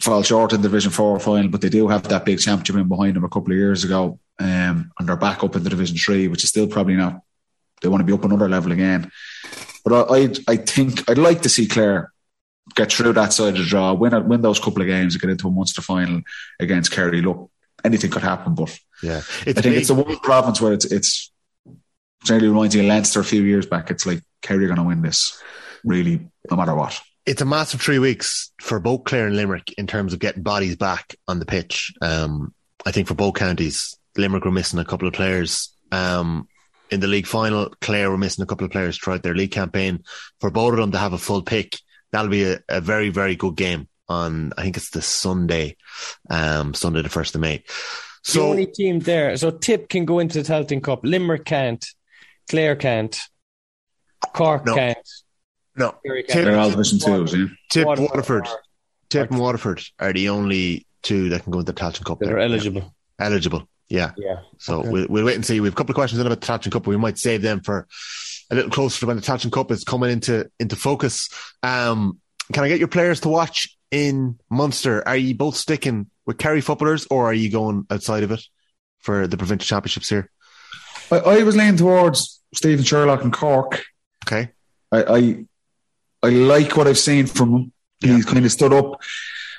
fall 0.00 0.22
short 0.22 0.52
in 0.52 0.62
Division 0.62 0.92
Four 0.92 1.18
final, 1.18 1.50
but 1.50 1.60
they 1.60 1.68
do 1.68 1.88
have 1.88 2.04
that 2.04 2.24
big 2.24 2.38
championship 2.38 2.76
in 2.76 2.88
behind 2.88 3.16
them 3.16 3.24
a 3.24 3.28
couple 3.28 3.52
of 3.52 3.58
years 3.58 3.84
ago, 3.84 4.20
um, 4.38 4.92
and 4.98 5.08
they're 5.08 5.16
back 5.16 5.42
up 5.42 5.56
in 5.56 5.64
the 5.64 5.70
Division 5.70 5.96
Three, 5.96 6.28
which 6.28 6.44
is 6.44 6.50
still 6.50 6.68
probably 6.68 6.94
not. 6.94 7.20
They 7.82 7.88
want 7.88 8.00
to 8.00 8.04
be 8.04 8.12
up 8.12 8.24
another 8.24 8.48
level 8.48 8.72
again, 8.72 9.10
but 9.84 10.10
I, 10.10 10.16
I, 10.16 10.30
I 10.48 10.56
think 10.56 11.10
I'd 11.10 11.18
like 11.18 11.42
to 11.42 11.48
see 11.48 11.66
Clare 11.66 12.12
get 12.74 12.92
through 12.92 13.14
that 13.14 13.32
side 13.32 13.54
of 13.54 13.58
the 13.58 13.64
draw, 13.64 13.92
win 13.94 14.28
win 14.28 14.42
those 14.42 14.60
couple 14.60 14.82
of 14.82 14.88
games, 14.88 15.14
and 15.14 15.20
get 15.20 15.30
into 15.30 15.48
a 15.48 15.50
Munster 15.50 15.82
final 15.82 16.22
against 16.60 16.92
Kerry. 16.92 17.20
Look, 17.20 17.50
anything 17.84 18.10
could 18.10 18.22
happen, 18.22 18.54
but 18.54 18.76
yeah. 19.02 19.18
I 19.46 19.52
think 19.52 19.76
it's 19.76 19.88
the 19.88 19.94
one 19.94 20.18
province 20.18 20.60
where 20.60 20.72
it's 20.72 20.84
it's 20.84 21.30
generally 22.24 22.48
reminds 22.48 22.74
me 22.74 22.82
of 22.82 22.88
Leinster 22.88 23.20
a 23.20 23.24
few 23.24 23.42
years 23.42 23.66
back. 23.66 23.90
It's 23.90 24.06
like 24.06 24.22
Kerry 24.42 24.64
are 24.64 24.68
going 24.68 24.78
to 24.78 24.82
win 24.82 25.02
this, 25.02 25.40
really, 25.84 26.28
no 26.50 26.56
matter 26.56 26.74
what. 26.74 27.00
it's 27.28 27.42
a 27.42 27.44
massive 27.44 27.80
three 27.80 27.98
weeks 27.98 28.52
for 28.60 28.80
both 28.80 29.04
Clare 29.04 29.26
and 29.26 29.36
Limerick 29.36 29.74
in 29.76 29.86
terms 29.86 30.14
of 30.14 30.18
getting 30.18 30.42
bodies 30.42 30.76
back 30.76 31.14
on 31.28 31.38
the 31.38 31.46
pitch. 31.46 31.92
Um, 32.00 32.54
I 32.86 32.90
think 32.90 33.06
for 33.06 33.14
both 33.14 33.34
counties, 33.34 33.94
Limerick 34.16 34.46
were 34.46 34.50
missing 34.50 34.78
a 34.78 34.84
couple 34.84 35.06
of 35.06 35.14
players. 35.14 35.74
Um, 35.92 36.48
in 36.90 37.00
the 37.00 37.06
league 37.06 37.26
final, 37.26 37.74
Clare 37.82 38.10
were 38.10 38.16
missing 38.16 38.42
a 38.42 38.46
couple 38.46 38.64
of 38.64 38.70
players 38.72 38.96
throughout 38.96 39.22
their 39.22 39.34
league 39.34 39.50
campaign. 39.50 40.04
For 40.40 40.50
both 40.50 40.72
of 40.72 40.78
them 40.78 40.92
to 40.92 40.98
have 40.98 41.12
a 41.12 41.18
full 41.18 41.42
pick, 41.42 41.76
that'll 42.12 42.30
be 42.30 42.44
a, 42.44 42.60
a 42.68 42.80
very, 42.80 43.10
very 43.10 43.36
good 43.36 43.56
game 43.56 43.88
on, 44.08 44.52
I 44.56 44.62
think 44.62 44.76
it's 44.76 44.90
the 44.90 45.02
Sunday, 45.02 45.76
um, 46.30 46.74
Sunday 46.74 47.02
the 47.02 47.08
1st 47.08 47.34
of 47.34 47.40
May. 47.40 47.58
the 47.58 47.64
So, 48.24 48.48
only 48.50 48.66
team 48.66 49.00
there. 49.00 49.36
So 49.36 49.50
Tip 49.50 49.88
can 49.88 50.04
go 50.04 50.18
into 50.18 50.42
the 50.42 50.52
Tailteann 50.52 50.82
Cup. 50.82 51.00
Limerick 51.04 51.44
can't. 51.44 51.84
Clare 52.48 52.76
can't. 52.76 53.16
Cork 54.34 54.66
No. 54.66 54.74
can't. 54.74 54.98
no, 55.76 55.90
Tip- 56.04 56.28
can't. 56.28 56.44
They're 56.46 56.58
all 56.58 56.70
Division 56.70 56.98
Twos, 56.98 57.34
yeah. 57.34 57.46
Tip 57.70 57.86
Waterford 57.86 58.10
Waterford, 58.10 58.46
are- 58.48 58.60
Tip 59.10 59.30
and 59.30 59.40
Waterford 59.40 59.82
are 60.00 60.12
the 60.12 60.28
only 60.28 60.86
two 61.02 61.28
that 61.30 61.42
can 61.44 61.52
go 61.52 61.60
into 61.60 61.72
the 61.72 61.78
Tailteann 61.80 62.04
Cup. 62.04 62.18
that 62.18 62.26
there. 62.26 62.36
are 62.36 62.40
eligible. 62.40 62.94
Eligible. 63.18 63.68
Yeah. 63.88 64.10
Yeah. 64.18 64.40
So 64.58 64.80
Okay. 64.80 64.88
we'll, 64.90 65.06
we'll 65.08 65.24
wait 65.24 65.36
and 65.36 65.46
see. 65.46 65.60
We 65.60 65.66
have 65.68 65.74
a 65.74 65.76
couple 65.76 65.92
of 65.92 65.96
questions 65.96 66.20
in 66.20 66.26
about 66.26 66.40
the 66.40 66.46
Tailteann 66.46 66.72
Cup, 66.72 66.86
we 66.86 66.96
might 66.96 67.16
save 67.18 67.42
them 67.42 67.60
for 67.60 67.86
a 68.50 68.54
little 68.54 68.70
closer 68.70 69.00
to 69.00 69.06
when 69.06 69.16
the 69.16 69.22
Tailteann 69.22 69.52
Cup 69.52 69.70
is 69.70 69.84
coming 69.84 70.10
into 70.10 70.50
into 70.58 70.76
focus. 70.76 71.28
Um, 71.62 72.18
can 72.52 72.64
I 72.64 72.68
get 72.68 72.78
your 72.80 72.88
players 72.88 73.20
to 73.20 73.28
watch 73.28 73.77
in 73.90 74.38
Munster? 74.50 75.06
Are 75.06 75.16
you 75.16 75.34
both 75.34 75.56
sticking 75.56 76.10
with 76.26 76.38
Kerry 76.38 76.60
footballers, 76.60 77.06
or 77.10 77.26
are 77.26 77.34
you 77.34 77.50
going 77.50 77.86
outside 77.90 78.22
of 78.22 78.30
it 78.30 78.42
for 78.98 79.26
the 79.26 79.36
provincial 79.36 79.66
championships 79.66 80.08
here? 80.08 80.30
I, 81.10 81.18
I 81.18 81.42
was 81.42 81.56
leaning 81.56 81.76
towards 81.76 82.40
Stephen 82.54 82.84
Sherlock 82.84 83.22
and 83.24 83.32
Cork. 83.32 83.82
Okay, 84.26 84.50
I, 84.92 85.02
I 85.02 85.44
I 86.22 86.30
like 86.30 86.76
what 86.76 86.86
I've 86.86 86.98
seen 86.98 87.26
from 87.26 87.54
him. 87.54 87.72
He's 88.00 88.24
kind 88.24 88.44
of 88.44 88.52
stood 88.52 88.72
up. 88.72 89.00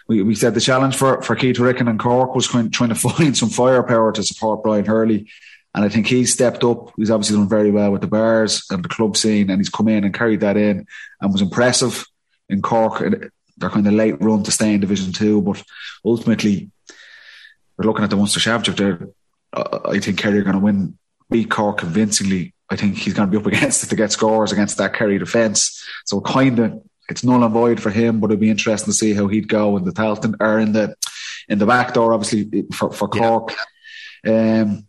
We, 0.08 0.24
we 0.24 0.36
said 0.36 0.54
the 0.54 0.62
challenge 0.62 0.96
for, 0.96 1.22
for 1.22 1.36
Keith 1.36 1.60
Ricken 1.60 1.88
and 1.88 2.00
Cork 2.00 2.36
was 2.36 2.48
kind 2.48 2.68
of 2.68 2.72
trying 2.72 2.90
to 2.90 2.96
find 3.10 3.38
some 3.38 3.50
firepower 3.50 4.12
to 4.14 4.24
support 4.24 4.64
Brian 4.64 4.86
Hurley. 4.86 5.30
And 5.76 5.86
I 5.86 5.90
think 5.90 6.08
he's 6.08 6.34
stepped 6.34 6.64
up. 6.64 6.92
He's 6.98 7.12
obviously 7.12 7.38
done 7.38 7.48
very 7.48 7.70
well 7.70 7.92
with 7.92 8.02
the 8.02 8.08
Barrs 8.08 8.64
and 8.72 8.84
the 8.84 8.90
club 8.90 9.16
scene, 9.16 9.50
and 9.50 9.60
he's 9.60 9.70
come 9.70 9.88
in 9.88 10.04
and 10.04 10.14
carried 10.14 10.40
that 10.40 10.58
in 10.58 10.88
and 11.22 11.32
was 11.32 11.42
impressive 11.42 12.06
in 12.50 12.62
Cork. 12.62 13.02
And 13.02 13.30
They're 13.60 13.70
kind 13.70 13.88
of 13.88 13.94
late 13.94 14.22
run 14.22 14.44
to 14.44 14.52
stay 14.52 14.74
in 14.74 14.82
Division 14.82 15.14
Two, 15.14 15.42
but 15.42 15.62
ultimately, 16.04 16.72
we're 17.78 17.86
looking 17.86 18.04
at 18.04 18.10
the 18.10 18.16
Munster 18.16 18.40
Championship. 18.40 18.78
There, 18.78 19.10
uh, 19.54 19.80
I 19.86 20.00
think 20.00 20.18
Kerry 20.18 20.40
are 20.40 20.44
going 20.44 20.56
to 20.56 20.62
win, 20.62 20.98
beat 21.30 21.50
Cork 21.50 21.80
convincingly. 21.80 22.54
I 22.70 22.76
think 22.76 22.98
he's 22.98 23.14
going 23.14 23.30
to 23.30 23.32
be 23.32 23.42
up 23.42 23.48
against 23.48 23.84
it 23.84 23.88
to 23.88 23.96
get 23.96 24.12
scores 24.12 24.52
against 24.52 24.78
that 24.78 24.94
Kerry 24.94 25.18
defence. 25.18 25.84
So 26.06 26.22
kind 26.22 26.60
of 26.60 26.84
it's 27.10 27.24
null 27.24 27.44
and 27.44 27.54
void 27.54 27.82
for 27.82 27.90
him, 27.90 28.20
but 28.20 28.30
it'd 28.30 28.40
be 28.40 28.52
interesting 28.52 28.92
to 28.92 28.98
see 28.98 29.14
how 29.14 29.28
he'd 29.28 29.48
go 29.48 29.76
in 29.78 29.84
the 29.84 29.92
Tailteann 29.92 30.36
or 30.40 30.60
in 30.60 30.74
the 30.74 30.96
in 31.48 31.58
the 31.58 31.66
back 31.66 31.94
door, 31.94 32.14
obviously 32.14 32.66
for, 32.74 32.92
for 32.92 33.08
Cork. 33.08 33.56
Um, 34.26 34.88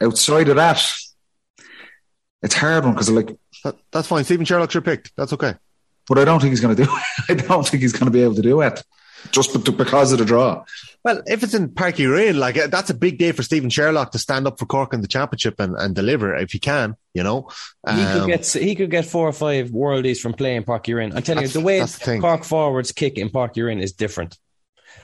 outside 0.00 0.48
of 0.48 0.56
that, 0.56 0.82
it's 2.42 2.54
a 2.54 2.58
hard 2.58 2.84
one 2.84 2.94
because 2.94 3.10
like, 3.10 3.36
that, 3.64 3.76
that's 3.92 4.08
fine. 4.08 4.24
Stephen 4.24 4.46
Sherlock's 4.46 4.72
your 4.72 4.82
picked. 4.82 5.12
That's 5.16 5.34
okay. 5.34 5.54
But 6.08 6.18
I 6.18 6.24
don't 6.24 6.40
think 6.40 6.50
he's 6.50 6.60
going 6.60 6.76
to 6.76 6.84
do. 6.84 6.90
It. 7.28 7.40
I 7.44 7.46
don't 7.46 7.66
think 7.66 7.82
he's 7.82 7.92
going 7.92 8.06
to 8.06 8.10
be 8.10 8.22
able 8.22 8.34
to 8.36 8.42
do 8.42 8.60
it 8.60 8.82
just 9.32 9.52
because 9.76 10.12
of 10.12 10.18
the 10.20 10.24
draw. 10.24 10.64
Well, 11.04 11.22
if 11.26 11.42
it's 11.42 11.54
in 11.54 11.70
Parky 11.70 12.06
Rain, 12.06 12.38
like 12.38 12.56
uh, 12.56 12.66
that's 12.68 12.90
a 12.90 12.94
big 12.94 13.18
day 13.18 13.32
for 13.32 13.42
Stephen 13.42 13.70
Sherlock 13.70 14.12
to 14.12 14.18
stand 14.18 14.46
up 14.46 14.58
for 14.58 14.66
Cork 14.66 14.92
in 14.92 15.00
the 15.00 15.08
championship 15.08 15.58
and, 15.58 15.74
and 15.76 15.94
deliver 15.94 16.34
if 16.36 16.52
he 16.52 16.58
can, 16.58 16.96
you 17.14 17.22
know. 17.24 17.48
He 17.88 17.94
could 18.04 18.22
Um, 18.22 18.26
get 18.28 18.46
he 18.46 18.74
could 18.74 18.90
get 18.90 19.04
four 19.04 19.26
or 19.28 19.32
five 19.32 19.70
worldies 19.70 20.18
from 20.20 20.32
playing 20.34 20.64
Páirc 20.64 20.84
Uí 20.84 20.96
Rinn. 20.96 21.16
I'm 21.16 21.22
telling 21.22 21.42
you, 21.42 21.48
the 21.48 21.60
way 21.60 21.80
that's 21.80 21.98
the. 21.98 22.18
Cork 22.20 22.44
forwards 22.44 22.92
kick 22.92 23.18
in 23.18 23.30
Páirc 23.30 23.54
Uí 23.54 23.66
Rinn 23.66 23.80
is 23.80 23.92
different. 23.92 24.36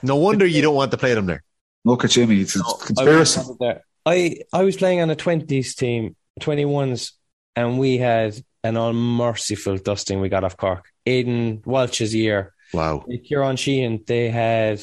no 0.03 0.17
wonder 0.17 0.47
you 0.47 0.63
don't 0.63 0.75
want 0.75 0.91
to 0.93 0.97
play 0.99 1.15
them 1.15 1.27
there. 1.27 1.43
Look 1.85 2.05
at 2.05 2.11
Jimmy; 2.11 2.41
it's 2.43 2.55
a 2.57 2.63
conspiracy. 2.63 3.41
was 3.41 3.57
there. 3.59 3.83
I 4.07 4.39
I 4.53 4.63
was 4.65 4.77
playing 4.77 5.01
on 5.01 5.11
a 5.11 5.17
twenties 5.17 5.75
team, 5.75 6.15
twenty 6.41 6.65
ones, 6.65 7.13
and 7.57 7.79
we 7.79 7.99
had 7.99 8.37
an 8.65 8.77
unmerciful 8.77 9.79
dusting 9.79 10.21
we 10.21 10.29
got 10.29 10.45
off 10.45 10.57
Cork. 10.57 10.89
Aidan 11.07 11.63
Walsh's 11.65 12.15
year, 12.15 12.55
Wow. 12.73 13.05
Kieran 13.29 13.57
Sheehan, 13.57 14.03
they 14.07 14.31
had 14.31 14.81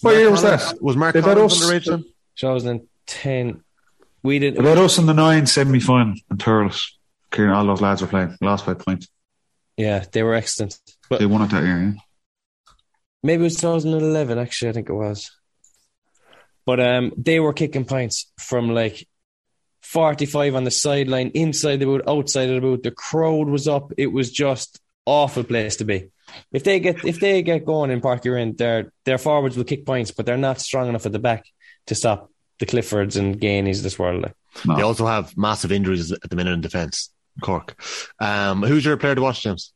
What 0.00 0.16
year 0.16 0.30
was 0.30 0.40
Collins- 0.42 0.72
that? 0.72 0.82
Was 0.82 0.96
Mark 0.96 1.14
They've 1.14 1.24
had 1.24 1.34
Collins 1.36 1.60
us- 1.62 1.70
underage 1.70 1.84
then? 1.86 2.04
2010. 2.36 3.62
We 4.22 4.38
didn't. 4.38 4.60
About 4.60 4.78
us 4.78 4.98
in 4.98 5.06
the 5.06 5.14
nine 5.14 5.46
semi 5.46 5.80
final 5.80 6.14
in 6.30 6.36
Thurles. 6.36 6.92
Kieran, 7.30 7.52
all 7.52 7.66
those 7.66 7.80
lads 7.80 8.00
were 8.02 8.08
playing. 8.08 8.36
Lost 8.40 8.66
by 8.66 8.72
a 8.72 8.74
point. 8.76 9.06
yeah, 9.76 10.04
they 10.12 10.22
were 10.22 10.34
excellent. 10.34 10.78
But 11.08 11.20
They 11.20 11.26
won 11.26 11.42
it 11.42 11.50
that 11.50 11.62
year. 11.64 11.78
Yeah. 11.82 11.92
maybe 13.22 13.40
it 13.42 13.44
was 13.44 13.56
2011. 13.56 14.38
Actually, 14.38 14.70
I 14.70 14.72
think 14.72 14.88
it 14.88 14.94
was. 14.94 15.30
But 16.66 16.80
um, 16.80 17.12
they 17.16 17.40
were 17.40 17.52
kicking 17.52 17.84
points 17.84 18.30
from 18.38 18.74
like 18.74 19.06
45 19.82 20.54
on 20.54 20.64
the 20.64 20.70
sideline, 20.70 21.28
inside 21.34 21.76
the 21.76 21.86
boot, 21.86 22.02
outside 22.06 22.48
of 22.48 22.56
the 22.56 22.60
boot. 22.60 22.82
The 22.82 22.90
crowd 22.90 23.48
was 23.48 23.66
up. 23.68 23.92
It 23.96 24.08
was 24.12 24.30
just 24.30 24.80
awful 25.10 25.44
place 25.44 25.76
to 25.76 25.84
be. 25.84 26.10
If 26.52 26.62
they 26.64 26.78
get 26.80 27.04
if 27.04 27.18
they 27.20 27.42
get 27.42 27.64
going 27.64 27.90
in 27.90 28.00
Park 28.00 28.24
Rin, 28.24 28.54
their 28.56 28.92
their 29.04 29.18
forwards 29.18 29.56
will 29.56 29.64
kick 29.64 29.84
points, 29.84 30.10
but 30.12 30.26
they're 30.26 30.36
not 30.48 30.60
strong 30.60 30.88
enough 30.88 31.06
at 31.06 31.12
the 31.12 31.18
back 31.18 31.44
to 31.86 31.94
stop 31.94 32.30
the 32.58 32.66
Cliffords 32.66 33.16
and 33.16 33.40
Geaneys 33.40 33.82
this 33.82 33.98
world. 33.98 34.30
No. 34.64 34.76
They 34.76 34.82
also 34.82 35.06
have 35.06 35.36
massive 35.36 35.72
injuries 35.72 36.12
at 36.12 36.28
the 36.30 36.36
minute 36.36 36.52
in 36.52 36.60
defence. 36.60 37.10
Cork. 37.42 37.74
Um, 38.18 38.62
who's 38.62 38.84
your 38.84 38.96
player 38.96 39.14
to 39.14 39.22
watch, 39.22 39.42
James? 39.42 39.72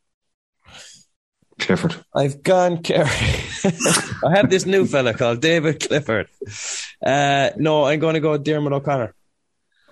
Clifford. 1.59 1.95
I've 2.13 2.43
gone 2.43 2.83
Kerry. 2.83 3.09
I 4.25 4.35
have 4.35 4.49
this 4.49 4.65
new 4.65 4.85
fella 4.85 5.13
called 5.13 5.41
David 5.41 5.79
Clifford. 5.87 6.27
Uh, 7.05 7.51
no, 7.57 7.85
I'm 7.85 7.99
going 7.99 8.15
to 8.15 8.19
go 8.19 8.37
Diarmuid 8.37 8.73
O'Connor. 8.73 9.15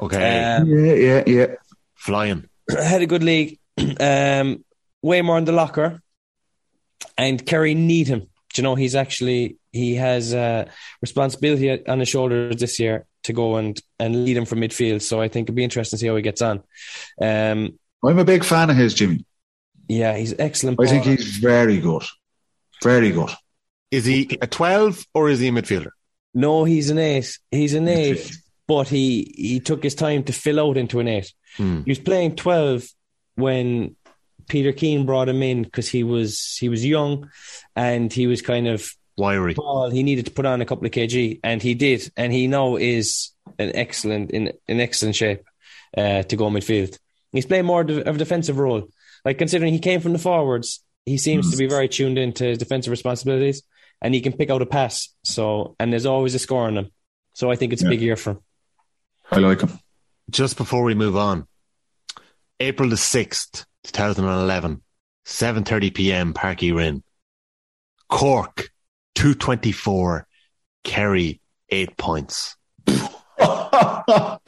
Okay, 0.02 0.44
Um, 0.44 0.68
Yeah, 0.68 0.94
yeah, 0.94 1.24
yeah. 1.26 1.48
flying. 1.96 2.50
had 2.70 3.02
a 3.02 3.08
good 3.08 3.24
league. 3.24 3.60
Um, 4.00 4.64
way 5.04 5.22
more 5.22 5.38
in 5.38 5.46
the 5.46 5.52
locker, 5.52 6.02
and 7.18 7.46
Kerry 7.46 7.76
need 7.76 8.08
him. 8.08 8.22
Do 8.22 8.62
you 8.62 8.64
know 8.64 8.76
he's 8.76 8.96
actually 8.96 9.58
he 9.72 9.96
has 9.96 10.34
uh, 10.34 10.66
responsibility 11.02 11.86
on 11.88 12.00
his 12.00 12.10
shoulders 12.10 12.58
this 12.58 12.80
year 12.80 13.06
to 13.24 13.34
go 13.34 13.58
and 13.58 13.80
and 14.00 14.26
lead 14.26 14.38
him 14.38 14.46
from 14.46 14.62
midfield. 14.62 15.02
So 15.02 15.22
I 15.22 15.28
think 15.28 15.46
it'd 15.46 15.56
be 15.56 15.64
interesting 15.64 15.98
to 15.98 16.02
see 16.02 16.08
how 16.08 16.16
he 16.16 16.22
gets 16.22 16.42
on. 16.42 16.64
Um, 17.22 17.78
I'm 18.04 18.20
a 18.20 18.26
big 18.26 18.44
fan 18.44 18.70
of 18.70 18.76
his, 18.76 18.94
Jimmy. 18.94 19.26
yeah, 19.88 20.16
he's 20.18 20.34
excellent. 20.38 20.80
I 20.82 20.88
think 20.88 21.06
he's 21.06 21.38
very 21.38 21.80
good. 21.80 22.04
Very 22.84 23.12
good. 23.12 23.30
Is 23.92 24.06
he 24.06 24.38
a 24.42 24.48
12 24.48 25.06
or 25.14 25.30
is 25.30 25.40
he 25.40 25.50
a 25.50 25.52
midfielder? 25.52 25.92
no, 26.34 26.64
he's 26.64 26.90
an 26.90 26.98
eight. 26.98 27.38
He's 27.52 27.76
an 27.76 27.88
eight, 27.88 28.36
but 28.68 28.88
he 28.88 29.34
he 29.36 29.60
took 29.60 29.84
his 29.84 29.96
time 29.96 30.24
to 30.24 30.34
fill 30.34 30.60
out 30.60 30.78
into 30.78 31.00
an 31.00 31.08
eight. 31.08 31.32
Hmm. 31.58 31.84
He 31.84 31.92
was 31.92 32.00
playing 32.00 32.36
twelve 32.36 32.86
when 33.36 33.96
Peter 34.48 34.72
Keane 34.72 35.06
brought 35.06 35.30
him 35.30 35.42
in 35.44 35.64
because 35.64 35.88
he 35.88 36.04
was 36.04 36.58
he 36.60 36.70
was 36.70 36.86
young 36.86 37.30
and 37.76 38.12
he 38.12 38.28
was 38.28 38.42
kind 38.42 38.68
of 38.68 38.90
Wiry. 39.18 39.54
tall. 39.54 39.90
He 39.90 40.04
needed 40.04 40.26
to 40.26 40.32
put 40.32 40.46
on 40.46 40.62
a 40.62 40.66
couple 40.66 40.86
of 40.86 40.92
kg, 40.92 41.40
and 41.44 41.62
he 41.62 41.74
did. 41.74 42.12
And 42.18 42.34
he 42.34 42.48
now 42.48 42.76
is 42.76 43.32
an 43.60 43.72
excellent 43.76 44.32
in 44.32 44.54
in 44.68 44.80
excellent 44.80 45.16
shape 45.16 45.44
uh, 45.98 46.24
to 46.24 46.36
go 46.36 46.50
midfield. 46.50 46.98
He's 47.32 47.46
playing 47.46 47.66
more 47.66 47.82
of 47.82 47.90
a 47.90 48.14
defensive 48.14 48.58
role. 48.58 48.90
Like 49.26 49.38
considering 49.38 49.74
he 49.74 49.80
came 49.80 50.02
from 50.02 50.14
the 50.14 50.20
forwards, 50.20 50.84
he 51.06 51.18
seems 51.18 51.50
to 51.52 51.58
be 51.58 51.68
very 51.68 51.88
tuned 51.88 52.18
into 52.18 52.44
his 52.44 52.58
defensive 52.58 52.92
responsibilities, 52.92 53.64
and 54.02 54.14
he 54.14 54.22
can 54.22 54.34
pick 54.34 54.50
out 54.50 54.62
a 54.62 54.66
pass. 54.66 55.10
So 55.24 55.76
and 55.80 55.92
there's 55.92 56.06
always 56.06 56.36
a 56.36 56.40
score 56.40 56.68
on 56.68 56.78
him. 56.78 56.92
So 57.34 57.50
I 57.50 57.56
think 57.56 57.74
it's 57.74 57.84
a 57.84 57.90
big 57.90 58.02
year 58.02 58.16
for 58.16 58.32
him. 58.32 58.40
I 59.32 59.38
like 59.40 59.62
him. 59.62 59.80
Just 60.30 60.58
before 60.58 60.84
we 60.84 60.94
move 60.94 61.18
on, 61.18 61.48
April 62.60 62.90
the 62.90 62.96
6th, 62.96 63.66
2011, 63.84 64.82
7.30 65.26 65.94
p.m., 65.94 66.34
Páirc 66.34 66.60
Uí 66.60 66.76
Rinn. 66.76 67.04
Cork, 68.10 68.70
224. 69.16 70.28
Kerry, 70.84 71.42
8 71.70 71.98
points. 71.98 72.56
no 72.88 74.40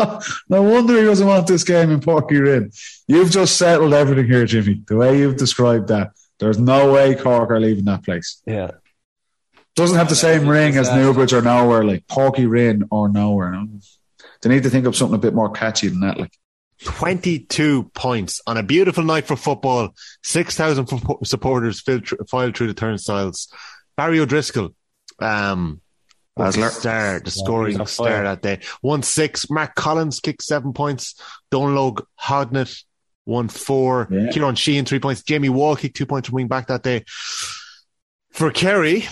wonder 0.49 0.97
he 0.97 1.05
doesn't 1.05 1.27
want 1.27 1.47
this 1.47 1.63
game 1.63 1.91
in 1.91 1.99
Páirc 1.99 2.29
Uí 2.29 2.41
Rinn. 2.41 2.71
You've 3.07 3.31
just 3.31 3.57
settled 3.57 3.93
everything 3.93 4.27
here, 4.27 4.45
Jimmy. 4.45 4.81
The 4.87 4.95
way 4.95 5.19
you've 5.19 5.37
described 5.37 5.87
that, 5.89 6.11
there's 6.39 6.59
no 6.59 6.91
way 6.91 7.15
Cork 7.15 7.49
are 7.51 7.59
leaving 7.59 7.85
that 7.85 8.03
place. 8.03 8.41
Yeah. 8.45 8.71
Doesn't 9.75 9.97
have 9.97 10.09
the 10.09 10.15
same 10.15 10.47
ring 10.47 10.77
as 10.77 10.89
Newbridge 10.89 11.33
or 11.33 11.41
nowhere, 11.41 11.83
like 11.83 12.07
Páirc 12.07 12.35
Uí 12.35 12.49
Rinn 12.49 12.87
or 12.91 13.09
nowhere. 13.09 13.51
No? 13.51 13.67
They 14.41 14.49
need 14.49 14.63
to 14.63 14.69
think 14.69 14.85
of 14.85 14.95
something 14.95 15.15
a 15.15 15.19
bit 15.19 15.33
more 15.33 15.49
catchy 15.49 15.87
than 15.87 16.01
that. 16.01 16.19
Like 16.19 16.31
22 16.85 17.91
points 17.93 18.41
on 18.47 18.57
a 18.57 18.63
beautiful 18.63 19.03
night 19.03 19.25
for 19.27 19.35
football. 19.35 19.93
6,000 20.23 20.85
fo- 20.85 21.19
supporters 21.23 21.81
filed, 21.81 22.07
thr- 22.07 22.15
filed 22.29 22.55
through 22.55 22.67
the 22.67 22.73
turnstiles. 22.73 23.51
Barry 23.97 24.19
O'Driscoll, 24.19 24.73
um, 25.19 25.81
was 26.37 26.55
the 26.55 26.69
star, 26.69 27.19
the 27.19 27.31
scoring 27.31 27.79
on 27.79 27.87
star 27.87 28.23
that 28.23 28.41
day. 28.41 28.59
1 28.81 29.03
6. 29.03 29.49
Mark 29.49 29.75
Collins 29.75 30.19
kicked 30.19 30.43
seven 30.43 30.73
points. 30.73 31.15
Donal 31.51 31.91
Óg 31.93 32.05
Hodnett, 32.21 32.83
1 33.25 33.47
4. 33.47 34.07
Yeah. 34.11 34.31
Kieran 34.31 34.55
Sheehan, 34.55 34.85
three 34.85 34.99
points. 34.99 35.23
Jamie 35.23 35.49
Wall 35.49 35.75
kicked 35.75 35.95
two 35.95 36.05
points 36.05 36.27
from 36.29 36.35
wing 36.35 36.47
back 36.47 36.67
that 36.67 36.83
day. 36.83 37.03
For 38.31 38.51
Kerry, 38.51 39.05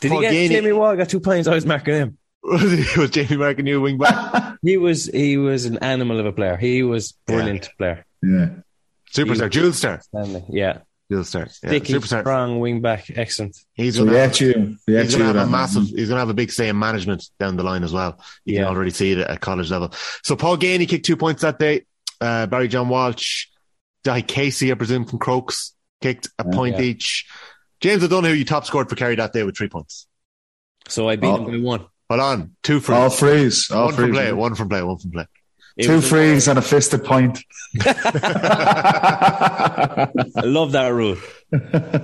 Did 0.00 0.10
Paul 0.12 0.20
he 0.20 0.26
get 0.26 0.32
Geaney- 0.32 0.48
Jamie 0.54 0.72
Wall 0.72 0.96
got 0.96 1.08
two 1.08 1.20
points? 1.20 1.48
I 1.48 1.54
was 1.54 1.66
marking 1.66 1.94
him. 1.94 2.18
was 2.96 3.10
Jamie 3.10 3.36
Mark 3.36 3.58
a 3.58 3.62
new 3.62 3.80
wing 3.80 3.98
back? 3.98 4.56
He 4.62 4.76
was 4.76 5.06
he 5.06 5.36
was 5.36 5.66
an 5.66 5.78
animal 5.78 6.18
of 6.18 6.26
a 6.26 6.32
player. 6.32 6.56
He 6.56 6.82
was 6.82 7.12
brilliant 7.26 7.68
player. 7.78 8.04
yeah, 8.22 8.48
Superstar, 9.12 9.48
Jewel 9.50 9.72
star. 9.72 10.00
Stanley. 10.00 10.44
Yeah. 10.48 10.78
Jewel 11.10 11.22
star. 11.24 11.42
Yeah, 11.62 11.70
Sticky, 11.70 11.92
superstar. 11.94 12.20
strong 12.22 12.58
wing 12.58 12.80
back, 12.80 13.06
excellent. 13.14 13.56
He's 13.74 13.96
gonna 13.98 14.12
yeah, 14.12 14.22
have- 14.22 14.40
you, 14.40 14.76
yeah, 14.88 15.02
he's 15.02 15.12
you. 15.12 15.18
going 15.20 15.32
to 15.32 15.38
have 15.38 15.48
a 15.48 15.50
massive. 15.50 15.84
man. 15.84 15.96
He's 15.96 16.08
going 16.08 16.16
to 16.16 16.20
have 16.20 16.28
a 16.28 16.34
big 16.34 16.50
say 16.50 16.68
in 16.68 16.78
management 16.78 17.24
down 17.38 17.56
the 17.56 17.62
line 17.62 17.84
as 17.84 17.92
well. 17.92 18.20
You 18.44 18.56
Yeah. 18.56 18.64
can 18.64 18.74
already 18.74 18.90
see 18.90 19.12
it 19.12 19.18
at 19.18 19.40
college 19.40 19.70
level. 19.70 19.92
So 20.24 20.34
Paul 20.36 20.56
Geaney 20.58 20.88
kicked 20.88 21.06
two 21.06 21.16
points 21.16 21.42
that 21.42 21.58
day. 21.60 21.86
Uh, 22.20 22.46
Barry 22.46 22.66
John 22.68 22.88
Walsh, 22.88 23.46
Di 24.04 24.20
Casey, 24.22 24.72
I 24.72 24.74
presume 24.74 25.04
from 25.06 25.20
Crokes, 25.20 25.72
kicked 26.02 26.28
a 26.38 26.44
point 26.44 26.76
yeah. 26.76 26.82
each. 26.82 27.26
James 27.80 28.02
O'Donoghue, 28.02 28.34
you 28.34 28.44
top 28.44 28.66
scored 28.66 28.88
for 28.90 28.96
Kerry 28.96 29.14
that 29.14 29.32
day 29.32 29.44
with 29.44 29.56
three 29.56 29.68
points. 29.68 30.08
So 30.88 31.08
I 31.08 31.14
beat 31.16 31.28
Oh. 31.28 31.46
him 31.46 31.62
by 31.62 31.64
one. 31.64 31.86
Hold 32.08 32.20
on, 32.20 32.56
two 32.62 32.80
for 32.80 32.94
All 32.94 33.10
frees, 33.10 33.70
all 33.70 33.86
one 33.86 33.94
from 33.94 34.04
frees. 34.04 34.14
play, 34.16 34.32
one 34.32 34.54
from 34.54 34.68
play, 34.68 34.82
one 34.82 34.98
from 34.98 35.10
play. 35.10 35.26
It 35.76 35.86
Two 35.86 35.96
was 35.96 36.04
a- 36.04 36.08
frees 36.08 36.48
and 36.48 36.58
a 36.58 36.62
fisted 36.62 37.04
point. 37.04 37.38
I 37.80 37.84
love 40.44 40.72
that 40.72 40.88
rule. 40.88 41.16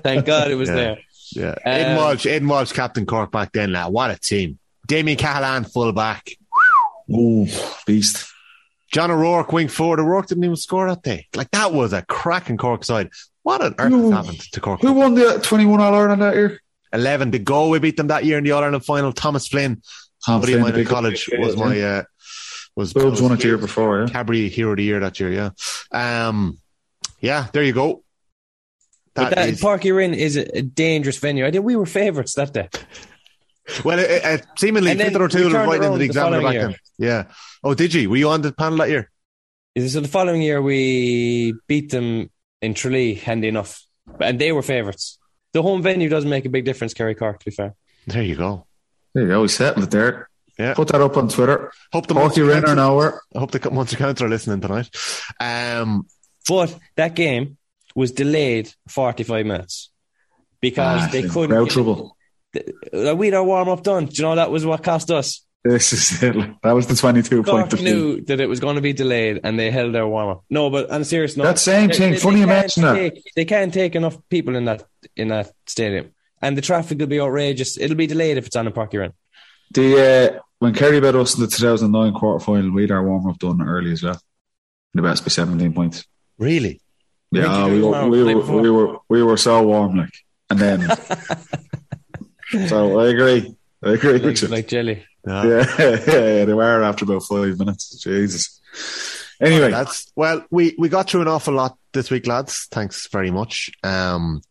Thank 0.02 0.26
God 0.26 0.50
it 0.50 0.54
was 0.56 0.68
Yeah. 0.68 0.74
there. 0.74 0.98
Yeah, 1.32 1.54
Aidan 1.66 1.90
Um, 1.92 1.96
Walsh, 1.96 2.26
Aidan 2.26 2.48
Walsh, 2.48 2.72
captain 2.72 3.06
Cork 3.06 3.32
back 3.32 3.52
then. 3.52 3.72
Now, 3.72 3.90
what 3.90 4.10
a 4.10 4.18
team! 4.18 4.58
Damien 4.86 5.16
Cahalane, 5.18 5.70
full 5.70 5.92
back. 5.92 6.30
Ooh, 7.10 7.46
beast. 7.86 8.26
John 8.92 9.10
O'Rourke, 9.10 9.50
wing 9.52 9.68
forward. 9.68 9.98
O'Rourke 9.98 10.28
didn't 10.28 10.44
even 10.44 10.56
score 10.56 10.88
that 10.88 11.02
day. 11.02 11.26
Like 11.34 11.50
that 11.50 11.72
was 11.72 11.92
a 11.92 12.02
cracking 12.02 12.56
Cork 12.58 12.84
side. 12.84 13.10
What 13.42 13.60
on 13.62 13.74
earth 13.78 13.90
Who- 13.90 14.10
happened 14.12 14.40
to 14.52 14.60
Cork? 14.60 14.80
Who 14.82 14.92
won 14.92 15.14
the 15.14 15.40
21 15.42 15.80
All 15.80 15.94
Ireland 15.94 16.22
that 16.22 16.34
year? 16.36 16.60
11. 16.94 17.30
The 17.30 17.38
goal 17.38 17.70
we 17.70 17.78
beat 17.78 17.96
them 17.96 18.06
that 18.06 18.24
year 18.24 18.38
in 18.38 18.44
the 18.44 18.52
All 18.52 18.62
Ireland 18.62 18.84
final. 18.84 19.12
Thomas 19.12 19.48
Flynn, 19.48 19.82
Tom 20.24 20.40
buddy 20.40 20.54
of 20.54 20.60
Flynn, 20.60 20.72
mine 20.74 20.84
the 20.84 20.88
college, 20.88 21.28
big 21.30 21.40
was 21.40 21.56
my, 21.56 21.74
yeah. 21.74 21.86
uh, 21.86 22.02
was, 22.76 22.92
Boobs 22.92 23.20
won 23.20 23.32
it 23.32 23.40
the 23.40 23.46
year 23.46 23.58
before, 23.58 24.02
yeah. 24.02 24.08
Cadbury 24.08 24.48
Hero 24.48 24.70
of 24.70 24.76
the 24.78 24.84
Year 24.84 25.00
that 25.00 25.20
year. 25.20 25.30
Yeah. 25.32 25.50
Um, 26.28 26.58
yeah, 27.20 27.48
there 27.52 27.62
you 27.62 27.72
go. 27.72 28.02
But 29.14 29.30
That 29.30 29.34
that 29.36 29.48
is- 29.50 29.60
Páirc 29.60 29.82
Uí 29.82 29.96
Rinn 29.96 30.14
is 30.14 30.36
a, 30.36 30.58
a 30.58 30.62
dangerous 30.62 31.18
venue. 31.18 31.46
I 31.46 31.50
think 31.50 31.64
we 31.64 31.76
were 31.76 31.86
favourites 31.86 32.34
that 32.34 32.52
day. 32.52 32.68
well, 33.84 33.98
it, 33.98 34.10
it, 34.10 34.46
seemingly 34.58 34.90
And 34.90 35.00
then 35.00 35.12
Peter 35.12 35.24
O'Toole 35.24 35.44
was 35.44 35.52
right 35.52 35.74
into 35.74 35.82
around 35.82 35.92
the 35.92 35.98
the 35.98 36.04
examiner 36.04 36.42
back 36.42 36.54
following 36.54 36.70
then. 36.70 36.76
Yeah. 36.98 37.24
Oh, 37.62 37.74
did 37.74 37.94
you? 37.94 38.10
Were 38.10 38.16
you 38.16 38.28
on 38.28 38.42
the 38.42 38.52
panel 38.52 38.78
that 38.78 38.90
year? 38.90 39.10
So 39.76 40.00
the 40.00 40.08
following 40.08 40.42
year 40.42 40.60
we 40.62 41.54
beat 41.66 41.90
them 41.90 42.30
in 42.60 42.74
Tralee, 42.74 43.14
handy 43.14 43.48
enough, 43.48 43.84
and 44.20 44.38
they 44.38 44.52
were 44.52 44.62
favourites. 44.62 45.18
The 45.54 45.62
home 45.62 45.80
venue 45.82 46.08
doesn't 46.10 46.28
make 46.28 46.44
a 46.44 46.50
big 46.50 46.64
difference, 46.66 46.92
Kerry 46.94 47.14
Cork. 47.14 47.38
To 47.38 47.44
be 47.46 47.50
fair, 47.50 47.74
There 48.06 48.22
you 48.22 48.36
go. 48.36 48.66
There 49.14 49.22
you 49.22 49.28
go. 49.30 49.40
We 49.42 49.48
settled 49.48 49.84
it 49.84 49.90
there. 49.90 50.28
Yeah. 50.58 50.74
Put 50.74 50.88
that 50.88 51.00
up 51.00 51.16
on 51.16 51.28
Twitter. 51.28 51.72
Hope 51.92 52.06
the 52.06 52.14
Porky 52.14 52.42
Munster 52.42 52.44
Rin 52.44 52.58
or 52.64 52.74
Council- 52.76 53.20
I 53.34 53.38
hope 53.38 53.50
the 53.52 53.70
Munster 53.70 53.96
Council 53.96 54.26
are 54.26 54.28
listening 54.28 54.60
tonight. 54.60 54.90
Um, 55.40 56.06
but 56.48 56.76
that 56.96 57.14
game 57.14 57.56
was 57.94 58.12
delayed 58.12 58.70
forty-five 58.88 59.46
minutes 59.46 59.90
because 60.60 61.02
Ah, 61.04 61.08
they 61.10 61.22
couldn't. 61.22 61.68
trouble. 61.70 62.16
Uh, 62.56 63.14
We'd 63.16 63.34
our 63.34 63.42
warm 63.44 63.68
up 63.68 63.82
done. 63.82 64.06
Do 64.06 64.12
you 64.14 64.22
know 64.22 64.34
that 64.36 64.50
was 64.50 64.64
what 64.66 64.82
cost 64.82 65.10
us? 65.10 65.43
This 65.64 65.94
is 65.94 66.22
it. 66.22 66.36
That 66.62 66.72
was 66.72 66.86
the 66.88 66.94
22 66.94 67.36
point 67.42 67.46
Cork 67.46 67.68
defeat. 67.70 67.84
knew 67.84 68.20
that 68.22 68.38
it 68.38 68.48
was 68.50 68.60
going 68.60 68.76
to 68.76 68.82
be 68.82 68.92
delayed, 68.92 69.40
and 69.44 69.58
they 69.58 69.70
held 69.70 69.94
their 69.94 70.06
warm 70.06 70.28
up. 70.28 70.44
No, 70.50 70.68
but 70.68 70.90
on 70.90 71.00
a 71.00 71.04
serious 71.06 71.36
note, 71.38 71.44
That 71.44 71.58
same 71.58 71.88
they- 71.88 71.94
thing. 71.94 72.12
they- 72.12 72.18
Funny 72.18 72.34
they 72.36 72.40
you 72.42 72.46
mention 72.46 72.82
that. 72.82 73.18
They 73.34 73.44
can't 73.46 73.72
take 73.72 73.94
enough 73.96 74.18
people 74.28 74.56
in 74.56 74.66
that 74.66 74.84
in 75.16 75.28
that 75.28 75.52
stadium, 75.66 76.10
and 76.42 76.54
the 76.56 76.60
traffic 76.60 76.98
will 76.98 77.06
be 77.06 77.18
outrageous. 77.20 77.78
It'll 77.78 77.96
be 77.96 78.06
delayed 78.06 78.36
if 78.36 78.46
it's 78.46 78.56
on 78.56 78.66
a 78.66 78.70
Páirc 78.72 78.92
Uí 78.92 78.98
Rinn. 79.00 79.12
The 79.70 80.34
uh, 80.36 80.40
when 80.58 80.74
Kerry 80.74 81.00
bet 81.00 81.14
us 81.14 81.34
in 81.34 81.40
the 81.40 81.46
2009 81.48 82.12
quarter 82.12 82.44
final, 82.44 82.70
we 82.70 82.82
had 82.82 82.90
our 82.90 83.02
warm 83.02 83.26
up 83.26 83.38
done 83.38 83.62
early 83.62 83.92
as 83.92 84.02
well. 84.02 84.20
The 84.92 85.00
best 85.02 85.24
by 85.24 85.28
17 85.28 85.72
points. 85.72 86.04
really? 86.38 86.80
Yeah, 87.32 87.66
we 87.66 87.80
were, 87.82 88.08
we, 88.08 88.22
were, 88.34 88.60
we 88.60 88.70
were 88.70 88.98
we 89.08 89.22
were 89.22 89.36
so 89.38 89.60
warm, 89.66 89.96
like, 89.96 90.12
and 90.50 90.58
then. 90.60 90.88
so 92.68 93.00
I 93.00 93.08
agree. 93.08 93.56
I 93.82 93.90
agree 93.92 94.18
Like, 94.18 94.42
like 94.50 94.68
jelly. 94.68 95.04
Yeah. 95.26 95.44
yeah, 95.44 95.64
yeah, 95.78 95.90
yeah, 96.06 96.44
they 96.44 96.54
were 96.54 96.82
after 96.82 97.04
about 97.04 97.22
five 97.22 97.58
minutes. 97.58 98.02
Jesus. 98.02 98.60
Anyway, 99.40 99.70
That's 99.70 100.10
well, 100.14 100.44
we 100.50 100.74
we 100.78 100.88
got 100.88 101.08
through 101.10 101.22
an 101.22 101.28
awful 101.28 101.54
lot 101.54 101.76
this 101.92 102.10
week, 102.10 102.26
lads. 102.26 102.68
Thanks 102.70 103.08
very 103.10 103.30
much. 103.30 103.70
Um, 103.82 104.42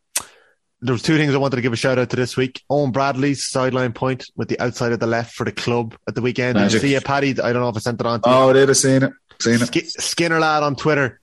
there 0.81 0.93
was 0.93 1.01
two 1.01 1.15
things 1.15 1.33
I 1.33 1.37
wanted 1.37 1.55
to 1.55 1.61
give 1.61 1.71
a 1.71 1.77
shout 1.77 1.97
out 1.97 2.09
to 2.09 2.15
this 2.17 2.35
week. 2.35 2.61
Eoin 2.69 2.91
Bradley's 2.91 3.47
sideline 3.47 3.93
point 3.93 4.25
with 4.35 4.49
the 4.49 4.59
outside 4.59 4.91
of 4.91 4.99
the 4.99 5.07
left 5.07 5.33
for 5.33 5.45
the 5.45 5.51
club 5.51 5.95
at 6.07 6.15
the 6.15 6.21
weekend. 6.21 6.57
Did 6.57 6.73
you 6.73 6.79
see 6.79 6.95
it, 6.95 7.05
Paddy? 7.05 7.29
I 7.31 7.53
don't 7.53 7.61
know 7.61 7.69
if 7.69 7.77
I 7.77 7.79
sent 7.79 8.01
it 8.01 8.05
on 8.05 8.21
to 8.21 8.29
you. 8.29 8.35
Oh, 8.35 8.51
did 8.51 8.69
I 8.69 8.73
seen 8.73 9.03
it? 9.03 9.13
Seen 9.39 9.61
it. 9.61 9.67
Sk- 9.67 10.01
Skinner 10.01 10.39
lad 10.39 10.63
on 10.63 10.75
Twitter. 10.75 11.21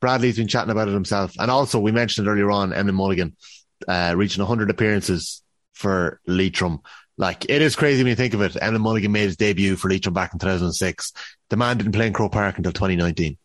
Bradley's 0.00 0.36
been 0.36 0.46
chatting 0.48 0.70
about 0.70 0.88
it 0.88 0.94
himself. 0.94 1.32
And 1.38 1.50
also, 1.50 1.80
we 1.80 1.90
mentioned 1.90 2.26
it 2.26 2.30
earlier 2.30 2.50
on, 2.50 2.72
Emlyn 2.72 2.94
Mulligan 2.94 3.36
uh, 3.88 4.14
reaching 4.16 4.40
100 4.40 4.70
appearances 4.70 5.42
for 5.72 6.20
Leitrim. 6.26 6.80
Like, 7.22 7.46
it 7.48 7.62
is 7.62 7.76
crazy 7.76 8.02
when 8.02 8.10
you 8.10 8.16
think 8.16 8.34
of 8.34 8.42
it. 8.42 8.56
Emlyn 8.60 8.82
Mulligan 8.82 9.12
made 9.12 9.26
his 9.26 9.36
debut 9.36 9.76
for 9.76 9.88
Leitrim 9.88 10.12
back 10.12 10.32
in 10.32 10.40
2006. 10.40 11.12
The 11.50 11.56
man 11.56 11.78
didn't 11.78 11.92
play 11.92 12.08
in 12.08 12.12
Croke 12.12 12.32
Park 12.32 12.56
until 12.56 12.72
2019. 12.72 13.38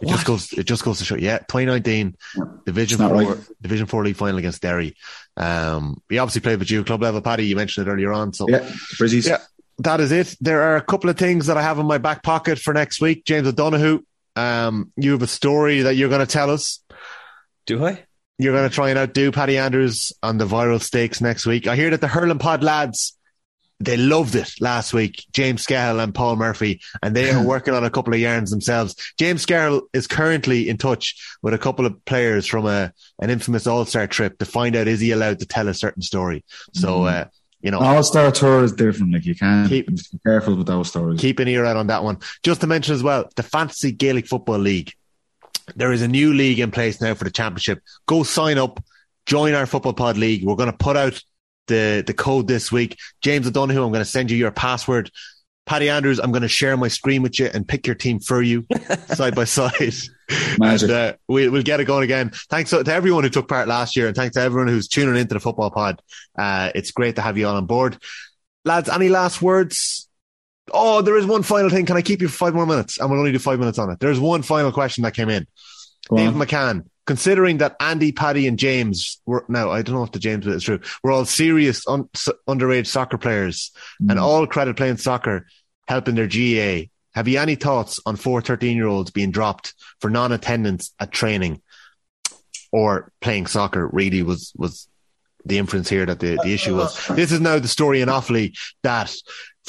It 0.00 0.08
just 0.08 0.24
goes. 0.24 0.52
It 0.54 0.64
just 0.64 0.82
goes 0.82 1.00
to 1.00 1.04
show. 1.04 1.16
Yeah, 1.16 1.36
2019 1.40 2.16
Division 2.64 2.96
Four, 2.96 3.08
right. 3.12 3.36
Division 3.60 3.86
Four 3.86 4.04
league 4.04 4.16
final 4.16 4.38
against 4.38 4.62
Derry. 4.62 4.96
Um, 5.36 6.00
he 6.08 6.16
obviously 6.16 6.40
played 6.40 6.58
with 6.58 6.70
you 6.70 6.82
club 6.82 7.02
level, 7.02 7.20
Paddy. 7.20 7.44
You 7.44 7.56
mentioned 7.56 7.86
it 7.86 7.90
earlier 7.90 8.10
on. 8.10 8.32
So 8.32 8.48
Yeah, 8.48 8.60
Brizzies. 8.98 9.28
Yeah. 9.28 9.40
that 9.80 10.00
is 10.00 10.10
it. 10.12 10.34
There 10.40 10.62
are 10.62 10.76
a 10.76 10.82
couple 10.82 11.10
of 11.10 11.18
things 11.18 11.48
that 11.48 11.58
I 11.58 11.62
have 11.62 11.78
in 11.78 11.84
my 11.84 11.98
back 11.98 12.22
pocket 12.22 12.58
for 12.58 12.72
next 12.72 13.02
week. 13.02 13.26
James 13.26 13.46
O'Donoghue, 13.46 14.02
um, 14.34 14.90
you 14.96 15.12
have 15.12 15.20
a 15.20 15.26
story 15.26 15.82
that 15.82 15.94
you're 15.94 16.08
going 16.08 16.26
to 16.26 16.32
tell 16.32 16.48
us. 16.48 16.82
Do 17.66 17.84
I? 17.84 18.06
You're 18.40 18.54
going 18.54 18.68
to 18.68 18.74
try 18.74 18.88
and 18.90 18.98
outdo 18.98 19.32
Paddy 19.32 19.58
Andrews 19.58 20.12
on 20.22 20.38
the 20.38 20.46
viral 20.46 20.80
stakes 20.80 21.20
next 21.20 21.44
week. 21.44 21.66
I 21.66 21.76
hear 21.76 21.90
that 21.90 22.00
the 22.00 22.08
Hurling 22.08 22.38
Pod 22.38 22.62
lads, 22.64 23.14
they 23.80 23.98
loved 23.98 24.34
it 24.34 24.50
last 24.60 24.94
week. 24.94 25.26
James 25.32 25.64
Scahill 25.66 26.02
and 26.02 26.14
Paul 26.14 26.36
Murphy, 26.36 26.80
and 27.02 27.14
they 27.14 27.30
are 27.30 27.44
working 27.46 27.74
on 27.74 27.84
a 27.84 27.90
couple 27.90 28.14
of 28.14 28.20
yarns 28.20 28.50
themselves. 28.50 28.94
James 29.18 29.44
Scahill 29.44 29.82
is 29.92 30.06
currently 30.06 30.70
in 30.70 30.78
touch 30.78 31.36
with 31.42 31.52
a 31.52 31.58
couple 31.58 31.84
of 31.84 32.02
players 32.06 32.46
from 32.46 32.64
a 32.66 32.92
an 33.20 33.28
infamous 33.28 33.66
All 33.66 33.84
Star 33.84 34.06
trip 34.06 34.38
to 34.38 34.46
find 34.46 34.74
out 34.74 34.88
is 34.88 35.00
he 35.00 35.10
allowed 35.10 35.40
to 35.40 35.46
tell 35.46 35.68
a 35.68 35.74
certain 35.74 36.02
story. 36.02 36.42
So, 36.72 37.04
uh, 37.04 37.26
you 37.60 37.70
know, 37.70 37.78
All 37.80 38.02
Star 38.02 38.30
Tour 38.32 38.64
is 38.64 38.72
different. 38.72 39.12
Like 39.12 39.26
you 39.26 39.34
can't 39.34 39.68
Keep- 39.68 39.88
be 39.88 39.98
careful 40.24 40.56
with 40.56 40.66
those 40.66 40.88
stories. 40.88 41.20
keep 41.20 41.40
an 41.40 41.48
ear 41.48 41.66
out 41.66 41.76
on 41.76 41.88
that 41.88 42.04
one. 42.04 42.18
Just 42.42 42.62
to 42.62 42.66
mention 42.66 42.94
as 42.94 43.02
well, 43.02 43.28
the 43.36 43.42
Fantasy 43.42 43.92
Gaelic 43.92 44.26
Football 44.26 44.60
League. 44.60 44.94
There 45.76 45.92
is 45.92 46.02
a 46.02 46.08
new 46.08 46.32
league 46.32 46.60
in 46.60 46.70
place 46.70 47.00
now 47.00 47.14
for 47.14 47.24
the 47.24 47.30
championship. 47.30 47.82
Go 48.06 48.22
sign 48.22 48.58
up, 48.58 48.82
join 49.26 49.54
our 49.54 49.66
football 49.66 49.92
pod 49.92 50.16
league. 50.16 50.44
We're 50.44 50.56
going 50.56 50.70
to 50.70 50.76
put 50.76 50.96
out 50.96 51.22
the, 51.66 52.04
the 52.06 52.14
code 52.14 52.48
this 52.48 52.70
week. 52.70 52.98
James 53.22 53.46
O'Donoghue, 53.46 53.82
I'm 53.82 53.92
going 53.92 54.04
to 54.04 54.10
send 54.10 54.30
you 54.30 54.36
your 54.36 54.50
password. 54.50 55.10
Paddy 55.66 55.88
Andrews, 55.88 56.18
I'm 56.18 56.32
going 56.32 56.42
to 56.42 56.48
share 56.48 56.76
my 56.76 56.88
screen 56.88 57.22
with 57.22 57.38
you 57.38 57.48
and 57.52 57.66
pick 57.66 57.86
your 57.86 57.94
team 57.94 58.18
for 58.18 58.42
you 58.42 58.66
side 59.06 59.36
by 59.36 59.44
side. 59.44 59.94
Magic. 60.58 60.88
And, 60.88 60.90
uh, 60.90 61.12
we, 61.28 61.48
we'll 61.48 61.62
get 61.62 61.78
it 61.78 61.84
going 61.84 62.02
again. 62.02 62.32
Thanks 62.48 62.70
to, 62.70 62.82
to 62.82 62.92
everyone 62.92 63.22
who 63.22 63.30
took 63.30 63.48
part 63.48 63.68
last 63.68 63.94
year 63.96 64.08
and 64.08 64.16
thanks 64.16 64.34
to 64.34 64.40
everyone 64.40 64.68
who's 64.68 64.88
tuning 64.88 65.16
into 65.16 65.34
the 65.34 65.40
football 65.40 65.70
pod. 65.70 66.02
Uh, 66.36 66.70
it's 66.74 66.90
great 66.90 67.16
to 67.16 67.22
have 67.22 67.38
you 67.38 67.46
all 67.46 67.56
on 67.56 67.66
board. 67.66 67.98
Lads, 68.64 68.88
any 68.88 69.08
last 69.08 69.40
words? 69.40 70.08
Oh, 70.72 71.02
there 71.02 71.16
is 71.16 71.26
one 71.26 71.42
final 71.42 71.70
thing. 71.70 71.86
Can 71.86 71.96
I 71.96 72.02
keep 72.02 72.20
you 72.22 72.28
for 72.28 72.36
five 72.46 72.54
more 72.54 72.66
minutes? 72.66 72.98
And 72.98 73.10
we'll 73.10 73.18
only 73.18 73.32
do 73.32 73.38
five 73.38 73.58
minutes 73.58 73.78
on 73.78 73.90
it. 73.90 74.00
There's 74.00 74.20
one 74.20 74.42
final 74.42 74.72
question 74.72 75.02
that 75.02 75.14
came 75.14 75.28
in. 75.28 75.46
Go 76.08 76.16
Dave 76.16 76.28
on. 76.28 76.34
McCann, 76.46 76.84
considering 77.06 77.58
that 77.58 77.76
Andy, 77.80 78.12
Paddy, 78.12 78.46
and 78.46 78.58
James 78.58 79.20
were 79.26 79.44
now, 79.48 79.70
I 79.70 79.82
don't 79.82 79.94
know 79.94 80.02
if 80.04 80.12
the 80.12 80.18
James 80.18 80.44
bit 80.46 80.54
is 80.54 80.62
true, 80.64 80.80
we're 81.02 81.12
all 81.12 81.24
serious 81.24 81.86
un, 81.86 82.08
s- 82.14 82.28
underage 82.48 82.86
soccer 82.86 83.18
players 83.18 83.70
and 84.00 84.10
Mm. 84.18 84.22
all 84.22 84.46
credit 84.46 84.76
playing 84.76 84.96
soccer, 84.96 85.46
helping 85.88 86.14
their 86.14 86.26
GAA. 86.28 86.88
Have 87.14 87.26
you 87.28 87.38
any 87.40 87.56
thoughts 87.56 87.98
on 88.06 88.16
four 88.16 88.40
13 88.40 88.76
year 88.76 88.86
olds 88.86 89.10
being 89.10 89.30
dropped 89.32 89.74
for 90.00 90.08
non 90.10 90.30
attendance 90.32 90.92
at 91.00 91.10
training 91.10 91.60
or 92.72 93.10
playing 93.20 93.46
soccer? 93.46 93.88
Really 93.92 94.22
was, 94.22 94.52
was 94.56 94.88
the 95.44 95.58
inference 95.58 95.88
here 95.88 96.06
that 96.06 96.20
the, 96.20 96.38
the 96.42 96.52
issue 96.54 96.76
was. 96.76 97.06
This 97.08 97.32
is 97.32 97.40
now 97.40 97.58
the 97.58 97.66
story 97.68 98.00
in 98.00 98.08
Offaly 98.08 98.56
that 98.82 99.12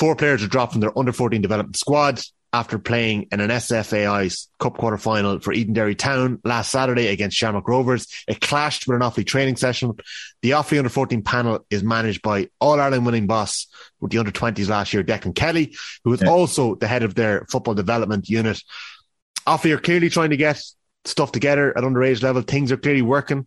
four 0.01 0.15
players 0.15 0.41
were 0.41 0.47
dropped 0.47 0.71
from 0.71 0.81
their 0.81 0.97
under 0.97 1.11
14 1.13 1.43
development 1.43 1.77
squad 1.77 2.19
after 2.51 2.79
playing 2.79 3.27
in 3.31 3.39
an 3.39 3.51
SFAI 3.51 4.47
Cup 4.57 4.75
quarter 4.75 4.97
final 4.97 5.39
for 5.39 5.53
Edenderry 5.53 5.95
Town 5.95 6.39
last 6.43 6.71
Saturday 6.71 7.05
against 7.09 7.37
Shamrock 7.37 7.67
Rovers. 7.67 8.07
It 8.27 8.41
clashed 8.41 8.87
with 8.87 8.95
an 8.95 9.03
Offaly 9.03 9.27
training 9.27 9.57
session. 9.57 9.91
The 10.41 10.49
Offaly 10.51 10.79
under 10.79 10.89
14 10.89 11.21
panel 11.21 11.63
is 11.69 11.83
managed 11.83 12.23
by 12.23 12.49
All 12.59 12.79
Ireland 12.79 13.05
winning 13.05 13.27
boss 13.27 13.67
with 13.99 14.09
the 14.11 14.17
under 14.17 14.31
20s 14.31 14.67
last 14.67 14.91
year, 14.91 15.03
Declan 15.03 15.35
Kelly, 15.35 15.75
who 16.03 16.13
is 16.13 16.21
Yeah. 16.23 16.29
also 16.29 16.73
the 16.73 16.87
head 16.87 17.03
of 17.03 17.13
their 17.13 17.45
football 17.51 17.75
development 17.75 18.27
unit. 18.27 18.59
Offaly 19.45 19.71
are 19.75 19.79
clearly 19.79 20.09
trying 20.09 20.31
to 20.31 20.37
get 20.37 20.59
stuff 21.05 21.31
together 21.31 21.77
at 21.77 21.83
underage 21.83 22.23
level. 22.23 22.41
Things 22.41 22.71
are 22.71 22.77
clearly 22.77 23.03
working 23.03 23.45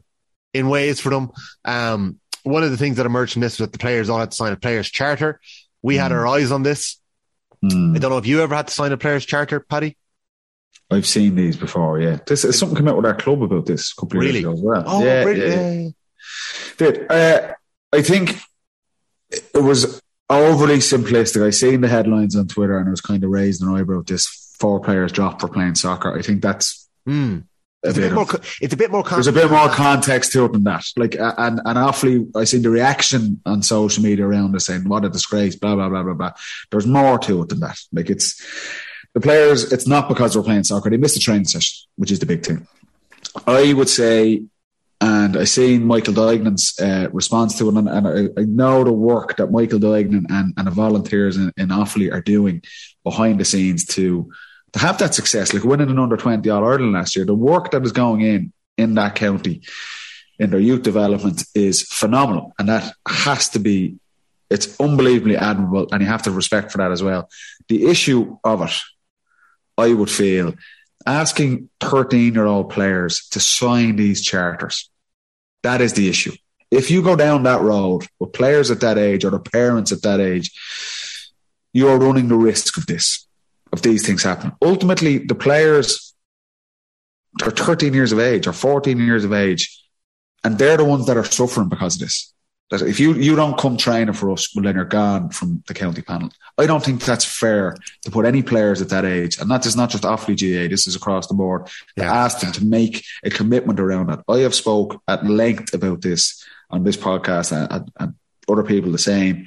in 0.55 0.69
ways 0.69 1.01
for 1.01 1.11
them. 1.11 1.31
Um, 1.65 2.21
one 2.45 2.63
of 2.63 2.71
the 2.71 2.77
things 2.77 2.97
that 2.99 3.07
emerged 3.07 3.33
from 3.33 3.43
this 3.43 3.59
was 3.59 3.67
that 3.67 3.73
the 3.73 3.79
players 3.79 4.09
all 4.09 4.21
had 4.21 4.31
to 4.31 4.37
sign 4.37 4.53
a 4.53 4.57
players 4.57 4.89
charter. 4.89 5.41
We 5.85 5.97
had 5.99 6.11
Mm. 6.11 6.15
our 6.15 6.27
eyes 6.27 6.51
on 6.51 6.63
this. 6.63 6.99
Mm. 7.63 7.95
I 7.95 7.99
don't 7.99 8.11
know 8.11 8.19
if 8.19 8.27
you 8.27 8.41
ever 8.43 8.55
had 8.55 8.69
to 8.69 8.75
sign 8.75 8.91
a 8.93 8.97
players 8.97 9.25
charter, 9.27 9.61
Paddy. 9.61 9.97
I've 10.91 11.07
seen 11.07 11.35
these 11.35 11.57
before. 11.57 12.01
Yeah, 12.01 12.19
this 12.27 12.45
is 12.45 12.59
something 12.59 12.77
came 12.77 12.89
out 12.89 12.97
with 12.97 13.07
our 13.07 13.15
club 13.15 13.43
about 13.43 13.67
this 13.67 13.93
a 13.93 14.01
couple 14.01 14.19
of 14.19 14.23
Really? 14.25 14.41
years 14.41 14.45
ago 14.45 14.53
as 14.55 14.61
well. 14.61 14.85
Oh, 14.87 15.05
yeah, 15.05 15.23
brilliant. 15.23 15.51
yeah, 15.53 15.71
Yeah, 15.71 15.81
yeah. 15.81 15.91
Did 16.79 17.11
uh, 17.13 17.53
I 17.93 18.03
think 18.03 18.37
it 19.31 19.63
was 19.63 20.01
overly 20.31 20.79
simplistic? 20.79 21.45
I 21.47 21.51
seen 21.51 21.81
the 21.83 21.89
headlines 21.89 22.35
on 22.37 22.49
Twitter 22.49 22.79
and 22.79 22.89
I 22.89 22.91
was 22.91 23.01
kind 23.01 23.23
of 23.25 23.31
raised 23.31 23.63
an 23.63 23.69
eyebrow. 23.75 24.01
at 24.01 24.07
This 24.07 24.27
four 24.59 24.81
players 24.81 25.13
dropped 25.13 25.41
for 25.41 25.49
playing 25.49 25.75
soccer. 25.75 26.17
I 26.17 26.23
think 26.23 26.41
that's 26.43 26.89
Hmm. 27.07 27.41
It's 27.85 27.99
a 27.99 28.01
bit. 28.01 28.13
more. 28.13 28.27
It's 28.63 28.73
a 28.73 28.77
bit 28.77 28.91
more. 28.91 29.03
there's 29.03 29.27
a 29.27 29.33
bit 29.33 29.51
more 29.51 29.69
context 29.69 30.33
to 30.33 30.47
it 30.47 30.53
than 30.53 30.65
that. 30.65 30.85
Like, 30.97 31.17
and 31.19 31.61
and 31.65 31.79
awfully, 31.79 32.27
I 32.35 32.45
seen 32.45 32.63
the 32.63 32.71
reaction 32.71 33.43
on 33.45 33.63
social 33.63 34.03
media 34.03 34.27
around 34.27 34.57
us 34.57 34.67
saying, 34.67 34.89
"What 34.89 35.05
a 35.05 35.11
disgrace!" 35.11 35.55
Blah 35.55 35.75
blah 35.75 35.91
blah 35.91 36.03
blah 36.03 36.15
blah. 36.15 36.33
There's 36.71 36.87
more 36.87 37.19
to 37.21 37.43
it 37.43 37.51
than 37.51 37.61
that. 37.61 37.79
Like, 37.93 38.09
it's 38.09 38.43
the 39.13 39.21
players. 39.21 39.71
It's 39.71 39.87
not 39.87 40.09
because 40.09 40.33
they're 40.33 40.43
playing 40.43 40.65
soccer. 40.65 40.89
They 40.89 40.97
missed 40.97 41.17
a 41.17 41.21
training 41.21 41.45
session, 41.45 41.87
which 41.97 42.11
is 42.11 42.21
the 42.21 42.27
big 42.27 42.45
thing. 42.45 42.67
I 43.47 43.75
would 43.75 43.91
say, 43.91 44.45
and 45.01 45.37
I 45.37 45.45
seen 45.45 45.85
Michael 45.85 46.15
Duignan's 46.15 46.81
uh, 46.81 47.09
response 47.13 47.59
to 47.59 47.69
it, 47.69 47.77
and, 47.77 47.89
and 47.89 48.09
I, 48.09 48.41
I 48.41 48.45
know 48.45 48.85
the 48.85 48.93
work 48.93 49.37
that 49.37 49.51
Michael 49.51 49.79
Dignan 49.79 50.27
and, 50.31 50.55
and 50.57 50.67
the 50.67 50.71
volunteers 50.71 51.37
in, 51.37 51.53
in 51.59 51.69
Offaly 51.69 52.11
are 52.11 52.23
doing 52.23 52.63
behind 53.03 53.39
the 53.41 53.45
scenes 53.45 53.85
to 53.87 54.31
to 54.75 54.81
have 54.81 54.99
that 54.99 55.15
success, 55.15 55.55
like 55.55 55.65
winning 55.65 55.89
an 55.89 55.99
under 55.99 56.17
twenty 56.17 56.51
All 56.51 56.65
Ireland 56.65 56.93
last 56.93 57.17
year. 57.17 57.25
The 57.25 57.35
work 57.35 57.71
that 57.71 57.85
is 57.85 57.93
going 57.93 58.21
in 58.21 58.53
in 58.77 58.95
that 58.95 59.15
county 59.15 59.63
in 60.39 60.51
their 60.51 60.61
youth 60.61 60.83
development 60.83 61.45
is 61.55 61.83
phenomenal, 61.83 62.53
and 62.59 62.69
that 62.69 62.93
has 63.09 63.49
to 63.51 63.59
be. 63.59 63.99
It's 64.51 64.79
unbelievably 64.79 65.37
admirable, 65.37 65.89
and 65.91 66.03
you 66.03 66.09
have 66.09 66.23
to 66.25 66.31
respect 66.31 66.71
for 66.71 66.79
that 66.79 66.93
as 66.93 67.03
well. 67.03 67.31
The 67.69 67.87
issue 67.87 68.37
of 68.45 68.63
it, 68.63 68.75
I 69.79 69.93
would 69.93 70.11
feel, 70.11 70.55
asking 71.07 71.71
13 71.81 72.35
year 72.35 72.45
old 72.47 72.71
players 72.71 73.27
to 73.31 73.41
sign 73.41 73.97
these 73.97 74.23
charters. 74.23 74.91
That 75.63 75.81
is 75.81 75.95
the 75.95 76.09
issue. 76.09 76.33
If 76.71 76.91
you 76.91 77.03
go 77.03 77.17
down 77.17 77.45
that 77.45 77.63
road 77.63 78.07
with 78.19 78.33
players 78.33 78.71
at 78.71 78.81
that 78.81 78.99
age 78.99 79.25
or 79.25 79.31
their 79.31 79.39
parents 79.39 79.93
at 79.93 80.03
that 80.03 80.21
age, 80.21 80.53
you're 81.73 81.99
running 81.99 82.29
the 82.29 82.37
risk 82.37 82.77
of 82.77 82.87
this, 82.87 83.27
of 83.75 83.83
these 83.83 84.07
things 84.07 84.23
happen. 84.23 84.53
Ultimately, 84.63 85.19
the 85.19 85.35
players 85.35 86.15
are 87.43 87.51
13 87.51 87.93
years 87.93 88.13
of 88.13 88.21
age 88.21 88.47
or 88.47 88.53
14 88.53 88.99
years 88.99 89.25
of 89.25 89.33
age, 89.33 89.83
and 90.45 90.57
they're 90.59 90.77
the 90.77 90.85
ones 90.85 91.07
that 91.07 91.17
are 91.17 91.25
suffering 91.25 91.69
because 91.69 91.97
of 91.97 92.01
this. 92.03 92.33
That 92.71 92.83
if 92.83 92.99
you, 92.99 93.13
you 93.15 93.35
don't 93.37 93.59
come 93.59 93.77
training 93.77 94.15
for 94.15 94.31
us, 94.31 94.55
well, 94.55 94.63
then 94.65 94.77
you're 94.77 94.85
gone 94.87 95.29
from 95.31 95.63
the 95.67 95.75
county 95.75 96.03
panel. 96.03 96.31
I 96.57 96.67
don't 96.67 96.83
think 96.85 97.03
that's 97.03 97.25
fair 97.25 97.77
to 98.03 98.11
put 98.11 98.25
any 98.25 98.43
players 98.43 98.81
at 98.81 98.89
that 98.91 99.05
age, 99.05 99.39
and 99.39 99.51
that 99.51 99.67
is 99.67 99.77
not 99.77 99.91
just 99.91 100.05
Offaly 100.05 100.37
GAA, 100.39 100.69
this 100.69 100.87
is 100.87 100.97
across 100.97 101.27
the 101.27 101.35
board, 101.35 101.67
to 101.67 102.05
Yeah. 102.05 102.25
ask 102.25 102.41
them 102.41 102.53
to 102.53 102.65
make 102.65 103.05
a 103.25 103.31
commitment 103.31 103.81
around 103.81 104.07
that. 104.09 104.21
I 104.29 104.39
have 104.39 104.55
spoke 104.55 105.03
at 105.09 105.27
length 105.27 105.75
about 105.75 106.01
this 106.01 106.43
on 106.71 106.85
this 106.85 106.97
podcast 106.97 107.53
and, 107.53 107.91
and 108.01 108.15
other 108.49 108.63
people 108.63 108.93
the 108.93 108.99
same. 108.99 109.47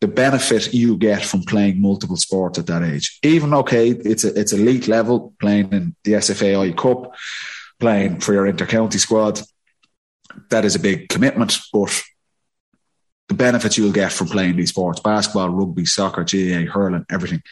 The 0.00 0.08
benefit 0.08 0.72
you 0.72 0.96
get 0.96 1.24
from 1.24 1.42
playing 1.42 1.80
multiple 1.80 2.16
sports 2.16 2.58
at 2.58 2.66
that 2.66 2.84
age, 2.84 3.18
even 3.24 3.52
okay, 3.52 3.90
it's 3.90 4.22
a, 4.22 4.38
it's 4.38 4.52
elite 4.52 4.86
level 4.86 5.34
playing 5.40 5.72
in 5.72 5.96
the 6.04 6.12
SFAI 6.12 6.76
Cup, 6.76 7.14
playing 7.80 8.20
for 8.20 8.32
your 8.32 8.50
intercounty 8.50 8.98
squad. 8.98 9.40
That 10.50 10.64
is 10.64 10.76
a 10.76 10.78
big 10.78 11.08
commitment, 11.08 11.58
but 11.72 12.00
the 13.28 13.34
benefits 13.34 13.76
you'll 13.76 13.92
get 13.92 14.12
from 14.12 14.28
playing 14.28 14.56
these 14.56 14.70
sports 14.70 15.00
basketball, 15.00 15.50
rugby, 15.50 15.84
soccer, 15.84 16.24
GAA, 16.24 16.70
hurling, 16.70 17.04
everything. 17.10 17.42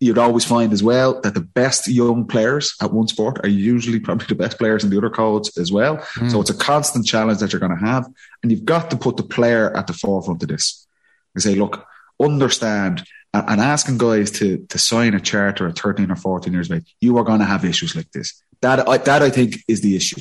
You'd 0.00 0.18
always 0.18 0.44
find 0.44 0.72
as 0.72 0.82
well 0.82 1.20
that 1.20 1.34
the 1.34 1.42
best 1.42 1.86
young 1.86 2.26
players 2.26 2.74
at 2.80 2.92
one 2.92 3.06
sport 3.06 3.44
are 3.44 3.48
usually 3.50 4.00
probably 4.00 4.26
the 4.26 4.34
best 4.34 4.58
players 4.58 4.82
in 4.82 4.90
the 4.90 4.96
other 4.96 5.10
codes 5.10 5.56
as 5.58 5.70
well. 5.70 5.96
Hmm. 6.14 6.30
So 6.30 6.40
it's 6.40 6.50
a 6.50 6.54
constant 6.54 7.06
challenge 7.06 7.38
that 7.40 7.52
you're 7.52 7.60
going 7.60 7.78
to 7.78 7.84
have. 7.84 8.06
And 8.42 8.50
you've 8.50 8.64
got 8.64 8.90
to 8.90 8.96
put 8.96 9.18
the 9.18 9.22
player 9.22 9.76
at 9.76 9.86
the 9.86 9.92
forefront 9.92 10.42
of 10.42 10.48
this. 10.48 10.86
And 11.34 11.42
say, 11.42 11.54
look, 11.54 11.86
understand 12.20 13.04
and, 13.32 13.60
asking 13.60 13.98
guys 13.98 14.30
to, 14.32 14.66
to 14.68 14.78
sign 14.78 15.14
a 15.14 15.20
charter 15.20 15.68
at 15.68 15.78
13 15.78 16.10
or 16.10 16.16
14 16.16 16.52
years 16.52 16.70
of 16.70 16.78
age, 16.78 16.96
you 17.00 17.16
are 17.18 17.24
going 17.24 17.38
to 17.38 17.44
have 17.44 17.64
issues 17.64 17.94
like 17.94 18.10
this. 18.10 18.42
That 18.60 18.88
I, 18.88 18.98
that 18.98 19.22
I 19.22 19.30
think 19.30 19.56
is 19.68 19.80
the 19.80 19.96
issue. 19.96 20.20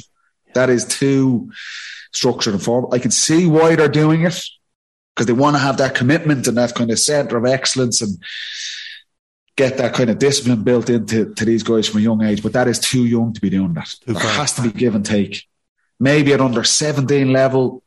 That 0.53 0.69
is 0.69 0.85
too 0.85 1.51
structured 2.13 2.53
and 2.53 2.63
formal. 2.63 2.93
I 2.93 2.99
can 2.99 3.11
see 3.11 3.47
why 3.47 3.75
they're 3.75 3.87
doing 3.87 4.21
it 4.21 4.41
because 5.15 5.25
they 5.25 5.33
want 5.33 5.55
to 5.55 5.59
have 5.59 5.77
that 5.77 5.95
commitment 5.95 6.47
and 6.47 6.57
that 6.57 6.75
kind 6.75 6.91
of 6.91 6.99
center 6.99 7.37
of 7.37 7.45
excellence 7.45 8.01
and 8.01 8.17
get 9.55 9.77
that 9.77 9.93
kind 9.93 10.09
of 10.09 10.19
discipline 10.19 10.63
built 10.63 10.89
into 10.89 11.33
to 11.33 11.45
these 11.45 11.63
guys 11.63 11.87
from 11.87 11.99
a 11.99 12.03
young 12.03 12.23
age. 12.23 12.41
But 12.41 12.53
that 12.53 12.67
is 12.67 12.79
too 12.79 13.05
young 13.05 13.33
to 13.33 13.41
be 13.41 13.49
doing 13.49 13.73
that. 13.73 13.93
There 14.05 14.17
has 14.17 14.53
to 14.53 14.61
be 14.61 14.71
give 14.71 14.95
and 14.95 15.05
take. 15.05 15.45
Maybe 15.99 16.31
at 16.31 16.39
under 16.39 16.63
17 16.63 17.33
level, 17.33 17.83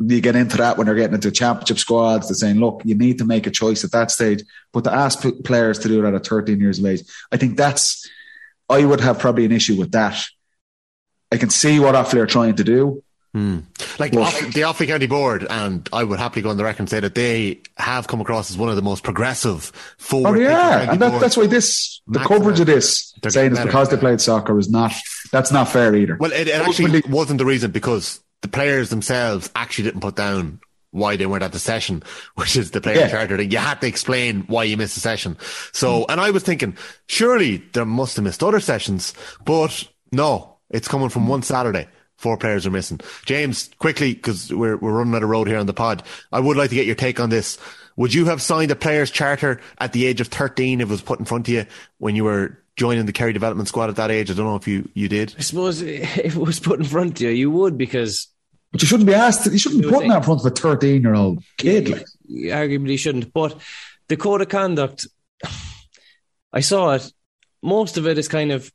you 0.00 0.20
get 0.20 0.36
into 0.36 0.56
that 0.58 0.76
when 0.76 0.86
they're 0.86 0.94
getting 0.94 1.14
into 1.14 1.30
championship 1.30 1.78
squads. 1.78 2.28
They're 2.28 2.34
saying, 2.34 2.56
look, 2.56 2.82
you 2.84 2.94
need 2.94 3.18
to 3.18 3.24
make 3.24 3.46
a 3.46 3.50
choice 3.50 3.84
at 3.84 3.92
that 3.92 4.10
stage. 4.10 4.42
But 4.72 4.84
to 4.84 4.92
ask 4.92 5.22
players 5.44 5.78
to 5.80 5.88
do 5.88 6.02
that 6.02 6.14
at 6.14 6.26
13 6.26 6.60
years 6.60 6.78
of 6.78 6.86
age, 6.86 7.02
I 7.32 7.36
think 7.36 7.56
that's, 7.56 8.08
I 8.68 8.84
would 8.84 9.00
have 9.00 9.18
probably 9.18 9.44
an 9.44 9.52
issue 9.52 9.76
with 9.76 9.92
that. 9.92 10.22
I 11.32 11.36
can 11.36 11.50
see 11.50 11.80
what 11.80 11.94
Offaly 11.94 12.20
are 12.20 12.26
trying 12.26 12.56
to 12.56 12.64
do. 12.64 13.02
Hmm. 13.34 13.58
Like 13.98 14.14
well, 14.14 14.24
off, 14.24 14.40
the 14.40 14.62
Offaly 14.62 14.86
County 14.86 15.06
Board, 15.06 15.46
and 15.50 15.86
I 15.92 16.02
would 16.02 16.18
happily 16.18 16.40
go 16.42 16.48
on 16.48 16.56
the 16.56 16.64
record 16.64 16.80
and 16.80 16.90
say 16.90 17.00
that 17.00 17.14
they 17.14 17.60
have 17.76 18.06
come 18.06 18.22
across 18.22 18.50
as 18.50 18.56
one 18.56 18.70
of 18.70 18.76
the 18.76 18.82
most 18.82 19.04
progressive 19.04 19.64
forward. 19.98 20.38
Oh 20.38 20.40
yeah, 20.40 20.92
and 20.92 21.00
that, 21.02 21.20
that's 21.20 21.36
why 21.36 21.46
this 21.46 22.00
the 22.06 22.20
coverage 22.20 22.58
of 22.58 22.66
this 22.66 23.14
saying 23.28 23.52
it's 23.52 23.60
because 23.60 23.90
they 23.90 23.98
played 23.98 24.22
soccer 24.22 24.58
is 24.58 24.70
not 24.70 24.92
that's 25.30 25.52
not 25.52 25.68
fair 25.68 25.94
either. 25.94 26.16
Well, 26.18 26.32
it, 26.32 26.48
it 26.48 26.54
actually 26.54 27.02
wasn't 27.06 27.38
the 27.38 27.44
reason 27.44 27.70
because 27.70 28.20
the 28.42 28.48
players 28.48 28.90
themselves 28.90 29.50
actually 29.54 29.84
didn't 29.84 30.00
put 30.00 30.16
down 30.16 30.60
why 30.90 31.16
they 31.16 31.26
weren't 31.26 31.42
at 31.42 31.52
the 31.52 31.58
session, 31.58 32.02
which 32.34 32.56
is 32.56 32.70
the 32.70 32.80
player 32.80 33.00
yeah. 33.00 33.08
charter 33.08 33.36
thing. 33.36 33.50
You 33.50 33.58
had 33.58 33.80
to 33.80 33.86
explain 33.86 34.42
why 34.42 34.64
you 34.64 34.76
missed 34.76 34.94
the 34.94 35.00
session. 35.00 35.36
So, 35.72 36.06
and 36.08 36.20
I 36.20 36.30
was 36.30 36.42
thinking, 36.42 36.76
surely 37.06 37.58
there 37.72 37.84
must 37.84 38.16
have 38.16 38.24
missed 38.24 38.42
other 38.42 38.60
sessions, 38.60 39.14
but 39.44 39.84
no, 40.12 40.56
it's 40.70 40.88
coming 40.88 41.08
from 41.08 41.28
one 41.28 41.42
Saturday. 41.42 41.88
Four 42.16 42.36
players 42.36 42.66
are 42.66 42.70
missing. 42.70 42.98
James, 43.26 43.70
quickly, 43.78 44.12
because 44.12 44.52
we're, 44.52 44.76
we're 44.76 44.92
running 44.92 45.14
out 45.14 45.22
of 45.22 45.28
road 45.28 45.46
here 45.46 45.58
on 45.58 45.66
the 45.66 45.74
pod. 45.74 46.02
I 46.32 46.40
would 46.40 46.56
like 46.56 46.70
to 46.70 46.74
get 46.74 46.86
your 46.86 46.96
take 46.96 47.20
on 47.20 47.30
this. 47.30 47.58
Would 47.96 48.12
you 48.12 48.24
have 48.24 48.42
signed 48.42 48.72
a 48.72 48.76
player's 48.76 49.10
charter 49.10 49.60
at 49.78 49.92
the 49.92 50.04
age 50.04 50.20
of 50.20 50.26
13 50.26 50.80
if 50.80 50.88
it 50.88 50.90
was 50.90 51.00
put 51.00 51.20
in 51.20 51.24
front 51.24 51.46
of 51.46 51.54
you 51.54 51.66
when 51.98 52.16
you 52.16 52.24
were 52.24 52.58
joining 52.78 53.04
the 53.04 53.12
Kerry 53.12 53.34
development 53.34 53.68
squad 53.68 53.90
at 53.90 53.96
that 53.96 54.10
age? 54.10 54.30
I 54.30 54.34
don't 54.34 54.46
know 54.46 54.56
if 54.56 54.66
you, 54.66 54.88
you 54.94 55.08
did. 55.08 55.34
I 55.36 55.42
suppose 55.42 55.82
if 55.82 56.16
it 56.18 56.34
was 56.36 56.60
put 56.60 56.78
in 56.78 56.86
front 56.86 57.16
of 57.16 57.20
you, 57.20 57.28
you 57.30 57.50
would 57.50 57.76
because. 57.76 58.28
But 58.72 58.82
you 58.82 58.88
shouldn't 58.88 59.06
be 59.06 59.14
asked. 59.14 59.44
You 59.44 59.58
shouldn't 59.58 59.82
be 59.82 59.88
putting 59.88 60.08
that 60.08 60.18
in 60.18 60.22
front 60.22 60.40
of 60.40 60.46
a 60.46 60.50
13 60.50 61.02
year 61.02 61.14
old 61.14 61.42
kid. 61.56 61.90
Like. 61.90 62.06
Arguably, 62.30 62.92
you 62.92 62.96
shouldn't. 62.96 63.32
But 63.32 63.58
the 64.08 64.16
code 64.16 64.40
of 64.40 64.48
conduct, 64.48 65.06
I 66.52 66.60
saw 66.60 66.94
it. 66.94 67.12
Most 67.62 67.96
of 67.96 68.06
it 68.06 68.18
is 68.18 68.28
kind 68.28 68.52
of 68.52 68.70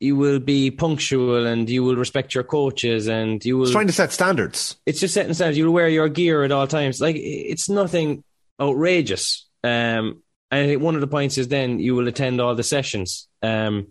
you 0.00 0.16
will 0.16 0.38
be 0.38 0.70
punctual 0.70 1.46
and 1.46 1.68
you 1.68 1.84
will 1.84 1.96
respect 1.96 2.34
your 2.34 2.44
coaches 2.44 3.06
and 3.06 3.44
you 3.44 3.56
will. 3.56 3.64
It's 3.64 3.72
trying 3.72 3.86
to 3.86 3.92
set 3.92 4.12
standards. 4.12 4.76
It's 4.86 5.00
just 5.00 5.14
setting 5.14 5.34
standards. 5.34 5.58
You'll 5.58 5.72
wear 5.72 5.88
your 5.88 6.08
gear 6.08 6.42
at 6.42 6.52
all 6.52 6.66
times. 6.66 7.00
Like 7.00 7.16
it's 7.16 7.68
nothing 7.68 8.24
outrageous. 8.60 9.46
Um, 9.62 10.22
and 10.54 10.64
I 10.64 10.68
think 10.68 10.82
one 10.82 10.94
of 10.94 11.00
the 11.00 11.08
points 11.08 11.36
is 11.36 11.48
then 11.48 11.80
you 11.80 11.96
will 11.96 12.06
attend 12.06 12.40
all 12.40 12.54
the 12.54 12.62
sessions. 12.62 13.28
Um, 13.42 13.88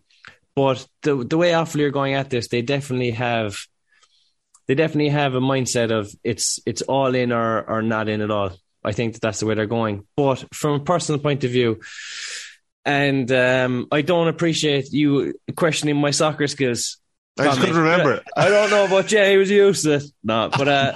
but 0.56 0.88
the 1.02 1.16
the 1.16 1.38
way 1.38 1.52
Offaly 1.52 1.82
are 1.82 1.92
going 1.92 2.14
at 2.14 2.30
this, 2.30 2.48
they 2.48 2.62
definitely 2.62 3.12
have, 3.12 3.58
they 4.68 4.76
definitely 4.76 5.10
have 5.10 5.36
a 5.36 5.42
mindset 5.42 5.92
of 5.92 6.14
it's 6.24 6.60
it's 6.66 6.82
all 6.82 7.14
in 7.16 7.34
or 7.34 7.64
or 7.70 7.82
not 7.82 8.08
in 8.08 8.22
at 8.22 8.32
all. 8.32 8.52
I 8.82 8.94
think 8.94 9.14
that 9.14 9.22
that's 9.22 9.42
the 9.42 9.46
way 9.46 9.56
they're 9.56 9.66
going. 9.66 10.08
But 10.16 10.46
from 10.54 10.80
a 10.80 10.84
personal 10.84 11.20
point 11.20 11.44
of 11.44 11.52
view, 11.52 11.82
and 12.86 13.30
um, 13.32 13.88
I 13.92 14.02
don't 14.02 14.30
appreciate 14.30 14.94
you 14.94 15.34
questioning 15.58 15.98
my 15.98 16.12
soccer 16.12 16.48
skills. 16.48 16.98
I 17.38 17.46
just 17.46 17.60
couldn't 17.60 17.76
remember 17.76 18.14
it. 18.14 18.24
I 18.38 18.48
don't 18.48 18.70
know 18.70 18.86
about 18.86 19.08
Jay. 19.08 19.32
He 19.32 19.38
was 19.38 19.50
used 19.50 19.84
to 19.84 19.96
it. 19.96 20.04
No, 20.24 20.50
but 20.56 20.68
uh, 20.68 20.94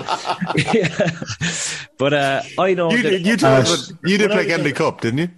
yeah. 0.73 1.10
but 1.98 2.14
uh, 2.14 2.41
I 2.57 2.73
know 2.76 2.91
you, 2.91 3.02
that, 3.03 3.19
you, 3.22 3.38
uh, 3.41 3.76
you 4.06 4.18
did 4.18 4.31
play 4.31 4.45
Kennedy 4.45 4.72
Cup, 4.72 5.02
didn't 5.02 5.18
you? 5.18 5.30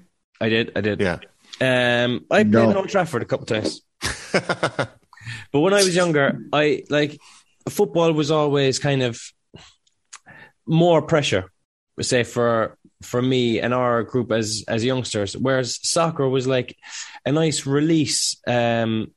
I 0.42 0.50
did. 0.50 0.72
I 0.76 0.82
did. 0.82 1.00
Yeah. 1.00 1.20
Um, 1.62 2.26
I 2.32 2.44
played 2.44 2.52
no. 2.52 2.70
in 2.70 2.78
Old 2.78 2.90
Trafford 2.90 3.22
a 3.22 3.26
couple 3.26 3.44
of 3.44 3.50
times. 3.50 3.82
but 5.52 5.60
when 5.60 5.74
I 5.74 5.84
was 5.84 5.96
younger, 5.96 6.40
I 6.54 6.84
like 6.90 7.20
football 7.68 8.12
was 8.14 8.32
always 8.32 8.80
kind 8.80 9.04
of 9.04 9.22
more 10.66 11.02
pressure. 11.02 11.52
Say 12.02 12.24
for 12.24 12.78
for 13.02 13.22
me 13.22 13.60
and 13.60 13.74
our 13.74 14.04
group 14.04 14.32
as 14.32 14.64
as 14.68 14.86
youngsters, 14.86 15.36
whereas 15.36 15.80
soccer 15.84 16.28
was 16.28 16.48
like 16.48 16.78
a 17.26 17.32
nice 17.32 17.66
release 17.66 18.38
um, 18.48 19.12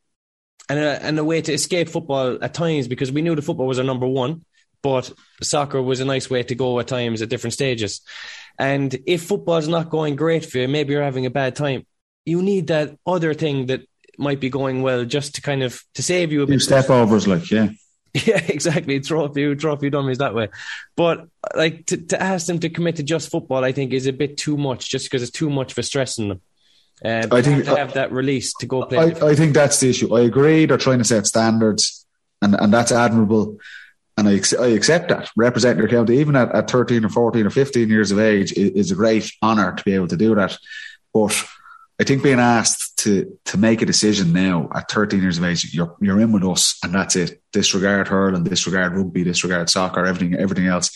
and 0.68 0.78
a, 0.78 1.02
and 1.02 1.18
a 1.18 1.24
way 1.24 1.40
to 1.42 1.52
escape 1.52 1.88
football 1.88 2.38
at 2.42 2.54
times 2.54 2.88
because 2.88 3.12
we 3.12 3.22
knew 3.22 3.36
the 3.36 3.42
football 3.42 3.66
was 3.66 3.78
our 3.78 3.84
number 3.84 4.06
one, 4.06 4.44
but 4.82 5.12
soccer 5.42 5.80
was 5.80 6.00
a 6.00 6.04
nice 6.04 6.28
way 6.28 6.42
to 6.42 6.54
go 6.54 6.80
at 6.80 6.88
times 6.88 7.22
at 7.22 7.28
different 7.28 7.54
stages. 7.54 8.00
And 8.62 8.96
if 9.08 9.24
football's 9.24 9.66
not 9.66 9.90
going 9.90 10.14
great 10.14 10.46
for 10.46 10.58
you, 10.58 10.68
maybe 10.68 10.92
you're 10.92 11.02
having 11.02 11.26
a 11.26 11.30
bad 11.30 11.56
time, 11.56 11.84
you 12.24 12.42
need 12.42 12.68
that 12.68 12.96
other 13.04 13.34
thing 13.34 13.66
that 13.66 13.80
might 14.16 14.38
be 14.38 14.50
going 14.50 14.82
well 14.82 15.04
just 15.04 15.34
to 15.34 15.42
kind 15.42 15.64
of 15.64 15.82
to 15.94 16.02
save 16.02 16.30
you 16.30 16.44
a 16.44 16.46
bit. 16.46 16.60
Step 16.60 16.88
overs, 16.88 17.26
like 17.26 17.50
yeah. 17.50 17.70
Yeah, 18.14 18.44
exactly. 18.46 19.00
Throw 19.00 19.24
a 19.24 19.32
few, 19.32 19.56
throw 19.56 19.72
a 19.72 19.78
few 19.78 19.90
dummies 19.90 20.18
that 20.18 20.34
way. 20.34 20.48
But 20.96 21.26
like 21.56 21.86
to, 21.86 21.96
to 21.96 22.22
ask 22.22 22.46
them 22.46 22.60
to 22.60 22.68
commit 22.68 22.96
to 22.96 23.02
just 23.02 23.30
football, 23.30 23.64
I 23.64 23.72
think 23.72 23.92
is 23.92 24.06
a 24.06 24.12
bit 24.12 24.36
too 24.36 24.56
much, 24.56 24.90
just 24.90 25.06
because 25.06 25.22
it's 25.22 25.32
too 25.32 25.50
much 25.50 25.72
for 25.72 25.82
stressing 25.82 26.28
them. 26.28 26.40
Uh, 27.04 27.26
I 27.32 27.42
think 27.42 27.64
to 27.64 27.74
have 27.74 27.94
that 27.94 28.12
release 28.12 28.52
to 28.60 28.66
go 28.66 28.84
play. 28.84 28.98
I, 28.98 29.30
I, 29.30 29.34
think 29.34 29.54
that's 29.54 29.80
the 29.80 29.90
issue. 29.90 30.14
I 30.14 30.20
agree. 30.20 30.66
They're 30.66 30.76
trying 30.76 30.98
to 30.98 31.04
set 31.04 31.26
standards, 31.26 32.06
and 32.40 32.54
and 32.54 32.72
that's 32.72 32.92
admirable. 32.92 33.58
And 34.26 34.28
I, 34.28 34.62
I 34.62 34.68
accept 34.68 35.08
that. 35.08 35.30
Representing 35.36 35.80
your 35.80 35.88
county, 35.88 36.18
even 36.18 36.36
at, 36.36 36.54
at 36.54 36.70
13 36.70 37.04
or 37.04 37.08
14 37.08 37.46
or 37.46 37.50
15 37.50 37.88
years 37.88 38.12
of 38.12 38.20
age, 38.20 38.52
is, 38.52 38.70
is 38.70 38.90
a 38.92 38.94
great 38.94 39.32
honour 39.42 39.74
to 39.74 39.82
be 39.82 39.94
able 39.94 40.06
to 40.08 40.16
do 40.16 40.34
that. 40.36 40.56
But 41.12 41.44
I 42.00 42.04
think 42.04 42.22
being 42.22 42.38
asked 42.38 42.98
to 43.00 43.38
to 43.46 43.58
make 43.58 43.82
a 43.82 43.86
decision 43.86 44.32
now 44.32 44.70
at 44.74 44.90
13 44.90 45.20
years 45.20 45.38
of 45.38 45.44
age, 45.44 45.74
you're 45.74 45.96
you're 46.00 46.20
in 46.20 46.30
with 46.30 46.44
us, 46.44 46.78
and 46.84 46.94
that's 46.94 47.16
it. 47.16 47.42
Disregard 47.52 48.08
hurling, 48.08 48.44
disregard 48.44 48.96
rugby, 48.96 49.24
disregard 49.24 49.68
soccer, 49.68 50.06
everything 50.06 50.38
everything 50.38 50.66
else. 50.66 50.90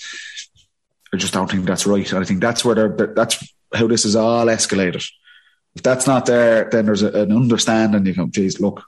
I 1.13 1.17
just 1.17 1.33
don't 1.33 1.51
think 1.51 1.65
that's 1.65 1.87
right. 1.87 2.11
And 2.13 2.21
I 2.21 2.25
think 2.25 2.41
that's 2.41 2.65
where 2.65 2.89
that's 3.15 3.53
how 3.75 3.89
this 3.89 4.05
is 4.05 4.15
all 4.15 4.47
escalated. 4.47 5.09
If 5.75 5.83
that's 5.83 6.07
not 6.07 6.27
there, 6.27 6.69
then 6.71 6.87
there's 6.87 7.03
a, 7.03 7.11
an 7.11 7.33
understanding. 7.33 8.07
You 8.07 8.15
go, 8.15 8.27
geez, 8.27 8.61
look, 8.61 8.85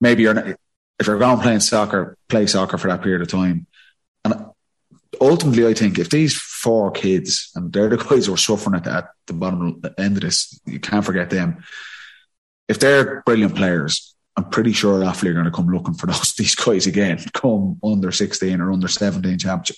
maybe 0.00 0.22
you're 0.22 0.34
not, 0.34 0.56
if 0.98 1.06
you're 1.06 1.18
going 1.18 1.40
playing 1.40 1.60
soccer, 1.60 2.16
play 2.28 2.46
soccer 2.46 2.78
for 2.78 2.88
that 2.88 3.02
period 3.02 3.22
of 3.22 3.28
time. 3.28 3.66
And 4.24 4.46
ultimately, 5.20 5.66
I 5.66 5.74
think 5.74 5.98
if 5.98 6.10
these 6.10 6.36
four 6.36 6.90
kids, 6.90 7.50
and 7.54 7.72
they're 7.72 7.88
the 7.88 7.96
guys 7.96 8.26
who 8.26 8.34
are 8.34 8.38
suffering 8.38 8.76
at 8.76 8.84
the, 8.84 8.92
at 8.92 9.10
the 9.26 9.32
bottom 9.32 9.80
end 9.96 10.16
of 10.16 10.22
this, 10.22 10.60
you 10.66 10.80
can't 10.80 11.04
forget 11.04 11.30
them. 11.30 11.62
If 12.68 12.80
they're 12.80 13.22
brilliant 13.24 13.54
players, 13.54 14.14
I'm 14.36 14.50
pretty 14.50 14.72
sure 14.72 15.00
Offaly 15.00 15.30
are 15.30 15.34
going 15.34 15.44
to 15.46 15.50
come 15.50 15.68
looking 15.68 15.94
for 15.94 16.06
those 16.08 16.34
these 16.34 16.54
guys 16.54 16.86
again, 16.86 17.18
come 17.32 17.78
under 17.82 18.12
16 18.12 18.60
or 18.60 18.72
under 18.72 18.88
17 18.88 19.38
championship. 19.38 19.76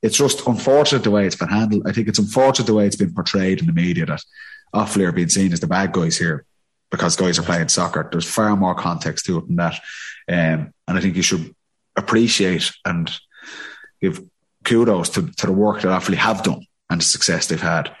It's 0.00 0.18
just 0.18 0.46
unfortunate 0.46 1.04
the 1.04 1.12
way 1.12 1.26
it's 1.26 1.36
been 1.36 1.48
handled. 1.48 1.86
I 1.86 1.92
think 1.92 2.08
it's 2.08 2.18
unfortunate 2.18 2.66
the 2.66 2.74
way 2.74 2.86
it's 2.86 2.96
been 2.96 3.14
portrayed 3.14 3.60
in 3.60 3.66
the 3.66 3.72
media 3.72 4.06
that 4.06 4.22
Offaly 4.74 5.06
are 5.06 5.12
being 5.12 5.28
seen 5.28 5.52
as 5.52 5.60
the 5.60 5.68
bad 5.68 5.92
guys 5.92 6.18
here 6.18 6.44
because 6.90 7.16
guys 7.16 7.38
are 7.38 7.44
playing 7.44 7.68
soccer. 7.68 8.08
There's 8.10 8.28
far 8.28 8.56
more 8.56 8.74
context 8.74 9.26
to 9.26 9.38
it 9.38 9.46
than 9.46 9.56
that. 9.56 9.80
Um, 10.28 10.72
and 10.86 10.98
I 10.98 11.00
think 11.00 11.16
you 11.16 11.22
should 11.22 11.54
appreciate 11.96 12.72
and 12.84 13.10
give 14.00 14.22
kudos 14.64 15.10
to, 15.10 15.30
to 15.32 15.46
the 15.46 15.52
work 15.52 15.82
that 15.82 15.88
Offaly 15.88 16.14
have 16.16 16.42
done 16.42 16.66
and 16.90 17.00
the 17.00 17.04
success 17.04 17.46
they've 17.46 17.60
had. 17.60 17.94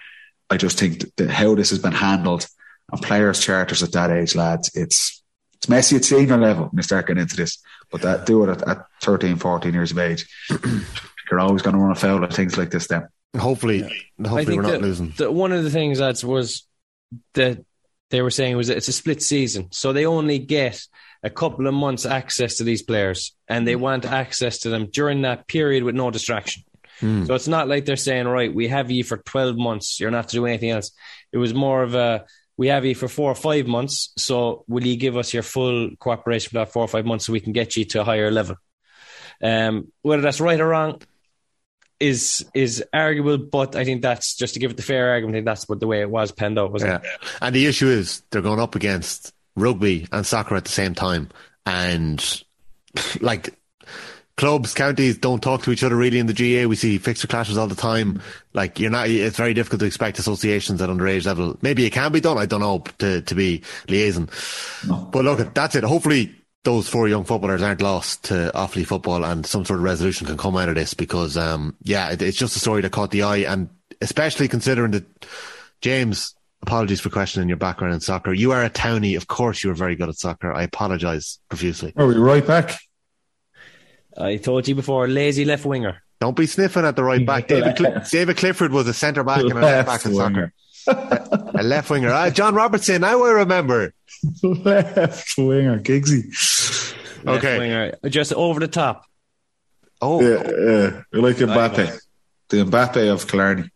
I 0.50 0.56
just 0.56 0.78
think 0.78 1.14
that 1.16 1.30
how 1.30 1.54
this 1.54 1.70
has 1.70 1.78
been 1.78 1.92
handled 1.92 2.46
and 2.90 3.00
players' 3.00 3.40
charters 3.40 3.82
at 3.82 3.92
that 3.92 4.10
age, 4.10 4.34
lads, 4.34 4.70
it's 4.74 5.22
it's 5.54 5.68
messy 5.68 5.96
at 5.96 6.04
senior 6.04 6.36
level 6.36 6.64
when 6.64 6.76
you 6.76 6.82
start 6.82 7.06
getting 7.06 7.22
into 7.22 7.36
this. 7.36 7.62
But 7.90 8.02
that 8.02 8.26
do 8.26 8.42
it 8.44 8.50
at, 8.50 8.68
at 8.68 8.86
13, 9.02 9.36
14 9.36 9.72
years 9.72 9.92
of 9.92 9.98
age. 9.98 10.26
You're 11.30 11.40
always 11.40 11.62
going 11.62 11.76
to 11.76 11.80
run 11.80 11.92
afoul 11.92 12.24
of 12.24 12.32
things 12.32 12.58
like 12.58 12.70
this 12.70 12.88
then. 12.88 13.06
Hopefully, 13.38 13.80
yeah. 13.80 14.28
hopefully 14.28 14.56
we're 14.56 14.62
not 14.62 14.72
that, 14.72 14.82
losing. 14.82 15.14
That 15.18 15.32
one 15.32 15.52
of 15.52 15.62
the 15.62 15.70
things 15.70 15.98
that 15.98 16.22
was 16.24 16.66
that 17.34 17.64
they 18.10 18.20
were 18.20 18.30
saying 18.30 18.56
was 18.56 18.68
that 18.68 18.76
it's 18.76 18.88
a 18.88 18.92
split 18.92 19.22
season. 19.22 19.68
So 19.70 19.92
they 19.92 20.04
only 20.04 20.38
get 20.38 20.84
a 21.22 21.30
couple 21.30 21.66
of 21.66 21.74
months 21.74 22.04
access 22.04 22.56
to 22.56 22.64
these 22.64 22.82
players 22.82 23.32
and 23.48 23.66
they 23.66 23.76
want 23.76 24.04
access 24.04 24.60
to 24.60 24.70
them 24.70 24.88
during 24.92 25.22
that 25.22 25.46
period 25.46 25.84
with 25.84 25.94
no 25.94 26.10
distraction. 26.10 26.64
Mm. 27.00 27.26
So 27.26 27.34
it's 27.34 27.48
not 27.48 27.68
like 27.68 27.84
they're 27.84 27.96
saying, 27.96 28.26
right, 28.26 28.52
we 28.52 28.68
have 28.68 28.90
you 28.90 29.04
for 29.04 29.18
12 29.18 29.56
months. 29.56 30.00
You're 30.00 30.10
not 30.10 30.28
to 30.28 30.36
do 30.36 30.46
anything 30.46 30.70
else. 30.70 30.90
It 31.32 31.38
was 31.38 31.54
more 31.54 31.82
of 31.82 31.94
a, 31.94 32.24
we 32.56 32.68
have 32.68 32.84
you 32.84 32.94
for 32.94 33.08
four 33.08 33.30
or 33.30 33.34
five 33.34 33.66
months. 33.66 34.12
So 34.16 34.64
will 34.68 34.84
you 34.84 34.96
give 34.96 35.16
us 35.16 35.32
your 35.32 35.42
full 35.42 35.90
cooperation 35.98 36.50
for 36.50 36.54
that 36.56 36.72
four 36.72 36.84
or 36.84 36.88
five 36.88 37.06
months 37.06 37.26
so 37.26 37.32
we 37.32 37.40
can 37.40 37.52
get 37.52 37.76
you 37.76 37.84
to 37.86 38.00
a 38.00 38.04
higher 38.04 38.30
level? 38.30 38.56
Um, 39.42 39.90
whether 40.02 40.22
that's 40.22 40.40
right 40.40 40.60
or 40.60 40.68
wrong 40.68 41.02
is 41.98 42.44
is 42.52 42.84
arguable, 42.92 43.38
but 43.38 43.76
I 43.76 43.84
think 43.84 44.02
that's 44.02 44.34
just 44.36 44.54
to 44.54 44.60
give 44.60 44.72
it 44.72 44.76
the 44.76 44.82
fair 44.82 45.10
argument. 45.10 45.36
I 45.36 45.38
think 45.38 45.46
that's 45.46 45.68
what 45.68 45.80
the 45.80 45.86
way 45.86 46.00
it 46.00 46.10
was 46.10 46.32
penned 46.32 46.58
out, 46.58 46.72
wasn't 46.72 47.02
yeah. 47.04 47.10
it? 47.10 47.28
And 47.40 47.54
the 47.54 47.66
issue 47.66 47.86
is 47.86 48.22
they're 48.30 48.42
going 48.42 48.60
up 48.60 48.74
against 48.74 49.32
rugby 49.56 50.06
and 50.12 50.26
soccer 50.26 50.56
at 50.56 50.64
the 50.64 50.70
same 50.70 50.94
time, 50.94 51.28
and 51.66 52.42
like 53.20 53.54
clubs, 54.36 54.74
counties 54.74 55.18
don't 55.18 55.42
talk 55.42 55.62
to 55.62 55.70
each 55.70 55.84
other 55.84 55.96
really 55.96 56.18
in 56.18 56.26
the 56.26 56.32
GAA. 56.32 56.68
We 56.68 56.76
see 56.76 56.98
fixture 56.98 57.28
clashes 57.28 57.58
all 57.58 57.68
the 57.68 57.74
time. 57.74 58.20
Like 58.54 58.80
you're 58.80 58.90
not, 58.90 59.08
it's 59.08 59.36
very 59.36 59.54
difficult 59.54 59.80
to 59.80 59.86
expect 59.86 60.18
associations 60.18 60.80
at 60.82 60.88
underage 60.88 61.26
level. 61.26 61.56
Maybe 61.62 61.84
it 61.84 61.92
can 61.92 62.12
be 62.12 62.20
done. 62.20 62.38
I 62.38 62.46
don't 62.46 62.60
know 62.60 62.82
to, 62.98 63.22
to 63.22 63.34
be 63.34 63.62
liaison. 63.88 64.28
No. 64.88 65.08
But 65.12 65.24
look, 65.24 65.40
at 65.40 65.54
that's 65.54 65.74
it. 65.74 65.84
Hopefully 65.84 66.34
those 66.64 66.88
four 66.88 67.08
young 67.08 67.24
footballers 67.24 67.62
aren't 67.62 67.82
lost 67.82 68.24
to 68.24 68.50
Offaly 68.54 68.86
football 68.86 69.24
and 69.24 69.44
some 69.44 69.64
sort 69.64 69.80
of 69.80 69.84
resolution 69.84 70.26
can 70.26 70.36
come 70.36 70.56
out 70.56 70.68
of 70.68 70.76
this 70.76 70.94
because, 70.94 71.36
um, 71.36 71.76
yeah, 71.82 72.10
it, 72.10 72.22
it's 72.22 72.38
just 72.38 72.56
a 72.56 72.60
story 72.60 72.82
that 72.82 72.92
caught 72.92 73.10
the 73.10 73.22
eye 73.22 73.38
and 73.38 73.68
especially 74.00 74.48
considering 74.48 74.92
that 74.92 75.26
James, 75.80 76.34
apologies 76.62 77.00
for 77.00 77.10
questioning 77.10 77.48
your 77.48 77.58
background 77.58 77.94
in 77.94 78.00
soccer. 78.00 78.32
You 78.32 78.52
are 78.52 78.64
a 78.64 78.70
townie. 78.70 79.16
Of 79.16 79.26
course 79.26 79.62
you 79.62 79.70
are 79.70 79.74
very 79.74 79.96
good 79.96 80.08
at 80.08 80.16
soccer. 80.16 80.52
I 80.52 80.62
apologize 80.62 81.38
profusely. 81.48 81.92
Are 81.96 82.06
we 82.06 82.14
right 82.14 82.46
back? 82.46 82.78
I 84.16 84.36
told 84.36 84.68
you 84.68 84.74
before, 84.74 85.08
lazy 85.08 85.44
left 85.44 85.64
winger. 85.64 86.02
Don't 86.20 86.36
be 86.36 86.46
sniffing 86.46 86.84
at 86.84 86.94
the 86.94 87.02
right 87.02 87.26
back. 87.26 87.48
David, 87.48 87.76
Cl- 87.76 88.02
David 88.10 88.36
Clifford 88.36 88.72
was 88.72 88.86
a 88.86 88.94
centre 88.94 89.24
back 89.24 89.40
and 89.40 89.52
a 89.52 89.60
left 89.60 89.88
back 89.88 90.06
in 90.06 90.14
soccer. 90.14 90.52
a 90.86 91.62
left 91.62 91.90
winger. 91.90 92.10
Ah, 92.10 92.30
John 92.30 92.54
Robertson, 92.54 93.00
now 93.00 93.24
I 93.24 93.30
remember. 93.30 93.92
left 94.42 95.34
winger, 95.36 95.80
Giggsy. 95.80 96.28
Left 97.24 97.44
okay. 97.44 97.58
Winger, 97.58 97.92
just 98.08 98.32
over 98.32 98.60
the 98.60 98.68
top. 98.68 99.04
Oh. 100.00 100.20
Yeah, 100.20 100.42
yeah. 100.42 101.20
like 101.20 101.36
Mbappe. 101.36 102.00
The 102.48 102.56
Mbappe 102.58 103.12
of 103.12 103.26
Killarney. 103.26 103.70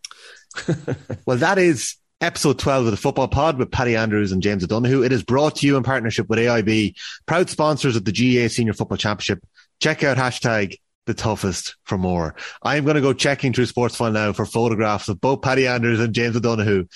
well, 1.26 1.38
that 1.38 1.58
is 1.58 1.96
episode 2.20 2.58
12 2.58 2.86
of 2.86 2.90
the 2.90 2.96
Football 2.96 3.28
Pod 3.28 3.58
with 3.58 3.70
Paddy 3.70 3.96
Andrews 3.96 4.32
and 4.32 4.42
James 4.42 4.64
O'Donoghue. 4.64 5.02
It 5.02 5.12
is 5.12 5.22
brought 5.22 5.56
to 5.56 5.66
you 5.66 5.76
in 5.76 5.82
partnership 5.82 6.28
with 6.28 6.38
AIB, 6.38 6.94
proud 7.26 7.50
sponsors 7.50 7.96
of 7.96 8.04
the 8.04 8.12
GAA 8.12 8.48
Senior 8.48 8.72
Football 8.72 8.98
Championship 8.98 9.44
check 9.80 10.02
out 10.02 10.16
hashtag 10.16 10.76
the 11.06 11.14
toughest 11.14 11.76
for 11.84 11.98
more. 11.98 12.34
I'm 12.62 12.84
going 12.84 12.96
to 12.96 13.00
go 13.00 13.12
checking 13.12 13.52
through 13.52 13.66
Sports 13.66 13.96
Sportsfile 13.96 14.12
now 14.12 14.32
for 14.32 14.46
photographs 14.46 15.08
of 15.08 15.20
both 15.20 15.42
Paddy 15.42 15.66
Andrews 15.66 16.00
and 16.00 16.14
James 16.14 16.36
O'Donoghue 16.36 16.86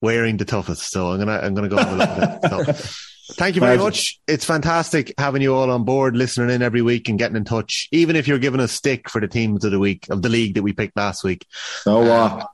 wearing 0.00 0.36
the 0.36 0.44
toughest. 0.44 0.90
So 0.90 1.12
I'm 1.12 1.24
going 1.24 1.28
to, 1.28 1.44
I'm 1.44 1.54
going 1.54 1.70
to 1.70 1.74
go 1.74 1.82
have 1.82 1.92
a 1.92 1.96
look 1.96 2.08
at 2.08 2.44
it. 2.44 2.84
So. 2.84 2.98
Thank 3.34 3.54
you 3.54 3.60
very 3.60 3.78
much. 3.78 4.20
It's 4.26 4.44
fantastic 4.44 5.14
having 5.16 5.40
you 5.40 5.54
all 5.54 5.70
on 5.70 5.84
board, 5.84 6.16
listening 6.16 6.50
in 6.50 6.60
every 6.60 6.82
week 6.82 7.08
and 7.08 7.18
getting 7.18 7.36
in 7.36 7.44
touch. 7.44 7.88
Even 7.90 8.14
if 8.16 8.28
you're 8.28 8.38
giving 8.38 8.60
us 8.60 8.72
stick 8.72 9.08
for 9.08 9.20
the 9.20 9.28
teams 9.28 9.64
of 9.64 9.70
the 9.70 9.78
week 9.78 10.06
of 10.10 10.20
the 10.20 10.28
league 10.28 10.54
that 10.54 10.62
we 10.62 10.74
picked 10.74 10.96
last 10.96 11.24
week. 11.24 11.46
So 11.82 12.02
uh, 12.02 12.44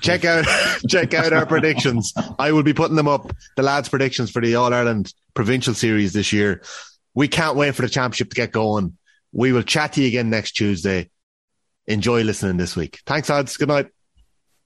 check 0.00 0.24
out 0.24 0.44
check 0.88 1.14
out 1.14 1.32
our 1.32 1.46
predictions. 1.46 2.12
I 2.38 2.52
will 2.52 2.62
be 2.62 2.74
putting 2.74 2.96
them 2.96 3.08
up. 3.08 3.32
The 3.56 3.62
lads' 3.62 3.88
predictions 3.88 4.30
for 4.30 4.42
the 4.42 4.54
All 4.56 4.72
Ireland 4.72 5.12
Provincial 5.34 5.74
Series 5.74 6.12
this 6.12 6.32
year. 6.32 6.62
We 7.14 7.28
can't 7.28 7.56
wait 7.56 7.74
for 7.74 7.82
the 7.82 7.88
championship 7.88 8.30
to 8.30 8.36
get 8.36 8.52
going. 8.52 8.96
We 9.32 9.52
will 9.52 9.62
chat 9.62 9.94
to 9.94 10.02
you 10.02 10.08
again 10.08 10.30
next 10.30 10.52
Tuesday. 10.52 11.10
Enjoy 11.86 12.22
listening 12.22 12.56
this 12.56 12.76
week. 12.76 13.00
Thanks, 13.06 13.28
lads. 13.28 13.56
Good 13.56 13.68
night. 13.68 13.88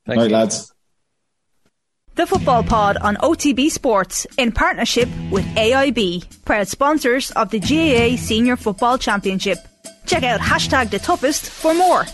Thanks, 0.07 0.23
night, 0.23 0.31
lads. 0.31 0.73
The 2.17 2.27
Football 2.27 2.65
Pod 2.65 2.97
on 2.97 3.17
OTB 3.17 3.71
Sports 3.71 4.27
in 4.37 4.53
partnership 4.53 5.09
with 5.31 5.45
AIB, 5.55 6.45
proud 6.45 6.69
sponsors 6.69 7.31
of 7.33 7.51
the 7.51 7.61
GAA 7.61 8.17
Senior 8.17 8.57
Football 8.57 8.99
Championship. 8.99 9.59
Check 10.07 10.25
out 10.25 10.41
hashtag 10.41 10.91
the 10.91 10.99
toughest 10.99 11.49
for 11.49 11.73
more. 11.73 12.05